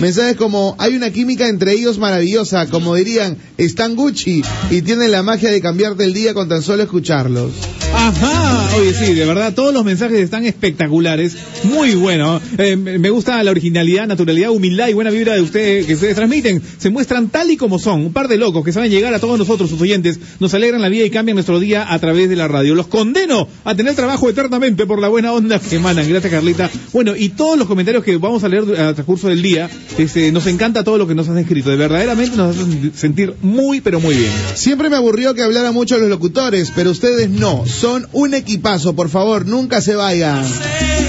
Mensajes 0.00 0.34
como, 0.34 0.74
hay 0.80 0.96
una 0.96 1.10
química 1.10 1.46
entre 1.46 1.70
ellos 1.70 1.98
maravillosa, 1.98 2.66
como 2.66 2.96
dirían, 2.96 3.36
están 3.58 3.94
Gucci 3.94 4.42
y 4.72 4.82
tienen 4.82 5.12
la 5.12 5.22
magia 5.22 5.52
de 5.52 5.60
cambiarte 5.60 6.02
el 6.02 6.14
día 6.14 6.34
con 6.34 6.48
tan 6.48 6.62
solo 6.62 6.82
escucharlos. 6.82 7.52
Ajá, 7.94 8.76
oye 8.76 8.92
sí, 8.92 9.14
de 9.14 9.24
verdad, 9.24 9.54
todos 9.54 9.72
los 9.72 9.84
mensajes 9.84 10.18
están 10.18 10.44
espectaculares, 10.44 11.36
muy 11.62 11.94
bueno. 11.94 12.40
Eh, 12.58 12.76
me 12.76 13.10
gusta 13.10 13.40
la 13.42 13.52
originalidad, 13.52 13.83
naturalidad, 14.06 14.50
humildad 14.50 14.88
y 14.88 14.94
buena 14.94 15.10
vibra 15.10 15.34
de 15.34 15.42
ustedes 15.42 15.86
que 15.86 15.94
ustedes 15.94 16.14
transmiten. 16.14 16.62
Se 16.78 16.90
muestran 16.90 17.28
tal 17.28 17.50
y 17.50 17.56
como 17.56 17.78
son, 17.78 18.06
un 18.06 18.12
par 18.12 18.28
de 18.28 18.36
locos 18.36 18.64
que 18.64 18.72
saben 18.72 18.90
llegar 18.90 19.14
a 19.14 19.18
todos 19.18 19.38
nosotros, 19.38 19.70
sus 19.70 19.80
oyentes, 19.80 20.18
nos 20.40 20.54
alegran 20.54 20.80
la 20.82 20.88
vida 20.88 21.04
y 21.04 21.10
cambian 21.10 21.36
nuestro 21.36 21.60
día 21.60 21.92
a 21.92 21.98
través 21.98 22.28
de 22.28 22.36
la 22.36 22.48
radio. 22.48 22.74
Los 22.74 22.86
condeno 22.86 23.48
a 23.64 23.74
tener 23.74 23.94
trabajo 23.94 24.28
eternamente 24.28 24.86
por 24.86 25.00
la 25.00 25.08
buena 25.08 25.32
onda 25.32 25.58
que 25.58 25.76
emanan. 25.76 26.08
Gracias, 26.08 26.32
Carlita. 26.32 26.70
Bueno, 26.92 27.14
y 27.16 27.30
todos 27.30 27.58
los 27.58 27.68
comentarios 27.68 28.04
que 28.04 28.16
vamos 28.16 28.44
a 28.44 28.48
leer 28.48 28.62
al 28.80 28.94
transcurso 28.94 29.28
del 29.28 29.42
día, 29.42 29.68
este, 29.98 30.32
nos 30.32 30.46
encanta 30.46 30.84
todo 30.84 30.98
lo 30.98 31.06
que 31.06 31.14
nos 31.14 31.28
han 31.28 31.38
escrito. 31.38 31.70
De 31.70 31.76
verdaderamente 31.76 32.36
nos 32.36 32.56
hacen 32.56 32.92
sentir 32.94 33.34
muy, 33.42 33.80
pero 33.80 34.00
muy 34.00 34.16
bien. 34.16 34.32
Siempre 34.54 34.90
me 34.90 34.96
aburrió 34.96 35.34
que 35.34 35.42
hablara 35.42 35.72
mucho 35.72 35.98
los 35.98 36.08
locutores, 36.08 36.72
pero 36.74 36.90
ustedes 36.90 37.30
no. 37.30 37.64
Son 37.66 38.08
un 38.12 38.34
equipazo, 38.34 38.94
por 38.94 39.08
favor, 39.08 39.46
nunca 39.46 39.80
se 39.80 39.94
vayan. 39.94 40.44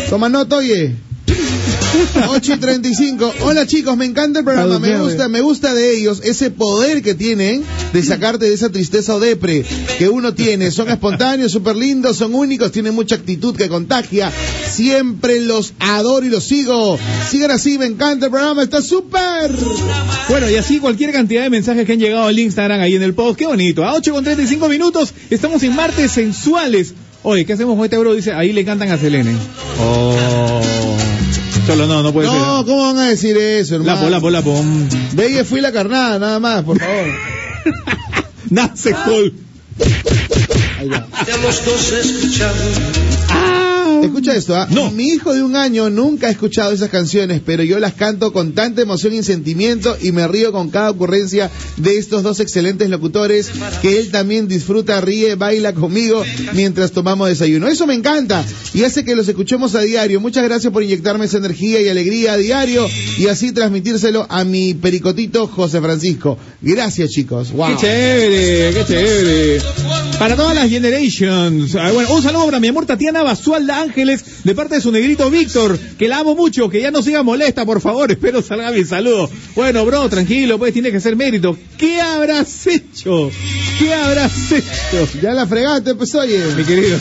Toma 0.09 0.29
nota, 0.29 0.57
oye. 0.57 0.95
8 2.27 2.53
y 2.53 2.57
35. 2.57 3.33
Hola 3.41 3.65
chicos, 3.65 3.95
me 3.95 4.05
encanta 4.05 4.39
el 4.39 4.45
programa, 4.45 4.79
me 4.79 4.99
gusta, 4.99 5.29
me 5.29 5.41
gusta 5.41 5.73
de 5.73 5.97
ellos 5.97 6.21
ese 6.23 6.51
poder 6.51 7.01
que 7.01 7.13
tienen 7.13 7.63
de 7.93 8.03
sacarte 8.03 8.45
de 8.45 8.53
esa 8.53 8.69
tristeza 8.69 9.15
o 9.15 9.19
depre 9.19 9.63
que 9.97 10.09
uno 10.09 10.33
tiene. 10.33 10.71
Son 10.71 10.89
espontáneos, 10.89 11.51
súper 11.51 11.75
lindos, 11.75 12.17
son 12.17 12.35
únicos, 12.35 12.71
tienen 12.71 12.93
mucha 12.93 13.15
actitud 13.15 13.55
que 13.55 13.69
contagia. 13.69 14.31
Siempre 14.69 15.39
los 15.41 15.73
adoro 15.79 16.25
y 16.25 16.29
los 16.29 16.43
sigo. 16.43 16.99
Sigan 17.29 17.51
así, 17.51 17.77
me 17.77 17.85
encanta 17.85 18.25
el 18.25 18.31
programa, 18.31 18.63
está 18.63 18.81
súper. 18.81 19.51
Bueno, 20.29 20.49
y 20.49 20.55
así 20.55 20.79
cualquier 20.79 21.11
cantidad 21.11 21.43
de 21.43 21.49
mensajes 21.49 21.85
que 21.85 21.93
han 21.93 21.99
llegado 21.99 22.27
al 22.27 22.37
Instagram 22.37 22.81
ahí 22.81 22.95
en 22.95 23.03
el 23.03 23.13
post. 23.13 23.37
Qué 23.37 23.45
bonito. 23.45 23.85
A 23.85 23.93
8 23.93 24.11
con 24.11 24.23
35 24.23 24.67
minutos 24.69 25.13
estamos 25.29 25.63
en 25.63 25.75
martes 25.75 26.11
sensuales. 26.11 26.93
Oye, 27.23 27.45
¿qué 27.45 27.53
hacemos 27.53 27.75
con 27.75 27.85
este 27.85 27.97
bro? 27.97 28.13
Dice, 28.13 28.33
ahí 28.33 28.53
le 28.53 28.63
cantan 28.65 28.91
a 28.91 28.97
Selene. 28.97 29.35
Oh. 29.81 30.84
Cholo, 31.65 31.87
no, 31.87 32.03
no 32.03 32.13
puede 32.13 32.29
ser. 32.29 32.37
No, 32.37 32.65
¿cómo 32.65 32.93
van 32.93 32.99
a 32.99 33.09
decir 33.09 33.37
eso, 33.37 33.75
hermano? 33.75 34.09
Lapo, 34.09 34.09
lapo, 34.09 34.29
lapo. 34.29 34.63
Ve 35.13 35.39
y 35.41 35.43
fui 35.43 35.61
la 35.61 35.71
carnada, 35.71 36.19
nada 36.19 36.39
más, 36.39 36.63
por 36.63 36.79
favor. 36.79 37.05
Nace 38.49 38.93
Col. 39.05 39.33
los 41.41 41.65
dos 41.65 41.91
escuchamos. 41.91 43.74
Escucha 44.05 44.35
esto, 44.35 44.55
¿ah? 44.55 44.67
Mi 44.93 45.09
hijo 45.09 45.33
de 45.33 45.43
un 45.43 45.55
año 45.55 45.89
nunca 45.89 46.27
ha 46.27 46.29
escuchado 46.29 46.71
esas 46.71 46.89
canciones, 46.89 47.41
pero 47.45 47.63
yo 47.63 47.79
las 47.79 47.93
canto 47.93 48.31
con 48.31 48.53
tanta 48.53 48.81
emoción 48.81 49.13
y 49.13 49.23
sentimiento 49.23 49.97
y 50.01 50.11
me 50.11 50.27
río 50.27 50.51
con 50.51 50.69
cada 50.69 50.89
ocurrencia 50.91 51.49
de 51.77 51.97
estos 51.97 52.23
dos 52.23 52.39
excelentes 52.39 52.89
locutores 52.89 53.49
que 53.81 53.99
él 53.99 54.11
también 54.11 54.47
disfruta, 54.47 55.01
ríe, 55.01 55.35
baila 55.35 55.73
conmigo 55.73 56.23
mientras 56.53 56.91
tomamos 56.91 57.29
desayuno. 57.29 57.67
Eso 57.67 57.87
me 57.87 57.93
encanta 57.95 58.43
y 58.73 58.83
hace 58.83 59.03
que 59.03 59.15
los 59.15 59.27
escuchemos 59.27 59.75
a 59.75 59.81
diario. 59.81 60.19
Muchas 60.19 60.43
gracias 60.43 60.71
por 60.71 60.83
inyectarme 60.83 61.25
esa 61.25 61.37
energía 61.37 61.81
y 61.81 61.89
alegría 61.89 62.33
a 62.33 62.37
diario 62.37 62.87
y 63.17 63.27
así 63.27 63.51
transmitírselo 63.51 64.25
a 64.29 64.43
mi 64.43 64.73
pericotito 64.73 65.47
José 65.47 65.81
Francisco. 65.81 66.37
Gracias, 66.61 67.09
chicos. 67.11 67.51
Wow. 67.51 67.69
Qué 67.69 67.81
chévere, 67.81 68.73
qué 68.73 68.85
chévere. 68.85 69.61
Para 70.19 70.35
todas 70.35 70.55
las 70.55 70.69
generations. 70.69 71.75
Ah, 71.75 71.91
Bueno, 71.91 72.13
un 72.13 72.21
saludo 72.21 72.45
para 72.45 72.59
mi 72.59 72.67
amor 72.67 72.85
Tatiana 72.85 73.23
Basualda 73.23 73.81
Ángeles, 73.95 74.43
de 74.43 74.53
parte 74.53 74.75
de 74.75 74.81
su 74.81 74.91
negrito 74.91 75.31
Víctor, 75.31 75.79
que 75.97 76.09
la 76.09 76.19
amo 76.19 76.35
mucho, 76.35 76.67
que 76.69 76.81
ya 76.81 76.91
no 76.91 77.01
siga 77.01 77.23
molesta, 77.23 77.65
por 77.65 77.79
favor. 77.79 78.11
Espero 78.11 78.41
salga 78.41 78.71
mi 78.71 78.83
saludo. 78.83 79.29
Bueno, 79.55 79.85
bro, 79.85 80.09
tranquilo, 80.09 80.59
pues 80.59 80.73
tiene 80.73 80.91
que 80.91 80.99
ser 80.99 81.15
mérito. 81.15 81.57
¿Qué 81.77 82.01
habrás 82.01 82.67
hecho? 82.67 83.31
¿Qué 83.79 83.93
habrás 83.93 84.51
hecho? 84.51 85.07
Ya 85.21 85.33
la 85.33 85.47
fregaste, 85.47 85.95
pues 85.95 86.13
oye. 86.15 86.43
Mi 86.57 86.65
querido. 86.65 86.97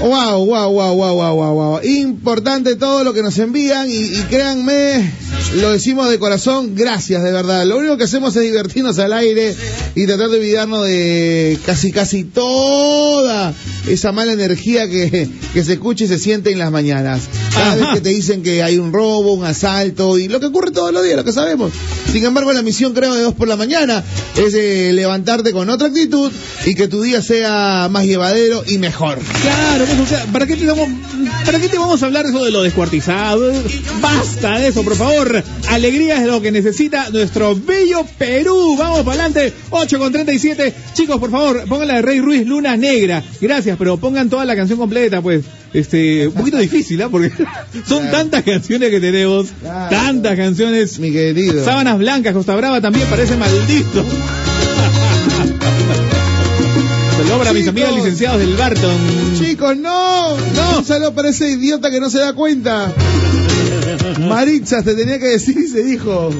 Wow, 0.00 0.44
wow, 0.44 0.70
wow, 0.70 0.94
wow, 0.94 1.14
wow, 1.14 1.34
wow, 1.36 1.54
wow. 1.54 1.80
Importante 1.82 2.76
todo 2.76 3.02
lo 3.02 3.14
que 3.14 3.22
nos 3.22 3.38
envían 3.38 3.90
y, 3.90 3.94
y 3.94 4.26
créanme, 4.28 5.10
lo 5.56 5.72
decimos 5.72 6.10
de 6.10 6.18
corazón, 6.18 6.74
gracias 6.74 7.22
de 7.22 7.32
verdad. 7.32 7.64
Lo 7.64 7.78
único 7.78 7.96
que 7.96 8.04
hacemos 8.04 8.36
es 8.36 8.42
divertirnos 8.42 8.98
al 8.98 9.14
aire 9.14 9.54
y 9.94 10.06
tratar 10.06 10.28
de 10.28 10.36
olvidarnos 10.36 10.86
de 10.86 11.58
casi, 11.64 11.92
casi 11.92 12.24
toda 12.24 13.54
esa 13.88 14.12
mala 14.12 14.32
energía 14.32 14.81
que, 14.88 15.28
que 15.52 15.64
se 15.64 15.74
escucha 15.74 16.04
y 16.04 16.08
se 16.08 16.18
siente 16.18 16.50
en 16.50 16.58
las 16.58 16.70
mañanas. 16.70 17.22
Cada 17.54 17.76
vez 17.76 17.86
que 17.94 18.00
te 18.00 18.08
dicen 18.08 18.42
que 18.42 18.62
hay 18.62 18.78
un 18.78 18.92
robo, 18.92 19.34
un 19.34 19.44
asalto 19.44 20.18
y 20.18 20.28
lo 20.28 20.40
que 20.40 20.46
ocurre 20.46 20.70
todos 20.70 20.92
los 20.92 21.04
días, 21.04 21.16
lo 21.16 21.24
que 21.24 21.32
sabemos. 21.32 21.72
Sin 22.10 22.24
embargo, 22.24 22.52
la 22.52 22.62
misión 22.62 22.92
creo 22.92 23.14
de 23.14 23.22
dos 23.22 23.34
por 23.34 23.48
la 23.48 23.56
mañana 23.56 24.02
es 24.36 24.54
eh, 24.54 24.92
levantarte 24.92 25.52
con 25.52 25.70
otra 25.70 25.88
actitud 25.88 26.30
y 26.64 26.74
que 26.74 26.88
tu 26.88 27.02
día 27.02 27.22
sea 27.22 27.88
más 27.90 28.04
llevadero 28.04 28.62
y 28.66 28.78
mejor. 28.78 29.18
Claro, 29.42 29.84
pues, 29.86 30.00
o 30.00 30.06
sea, 30.06 30.24
¿para 30.26 30.46
qué, 30.46 30.56
te 30.56 30.66
vamos, 30.66 30.88
¿para 31.44 31.58
qué 31.58 31.68
te 31.68 31.78
vamos 31.78 32.02
a 32.02 32.06
hablar 32.06 32.26
eso 32.26 32.44
de 32.44 32.50
lo 32.50 32.62
descuartizado? 32.62 33.52
Basta 34.00 34.58
de 34.58 34.68
eso, 34.68 34.82
por 34.82 34.96
favor. 34.96 35.42
Alegría 35.68 36.20
es 36.20 36.26
lo 36.26 36.40
que 36.42 36.52
necesita 36.52 37.10
nuestro 37.10 37.56
bello 37.56 38.04
Perú. 38.18 38.76
Vamos 38.78 39.02
para 39.04 39.24
adelante, 39.24 39.52
8 39.70 39.98
con 39.98 40.12
37. 40.12 40.74
Chicos, 40.94 41.18
por 41.18 41.30
favor, 41.30 41.64
pongan 41.66 41.88
la 41.88 41.94
de 41.94 42.02
Rey 42.02 42.20
Ruiz 42.20 42.46
Luna 42.46 42.76
Negra. 42.76 43.22
Gracias, 43.40 43.76
pero 43.78 43.96
pongan 43.96 44.28
toda 44.28 44.44
la 44.44 44.54
canción 44.62 44.78
completa, 44.78 45.20
pues. 45.20 45.44
Este, 45.72 46.28
un 46.28 46.34
poquito 46.34 46.58
difícil, 46.58 47.02
¿ah? 47.02 47.08
Porque 47.10 47.32
son 47.86 48.10
tantas 48.10 48.44
canciones 48.44 48.90
que 48.90 49.00
tenemos. 49.00 49.48
Tantas 49.62 50.36
canciones. 50.36 50.98
Mi 50.98 51.10
querido. 51.10 51.64
Sábanas 51.64 51.98
Blancas, 51.98 52.32
Costa 52.32 52.54
Brava 52.54 52.80
también 52.80 53.06
parece 53.08 53.36
maldito. 53.36 54.04
Saludos 57.16 57.38
para 57.38 57.52
mis 57.52 57.68
amigas 57.68 57.94
licenciados 57.94 58.40
del 58.40 58.56
Barton. 58.56 58.98
Chicos, 59.38 59.76
no, 59.76 60.36
no, 60.36 60.78
un 60.78 60.84
saludo 60.84 61.14
para 61.14 61.28
ese 61.30 61.50
idiota 61.50 61.90
que 61.90 62.00
no 62.00 62.08
se 62.08 62.18
da 62.18 62.32
cuenta. 62.32 62.92
Maritza, 64.20 64.82
te 64.82 64.94
tenía 64.94 65.18
que 65.18 65.26
decir 65.26 65.58
y 65.58 65.68
se 65.68 65.82
dijo. 65.82 66.30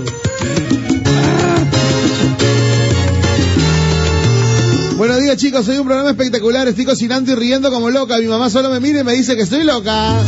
Buenos 5.02 5.20
días 5.20 5.36
chicos, 5.36 5.66
soy 5.66 5.78
un 5.78 5.86
programa 5.86 6.10
espectacular, 6.10 6.68
estoy 6.68 6.84
cocinando 6.84 7.32
y 7.32 7.34
riendo 7.34 7.72
como 7.72 7.90
loca, 7.90 8.18
mi 8.18 8.26
mamá 8.26 8.48
solo 8.50 8.70
me 8.70 8.78
mira 8.78 9.00
y 9.00 9.02
me 9.02 9.12
dice 9.14 9.34
que 9.34 9.42
estoy 9.42 9.64
loca. 9.64 10.22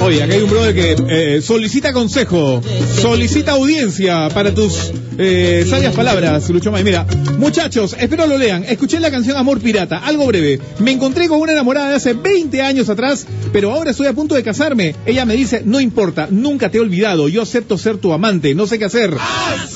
Oye, 0.00 0.22
acá 0.22 0.34
hay 0.34 0.42
un 0.42 0.50
brother 0.50 0.74
que 0.74 0.96
eh, 1.36 1.42
solicita 1.42 1.92
consejo, 1.92 2.60
solicita 3.00 3.52
audiencia 3.52 4.28
para 4.30 4.52
tus 4.54 4.92
eh, 5.18 5.64
sabias 5.68 5.94
palabras, 5.94 6.48
Lucho 6.50 6.70
May. 6.72 6.84
Mira, 6.84 7.06
muchachos, 7.38 7.94
espero 7.98 8.26
lo 8.26 8.36
lean. 8.36 8.64
Escuché 8.64 9.00
la 9.00 9.10
canción 9.10 9.36
Amor 9.36 9.60
Pirata, 9.60 9.98
algo 9.98 10.26
breve. 10.26 10.58
Me 10.80 10.90
encontré 10.92 11.28
con 11.28 11.40
una 11.40 11.52
enamorada 11.52 11.90
de 11.90 11.96
hace 11.96 12.12
20 12.14 12.60
años 12.62 12.88
atrás, 12.88 13.26
pero 13.52 13.72
ahora 13.72 13.92
estoy 13.92 14.06
a 14.06 14.12
punto 14.12 14.34
de 14.34 14.42
casarme. 14.42 14.94
Ella 15.06 15.24
me 15.24 15.34
dice, 15.36 15.62
no 15.64 15.80
importa, 15.80 16.28
nunca 16.30 16.70
te 16.70 16.78
he 16.78 16.80
olvidado, 16.80 17.28
yo 17.28 17.42
acepto 17.42 17.78
ser 17.78 17.96
tu 17.98 18.12
amante, 18.12 18.54
no 18.54 18.66
sé 18.66 18.78
qué 18.78 18.86
hacer. 18.86 19.14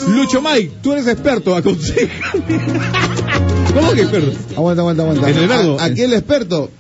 Lucho 0.08 0.40
May, 0.42 0.70
tú 0.82 0.92
eres 0.92 1.06
experto, 1.06 1.54
aconsejame. 1.56 2.10
¿Cómo 3.74 3.92
que 3.92 4.02
experto? 4.02 4.32
Aguanta, 4.56 4.82
aguanta, 4.82 5.02
aguanta. 5.02 5.30
En 5.30 5.38
el. 5.38 5.52
A- 5.52 5.84
Aquí 5.84 6.02
el 6.02 6.12
experto. 6.14 6.70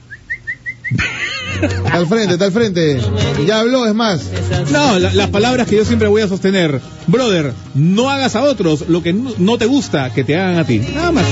Está 1.62 1.94
al 1.96 2.06
frente, 2.06 2.32
está 2.34 2.44
al 2.46 2.52
frente. 2.52 3.00
Ya 3.46 3.60
habló, 3.60 3.86
es 3.86 3.94
más. 3.94 4.22
No, 4.70 4.98
la- 4.98 5.12
las 5.12 5.28
palabras 5.30 5.66
que 5.68 5.76
yo 5.76 5.84
siempre 5.84 6.08
voy 6.08 6.22
a 6.22 6.28
sostener. 6.28 6.80
Brother, 7.06 7.52
no 7.74 8.10
hagas 8.10 8.36
a 8.36 8.42
otros 8.42 8.88
lo 8.88 9.02
que 9.02 9.12
no, 9.12 9.30
no 9.38 9.58
te 9.58 9.66
gusta 9.66 10.12
que 10.12 10.24
te 10.24 10.36
hagan 10.36 10.58
a 10.58 10.64
ti. 10.64 10.80
Nada 10.94 11.12
más. 11.12 11.26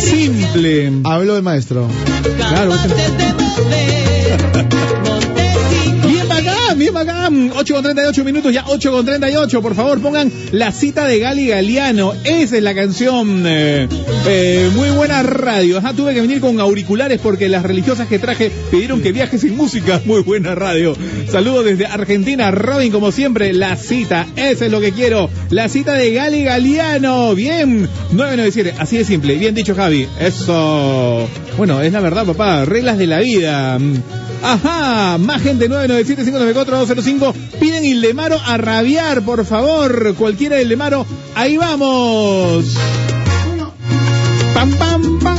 Simple. 0.00 0.92
Habló 1.04 1.36
el 1.36 1.42
maestro. 1.42 1.88
Claro. 2.36 2.72
Bien 6.76 6.92
bacán, 6.92 6.94
bien 6.94 6.94
tema 6.94 7.00
acá. 7.00 7.30
Mm, 7.30 7.50
8 7.56 7.74
con 7.74 7.82
38 7.82 8.24
minutos, 8.24 8.52
ya 8.52 8.64
8 8.66 8.92
con 8.92 9.06
38. 9.06 9.62
Por 9.62 9.74
favor, 9.74 10.00
pongan 10.00 10.30
la 10.52 10.72
cita 10.72 11.06
de 11.06 11.18
Gali 11.18 11.48
Galeano. 11.48 12.12
Esa 12.24 12.56
es 12.56 12.62
la 12.62 12.74
canción. 12.74 13.44
eh, 13.46 13.88
eh, 14.26 14.70
muy 14.74 14.90
buena 14.90 15.22
radio. 15.22 15.78
Ajá, 15.78 15.92
tuve 15.92 16.14
que 16.14 16.20
venir 16.20 16.40
con 16.40 16.60
auriculares 16.60 17.20
porque 17.20 17.48
las 17.48 17.62
religiosas 17.62 18.08
que 18.08 18.18
traje 18.18 18.50
pidieron 18.70 19.00
que 19.00 19.12
viaje 19.12 19.38
sin 19.38 19.56
música. 19.56 20.00
Muy 20.06 20.22
buena 20.22 20.54
radio. 20.54 20.96
Saludos 21.30 21.64
desde 21.64 21.86
Argentina. 21.86 22.50
Robin, 22.50 22.92
como 22.92 23.10
siempre, 23.12 23.52
la 23.52 23.76
cita. 23.76 24.26
Esa 24.36 24.66
es 24.66 24.70
lo 24.70 24.80
que 24.80 24.92
quiero. 24.92 25.30
La 25.50 25.68
cita 25.68 25.94
de 25.94 26.12
Gali 26.12 26.44
Galeano. 26.44 27.34
Bien. 27.34 27.88
997. 28.12 28.74
Así 28.78 28.98
de 28.98 29.04
simple. 29.04 29.36
Bien 29.36 29.54
dicho, 29.54 29.74
Javi. 29.74 30.06
Eso. 30.20 31.28
Bueno, 31.56 31.80
es 31.80 31.92
la 31.92 32.00
verdad, 32.00 32.26
papá. 32.26 32.64
Reglas 32.64 32.98
de 32.98 33.06
la 33.06 33.18
vida. 33.20 33.78
Ajá, 34.42 35.18
más 35.18 35.42
gente 35.42 35.68
997-594-205. 35.68 37.34
Piden 37.60 37.84
Ildemaro 37.84 38.38
a 38.44 38.56
rabiar, 38.56 39.22
por 39.22 39.44
favor. 39.44 40.14
Cualquiera 40.14 40.56
de 40.56 40.62
Ildemaro. 40.62 41.06
Ahí 41.34 41.56
vamos. 41.56 42.66
Pam, 44.54 44.72
pam, 44.72 45.18
pam. 45.18 45.38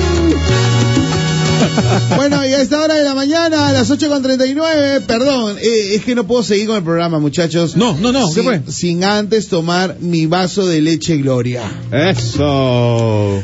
Bueno, 2.16 2.46
y 2.46 2.54
a 2.54 2.62
esta 2.62 2.82
hora 2.82 2.96
de 2.96 3.04
la 3.04 3.14
mañana, 3.14 3.68
a 3.68 3.74
las 3.74 3.90
8.39, 3.90 5.02
perdón, 5.06 5.58
eh, 5.60 5.96
es 5.96 6.04
que 6.04 6.16
no 6.16 6.26
puedo 6.26 6.44
seguir 6.44 6.68
con 6.68 6.78
el 6.78 6.84
programa, 6.84 7.20
muchachos. 7.20 7.76
No, 7.76 7.96
no, 7.98 8.12
no, 8.12 8.28
¿qué 8.28 8.34
sin, 8.34 8.44
fue? 8.44 8.62
Sin 8.68 9.04
antes 9.04 9.48
tomar 9.48 9.98
mi 10.00 10.26
vaso 10.26 10.66
de 10.66 10.82
leche 10.82 11.18
Gloria. 11.18 11.64
Eso. 11.92 13.44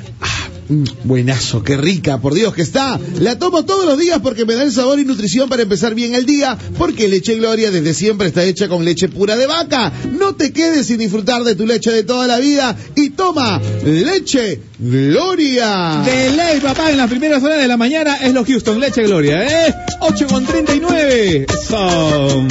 Mm, 0.69 0.84
Buenazo, 1.03 1.64
qué 1.64 1.77
rica, 1.77 2.19
por 2.19 2.34
Dios 2.34 2.53
que 2.53 2.61
está. 2.61 2.99
La 3.19 3.38
tomo 3.38 3.65
todos 3.65 3.85
los 3.85 3.98
días 3.99 4.19
porque 4.22 4.45
me 4.45 4.56
da 4.56 4.64
el 4.64 4.72
sabor 4.72 4.99
y 4.99 5.06
nutrición 5.06 5.49
para 5.49 5.64
empezar 5.64 5.94
bien 5.94 6.15
el 6.15 6.26
día, 6.26 6.57
porque 6.77 7.07
leche 7.07 7.35
Gloria 7.35 7.72
desde 7.72 7.94
siempre 7.94 8.27
está 8.27 8.44
hecha 8.44 8.68
con 8.68 8.85
leche 8.85 9.10
pura 9.10 9.35
de 9.35 9.45
vaca. 9.45 9.91
No 10.18 10.35
te 10.35 10.53
quedes 10.53 10.88
sin 10.88 10.99
disfrutar 10.99 11.44
de 11.44 11.56
tu 11.56 11.65
leche 11.65 11.91
de 11.91 12.03
toda 12.03 12.27
la 12.27 12.40
vida 12.40 12.76
y 12.95 13.11
toma 13.11 13.61
leche 13.84 14.61
Gloria. 14.80 16.02
De 16.06 16.31
ley, 16.31 16.60
papá, 16.61 16.91
en 16.91 16.98
las 16.98 17.10
primeras 17.10 17.44
horas 17.44 17.60
de 17.60 17.68
la 17.68 17.77
mañana 17.77 18.18
es 18.18 18.34
los 18.34 18.48
Houston, 18.48 18.80
leche 18.80 19.03
gloria, 19.03 19.68
¿eh? 19.68 19.73
8 19.99 20.27
con 20.27 20.45
39. 20.45 21.45
Son. 21.68 22.48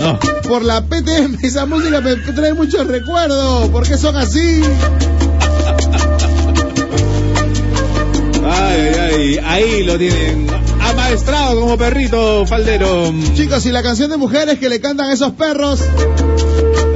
No. 0.00 0.18
Por 0.46 0.62
la 0.62 0.84
PTM, 0.84 1.38
esa 1.42 1.66
música 1.66 2.00
me 2.00 2.16
trae 2.16 2.54
muchos 2.54 2.86
recuerdos. 2.86 3.68
¿Por 3.70 3.86
qué 3.86 3.96
son 3.96 4.16
así? 4.16 4.62
Ay, 8.48 8.80
ay, 8.80 8.94
ay, 8.98 9.38
ahí 9.44 9.82
lo 9.84 9.98
tienen. 9.98 10.46
Amaestrado 10.80 11.60
como 11.60 11.76
perrito 11.76 12.46
faldero. 12.46 13.12
Chicos, 13.34 13.66
y 13.66 13.72
la 13.72 13.82
canción 13.82 14.10
de 14.10 14.16
mujeres 14.16 14.58
que 14.58 14.68
le 14.68 14.80
cantan 14.80 15.10
a 15.10 15.12
esos 15.12 15.32
perros, 15.32 15.80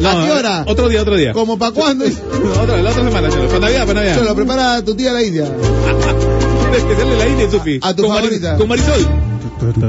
No, 0.00 0.08
¿a 0.08 0.24
qué 0.26 0.30
hora? 0.32 0.64
Otro 0.66 0.88
día, 0.88 1.02
otro 1.02 1.16
día. 1.16 1.32
¿Como 1.32 1.58
para 1.58 1.72
cuándo? 1.72 2.04
Otra, 2.04 2.76
la 2.80 2.90
otra 2.90 3.04
semana, 3.04 3.28
cholo. 3.30 3.48
Para 3.48 3.60
Navidad, 3.60 3.86
para 3.86 4.00
Navidad. 4.00 4.18
Se 4.18 4.24
lo 4.24 4.34
prepara 4.36 4.84
tu 4.84 4.94
tía 4.94 5.12
la 5.12 5.22
India. 5.22 5.44
Especial 6.76 7.08
de 7.10 7.16
la 7.16 7.28
India, 7.28 7.50
Sufi. 7.50 7.80
A 7.82 7.94
tu 7.94 8.02
con, 8.04 8.12
Mari- 8.12 8.22
favorita. 8.26 8.56
con 8.56 8.68
Marisol. 8.68 9.06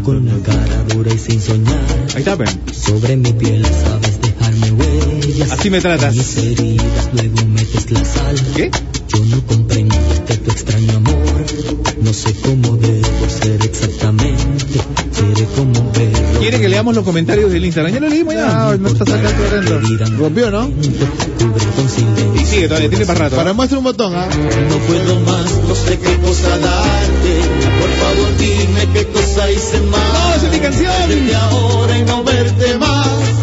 Con 0.03 0.25
la 0.25 0.33
cara 0.43 0.83
dura 0.93 1.13
y 1.13 1.17
sin 1.17 1.41
soñar. 1.41 1.79
Ahí 2.15 2.19
está, 2.23 2.35
pen. 2.35 2.47
Sobre 2.73 3.15
mi 3.15 3.31
piel 3.33 3.63
sabes 3.65 4.19
dejarme 4.21 4.71
huellas. 4.71 5.51
Así 5.51 5.69
me 5.69 5.79
tratas. 5.79 6.13
Mis 6.15 6.38
heridas 6.38 7.09
luego 7.13 7.47
metes 7.47 7.89
la 7.91 8.03
sal. 8.03 8.35
¿Qué? 8.55 8.69
Yo 9.07 9.23
no 9.25 9.45
comprendo 9.45 9.95
este 10.13 10.38
tu 10.38 10.51
extraño 10.51 10.97
amor. 10.97 11.20
No 12.11 12.17
sé 12.17 12.35
cómo 12.41 12.75
debo 12.75 13.29
ser 13.29 13.63
exactamente. 13.63 14.81
Seré 15.13 15.45
como 15.55 15.91
verlo. 15.93 16.39
¿Quiere 16.41 16.59
que 16.59 16.67
leamos 16.67 16.93
los 16.93 17.05
comentarios 17.05 17.49
del 17.53 17.63
Instagram? 17.63 17.93
Ya 17.93 18.01
lo 18.01 18.09
leímos 18.09 18.33
ya. 18.33 18.47
No, 18.47 18.77
no 18.79 18.88
está 18.89 19.05
sacando 19.05 19.45
adentro. 19.45 20.17
Rompió, 20.17 20.51
¿no? 20.51 20.69
Cubre 20.69 21.65
con 21.73 21.89
silencio. 21.89 22.35
Y 22.35 22.45
sigue 22.45 22.67
todavía, 22.67 22.89
tiene 22.89 23.05
para 23.05 23.19
rato. 23.19 23.38
Para 23.38 23.53
muestra 23.53 23.77
un 23.77 23.85
botón, 23.85 24.13
¿ah? 24.13 24.27
No 24.27 24.77
puedo 24.79 25.21
más, 25.21 25.53
no 25.69 25.73
sé 25.73 25.99
qué 25.99 26.17
cosa 26.17 26.49
darte. 26.57 27.39
Por 27.79 27.89
favor, 27.91 28.38
dime 28.38 28.89
qué 28.93 29.07
cosa 29.07 29.49
hice 29.49 29.79
mal. 29.79 30.01
¡No, 30.11 30.35
esa 30.35 30.47
es 30.47 30.51
mi 30.51 30.59
canción! 30.59 30.91
Ahora 31.33 31.97
y 31.97 32.03
no 32.03 32.25
verte 32.25 32.77
más. 32.77 33.40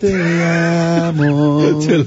Te 0.00 0.14
amo. 0.44 1.78
Cholo. 1.86 2.06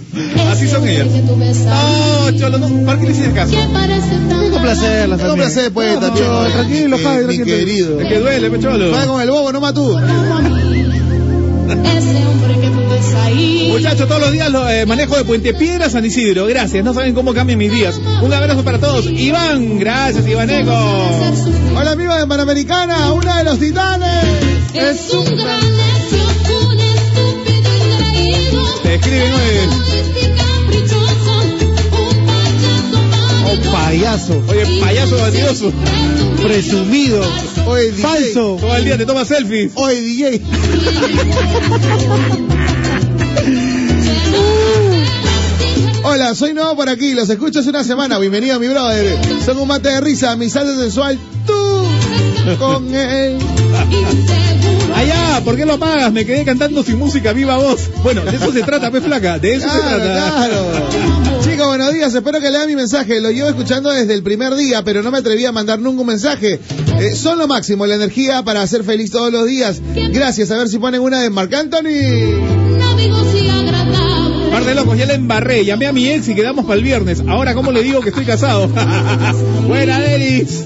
Así 0.51 0.67
son 0.67 0.87
ellas. 0.87 1.07
No, 1.07 2.31
Cholo, 2.37 2.57
no. 2.57 2.85
¿Para 2.85 2.99
qué 2.99 3.05
le 3.05 3.11
hiciste 3.11 3.31
caso? 3.31 3.53
Tengo 3.53 4.61
placer, 4.61 5.09
las 5.09 5.19
Tengo 5.19 5.35
placer, 5.35 5.71
pues, 5.71 6.01
No, 6.01 6.11
tranquilo, 6.11 6.97
Javi, 7.01 7.25
Mi 7.25 7.35
tranquilo. 7.35 7.45
querido. 7.45 8.01
Es 8.01 8.07
que 8.07 8.19
duele, 8.19 8.49
pe, 8.49 8.59
Cholo. 8.59 8.91
Vaya 8.91 9.05
con 9.07 9.21
el 9.21 9.29
bobo, 9.29 9.51
no 9.51 9.61
matú. 9.61 9.97
Ese 11.69 12.25
hombre 12.27 12.59
que 12.59 12.67
tú 12.67 12.81
ves 12.89 13.13
ahí. 13.23 13.69
Muchachos, 13.71 14.07
todos 14.07 14.21
los 14.21 14.31
días 14.31 14.51
lo, 14.51 14.67
eh, 14.69 14.85
manejo 14.85 15.15
de 15.15 15.23
Puente 15.23 15.53
Piedra 15.53 15.89
San 15.89 16.03
Isidro. 16.03 16.45
Gracias, 16.47 16.83
no 16.83 16.93
saben 16.93 17.13
cómo 17.13 17.33
cambian 17.33 17.57
mis 17.59 17.71
días. 17.71 17.99
Un 18.21 18.33
abrazo 18.33 18.63
para 18.63 18.79
todos. 18.79 19.05
Iván, 19.05 19.79
gracias, 19.79 20.27
Ivaneco. 20.27 20.71
Hola, 21.75 21.91
amigos 21.91 22.17
de 22.19 22.27
Panamericana, 22.27 23.11
una 23.11 23.37
de 23.37 23.43
los 23.43 23.59
titanes. 23.59 24.25
Es 24.73 25.13
un 25.13 25.25
gran 25.25 25.92
engreído. 28.93 28.93
Te 28.93 28.95
escriben 28.95 29.33
hoy. 29.33 29.49
Egoísta 29.49 30.19
y 30.19 30.21
caprichoso, 30.37 31.33
un 31.99 32.25
payaso 32.27 32.99
Oh, 33.45 33.55
payaso. 33.71 34.33
Oye, 34.49 34.63
payaso 34.81 35.15
bandioso. 35.17 35.71
Presumido. 36.41 37.21
Oye, 37.65 37.91
DJ. 37.91 38.01
Falso. 38.01 38.57
Todo 38.59 38.75
el 38.75 38.85
día 38.85 38.97
te 38.97 39.05
tomas 39.05 39.27
selfies. 39.27 39.71
Oye, 39.75 40.01
DJ. 40.01 40.41
Hola, 46.05 46.35
soy 46.35 46.53
nuevo 46.53 46.75
por 46.75 46.89
aquí, 46.89 47.13
los 47.13 47.29
escucho 47.29 47.59
hace 47.59 47.69
una 47.69 47.83
semana. 47.83 48.19
Bienvenido, 48.19 48.59
mi 48.59 48.67
brother. 48.67 49.17
Son 49.45 49.57
un 49.57 49.67
mate 49.67 49.89
de 49.89 50.01
risa, 50.01 50.35
mi 50.35 50.49
salsa 50.49 50.75
sensual. 50.77 51.17
Tú 51.47 51.85
con 52.59 52.93
él. 52.93 53.37
Allá, 54.95 55.41
¿por 55.43 55.55
qué 55.55 55.65
lo 55.65 55.73
apagas? 55.73 56.11
Me 56.11 56.25
quedé 56.25 56.45
cantando 56.45 56.83
sin 56.83 56.97
música, 56.97 57.33
viva 57.33 57.57
voz. 57.57 57.89
Bueno, 58.03 58.21
de 58.21 58.35
eso 58.35 58.51
se 58.51 58.61
trata, 58.63 58.91
pe 58.91 59.01
flaca. 59.01 59.39
De 59.39 59.55
eso 59.55 59.69
se 59.69 59.79
trata. 59.79 59.97
claro. 59.99 60.71
Chicos, 61.43 61.67
buenos 61.67 61.93
días. 61.93 62.13
Espero 62.13 62.39
que 62.39 62.49
lean 62.49 62.67
mi 62.67 62.75
mensaje. 62.75 63.19
Lo 63.19 63.31
llevo 63.31 63.49
escuchando 63.49 63.91
desde 63.91 64.13
el 64.13 64.23
primer 64.23 64.55
día, 64.55 64.83
pero 64.83 65.01
no 65.01 65.11
me 65.11 65.17
atreví 65.17 65.45
a 65.45 65.51
mandar 65.51 65.79
nunca 65.79 66.01
un 66.01 66.07
mensaje. 66.07 66.59
Eh, 66.99 67.15
son 67.15 67.39
lo 67.39 67.47
máximo, 67.47 67.85
la 67.85 67.95
energía 67.95 68.43
para 68.43 68.65
ser 68.67 68.83
feliz 68.83 69.11
todos 69.11 69.31
los 69.31 69.45
días. 69.45 69.81
Gracias. 70.11 70.51
A 70.51 70.57
ver 70.57 70.69
si 70.69 70.77
ponen 70.79 71.01
una 71.01 71.21
de 71.21 71.29
Marc 71.29 71.53
Anthony. 71.53 72.73
Par 74.51 74.65
de 74.65 74.75
locos, 74.75 74.97
ya 74.97 75.07
la 75.07 75.15
embarré. 75.15 75.65
Llamé 75.65 75.87
a 75.87 75.93
mi 75.93 76.07
ex 76.07 76.29
y 76.29 76.35
quedamos 76.35 76.65
para 76.65 76.75
el 76.75 76.83
viernes. 76.83 77.23
Ahora, 77.27 77.55
¿cómo 77.55 77.71
le 77.71 77.81
digo 77.81 78.01
que 78.01 78.09
estoy 78.09 78.25
casado? 78.25 78.67
Buena, 79.67 79.99
Denis. 79.99 80.65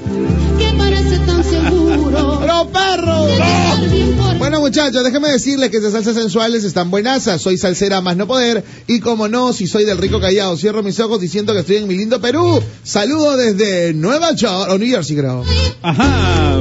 Que 0.59 0.77
parece 0.77 1.19
tan 1.19 1.41
seguro. 1.43 2.39
¡Pero 2.41 2.67
perro! 2.67 3.27
por 3.27 4.16
Bueno 4.37 4.59
muchachos, 4.61 5.03
déjenme 5.03 5.29
decirles 5.31 5.69
que 5.71 5.77
esas 5.77 5.93
salsas 5.93 6.15
sensuales 6.15 6.63
están 6.63 6.91
buenazas. 6.91 7.41
Soy 7.41 7.57
salsera 7.57 8.01
más 8.01 8.15
no 8.17 8.27
poder. 8.27 8.63
Y 8.85 8.99
como 8.99 9.27
no, 9.27 9.51
si 9.51 9.67
soy 9.67 9.83
del 9.83 9.97
rico 9.97 10.19
callado, 10.21 10.55
cierro 10.57 10.83
mis 10.83 10.99
ojos 10.99 11.19
diciendo 11.19 11.53
que 11.53 11.59
estoy 11.61 11.77
en 11.77 11.87
mi 11.87 11.95
lindo 11.97 12.21
Perú. 12.21 12.61
Saludo 12.83 13.35
desde 13.35 13.93
Nueva 13.93 14.33
York, 14.33 14.69
o 14.71 14.77
New 14.77 14.87
Jersey 14.89 15.15
creo. 15.17 15.43
Ajá. 15.81 16.55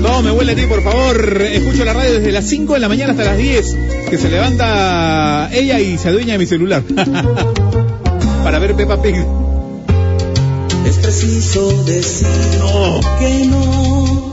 No, 0.00 0.22
me 0.22 0.30
huele 0.30 0.52
a 0.52 0.54
ti, 0.54 0.62
por 0.68 0.82
favor. 0.82 1.42
Escucho 1.42 1.84
la 1.84 1.92
radio 1.92 2.14
desde 2.14 2.30
las 2.30 2.44
5 2.46 2.74
de 2.74 2.78
la 2.80 2.88
mañana 2.88 3.12
hasta 3.12 3.24
las 3.24 3.36
10. 3.38 3.76
Que 4.10 4.18
se 4.18 4.30
levanta 4.30 5.50
ella 5.52 5.80
y 5.80 5.98
se 5.98 6.08
adueña 6.08 6.34
de 6.34 6.38
mi 6.38 6.46
celular. 6.46 6.82
Para 8.44 8.58
ver 8.60 8.74
Peppa 8.76 9.02
Pig. 9.02 9.16
Es 10.86 10.96
preciso 10.98 11.82
decir 11.84 12.26
No. 12.60 13.00
que 13.18 13.46
no. 13.46 14.23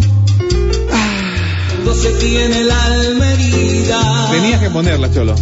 Cuando 1.92 2.10
se 2.10 2.26
tiene 2.26 2.62
el 2.62 2.72
alma 2.72 3.34
herida. 3.34 4.30
Tenías 4.32 4.62
que 4.62 4.70
ponerla, 4.70 5.12
Cholo. 5.12 5.36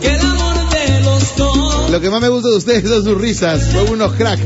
Que 0.00 0.14
el 0.14 0.20
amor 0.22 0.70
de 0.70 1.00
los 1.02 1.36
dos 1.36 1.90
Lo 1.90 2.00
que 2.00 2.08
más 2.08 2.22
me 2.22 2.30
gusta 2.30 2.48
de 2.48 2.56
ustedes 2.56 2.88
son 2.88 3.04
sus 3.04 3.20
risas. 3.20 3.60
Son 3.72 3.90
unos 3.90 4.14
crack. 4.14 4.40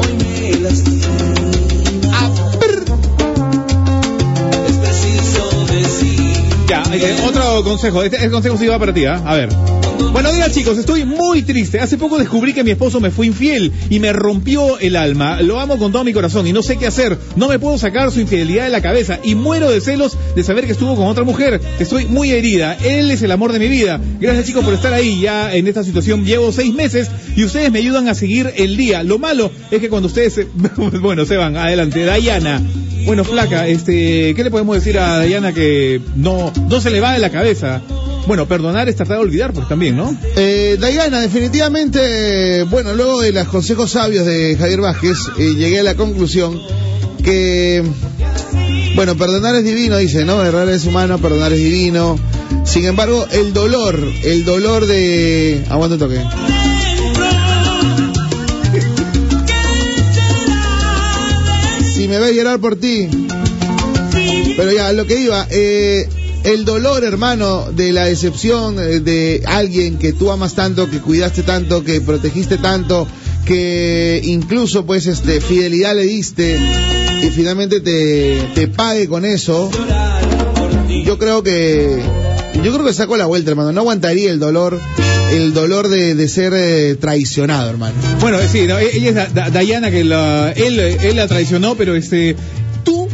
hoy 0.00 0.14
me 0.14 0.60
lastima. 0.60 2.30
Es 4.66 4.76
preciso 4.76 5.66
decir 5.66 6.36
Ya, 6.66 6.82
eh, 6.90 7.22
otro 7.28 7.62
consejo. 7.62 8.02
Este, 8.02 8.16
este 8.16 8.30
consejo 8.30 8.56
sí 8.56 8.66
va 8.66 8.78
para 8.78 8.94
ti, 8.94 9.04
¿ah? 9.04 9.22
A 9.26 9.34
ver. 9.34 9.69
Buenos 10.12 10.34
días 10.34 10.52
chicos, 10.52 10.76
estoy 10.76 11.04
muy 11.04 11.42
triste. 11.42 11.78
Hace 11.78 11.96
poco 11.96 12.18
descubrí 12.18 12.52
que 12.52 12.64
mi 12.64 12.72
esposo 12.72 13.00
me 13.00 13.10
fue 13.10 13.26
infiel 13.26 13.70
y 13.90 14.00
me 14.00 14.12
rompió 14.12 14.78
el 14.78 14.96
alma. 14.96 15.40
Lo 15.40 15.60
amo 15.60 15.78
con 15.78 15.92
todo 15.92 16.02
mi 16.04 16.12
corazón 16.12 16.46
y 16.48 16.52
no 16.52 16.62
sé 16.62 16.76
qué 16.76 16.86
hacer. 16.88 17.16
No 17.36 17.48
me 17.48 17.58
puedo 17.60 17.78
sacar 17.78 18.10
su 18.10 18.20
infidelidad 18.20 18.64
de 18.64 18.70
la 18.70 18.82
cabeza 18.82 19.20
y 19.22 19.34
muero 19.36 19.70
de 19.70 19.80
celos 19.80 20.16
de 20.34 20.42
saber 20.42 20.66
que 20.66 20.72
estuvo 20.72 20.96
con 20.96 21.06
otra 21.06 21.22
mujer. 21.22 21.60
Estoy 21.78 22.06
muy 22.06 22.32
herida. 22.32 22.74
Él 22.82 23.10
es 23.10 23.22
el 23.22 23.30
amor 23.30 23.52
de 23.52 23.60
mi 23.60 23.68
vida. 23.68 24.00
Gracias 24.20 24.46
chicos 24.46 24.64
por 24.64 24.74
estar 24.74 24.92
ahí 24.92 25.20
ya 25.20 25.54
en 25.54 25.68
esta 25.68 25.84
situación. 25.84 26.24
Llevo 26.24 26.50
seis 26.50 26.74
meses 26.74 27.08
y 27.36 27.44
ustedes 27.44 27.70
me 27.70 27.78
ayudan 27.78 28.08
a 28.08 28.14
seguir 28.14 28.52
el 28.56 28.76
día. 28.76 29.02
Lo 29.04 29.18
malo 29.18 29.50
es 29.70 29.80
que 29.80 29.88
cuando 29.88 30.08
ustedes, 30.08 30.32
se- 30.34 30.48
bueno, 31.00 31.24
se 31.24 31.36
van 31.36 31.56
adelante. 31.56 32.04
Dayana. 32.04 32.60
Bueno, 33.06 33.24
flaca, 33.24 33.66
este, 33.68 34.34
¿qué 34.34 34.44
le 34.44 34.50
podemos 34.50 34.74
decir 34.76 34.98
a 34.98 35.18
Dayana 35.18 35.54
que 35.54 36.00
no, 36.16 36.52
no 36.68 36.80
se 36.80 36.90
le 36.90 37.00
va 37.00 37.12
de 37.12 37.18
la 37.18 37.30
cabeza? 37.30 37.80
Bueno, 38.26 38.46
perdonar 38.46 38.88
es 38.88 38.96
tratar 38.96 39.16
de 39.16 39.22
olvidar, 39.22 39.52
pues 39.52 39.66
también, 39.68 39.96
¿no? 39.96 40.16
Eh, 40.36 40.78
Diana, 40.80 41.20
definitivamente, 41.20 42.62
bueno, 42.64 42.94
luego 42.94 43.20
de 43.20 43.32
los 43.32 43.48
consejos 43.48 43.90
sabios 43.90 44.26
de 44.26 44.56
Javier 44.56 44.80
Vázquez, 44.80 45.18
eh, 45.38 45.54
llegué 45.56 45.80
a 45.80 45.82
la 45.82 45.94
conclusión 45.96 46.60
que, 47.24 47.82
bueno, 48.94 49.16
perdonar 49.16 49.54
es 49.56 49.64
divino, 49.64 49.96
dice, 49.96 50.24
¿no? 50.24 50.44
Errar 50.44 50.68
es 50.68 50.86
humano, 50.86 51.18
perdonar 51.18 51.52
es 51.52 51.58
divino. 51.58 52.18
Sin 52.64 52.84
embargo, 52.84 53.26
el 53.32 53.52
dolor, 53.52 53.98
el 54.22 54.44
dolor 54.44 54.86
de... 54.86 55.64
Aguanta 55.68 55.94
un 55.94 56.00
toque. 56.00 56.20
Si 61.94 62.06
me 62.06 62.18
ves 62.18 62.34
llorar 62.34 62.60
por 62.60 62.76
ti. 62.76 63.08
Pero 64.56 64.72
ya, 64.72 64.92
lo 64.92 65.06
que 65.06 65.20
iba, 65.20 65.46
eh, 65.50 66.08
el 66.44 66.64
dolor, 66.64 67.04
hermano, 67.04 67.70
de 67.72 67.92
la 67.92 68.06
decepción 68.06 68.78
eh, 68.78 69.00
de 69.00 69.42
alguien 69.46 69.98
que 69.98 70.12
tú 70.12 70.30
amas 70.30 70.54
tanto, 70.54 70.88
que 70.90 70.98
cuidaste 71.00 71.42
tanto, 71.42 71.84
que 71.84 72.00
protegiste 72.00 72.56
tanto, 72.58 73.06
que 73.44 74.20
incluso, 74.24 74.86
pues, 74.86 75.06
este, 75.06 75.40
fidelidad 75.40 75.94
le 75.96 76.04
diste 76.04 76.58
y 77.22 77.26
finalmente 77.30 77.80
te, 77.80 78.40
te 78.54 78.68
pague 78.68 79.06
con 79.08 79.24
eso. 79.24 79.70
Yo 81.04 81.18
creo 81.18 81.42
que, 81.42 82.00
yo 82.62 82.72
creo 82.72 82.84
que 82.84 82.92
saco 82.92 83.16
la 83.16 83.26
vuelta, 83.26 83.50
hermano. 83.50 83.72
No 83.72 83.80
aguantaría 83.80 84.30
el 84.30 84.38
dolor, 84.38 84.80
el 85.32 85.52
dolor 85.54 85.88
de, 85.88 86.14
de 86.14 86.28
ser 86.28 86.52
eh, 86.54 86.96
traicionado, 86.96 87.68
hermano. 87.70 87.94
Bueno, 88.20 88.38
sí, 88.50 88.66
no, 88.66 88.78
ella 88.78 89.08
es 89.10 89.14
Da- 89.14 89.28
Da- 89.32 89.50
Dayana 89.50 89.90
que 89.90 90.04
la, 90.04 90.52
él, 90.52 90.78
él 90.80 91.16
la 91.16 91.26
traicionó, 91.28 91.74
pero 91.76 91.94
este, 91.94 92.36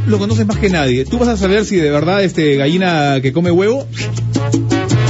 lo 0.07 0.19
conoces 0.19 0.47
más 0.47 0.59
que 0.59 0.69
nadie. 0.71 1.05
Tú 1.05 1.19
vas 1.19 1.29
a 1.29 1.37
saber 1.37 1.65
si 1.65 1.77
de 1.77 1.91
verdad 1.91 2.23
este 2.23 2.57
gallina 2.57 3.21
que 3.21 3.33
come 3.33 3.51
huevo, 3.51 3.87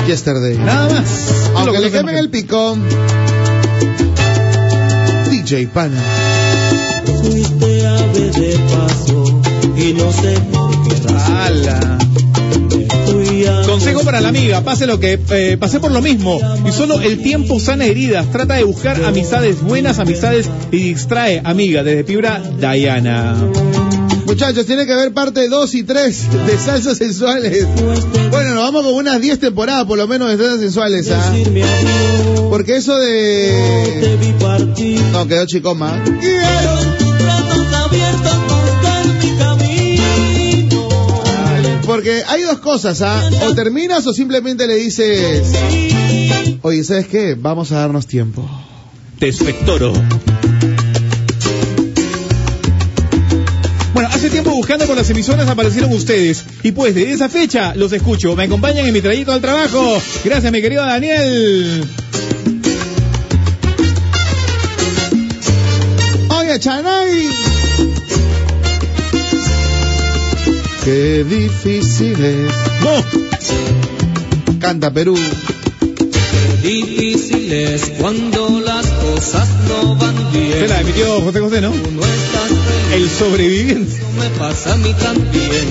Yesterday. 0.06 0.56
nada 0.59 0.89
más. 0.89 1.05
Tú 1.52 1.59
Aunque 1.59 1.78
le 1.81 1.90
quemen 1.90 2.14
que- 2.14 2.20
el 2.20 2.31
picón. 2.31 2.82
DJ 5.31 5.66
Pana. 5.68 6.01
Fuiste 7.23 7.86
ave 7.86 8.31
de 8.31 8.59
paso 8.70 9.40
y 9.77 9.93
no 9.93 10.12
sé 10.12 10.35
por 10.52 10.70
qué 10.89 10.94
razón 11.12 11.36
¡Hala! 11.36 11.98
fui 13.06 13.47
a 13.47 13.62
Consejo 13.66 14.01
para 14.02 14.20
la 14.20 14.28
amiga, 14.28 14.62
pase 14.62 14.86
lo 14.86 14.98
que 15.01 15.18
eh, 15.31 15.56
pasé 15.59 15.78
por 15.81 15.90
lo 15.93 16.01
mismo 16.02 16.39
y 16.66 16.73
solo 16.73 17.01
el 17.01 17.23
tiempo 17.23 17.60
sana 17.60 17.85
heridas. 17.86 18.31
Trata 18.32 18.55
de 18.55 18.64
buscar 18.64 19.02
amistades 19.05 19.60
buenas, 19.62 19.98
amistades 19.98 20.48
y 20.73 20.78
distrae, 20.78 21.40
amiga, 21.44 21.82
desde 21.82 22.05
Fibra 22.05 22.40
Dayana. 22.60 23.36
Muchachos, 24.27 24.66
tiene 24.66 24.86
que 24.86 24.93
haber 24.93 25.15
parte 25.15 25.48
2 25.48 25.74
y 25.74 25.82
3 25.85 26.47
de 26.47 26.59
salsas 26.59 26.98
sensuales. 26.98 27.66
Bueno, 28.31 28.55
nos 28.55 28.65
vamos 28.65 28.82
con 28.82 28.94
unas 28.94 29.20
10 29.20 29.39
temporadas 29.39 29.86
por 29.86 29.97
lo 29.97 30.09
menos 30.09 30.28
de 30.28 30.36
salsas 30.36 30.61
sensuales, 30.61 31.11
¿ah? 31.11 31.35
Porque 32.51 32.77
eso 32.77 32.98
de... 32.98 34.19
No, 35.12 35.27
quedó 35.28 35.47
chicoma. 35.47 36.03
Porque 41.86 42.23
hay 42.27 42.43
dos 42.43 42.59
cosas, 42.59 43.01
¿ah? 43.03 43.31
O 43.48 43.55
terminas 43.55 44.07
o 44.07 44.12
simplemente 44.12 44.66
le 44.66 44.74
dices... 44.74 45.53
Oye, 46.62 46.82
¿sabes 46.82 47.07
qué? 47.07 47.36
Vamos 47.39 47.70
a 47.70 47.77
darnos 47.77 48.09
tiempo. 48.09 48.44
Te 49.20 49.28
espectoro. 49.28 49.93
Hace 54.17 54.31
tiempo 54.31 54.51
buscando 54.51 54.87
por 54.87 54.97
las 54.97 55.11
emisoras 55.11 55.47
aparecieron 55.47 55.93
ustedes. 55.93 56.43
Y 56.63 56.73
pues 56.73 56.95
desde 56.95 57.13
esa 57.13 57.29
fecha 57.29 57.75
los 57.75 57.93
escucho. 57.93 58.35
Me 58.35 58.45
acompañan 58.45 58.87
en 58.87 58.95
mi 58.95 59.03
trayecto 59.03 59.33
al 59.33 59.43
trabajo. 59.43 60.01
Gracias, 60.25 60.51
mi 60.51 60.63
querido 60.63 60.85
Daniel. 60.87 61.85
Oye, 66.31 66.59
Chanay. 66.59 67.29
Qué 70.83 71.25
difícil 71.25 72.25
es. 72.25 72.53
No. 72.81 73.05
Canta 74.59 74.91
Perú. 74.93 75.19
Difícil 76.63 77.53
es 77.53 77.93
cuando 77.99 78.61
las 78.61 78.87
cosas 78.87 79.47
no 79.69 79.95
van 79.97 80.33
bien. 80.33 80.53
Se 80.53 80.69
la 80.69 80.81
emitió 80.81 81.21
José 81.21 81.41
José, 81.41 81.61
¿no? 81.61 81.71
Tú 81.71 81.91
no 81.93 82.03
estás 82.03 82.49
feliz, 82.49 82.76
El 82.97 83.10
sobreviviente. 83.10 83.93
me 84.18 84.31
pasa 84.39 84.73
a 84.73 84.77
mí 84.78 84.90
también. 84.94 85.66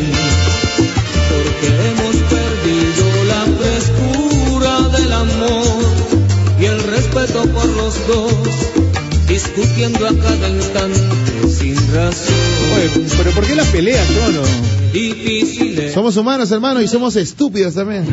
Porque 1.31 1.67
hemos 1.87 2.15
perdido 2.29 3.23
la 3.25 3.45
frescura 3.57 4.89
del 4.95 5.11
amor 5.11 5.85
y 6.61 6.65
el 6.65 6.83
respeto 6.83 7.41
por 7.47 7.65
los 7.65 8.07
dos, 8.07 8.31
discutiendo 9.27 10.05
a 10.05 10.13
cada 10.13 10.49
instante 10.49 11.49
sin 11.49 11.75
razón. 11.95 12.35
Oye, 12.75 13.07
pero 13.17 13.31
¿por 13.31 13.43
qué 13.47 13.55
las 13.55 13.69
peleas, 13.69 14.07
Trono? 14.07 14.41
Somos 15.95 16.15
humanos, 16.17 16.51
hermano, 16.51 16.79
y 16.79 16.87
somos 16.87 17.15
estúpidos 17.15 17.73
también. 17.73 18.05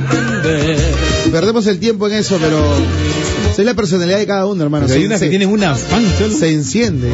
Perdemos 1.30 1.66
el 1.66 1.78
tiempo 1.78 2.06
en 2.08 2.14
eso, 2.14 2.38
pero... 2.40 2.58
Es 3.58 3.64
la 3.66 3.74
personalidad 3.74 4.18
de 4.18 4.26
cada 4.26 4.46
uno, 4.46 4.62
hermano. 4.64 4.86
Pero 4.86 4.94
hay 4.96 5.00
Se- 5.02 5.06
unas 5.06 5.18
se- 5.20 5.26
que 5.26 5.30
tienen 5.30 5.48
una 5.48 5.74
fan, 5.74 6.04
Cholo. 6.18 6.34
se 6.36 6.52
enciende. 6.52 7.08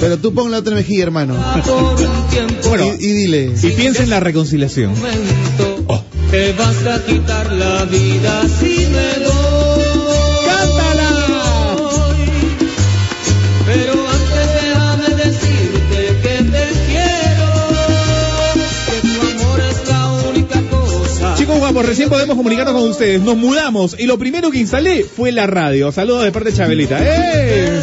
Pero 0.00 0.16
tú 0.18 0.32
pon 0.32 0.50
la 0.50 0.58
otra 0.58 0.74
mejilla, 0.74 1.02
hermano. 1.02 1.34
Bueno, 2.68 2.84
y, 2.98 3.04
y 3.04 3.12
dile. 3.12 3.52
y 3.62 3.70
piensa 3.70 4.02
en 4.02 4.10
la 4.10 4.20
reconciliación. 4.20 4.92
momento 4.92 5.84
Oh. 5.88 6.02
te 6.30 6.52
vas 6.52 6.76
a 6.86 7.04
quitar 7.04 7.50
la 7.52 7.84
vida 7.84 8.42
si 8.60 8.86
me 8.86 9.17
guapos, 21.68 21.86
recién 21.86 22.08
podemos 22.08 22.34
comunicarnos 22.36 22.74
con 22.74 22.88
ustedes. 22.88 23.20
Nos 23.20 23.36
mudamos 23.36 23.94
y 23.98 24.06
lo 24.06 24.18
primero 24.18 24.50
que 24.50 24.58
instalé 24.58 25.04
fue 25.04 25.32
la 25.32 25.46
radio. 25.46 25.92
Saludos 25.92 26.24
de 26.24 26.32
parte 26.32 26.50
de 26.50 26.56
Chabelita. 26.56 26.98
¡Eh! 26.98 27.80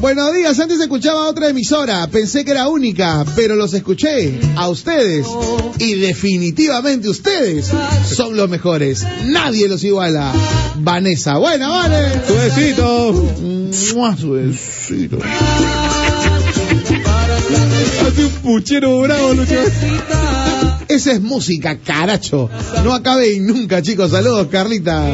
Buenos 0.00 0.32
días, 0.32 0.58
antes 0.60 0.80
escuchaba 0.80 1.28
otra 1.28 1.48
emisora, 1.48 2.06
pensé 2.08 2.44
que 2.44 2.52
era 2.52 2.68
única, 2.68 3.24
pero 3.34 3.56
los 3.56 3.74
escuché 3.74 4.38
a 4.56 4.68
ustedes 4.68 5.26
y 5.78 5.94
definitivamente 5.94 7.08
ustedes 7.08 7.70
son 8.08 8.36
los 8.36 8.48
mejores. 8.48 9.04
Nadie 9.26 9.68
los 9.68 9.82
iguala. 9.82 10.32
Vanessa, 10.76 11.38
buena, 11.38 11.68
vale. 11.68 12.20
Tu 12.26 12.34
besito. 12.34 13.12
Mua, 13.94 14.16
su 14.16 14.30
besito. 14.32 15.18
Hace 18.06 18.24
un 18.24 18.32
puchero 18.42 19.00
bravo, 19.00 19.34
Lucho. 19.34 19.54
Esa 20.92 21.12
es 21.12 21.22
música, 21.22 21.78
caracho. 21.78 22.50
No 22.84 22.92
acabe 22.92 23.40
nunca, 23.40 23.80
chicos. 23.80 24.10
Saludos, 24.10 24.48
Carlita. 24.50 25.08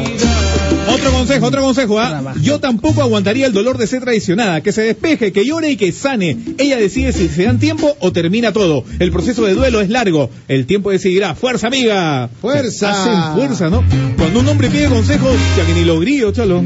Otro 0.92 1.12
consejo, 1.12 1.46
otro 1.46 1.62
consejo, 1.62 2.00
¿ah? 2.00 2.34
Yo 2.42 2.58
tampoco 2.58 3.00
aguantaría 3.00 3.46
el 3.46 3.52
dolor 3.52 3.78
de 3.78 3.86
ser 3.86 4.02
traicionada. 4.02 4.60
Que 4.60 4.72
se 4.72 4.82
despeje, 4.82 5.30
que 5.30 5.46
llore 5.46 5.70
y 5.70 5.76
que 5.76 5.92
sane. 5.92 6.36
Ella 6.58 6.78
decide 6.78 7.12
si 7.12 7.28
se 7.28 7.44
dan 7.44 7.60
tiempo 7.60 7.96
o 8.00 8.10
termina 8.10 8.52
todo. 8.52 8.82
El 8.98 9.12
proceso 9.12 9.44
de 9.44 9.54
duelo 9.54 9.80
es 9.80 9.88
largo. 9.88 10.30
El 10.48 10.66
tiempo 10.66 10.90
decidirá. 10.90 11.36
¡Fuerza, 11.36 11.68
amiga! 11.68 12.28
Fuerza. 12.40 12.90
Hacen 12.90 13.36
fuerza, 13.36 13.70
¿no? 13.70 13.84
Cuando 14.16 14.40
un 14.40 14.48
hombre 14.48 14.70
pide 14.70 14.88
consejos, 14.88 15.36
ya 15.56 15.64
que 15.64 15.74
ni 15.74 15.84
lo 15.84 16.00
grillo, 16.00 16.32
cholo. 16.32 16.64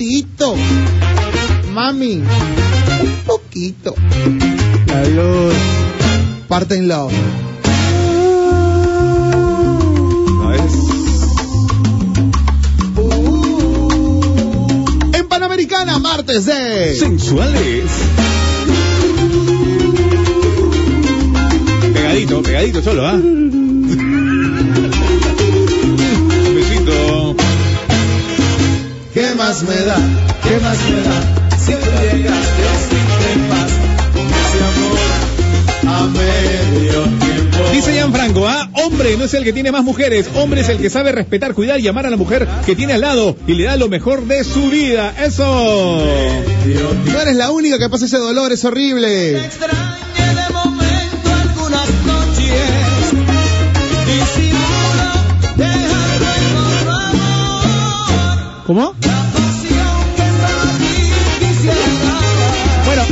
Ratito, 0.00 0.54
mami, 1.74 2.22
un 3.02 3.12
poquito. 3.26 3.94
Salud. 4.86 5.52
Pártenlo. 6.48 7.10
En 15.12 15.28
Panamericana, 15.28 15.98
martes 15.98 16.46
de... 16.46 16.94
Sensuales. 16.94 17.90
Pegadito, 21.92 22.42
pegadito, 22.42 22.80
cholo, 22.80 23.06
¿ah? 23.06 23.20
Más 29.40 29.62
me 29.62 29.74
da? 29.74 29.96
¿Qué 30.42 30.60
más 30.62 30.76
me 30.90 31.00
da? 31.00 31.56
Si 31.58 31.72
tú 31.72 31.90
llegaste 32.02 32.62
sin 32.90 33.06
trepas 33.20 33.72
con 34.12 34.26
ese 34.28 34.58
amor 34.68 34.98
a 35.88 36.06
medio 36.08 37.02
tiempo. 37.04 37.70
Dice 37.72 37.92
Gianfranco, 37.94 38.46
¿ah? 38.46 38.68
Hombre 38.84 39.16
no 39.16 39.24
es 39.24 39.32
el 39.32 39.44
que 39.44 39.54
tiene 39.54 39.72
más 39.72 39.82
mujeres, 39.82 40.28
hombre 40.34 40.60
es 40.60 40.68
el 40.68 40.76
que 40.76 40.90
sabe 40.90 41.12
respetar, 41.12 41.54
cuidar 41.54 41.80
y 41.80 41.88
amar 41.88 42.04
a 42.04 42.10
la 42.10 42.18
mujer 42.18 42.46
que 42.66 42.76
tiene 42.76 42.92
al 42.92 43.00
lado 43.00 43.34
y 43.46 43.54
le 43.54 43.64
da 43.64 43.78
lo 43.78 43.88
mejor 43.88 44.26
de 44.26 44.44
su 44.44 44.68
vida. 44.68 45.14
¡Eso! 45.18 46.04
No 47.06 47.20
eres 47.20 47.34
la 47.34 47.50
única 47.50 47.78
que 47.78 47.88
pasa 47.88 48.04
ese 48.04 48.18
dolor, 48.18 48.52
es 48.52 48.62
horrible. 48.66 49.40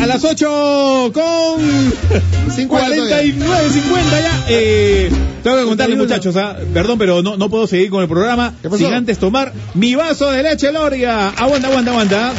Las 0.08 0.24
8 0.24 1.12
con 1.12 1.88
49, 2.68 3.70
50 3.70 4.20
ya. 4.20 4.44
Eh, 4.48 5.10
tengo 5.42 5.56
que 5.58 5.64
contarles, 5.64 5.98
muchachos, 5.98 6.36
¿ah? 6.36 6.56
perdón, 6.72 6.98
pero 6.98 7.22
no, 7.22 7.36
no 7.36 7.50
puedo 7.50 7.66
seguir 7.66 7.90
con 7.90 8.02
el 8.02 8.08
programa 8.08 8.54
sin 8.76 8.92
antes 8.92 9.18
tomar 9.18 9.52
mi 9.74 9.94
vaso 9.94 10.30
de 10.30 10.42
leche 10.42 10.72
Loria. 10.72 11.28
Aguanta, 11.28 11.68
aguanta, 11.68 11.90
aguanta. 11.90 12.32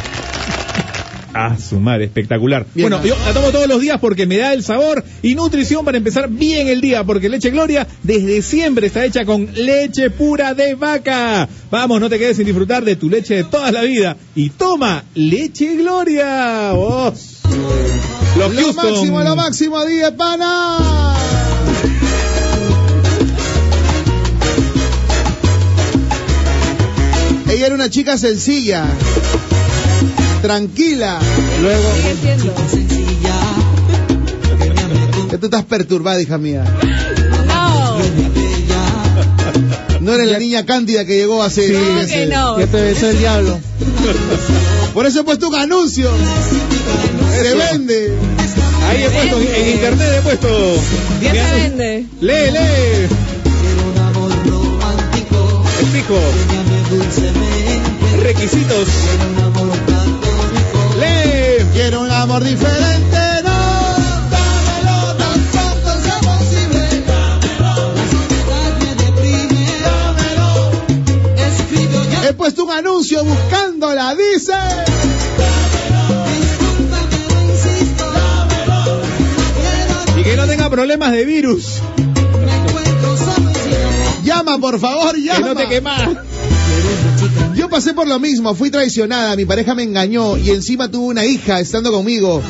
Ah, 1.32 1.56
su 1.56 1.78
madre, 1.78 2.06
espectacular. 2.06 2.66
Bien, 2.74 2.88
bueno, 2.88 2.98
¿no? 2.98 3.06
yo 3.06 3.16
la 3.24 3.32
tomo 3.32 3.50
todos 3.52 3.68
los 3.68 3.80
días 3.80 4.00
porque 4.00 4.26
me 4.26 4.36
da 4.36 4.52
el 4.52 4.64
sabor 4.64 5.04
y 5.22 5.36
nutrición 5.36 5.84
para 5.84 5.96
empezar 5.96 6.28
bien 6.28 6.66
el 6.66 6.80
día, 6.80 7.04
porque 7.04 7.28
leche 7.28 7.50
Gloria 7.50 7.86
desde 8.02 8.42
siempre 8.42 8.88
está 8.88 9.04
hecha 9.04 9.24
con 9.24 9.48
leche 9.54 10.10
pura 10.10 10.54
de 10.54 10.74
vaca. 10.74 11.48
Vamos, 11.70 12.00
no 12.00 12.10
te 12.10 12.18
quedes 12.18 12.36
sin 12.36 12.46
disfrutar 12.46 12.84
de 12.84 12.96
tu 12.96 13.08
leche 13.08 13.36
de 13.36 13.44
toda 13.44 13.70
la 13.70 13.82
vida 13.82 14.16
y 14.34 14.50
toma 14.50 15.04
leche 15.14 15.76
Gloria. 15.76 16.72
Vos. 16.72 17.39
Los 18.38 18.54
Lo 18.54 18.62
Houston. 18.62 18.92
máximo, 18.92 19.22
lo 19.22 19.36
máximo, 19.36 19.84
día 19.84 20.16
pana. 20.16 21.16
Ella 27.48 27.66
era 27.66 27.74
una 27.74 27.90
chica 27.90 28.16
sencilla, 28.16 28.84
tranquila. 30.40 31.18
Luego, 31.60 31.82
Sigue 31.96 32.16
siendo. 32.16 32.54
tú 35.40 35.46
estás 35.46 35.64
perturbada, 35.64 36.20
hija 36.22 36.38
mía. 36.38 36.64
No. 37.46 37.98
No 40.00 40.12
eres 40.14 40.30
la 40.30 40.38
niña 40.38 40.64
cándida 40.64 41.04
que 41.04 41.16
llegó 41.16 41.42
hace 41.42 41.72
¿Cómo 41.72 41.92
meses. 41.94 42.12
que 42.12 42.26
no? 42.26 42.56
¿Qué 42.56 42.66
te 42.66 42.80
besó 42.82 43.10
el 43.10 43.18
diablo? 43.18 43.58
Por 44.94 45.06
eso 45.06 45.20
he 45.20 45.24
puesto 45.24 45.48
un 45.48 45.54
anuncio. 45.54 46.10
Se 47.42 47.54
vende. 47.54 48.12
Ahí 48.88 49.04
he 49.04 49.10
puesto, 49.10 49.38
en 49.40 49.68
internet 49.70 50.14
he 50.18 50.22
puesto. 50.22 50.48
¿Quién 51.20 51.32
Mira, 51.32 51.48
se 51.48 51.54
vende? 51.54 52.06
Lee, 52.20 52.50
lee. 52.50 53.08
Explico. 55.80 56.18
Requisitos. 58.22 58.88
Lee. 60.98 61.66
Quiero 61.72 62.00
un 62.00 62.10
amor 62.10 62.42
diferente, 62.42 62.89
puesto 72.50 72.64
un 72.64 72.72
anuncio 72.72 73.22
buscándola, 73.24 74.12
dice. 74.16 74.52
Y 80.18 80.22
que 80.22 80.36
no 80.36 80.46
tenga 80.46 80.68
problemas 80.68 81.12
de 81.12 81.24
virus. 81.24 81.78
Llama, 84.24 84.58
por 84.58 84.78
favor, 84.80 85.14
Que 85.14 85.22
llama. 85.22 85.46
no 85.48 85.54
te 85.54 85.68
quemas. 85.68 86.08
Yo 87.54 87.68
pasé 87.68 87.94
por 87.94 88.06
lo 88.08 88.18
mismo, 88.18 88.54
fui 88.54 88.70
traicionada, 88.70 89.36
mi 89.36 89.44
pareja 89.44 89.74
me 89.74 89.82
engañó 89.82 90.36
y 90.36 90.50
encima 90.50 90.90
tuvo 90.90 91.06
una 91.06 91.24
hija 91.24 91.60
estando 91.60 91.92
conmigo. 91.92 92.42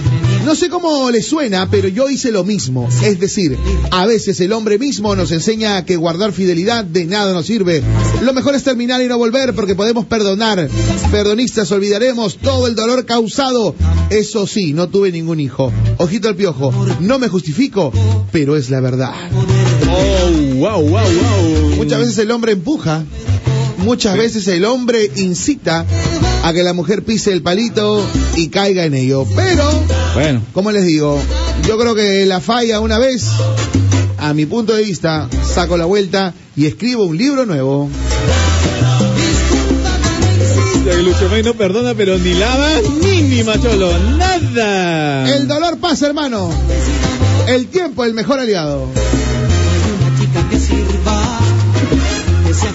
No 0.45 0.55
sé 0.55 0.69
cómo 0.69 1.11
le 1.11 1.23
suena, 1.23 1.69
pero 1.71 1.89
yo 1.89 2.09
hice 2.09 2.31
lo 2.31 2.45
mismo. 2.45 2.89
Es 3.03 3.21
decir, 3.21 3.59
a 3.91 4.07
veces 4.07 4.41
el 4.41 4.53
hombre 4.53 4.79
mismo 4.79 5.15
nos 5.15 5.33
enseña 5.33 5.85
que 5.85 5.97
guardar 5.97 6.33
fidelidad 6.33 6.85
de 6.85 7.05
nada 7.05 7.33
nos 7.33 7.47
sirve. 7.47 7.83
Lo 8.23 8.33
mejor 8.33 8.55
es 8.55 8.65
terminar 8.65 9.03
y 9.03 9.09
no 9.09 9.19
volver 9.19 9.55
porque 9.55 9.75
podemos 9.75 10.07
perdonar. 10.07 10.69
Perdonistas 11.11 11.71
olvidaremos 11.73 12.39
todo 12.39 12.67
el 12.67 12.75
dolor 12.75 13.05
causado. 13.05 13.75
Eso 14.11 14.47
sí, 14.47 14.73
no 14.73 14.89
tuve 14.89 15.13
ningún 15.13 15.41
hijo. 15.41 15.73
Ojito 15.99 16.29
al 16.29 16.37
piojo, 16.37 16.73
no 17.01 17.19
me 17.19 17.29
justifico, 17.29 17.93
pero 18.33 18.57
es 18.57 18.71
la 18.71 18.81
verdad. 18.81 19.13
Oh, 19.91 20.55
wow, 20.55 20.81
wow, 20.81 20.91
wow. 20.91 21.77
Muchas 21.77 21.99
veces 22.01 22.19
el 22.19 22.31
hombre 22.31 22.53
empuja, 22.53 23.05
muchas 23.81 24.17
veces 24.17 24.47
el 24.49 24.65
hombre 24.65 25.11
incita 25.17 25.85
a 26.43 26.53
que 26.53 26.63
la 26.63 26.73
mujer 26.73 27.05
pise 27.05 27.33
el 27.33 27.43
palito 27.43 28.05
y 28.37 28.49
caiga 28.49 28.85
en 28.85 28.95
ello. 28.95 29.27
Pero, 29.35 29.69
Bueno, 30.15 30.43
como 30.53 30.73
les 30.73 30.85
digo, 30.87 31.21
yo 31.67 31.79
creo 31.79 31.95
que 31.95 32.25
la 32.27 32.41
falla 32.41 32.81
una 32.81 32.99
vez, 32.99 33.27
a 34.19 34.33
mi 34.35 34.47
punto 34.47 34.75
de 34.75 34.83
vista, 34.83 35.29
saco 35.45 35.77
la 35.77 35.85
vuelta 35.85 36.35
y 36.57 36.67
escribo 36.67 37.05
un 37.05 37.17
libro 37.17 37.47
nuevo. 37.47 37.91
Lucho 41.05 41.29
May 41.31 41.43
no 41.43 41.55
perdona, 41.55 41.95
pero 41.95 42.19
ni 42.19 42.35
la 42.35 42.57
más 42.57 42.83
mínima, 43.03 43.61
cholo. 43.61 43.93
Nada. 44.17 45.35
El 45.35 45.47
dolor 45.47 45.79
pasa, 45.79 46.07
hermano. 46.07 46.51
El 47.47 47.69
tiempo, 47.69 48.05
el 48.05 48.13
mejor 48.15 48.41
aliado. 48.41 48.85
Una 48.85 50.21
chica 50.21 50.49
que 50.51 50.59
sirva, 50.59 51.39
que 52.47 52.55
sea 52.55 52.73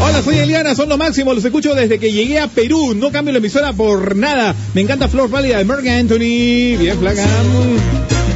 Hola, 0.00 0.22
soy 0.22 0.38
Eliana, 0.38 0.74
son 0.74 0.88
lo 0.88 0.98
máximo, 0.98 1.32
los 1.34 1.44
escucho 1.44 1.74
desde 1.74 1.98
que 1.98 2.12
llegué 2.12 2.38
a 2.38 2.48
Perú, 2.48 2.94
no 2.94 3.10
cambio 3.10 3.32
la 3.32 3.38
emisora 3.38 3.72
por 3.72 4.14
nada. 4.14 4.54
Me 4.74 4.82
encanta 4.82 5.08
Flor 5.08 5.30
Pálida 5.30 5.58
de 5.58 5.64
Merck 5.64 5.86
Anthony, 5.86 6.78
bien 6.78 6.98
flaca. 6.98 7.24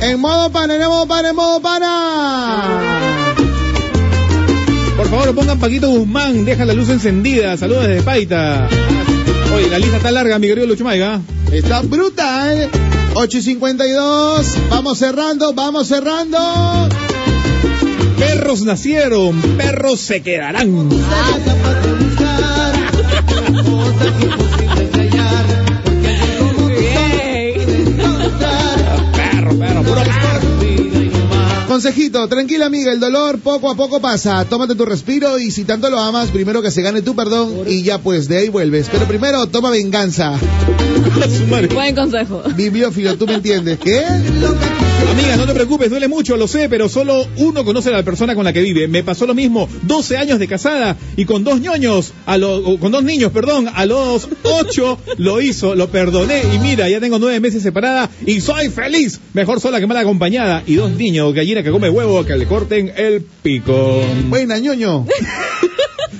En 0.02 0.18
modo 0.20 0.50
pana, 0.50 0.74
en 0.76 0.80
modo 0.80 1.06
pana, 1.06 1.30
en 1.30 1.36
modo 1.36 1.60
pana. 1.60 3.34
Por 4.96 5.08
favor, 5.08 5.34
pongan 5.34 5.58
Paquito 5.58 5.90
Guzmán, 5.90 6.44
deja 6.44 6.64
la 6.64 6.72
luz 6.72 6.88
encendida, 6.88 7.56
saludos 7.56 7.86
desde 7.88 8.02
Paita. 8.02 8.68
Oye, 9.54 9.68
la 9.68 9.78
lista 9.78 9.96
está 9.96 10.10
larga, 10.10 10.38
mi 10.38 10.46
querido 10.48 10.66
Lucho 10.66 10.84
Maiga. 10.84 11.20
Está 11.52 11.80
brutal. 11.82 12.70
8 13.14 13.38
y 13.38 13.42
52. 13.42 14.46
Vamos 14.70 14.98
cerrando, 14.98 15.52
vamos 15.52 15.88
cerrando. 15.88 16.88
Perros 18.20 18.62
nacieron, 18.62 19.40
perros 19.56 19.98
se 19.98 20.20
quedarán. 20.20 20.90
Perro, 29.14 29.58
perro, 29.58 29.82
puro. 29.82 30.00
Consejito, 31.66 32.28
tranquila 32.28 32.66
amiga, 32.66 32.92
el 32.92 33.00
dolor 33.00 33.38
poco 33.38 33.70
a 33.70 33.74
poco 33.74 34.02
pasa. 34.02 34.44
Tómate 34.44 34.74
tu 34.74 34.84
respiro 34.84 35.38
y 35.38 35.50
si 35.50 35.64
tanto 35.64 35.88
lo 35.88 35.98
amas, 35.98 36.28
primero 36.28 36.60
que 36.60 36.70
se 36.70 36.82
gane 36.82 37.00
tu 37.00 37.16
perdón 37.16 37.62
y 37.66 37.84
ya 37.84 37.96
pues 37.96 38.28
de 38.28 38.36
ahí 38.36 38.48
vuelves. 38.50 38.88
Pero 38.92 39.06
primero 39.06 39.46
toma 39.46 39.70
venganza. 39.70 40.38
Buen 41.72 41.94
consejo. 41.94 42.42
Bibliófilo, 42.54 43.16
tú 43.16 43.26
me 43.26 43.34
entiendes. 43.34 43.78
¿Qué? 43.78 44.04
Amiga, 45.08 45.36
no 45.36 45.46
te 45.46 45.54
preocupes, 45.54 45.90
duele 45.90 46.08
mucho, 46.08 46.36
lo 46.36 46.46
sé, 46.46 46.68
pero 46.68 46.88
solo 46.88 47.26
uno 47.38 47.64
conoce 47.64 47.88
a 47.88 47.92
la 47.92 48.02
persona 48.02 48.34
con 48.34 48.44
la 48.44 48.52
que 48.52 48.60
vive. 48.62 48.86
Me 48.88 49.02
pasó 49.02 49.26
lo 49.26 49.34
mismo, 49.34 49.68
12 49.82 50.16
años 50.16 50.38
de 50.38 50.46
casada 50.48 50.96
y 51.16 51.24
con 51.24 51.42
dos 51.44 51.60
ñoños, 51.60 52.12
a 52.26 52.36
lo- 52.38 52.78
con 52.78 52.92
dos 52.92 53.02
niños, 53.02 53.32
perdón, 53.32 53.68
a 53.74 53.86
los 53.86 54.28
8 54.42 54.98
lo 55.18 55.40
hizo, 55.40 55.74
lo 55.74 55.88
perdoné 55.90 56.42
y 56.54 56.58
mira, 56.58 56.88
ya 56.88 57.00
tengo 57.00 57.18
nueve 57.18 57.40
meses 57.40 57.62
separada 57.62 58.08
y 58.24 58.40
soy 58.40 58.68
feliz. 58.68 59.20
Mejor 59.34 59.60
sola 59.60 59.80
que 59.80 59.86
mal 59.86 59.96
acompañada 59.96 60.62
y 60.66 60.74
dos 60.74 60.90
niños, 60.92 61.34
gallina 61.34 61.62
que 61.62 61.70
come 61.70 61.90
huevo, 61.90 62.24
que 62.24 62.36
le 62.36 62.46
corten 62.46 62.92
el 62.96 63.22
pico. 63.42 64.02
Buena, 64.28 64.58
ñoño. 64.58 65.06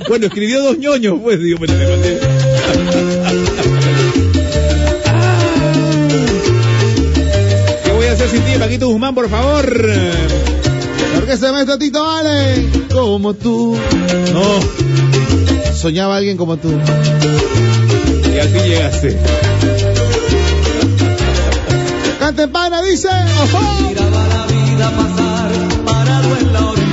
Bueno, 0.09 0.27
escribió 0.27 0.63
dos 0.63 0.79
ñoños, 0.79 1.19
pues 1.23 1.41
digo, 1.43 1.59
pero 1.61 1.75
le 8.21 8.27
mandé. 8.27 8.29
¿Qué 8.29 8.29
voy 8.29 8.29
a 8.29 8.29
hacer 8.29 8.29
sin 8.29 8.43
ti, 8.43 8.59
Paquito 8.59 8.89
Guzmán, 8.89 9.15
por 9.15 9.29
favor? 9.29 9.65
Porque 11.15 11.37
se 11.37 11.53
me 11.53 11.65
Tito 11.79 12.11
Ale. 12.11 12.67
Como 12.93 13.35
tú. 13.35 13.77
No, 14.33 15.73
Soñaba 15.75 16.17
alguien 16.17 16.37
como 16.37 16.57
tú. 16.57 16.69
y 18.33 18.39
al 18.39 18.49
fin 18.49 18.63
llegaste. 18.65 19.17
Cante 22.19 22.49
pana, 22.49 22.83
dice. 22.83 23.09
Miraba 23.09 24.29
la 24.29 24.47
vida 24.47 24.91
pasar 24.91 25.51
parado 25.85 26.37
en 26.37 26.53
la 26.53 26.67
orilla. 26.67 26.87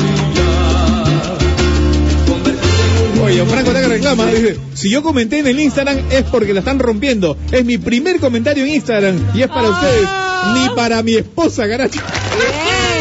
Oye, 3.23 3.45
Franco 3.45 3.71
Taca 3.71 3.87
reclama, 3.89 4.25
dice, 4.27 4.57
si 4.73 4.89
yo 4.89 5.03
comenté 5.03 5.39
en 5.39 5.47
el 5.47 5.59
Instagram 5.59 5.97
es 6.09 6.23
porque 6.23 6.53
la 6.53 6.59
están 6.59 6.79
rompiendo. 6.79 7.35
Es 7.51 7.65
mi 7.65 7.77
primer 7.77 8.19
comentario 8.21 8.63
en 8.63 8.69
Instagram 8.75 9.19
y 9.35 9.41
es 9.41 9.49
para 9.49 9.69
ustedes, 9.69 10.07
ni 10.53 10.69
para 10.75 11.01
mi 11.03 11.15
esposa, 11.15 11.67
caracho. 11.67 11.99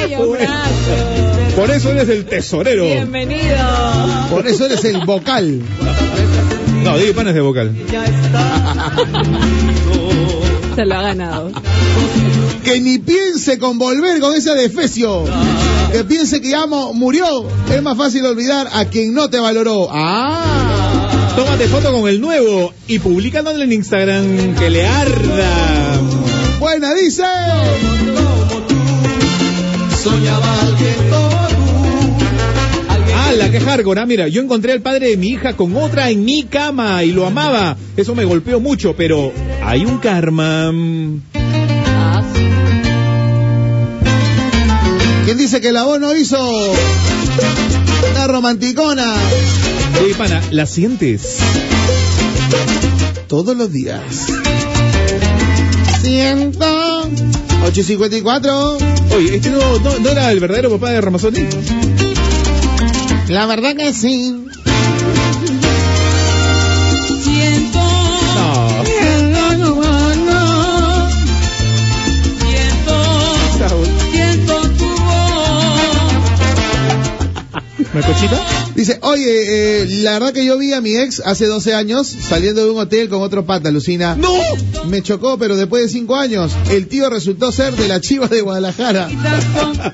¡Ey, 0.08 0.14
Horacio! 0.14 1.56
Por 1.56 1.70
eso 1.70 1.90
eres 1.90 2.08
el 2.08 2.24
tesorero. 2.26 2.84
Bienvenido. 2.84 3.56
Por 4.30 4.46
eso 4.46 4.66
eres 4.66 4.84
el 4.84 5.04
vocal. 5.06 5.60
No, 6.82 6.96
Diego 6.98 7.14
Pana 7.14 7.30
es 7.30 7.34
de 7.36 7.40
vocal. 7.40 7.74
Se 10.74 10.84
lo 10.84 10.94
ha 10.94 11.02
ganado. 11.02 11.50
Que 12.62 12.80
ni 12.80 12.98
piense 12.98 13.58
con 13.58 13.78
volver 13.78 14.20
con 14.20 14.34
ese 14.34 14.54
defecio. 14.54 15.24
Que 15.92 16.04
piense 16.04 16.40
que 16.42 16.50
ya 16.50 16.66
mo- 16.66 16.92
murió. 16.92 17.46
Es 17.72 17.82
más 17.82 17.96
fácil 17.96 18.26
olvidar 18.26 18.68
a 18.72 18.84
quien 18.84 19.14
no 19.14 19.30
te 19.30 19.38
valoró. 19.40 19.88
Ah. 19.90 21.32
Tómate 21.36 21.68
foto 21.68 21.92
con 21.92 22.08
el 22.08 22.20
nuevo 22.20 22.72
y 22.86 22.98
publicándolo 22.98 23.62
en 23.62 23.72
Instagram. 23.72 24.54
Que 24.56 24.68
le 24.70 24.86
arda. 24.86 26.00
Buena, 26.58 26.94
dice. 26.94 27.22
soñaba 30.02 30.60
alguien 30.62 30.94
como 31.10 31.48
tú. 31.48 32.24
Alguien 32.88 33.18
¡Hala, 33.18 33.50
qué 33.50 33.60
hardcore! 33.60 34.00
Ah, 34.00 34.06
mira, 34.06 34.28
yo 34.28 34.40
encontré 34.42 34.72
al 34.72 34.80
padre 34.80 35.10
de 35.10 35.16
mi 35.16 35.28
hija 35.30 35.54
con 35.56 35.76
otra 35.76 36.10
en 36.10 36.24
mi 36.24 36.44
cama 36.44 37.02
y 37.04 37.12
lo 37.12 37.26
amaba. 37.26 37.76
Eso 37.96 38.14
me 38.14 38.24
golpeó 38.24 38.60
mucho, 38.60 38.94
pero 38.96 39.32
hay 39.64 39.84
un 39.84 39.98
karma. 39.98 40.72
Sí. 41.32 42.46
¿Quién 45.24 45.38
dice 45.38 45.60
que 45.60 45.72
la 45.72 45.82
voz 45.84 45.98
no 46.00 46.14
hizo 46.14 46.38
una 48.12 48.26
romanticona 48.28 49.14
Oye, 50.04 50.14
pana, 50.14 50.40
¿la 50.52 50.66
sientes? 50.66 51.38
todos 53.26 53.56
los 53.56 53.72
días? 53.72 54.28
Siento. 56.06 56.64
854. 57.64 58.78
Oye, 59.16 59.34
¿este 59.36 59.50
no, 59.50 59.58
no, 59.80 59.98
no 59.98 60.08
era 60.08 60.30
el 60.30 60.38
verdadero 60.38 60.70
papá 60.70 60.90
de 60.92 61.00
Ramazotti? 61.00 61.44
La 63.26 63.46
verdad 63.46 63.74
que 63.74 63.92
sí. 63.92 64.46
Siento, 67.24 67.80
No. 68.36 68.84
siento, 72.38 73.84
siento 74.12 74.60
tu 74.78 74.86
voz. 74.86 76.04
¿Me 77.92 78.00
cochita? 78.02 78.65
Dice, 78.77 78.98
oye, 79.01 79.24
eh, 79.82 79.86
la 80.03 80.12
verdad 80.12 80.32
que 80.35 80.44
yo 80.44 80.59
vi 80.59 80.73
a 80.74 80.81
mi 80.82 80.94
ex 80.97 81.20
hace 81.24 81.47
12 81.47 81.73
años 81.74 82.07
saliendo 82.07 82.62
de 82.65 82.70
un 82.70 82.78
hotel 82.78 83.09
con 83.09 83.23
otro 83.23 83.47
pata, 83.47 83.70
Lucina. 83.70 84.15
¡No! 84.16 84.31
Me 84.89 85.03
chocó, 85.03 85.39
pero 85.39 85.57
después 85.57 85.82
de 85.85 85.89
5 85.89 86.15
años, 86.15 86.53
el 86.70 86.86
tío 86.86 87.09
resultó 87.09 87.51
ser 87.53 87.74
de 87.74 87.89
la 87.89 88.01
chiva 88.03 88.28
de 88.28 88.43
Guadalajara. 88.43 89.09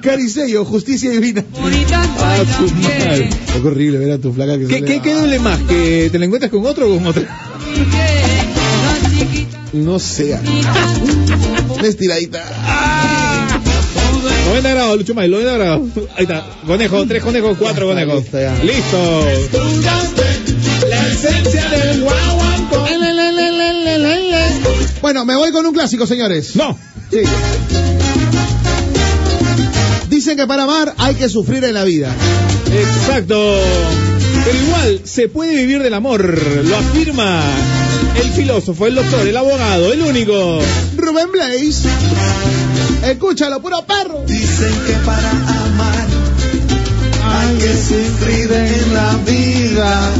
Caricello, 0.02 0.64
justicia 0.64 1.10
divina. 1.10 1.44
Ah, 1.54 2.38
su 2.56 2.66
bailan 2.74 2.82
madre. 2.82 3.18
bien. 3.20 3.30
Es 3.56 3.64
horrible 3.64 3.98
ver 3.98 4.10
a 4.12 4.18
tu 4.18 4.32
flaca 4.32 4.58
que 4.58 4.66
¿Qué, 4.66 4.74
sale- 4.80 4.86
qué, 4.86 5.00
qué 5.00 5.14
duele 5.14 5.38
más? 5.38 5.60
¿Que 5.62 6.08
te 6.10 6.18
la 6.18 6.24
encuentres 6.24 6.50
con 6.50 6.66
otro 6.66 6.92
o 6.92 6.96
con 6.96 7.06
otra? 7.06 7.22
No 9.72 9.98
sea. 9.98 10.42
Una 11.78 11.88
estiradita. 11.88 12.42
90 14.52 14.70
grados, 14.70 14.98
Lucho 14.98 15.14
May, 15.14 15.30
90 15.30 15.52
grados. 15.54 15.80
Ahí 16.14 16.24
está. 16.24 16.46
Conejo, 16.66 17.06
tres 17.06 17.22
conejos, 17.22 17.56
cuatro 17.58 17.86
conejos. 17.86 18.22
listo, 18.22 18.38
ya. 18.38 18.54
Listo. 18.62 19.26
La 20.90 21.06
esencia 21.06 21.70
del 21.70 22.02
guaguancó. 22.02 22.86
Bueno, 25.00 25.24
me 25.24 25.36
voy 25.36 25.52
con 25.52 25.64
un 25.64 25.72
clásico, 25.72 26.06
señores. 26.06 26.54
No. 26.54 26.78
Sí. 27.10 27.22
Dicen 30.10 30.36
que 30.36 30.46
para 30.46 30.64
amar 30.64 30.94
hay 30.98 31.14
que 31.14 31.30
sufrir 31.30 31.64
en 31.64 31.72
la 31.72 31.84
vida. 31.84 32.14
Exacto. 32.70 33.58
Pero 34.44 34.58
igual, 34.58 35.00
se 35.04 35.28
puede 35.28 35.56
vivir 35.56 35.82
del 35.82 35.94
amor. 35.94 36.38
Lo 36.62 36.76
afirma 36.76 37.42
el 38.22 38.30
filósofo, 38.32 38.86
el 38.86 38.96
doctor, 38.96 39.26
el 39.26 39.36
abogado, 39.36 39.94
el 39.94 40.02
único. 40.02 40.58
Rubén 40.98 41.32
Blaze. 41.32 41.88
Escúchalo, 43.02 43.60
puro 43.60 43.84
perro. 43.84 44.22
Dicen 44.26 44.72
que 44.86 44.92
para 45.04 45.30
amar 45.30 46.06
hay 47.34 47.58
que 47.58 47.72
sufrir 47.76 48.52
en 48.52 48.94
la 48.94 49.16
vida. 49.26 50.10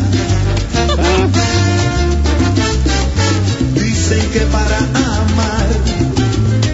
Dicen 3.74 4.30
que 4.32 4.40
para 4.40 4.78
amar 4.78 5.66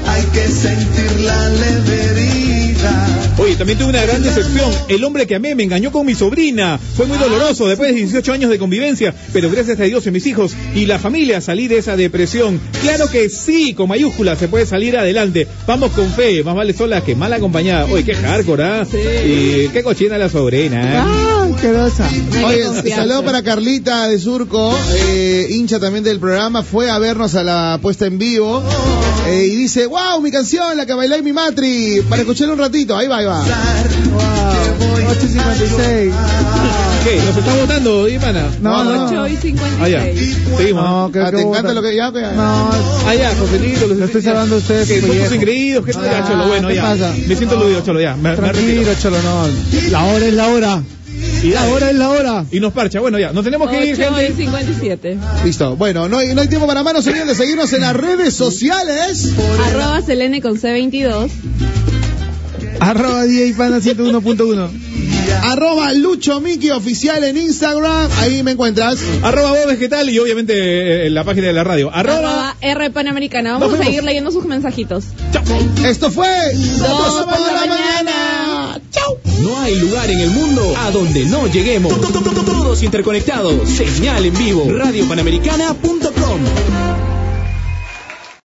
hay 0.07 0.23
que 0.33 0.49
sentir 0.49 1.21
la 1.21 1.49
leveridad. 1.51 1.98
Oye, 3.39 3.55
también 3.55 3.79
tuve 3.79 3.91
una 3.91 4.03
gran 4.03 4.23
decepción. 4.23 4.71
El 4.89 5.05
hombre 5.05 5.27
que 5.27 5.37
amé 5.37 5.55
me 5.55 5.63
engañó 5.63 5.93
con 5.93 6.05
mi 6.05 6.15
sobrina. 6.15 6.79
Fue 6.97 7.07
muy 7.07 7.19
doloroso 7.19 7.69
después 7.69 7.91
de 7.91 7.97
18 7.97 8.33
años 8.33 8.51
de 8.51 8.59
convivencia. 8.59 9.15
Pero 9.33 9.51
gracias 9.51 9.79
a 9.79 9.85
Dios 9.85 10.07
y 10.07 10.11
mis 10.11 10.27
hijos 10.27 10.55
y 10.75 10.87
la 10.87 10.99
familia 10.99 11.41
salí 11.41 11.69
de 11.69 11.79
esa 11.79 11.97
depresión. 11.97 12.61
Claro 12.83 13.09
que 13.09 13.29
sí, 13.29 13.75
con 13.75 13.89
mayúsculas 13.89 14.39
se 14.39 14.49
puede 14.49 14.67
salir 14.67 14.97
adelante. 14.97 15.47
Vamos 15.67 15.93
con 15.93 16.11
fe. 16.11 16.43
Más 16.43 16.57
vale 16.57 16.73
sola 16.73 17.03
que 17.03 17.15
mal 17.15 17.33
acompañada. 17.33 17.87
Oye, 17.87 18.05
qué 18.05 18.15
hardcore, 18.15 18.65
¿ah? 18.65 18.87
Y 19.25 19.69
qué 19.69 19.83
cochina 19.85 20.19
la 20.19 20.29
sobrina. 20.29 20.83
¿eh? 20.83 20.97
¡Ah, 20.99 21.49
asquerosa! 21.55 22.09
Oye, 22.45 22.91
saludo 22.91 23.25
para 23.25 23.43
Carlita 23.43 24.09
de 24.09 24.19
Surco, 24.19 24.77
eh, 25.11 25.47
hincha 25.51 25.79
también 25.79 26.05
del 26.05 26.19
programa, 26.19 26.63
fue 26.63 26.91
a 26.91 26.99
vernos 26.99 27.35
a 27.35 27.43
la 27.43 27.79
puesta 27.81 28.07
en 28.07 28.19
vivo 28.19 28.63
eh, 29.27 29.49
y 29.53 29.57
dice, 29.57 29.87
wow, 29.87 30.21
mi 30.21 30.31
canción, 30.31 30.77
la 30.77 30.87
que 30.87 30.95
bailé 30.95 31.17
en 31.17 31.25
mi 31.25 31.33
matri, 31.33 32.03
para 32.09 32.23
escuchar 32.23 32.51
un 32.51 32.59
ratito, 32.59 32.97
ahí 32.97 33.09
va, 33.09 33.19
ahí 33.19 33.27
va. 33.27 33.28
¡Wow! 33.29 35.09
856. 35.11 36.13
¿Qué? 37.05 37.17
¿Nos 37.25 37.37
están 37.37 37.57
votando, 37.59 38.09
Ivana? 38.09 38.45
No, 38.61 38.85
no. 38.85 39.07
8 39.07 39.27
y 39.29 39.37
56. 39.37 39.81
Ah, 39.81 39.89
ya. 39.89 40.57
Seguimos. 40.57 40.85
No, 40.85 41.11
que 41.13 41.21
Ah, 41.21 41.31
¿Te 41.31 41.37
que 41.37 41.43
encanta 41.43 41.61
votan. 41.61 41.75
lo 41.77 41.83
que 41.83 41.97
ya? 41.97 42.13
que- 42.13 42.21
No, 42.37 42.71
Ah, 43.07 43.15
ya, 43.15 43.35
Joselito. 43.39 43.87
Lo 43.87 44.05
estoy 44.05 44.23
salvando 44.23 44.57
a 44.57 44.59
ustedes, 44.59 44.89
Que 44.89 45.01
somos 45.01 45.33
ingreídos. 45.33 45.85
Que 45.87 45.93
Ah, 45.93 46.03
ya, 46.21 46.29
Cholo, 46.29 46.49
bueno, 46.49 46.69
¿qué 46.69 46.75
ya. 46.75 46.83
pasa? 46.83 47.15
Me 47.27 47.37
siento 47.37 47.57
aludido, 47.57 47.81
Cholo, 47.85 48.01
ya. 48.01 48.17
Me, 48.17 48.35
tranquilo, 48.37 48.67
retiro. 48.83 48.95
cholo, 49.01 49.17
no. 49.23 49.47
La 49.91 50.05
hora 50.05 50.27
es 50.27 50.35
la 50.35 50.49
hora. 50.49 50.83
Y 51.43 51.51
La 51.51 51.65
hora 51.69 51.91
es 51.91 51.97
la 51.97 52.09
hora. 52.11 52.45
Y 52.51 52.61
nos 52.61 52.73
parcha. 52.73 53.01
Bueno, 53.01 53.19
ya. 53.19 53.33
Nos 53.33 53.45
tenemos 53.45 53.71
que 53.71 53.87
ir, 53.87 53.95
8 53.95 54.03
y 54.03 54.15
gente. 54.27 54.43
57. 54.45 55.19
Listo, 55.45 55.77
bueno, 55.77 56.09
no 56.09 56.19
hay, 56.19 56.35
no 56.35 56.41
hay 56.43 56.49
tiempo 56.49 56.67
para 56.67 56.83
más, 56.83 56.95
no 56.95 57.03
se 57.03 57.11
olviden 57.11 57.29
de 57.29 57.35
seguirnos 57.35 57.73
en 57.73 57.81
las 57.83 57.95
redes 57.95 58.35
sociales. 58.35 59.31
Arroba 59.67 60.01
Selene 60.03 60.41
con 60.43 60.59
C22. 60.59 61.31
Arroba 62.81 63.25
DJ 63.25 63.55
Pana 63.55 63.79
101.1. 63.79 64.69
Arroba 65.43 65.93
Lucho 65.93 66.41
Miki 66.41 66.71
Oficial 66.71 67.23
en 67.25 67.37
Instagram, 67.37 68.11
ahí 68.19 68.43
me 68.43 68.53
encuentras. 68.53 68.99
Arroba 69.23 69.51
vos 69.51 69.67
vegetal 69.67 70.09
y 70.09 70.19
obviamente 70.19 70.55
eh, 70.55 71.07
en 71.07 71.15
la 71.15 71.25
página 71.25 71.49
de 71.49 71.53
la 71.53 71.65
radio. 71.65 71.91
Arroba. 71.93 72.19
Arroba 72.19 72.57
R 72.61 72.91
Panamericana. 72.91 73.53
Vamos 73.55 73.69
Nos 73.69 73.75
a 73.75 73.79
vemos. 73.79 73.87
seguir 73.87 74.05
leyendo 74.05 74.31
sus 74.31 74.45
mensajitos. 74.47 75.05
Esto 75.85 76.11
fue 76.11 76.29
Dos 76.55 77.25
por 77.25 77.25
por 77.25 77.41
la 77.41 77.67
mañana. 77.67 78.81
No 79.43 79.61
hay 79.61 79.77
lugar 79.77 80.11
en 80.11 80.21
el 80.21 80.31
mundo 80.31 80.75
a 80.79 80.91
donde 80.91 81.25
no 81.27 81.47
lleguemos. 81.47 81.93
Todos 82.01 82.83
interconectados. 82.83 83.69
Señal 83.69 84.25
en 84.25 84.39
vivo. 84.39 84.67
Radiopanamericana.com. 84.71 87.08